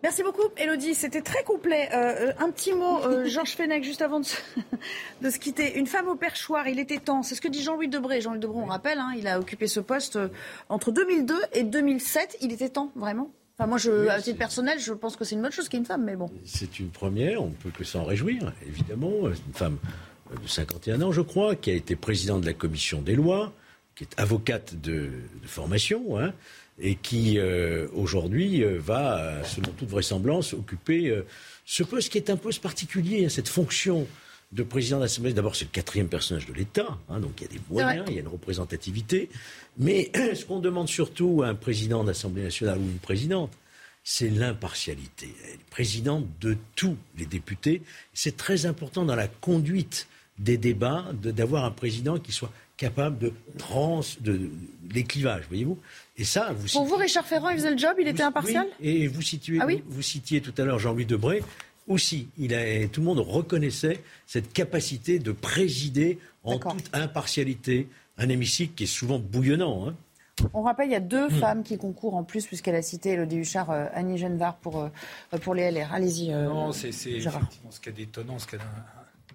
Merci 0.05 0.21
beaucoup, 0.21 0.43
Elodie. 0.57 0.93
C'était 0.93 1.23
très 1.23 1.43
complet. 1.43 1.89
Euh, 1.91 2.27
euh, 2.27 2.33
un 2.37 2.51
petit 2.51 2.73
mot, 2.73 3.03
euh, 3.05 3.25
Georges 3.27 3.55
Fenech, 3.55 3.83
juste 3.83 4.03
avant 4.03 4.19
de 4.19 4.25
se, 4.25 4.37
de 5.23 5.31
se, 5.31 5.39
quitter. 5.39 5.79
Une 5.79 5.87
femme 5.87 6.07
au 6.07 6.15
perchoir, 6.15 6.67
il 6.67 6.77
était 6.77 6.99
temps. 6.99 7.23
C'est 7.23 7.33
ce 7.33 7.41
que 7.41 7.47
dit 7.47 7.63
Jean-Louis 7.63 7.87
Debré. 7.87 8.21
Jean-Louis 8.21 8.39
Debré, 8.39 8.59
on 8.59 8.65
rappelle, 8.65 8.99
hein, 8.99 9.13
il 9.17 9.27
a 9.27 9.39
occupé 9.39 9.65
ce 9.65 9.79
poste 9.79 10.19
entre 10.69 10.91
2002 10.91 11.33
et 11.53 11.63
2007. 11.63 12.37
Il 12.41 12.51
était 12.53 12.69
temps, 12.69 12.91
vraiment? 12.95 13.31
Enfin, 13.57 13.67
moi, 13.67 13.79
je, 13.79 14.07
à 14.09 14.21
titre 14.21 14.37
personnel, 14.37 14.77
je 14.79 14.93
pense 14.93 15.15
que 15.15 15.25
c'est 15.25 15.33
une 15.33 15.41
bonne 15.41 15.51
chose 15.51 15.69
qu'il 15.69 15.77
y 15.77 15.81
ait 15.81 15.85
une 15.85 15.87
femme, 15.87 16.03
mais 16.03 16.15
bon. 16.15 16.29
C'est 16.45 16.79
une 16.79 16.89
première, 16.89 17.41
on 17.41 17.47
ne 17.47 17.53
peut 17.53 17.71
que 17.71 17.83
s'en 17.83 18.03
réjouir, 18.03 18.53
évidemment. 18.67 19.27
Une 19.27 19.53
femme 19.55 19.79
de 20.39 20.47
51 20.47 21.01
ans, 21.01 21.11
je 21.11 21.21
crois, 21.21 21.55
qui 21.55 21.71
a 21.71 21.73
été 21.73 21.95
présidente 21.95 22.41
de 22.41 22.45
la 22.45 22.53
commission 22.53 23.01
des 23.01 23.15
lois, 23.15 23.53
qui 23.95 24.03
est 24.03 24.19
avocate 24.19 24.79
de, 24.79 25.09
de 25.41 25.47
formation, 25.47 26.19
hein, 26.19 26.31
et 26.79 26.95
qui 26.95 27.37
euh, 27.37 27.87
aujourd'hui 27.93 28.63
euh, 28.63 28.79
va, 28.79 29.43
selon 29.43 29.71
toute 29.71 29.89
vraisemblance, 29.89 30.53
occuper 30.53 31.09
euh, 31.09 31.25
ce 31.65 31.83
poste 31.83 32.11
qui 32.11 32.17
est 32.17 32.29
un 32.29 32.37
poste 32.37 32.61
particulier, 32.61 33.25
hein, 33.25 33.29
cette 33.29 33.47
fonction 33.47 34.07
de 34.51 34.63
président 34.63 34.99
d'Assemblée. 34.99 35.33
D'abord, 35.33 35.55
c'est 35.55 35.65
le 35.65 35.71
quatrième 35.71 36.07
personnage 36.07 36.45
de 36.45 36.53
l'État, 36.53 36.97
hein, 37.09 37.19
donc 37.19 37.39
il 37.39 37.43
y 37.43 37.47
a 37.47 37.51
des 37.51 37.61
moyens, 37.69 38.05
il 38.09 38.15
y 38.15 38.17
a 38.17 38.21
une 38.21 38.27
représentativité. 38.27 39.29
Mais 39.77 40.11
ce 40.35 40.45
qu'on 40.45 40.59
demande 40.59 40.89
surtout 40.89 41.43
à 41.43 41.47
un 41.47 41.55
président 41.55 42.03
d'Assemblée 42.03 42.43
nationale 42.43 42.77
ou 42.77 42.83
une 42.83 42.99
présidente, 42.99 43.51
c'est 44.03 44.29
l'impartialité. 44.29 45.33
Elle 45.45 45.53
est 45.55 45.69
présidente 45.71 46.27
de 46.39 46.57
tous 46.75 46.95
les 47.17 47.25
députés. 47.25 47.81
C'est 48.13 48.37
très 48.37 48.65
important 48.67 49.03
dans 49.03 49.15
la 49.15 49.27
conduite 49.27 50.07
des 50.37 50.57
débats 50.57 51.05
d'avoir 51.13 51.65
un 51.65 51.71
président 51.71 52.19
qui 52.19 52.31
soit 52.31 52.51
capable 52.77 53.17
de 53.17 53.33
trans, 53.57 54.01
de, 54.19 54.49
les 54.91 55.03
clivages, 55.03 55.45
voyez-vous. 55.47 55.79
Et 56.17 56.23
ça, 56.23 56.53
vous 56.53 56.67
Pour 56.71 56.85
vous, 56.85 56.95
Richard 56.95 57.25
Ferrand, 57.25 57.49
il 57.49 57.57
faisait 57.57 57.71
le 57.71 57.77
job, 57.77 57.95
il 57.99 58.07
était 58.07 58.23
impartial 58.23 58.67
Et 58.81 59.07
vous, 59.07 59.21
situez, 59.21 59.59
ah 59.61 59.67
vous, 59.85 60.01
citiez 60.01 60.41
tout 60.41 60.53
à 60.57 60.63
l'heure 60.63 60.79
Jean-Louis 60.79 61.05
Debré. 61.05 61.43
Aussi, 61.87 62.29
il 62.37 62.53
a, 62.55 62.87
tout 62.87 63.01
le 63.01 63.05
monde 63.05 63.19
reconnaissait 63.19 64.01
cette 64.25 64.53
capacité 64.53 65.19
de 65.19 65.31
présider 65.31 66.17
en 66.43 66.57
toute 66.57 66.89
impartialité 66.93 67.87
un 68.17 68.29
hémicycle 68.29 68.73
qui 68.75 68.83
est 68.83 68.87
souvent 68.87 69.19
bouillonnant. 69.19 69.87
Hein. 69.87 69.95
On 70.53 70.63
rappelle, 70.63 70.89
il 70.89 70.93
y 70.93 70.95
a 70.95 71.01
deux 71.01 71.27
hmm. 71.27 71.39
femmes 71.39 71.63
qui 71.63 71.77
concourent 71.77 72.15
en 72.15 72.23
plus, 72.23 72.45
puisqu'elle 72.45 72.75
a 72.75 72.81
cité 72.81 73.11
Elodie 73.11 73.37
Huchard, 73.37 73.71
euh, 73.71 73.85
Annie 73.93 74.17
Genevard 74.17 74.55
pour, 74.55 74.81
euh, 74.81 74.89
pour 75.41 75.53
les 75.53 75.69
LR. 75.71 75.93
Allez-y. 75.93 76.33
Euh, 76.33 76.45
non, 76.45 76.71
c'est 76.71 76.89
effectivement 76.89 77.71
ce 77.71 77.79
qui 77.79 77.89
est 77.89 77.99
étonnant, 77.99 78.39
ce 78.39 78.47
qui 78.47 78.55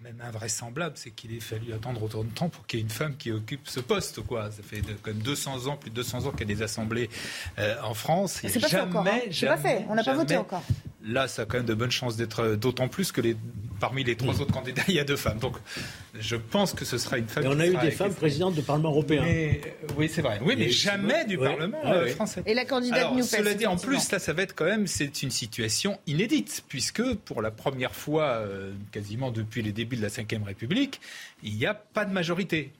même 0.02 0.20
invraisemblable, 0.20 0.96
c'est 0.96 1.10
qu'il 1.10 1.34
ait 1.34 1.40
fallu 1.40 1.72
attendre 1.72 2.02
autant 2.02 2.24
de 2.24 2.30
temps 2.30 2.48
pour 2.48 2.66
qu'il 2.66 2.78
y 2.78 2.82
ait 2.82 2.84
une 2.84 2.90
femme 2.90 3.16
qui 3.16 3.30
occupe 3.30 3.68
ce 3.68 3.80
poste. 3.80 4.20
Quoi. 4.22 4.50
Ça 4.50 4.62
fait 4.62 4.82
quand 5.02 5.12
même 5.12 5.22
200 5.22 5.66
ans, 5.66 5.76
plus 5.76 5.90
de 5.90 5.96
200 5.96 6.26
ans 6.26 6.30
qu'il 6.30 6.48
y 6.48 6.52
a 6.52 6.54
des 6.54 6.62
assemblées 6.62 7.10
euh, 7.58 7.76
en 7.82 7.94
France. 7.94 8.40
C'est 8.42 8.60
pas 8.60 8.68
fait 8.68 8.80
encore. 8.80 9.06
Hein. 9.06 9.20
Pas 9.46 9.56
fait. 9.56 9.84
On 9.88 9.94
n'a 9.94 10.04
pas 10.04 10.14
voté 10.14 10.36
encore. 10.36 10.62
Là, 11.02 11.28
ça 11.28 11.42
a 11.42 11.44
quand 11.46 11.56
même 11.56 11.66
de 11.66 11.74
bonnes 11.74 11.90
chances 11.90 12.16
d'être 12.16 12.40
euh, 12.40 12.56
d'autant 12.56 12.88
plus 12.88 13.10
que 13.10 13.20
les, 13.20 13.34
parmi 13.80 14.04
les 14.04 14.16
trois 14.16 14.34
mm. 14.34 14.40
autres 14.40 14.52
candidats, 14.52 14.82
il 14.88 14.94
y 14.94 15.00
a 15.00 15.04
deux 15.04 15.16
femmes. 15.16 15.38
Donc, 15.38 15.56
je 16.18 16.36
pense 16.36 16.74
que 16.74 16.84
ce 16.84 16.98
sera 16.98 17.16
une 17.16 17.26
femme. 17.26 17.44
Et 17.44 17.48
on 17.48 17.58
a 17.58 17.66
eu 17.66 17.76
des 17.76 17.90
femmes 17.90 18.14
présidentes 18.14 18.54
du 18.54 18.62
Parlement 18.62 18.90
européen. 18.90 19.24
Euh, 19.26 19.52
oui, 19.96 20.10
c'est 20.12 20.20
vrai. 20.20 20.40
Oui, 20.44 20.56
mais 20.58 20.68
jamais 20.68 21.24
du 21.24 21.38
Parlement 21.38 21.80
français. 22.14 22.42
Et 22.44 22.54
la 22.54 22.66
candidate 22.66 22.98
Alors, 22.98 23.24
Cela 23.24 23.54
dit, 23.54 23.66
en 23.66 23.76
plus, 23.76 24.10
là, 24.12 24.18
ça 24.18 24.32
va 24.32 24.42
être 24.42 24.54
quand 24.54 24.66
même, 24.66 24.86
c'est 24.86 25.22
une 25.22 25.30
situation 25.30 25.98
inédite, 26.06 26.64
puisque 26.68 27.14
pour 27.14 27.40
la 27.40 27.50
première 27.50 27.94
fois, 27.94 28.44
quasiment 28.92 29.30
depuis 29.30 29.62
les 29.62 29.72
débuts 29.72 29.96
de 29.96 30.02
la 30.02 30.08
Ve 30.08 30.44
République, 30.44 31.00
il 31.42 31.56
n'y 31.56 31.66
a 31.66 31.74
pas 31.74 32.04
de 32.04 32.12
majorité. 32.12 32.72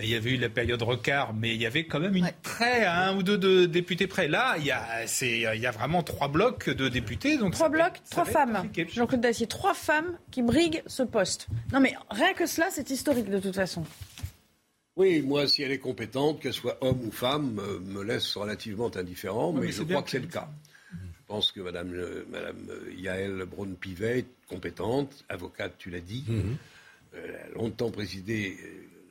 Il 0.00 0.08
y 0.08 0.14
avait 0.14 0.30
eu 0.30 0.36
la 0.38 0.48
période 0.48 0.80
recard, 0.82 1.34
mais 1.34 1.54
il 1.54 1.60
y 1.60 1.66
avait 1.66 1.84
quand 1.84 2.00
même 2.00 2.16
une 2.16 2.30
près 2.42 2.84
à 2.84 3.08
un 3.08 3.16
ou 3.16 3.22
deux 3.22 3.36
de 3.36 3.66
députés 3.66 4.06
près. 4.06 4.26
Là, 4.26 4.56
il 4.58 4.64
y 4.64 4.70
a, 4.70 5.04
il 5.04 5.60
y 5.60 5.66
a 5.66 5.70
vraiment 5.70 6.02
trois 6.02 6.28
blocs 6.28 6.70
de 6.70 6.88
députés. 6.88 7.36
Donc 7.36 7.52
trois 7.52 7.68
blocs, 7.68 8.00
trois 8.10 8.24
femmes. 8.24 8.70
Jean-Claude 8.88 9.20
Dacier, 9.20 9.46
trois 9.46 9.74
femmes 9.74 10.16
qui 10.30 10.40
briguent 10.40 10.82
ce 10.86 11.02
poste. 11.02 11.46
Non, 11.72 11.80
mais 11.80 11.92
rien 12.10 12.32
que 12.32 12.46
cela, 12.46 12.68
c'est 12.70 12.88
historique 12.88 13.28
de 13.28 13.38
toute 13.38 13.54
façon. 13.54 13.84
Oui, 14.96 15.22
moi, 15.22 15.46
si 15.46 15.62
elle 15.62 15.72
est 15.72 15.78
compétente, 15.78 16.40
qu'elle 16.40 16.52
soit 16.52 16.78
homme 16.82 17.00
ou 17.06 17.10
femme, 17.10 17.58
euh, 17.58 17.78
me 17.80 18.02
laisse 18.02 18.36
relativement 18.36 18.94
indifférent, 18.94 19.52
mais, 19.52 19.72
je 19.72 19.82
crois 19.82 20.02
que 20.02 20.10
c'est 20.10 20.18
le 20.18 20.26
cas. 20.26 20.48
Je 20.92 21.26
pense 21.26 21.50
que 21.50 21.60
Mme, 21.60 21.94
euh, 21.94 22.26
Madame 22.30 22.56
euh, 22.68 22.92
Yael 22.94 23.44
Braun-Pivet 23.46 24.18
est 24.18 24.26
compétente, 24.48 25.24
avocate, 25.30 25.72
tu 25.78 25.88
l'as 25.88 26.00
dit. 26.00 26.24
Mhm. 26.28 26.56
Elle 27.14 27.34
a 27.34 27.48
longtemps 27.54 27.90
présidé 27.90 28.56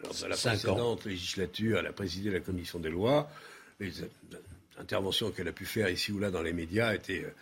lors 0.04 0.14
de 0.14 0.28
la 0.28 0.36
précédente 0.36 1.06
législature, 1.06 1.80
elle 1.80 1.88
a 1.88 1.94
présidé 1.94 2.30
la 2.30 2.40
commission 2.40 2.80
des 2.80 2.90
lois. 2.90 3.30
Les 3.80 3.92
interventions 4.80 5.32
qu'elle 5.32 5.48
a 5.48 5.54
pu 5.54 5.66
faire 5.66 5.90
ici 5.90 6.12
ou 6.12 6.20
là 6.20 6.32
dans 6.32 6.42
les 6.42 6.54
médias 6.54 6.94
étaient 6.94 7.24
euh, 7.26 7.34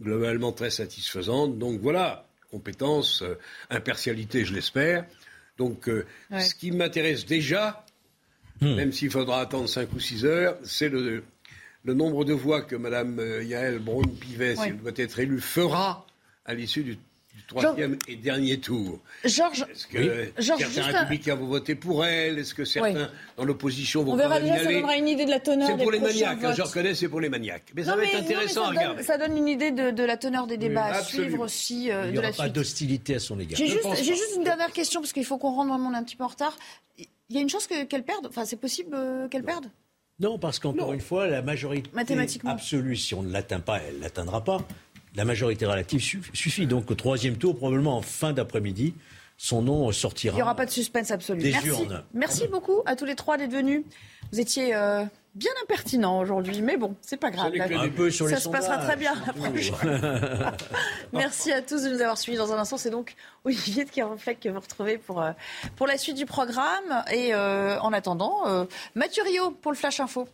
globalement 0.00 0.52
très 0.52 0.70
satisfaisantes. 0.70 1.58
Donc 1.58 1.80
voilà, 1.80 2.26
compétence, 2.50 3.22
euh, 3.22 3.38
impartialité, 3.70 4.44
je 4.44 4.54
l'espère. 4.54 5.04
Donc 5.58 5.88
euh, 5.88 6.06
ce 6.38 6.54
qui 6.54 6.70
m'intéresse 6.70 7.24
déjà, 7.26 7.84
hmm. 8.60 8.74
même 8.74 8.92
s'il 8.92 9.10
faudra 9.10 9.40
attendre 9.40 9.68
5 9.68 9.92
ou 9.92 10.00
6 10.00 10.24
heures, 10.24 10.58
c'est 10.64 10.88
le, 10.88 11.22
nombre 11.84 12.24
de 12.24 12.32
voix 12.32 12.62
que 12.62 12.76
Mme 12.76 13.42
Yael 13.42 13.78
Braun-Pivet, 13.78 14.56
si 14.56 14.62
elle 14.68 14.78
doit 14.78 14.92
être 14.96 15.20
élue, 15.20 15.40
fera 15.40 16.04
à 16.44 16.52
l'issue 16.54 16.82
du 16.82 16.98
troisième 17.46 17.98
et 18.08 18.16
dernier 18.16 18.58
tour. 18.58 19.00
Georges, 19.24 19.66
est-ce 19.70 19.86
que 19.86 20.42
certains 20.72 21.00
républicains 21.00 21.34
vont 21.34 21.46
voter 21.46 21.74
pour 21.74 22.04
elle 22.04 22.38
Est-ce 22.38 22.54
que 22.54 22.64
certains 22.64 23.10
dans 23.36 23.44
l'opposition 23.44 24.02
vont 24.02 24.12
On 24.12 24.16
verra 24.16 24.40
déjà, 24.40 24.58
ça 24.58 24.72
donnera 24.72 24.96
une 24.96 25.08
idée 25.08 25.24
de 25.24 25.30
la 25.30 25.40
teneur 25.40 25.68
C'est 25.68 25.76
pour 25.76 25.92
les 25.92 26.00
maniaques, 26.00 26.44
hein, 26.44 26.54
je 26.56 26.62
reconnais, 26.62 26.94
c'est 26.94 27.08
pour 27.08 27.20
les 27.20 27.28
maniaques. 27.28 27.72
Mais 27.74 27.84
ça 27.84 27.96
va 27.96 28.04
être 28.04 28.16
intéressant 28.16 28.64
à 28.64 28.68
regarder. 28.70 29.02
ça 29.02 29.18
donne 29.18 29.36
une 29.36 29.48
idée 29.48 29.70
de, 29.70 30.04
la 30.04 30.16
teneur 30.16 30.46
des 30.46 30.56
débats 30.56 30.86
à 30.86 31.02
suivre 31.02 31.40
aussi. 31.40 31.90
Euh, 31.90 32.06
Il 32.06 32.12
n'y 32.12 32.18
aura 32.18 32.32
pas 32.32 32.48
d'hostilité 32.48 33.16
à 33.16 33.18
son 33.18 33.38
égard. 33.40 33.58
J'ai 33.58 33.66
juste, 33.68 34.36
une 34.36 34.44
dernière 34.44 34.72
question, 34.72 35.00
parce 35.00 35.12
qu'il 35.12 35.24
faut 35.24 35.38
qu'on 35.38 35.52
rentre 35.52 35.70
vraiment 35.70 35.92
un 35.92 36.02
petit 36.02 36.16
peu 36.16 36.24
en 36.24 36.28
retard. 36.28 36.56
Il 36.98 37.34
y 37.34 37.38
a 37.38 37.42
une 37.42 37.48
chance 37.48 37.66
qu'elle 37.66 38.04
perde? 38.04 38.26
Enfin, 38.28 38.44
c'est 38.44 38.56
possible 38.56 38.94
euh, 38.94 39.28
qu'elle 39.28 39.42
perde? 39.42 39.66
Non, 40.18 40.38
parce 40.38 40.58
qu'encore 40.58 40.92
une 40.92 41.00
fois, 41.00 41.26
la 41.26 41.42
majorité 41.42 41.90
absolue, 42.44 42.96
si 42.96 43.14
on 43.14 43.22
ne 43.22 43.30
l'atteint 43.30 43.60
pas, 43.60 43.80
elle 43.86 43.96
ne 43.96 44.00
l'atteindra 44.00 44.42
pas 44.42 44.60
la 45.16 45.24
majorité 45.24 45.66
relative 45.66 46.00
suffit. 46.00 46.66
Donc 46.66 46.90
au 46.90 46.94
troisième 46.94 47.36
tour, 47.36 47.56
probablement 47.56 47.96
en 47.96 48.02
fin 48.02 48.32
d'après-midi, 48.32 48.94
son 49.38 49.62
nom 49.62 49.90
sortira. 49.92 50.34
Il 50.34 50.36
n'y 50.36 50.42
aura 50.42 50.54
pas 50.54 50.66
de 50.66 50.70
suspense 50.70 51.10
absolu. 51.10 51.42
Merci. 51.42 51.88
Merci 52.14 52.48
beaucoup 52.48 52.82
à 52.86 52.96
tous 52.96 53.04
les 53.04 53.14
trois 53.14 53.36
d'être 53.36 53.52
venus. 53.52 53.84
Vous 54.32 54.40
étiez 54.40 54.74
euh, 54.74 55.04
bien 55.34 55.50
impertinents 55.62 56.18
aujourd'hui, 56.18 56.62
mais 56.62 56.76
bon, 56.76 56.96
c'est 57.00 57.16
pas 57.16 57.30
grave. 57.30 57.52
Ça, 58.10 58.40
se 58.40 58.48
passera 58.48 58.78
très 58.78 58.96
bien 58.96 59.14
la 59.26 59.32
prochaine. 59.32 60.52
Merci 61.12 61.52
à 61.52 61.62
tous 61.62 61.82
de 61.82 61.90
nous 61.90 62.00
avoir 62.00 62.18
suivis 62.18 62.38
dans 62.38 62.52
un 62.52 62.58
instant. 62.58 62.76
C'est 62.76 62.90
donc 62.90 63.14
Olivier 63.44 63.84
de 63.84 63.90
Kéronfleck 63.90 64.40
que 64.40 64.48
vous 64.48 64.60
retrouvez 64.60 64.98
pour, 64.98 65.22
euh, 65.22 65.32
pour 65.76 65.86
la 65.86 65.96
suite 65.98 66.16
du 66.16 66.26
programme. 66.26 67.04
Et 67.12 67.34
euh, 67.34 67.78
en 67.80 67.92
attendant, 67.92 68.66
Mathieu 68.94 69.22
Rio 69.22 69.50
pour 69.50 69.70
le 69.70 69.76
Flash 69.76 70.00
Info. 70.00 70.28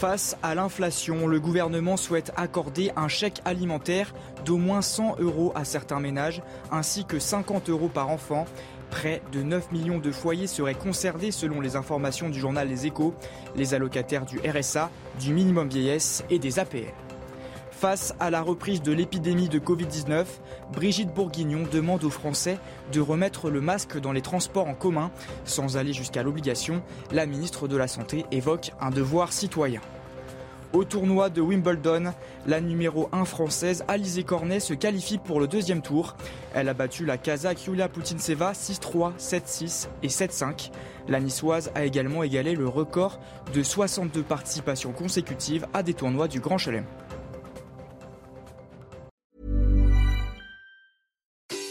Face 0.00 0.34
à 0.42 0.54
l'inflation, 0.54 1.26
le 1.26 1.38
gouvernement 1.40 1.98
souhaite 1.98 2.32
accorder 2.34 2.90
un 2.96 3.06
chèque 3.06 3.42
alimentaire 3.44 4.14
d'au 4.46 4.56
moins 4.56 4.80
100 4.80 5.16
euros 5.18 5.52
à 5.54 5.66
certains 5.66 6.00
ménages, 6.00 6.40
ainsi 6.72 7.04
que 7.04 7.18
50 7.18 7.68
euros 7.68 7.90
par 7.90 8.08
enfant. 8.08 8.46
Près 8.88 9.20
de 9.30 9.42
9 9.42 9.72
millions 9.72 9.98
de 9.98 10.10
foyers 10.10 10.46
seraient 10.46 10.72
concernés 10.72 11.32
selon 11.32 11.60
les 11.60 11.76
informations 11.76 12.30
du 12.30 12.40
journal 12.40 12.66
Les 12.66 12.86
Échos, 12.86 13.12
les 13.56 13.74
allocataires 13.74 14.24
du 14.24 14.38
RSA, 14.38 14.90
du 15.20 15.34
minimum 15.34 15.68
vieillesse 15.68 16.24
et 16.30 16.38
des 16.38 16.58
APL. 16.58 16.94
Face 17.80 18.14
à 18.20 18.28
la 18.28 18.42
reprise 18.42 18.82
de 18.82 18.92
l'épidémie 18.92 19.48
de 19.48 19.58
Covid-19, 19.58 20.26
Brigitte 20.70 21.14
Bourguignon 21.14 21.62
demande 21.72 22.04
aux 22.04 22.10
Français 22.10 22.58
de 22.92 23.00
remettre 23.00 23.48
le 23.48 23.62
masque 23.62 23.98
dans 23.98 24.12
les 24.12 24.20
transports 24.20 24.68
en 24.68 24.74
commun. 24.74 25.10
Sans 25.46 25.78
aller 25.78 25.94
jusqu'à 25.94 26.22
l'obligation, 26.22 26.82
la 27.10 27.24
ministre 27.24 27.68
de 27.68 27.78
la 27.78 27.88
Santé 27.88 28.26
évoque 28.32 28.72
un 28.82 28.90
devoir 28.90 29.32
citoyen. 29.32 29.80
Au 30.74 30.84
tournoi 30.84 31.30
de 31.30 31.40
Wimbledon, 31.40 32.12
la 32.46 32.60
numéro 32.60 33.08
1 33.12 33.24
française 33.24 33.82
Alizé 33.88 34.24
Cornet 34.24 34.60
se 34.60 34.74
qualifie 34.74 35.16
pour 35.16 35.40
le 35.40 35.48
deuxième 35.48 35.80
tour. 35.80 36.16
Elle 36.52 36.68
a 36.68 36.74
battu 36.74 37.06
la 37.06 37.16
Kazakh 37.16 37.64
Yulia 37.64 37.88
Putinseva 37.88 38.52
6-3, 38.52 39.16
7-6 39.18 39.88
et 40.02 40.08
7-5. 40.08 40.70
La 41.08 41.18
niçoise 41.18 41.72
a 41.74 41.86
également 41.86 42.24
égalé 42.24 42.54
le 42.54 42.68
record 42.68 43.18
de 43.54 43.62
62 43.62 44.22
participations 44.22 44.92
consécutives 44.92 45.66
à 45.72 45.82
des 45.82 45.94
tournois 45.94 46.28
du 46.28 46.40
Grand 46.40 46.58
Chelem. 46.58 46.84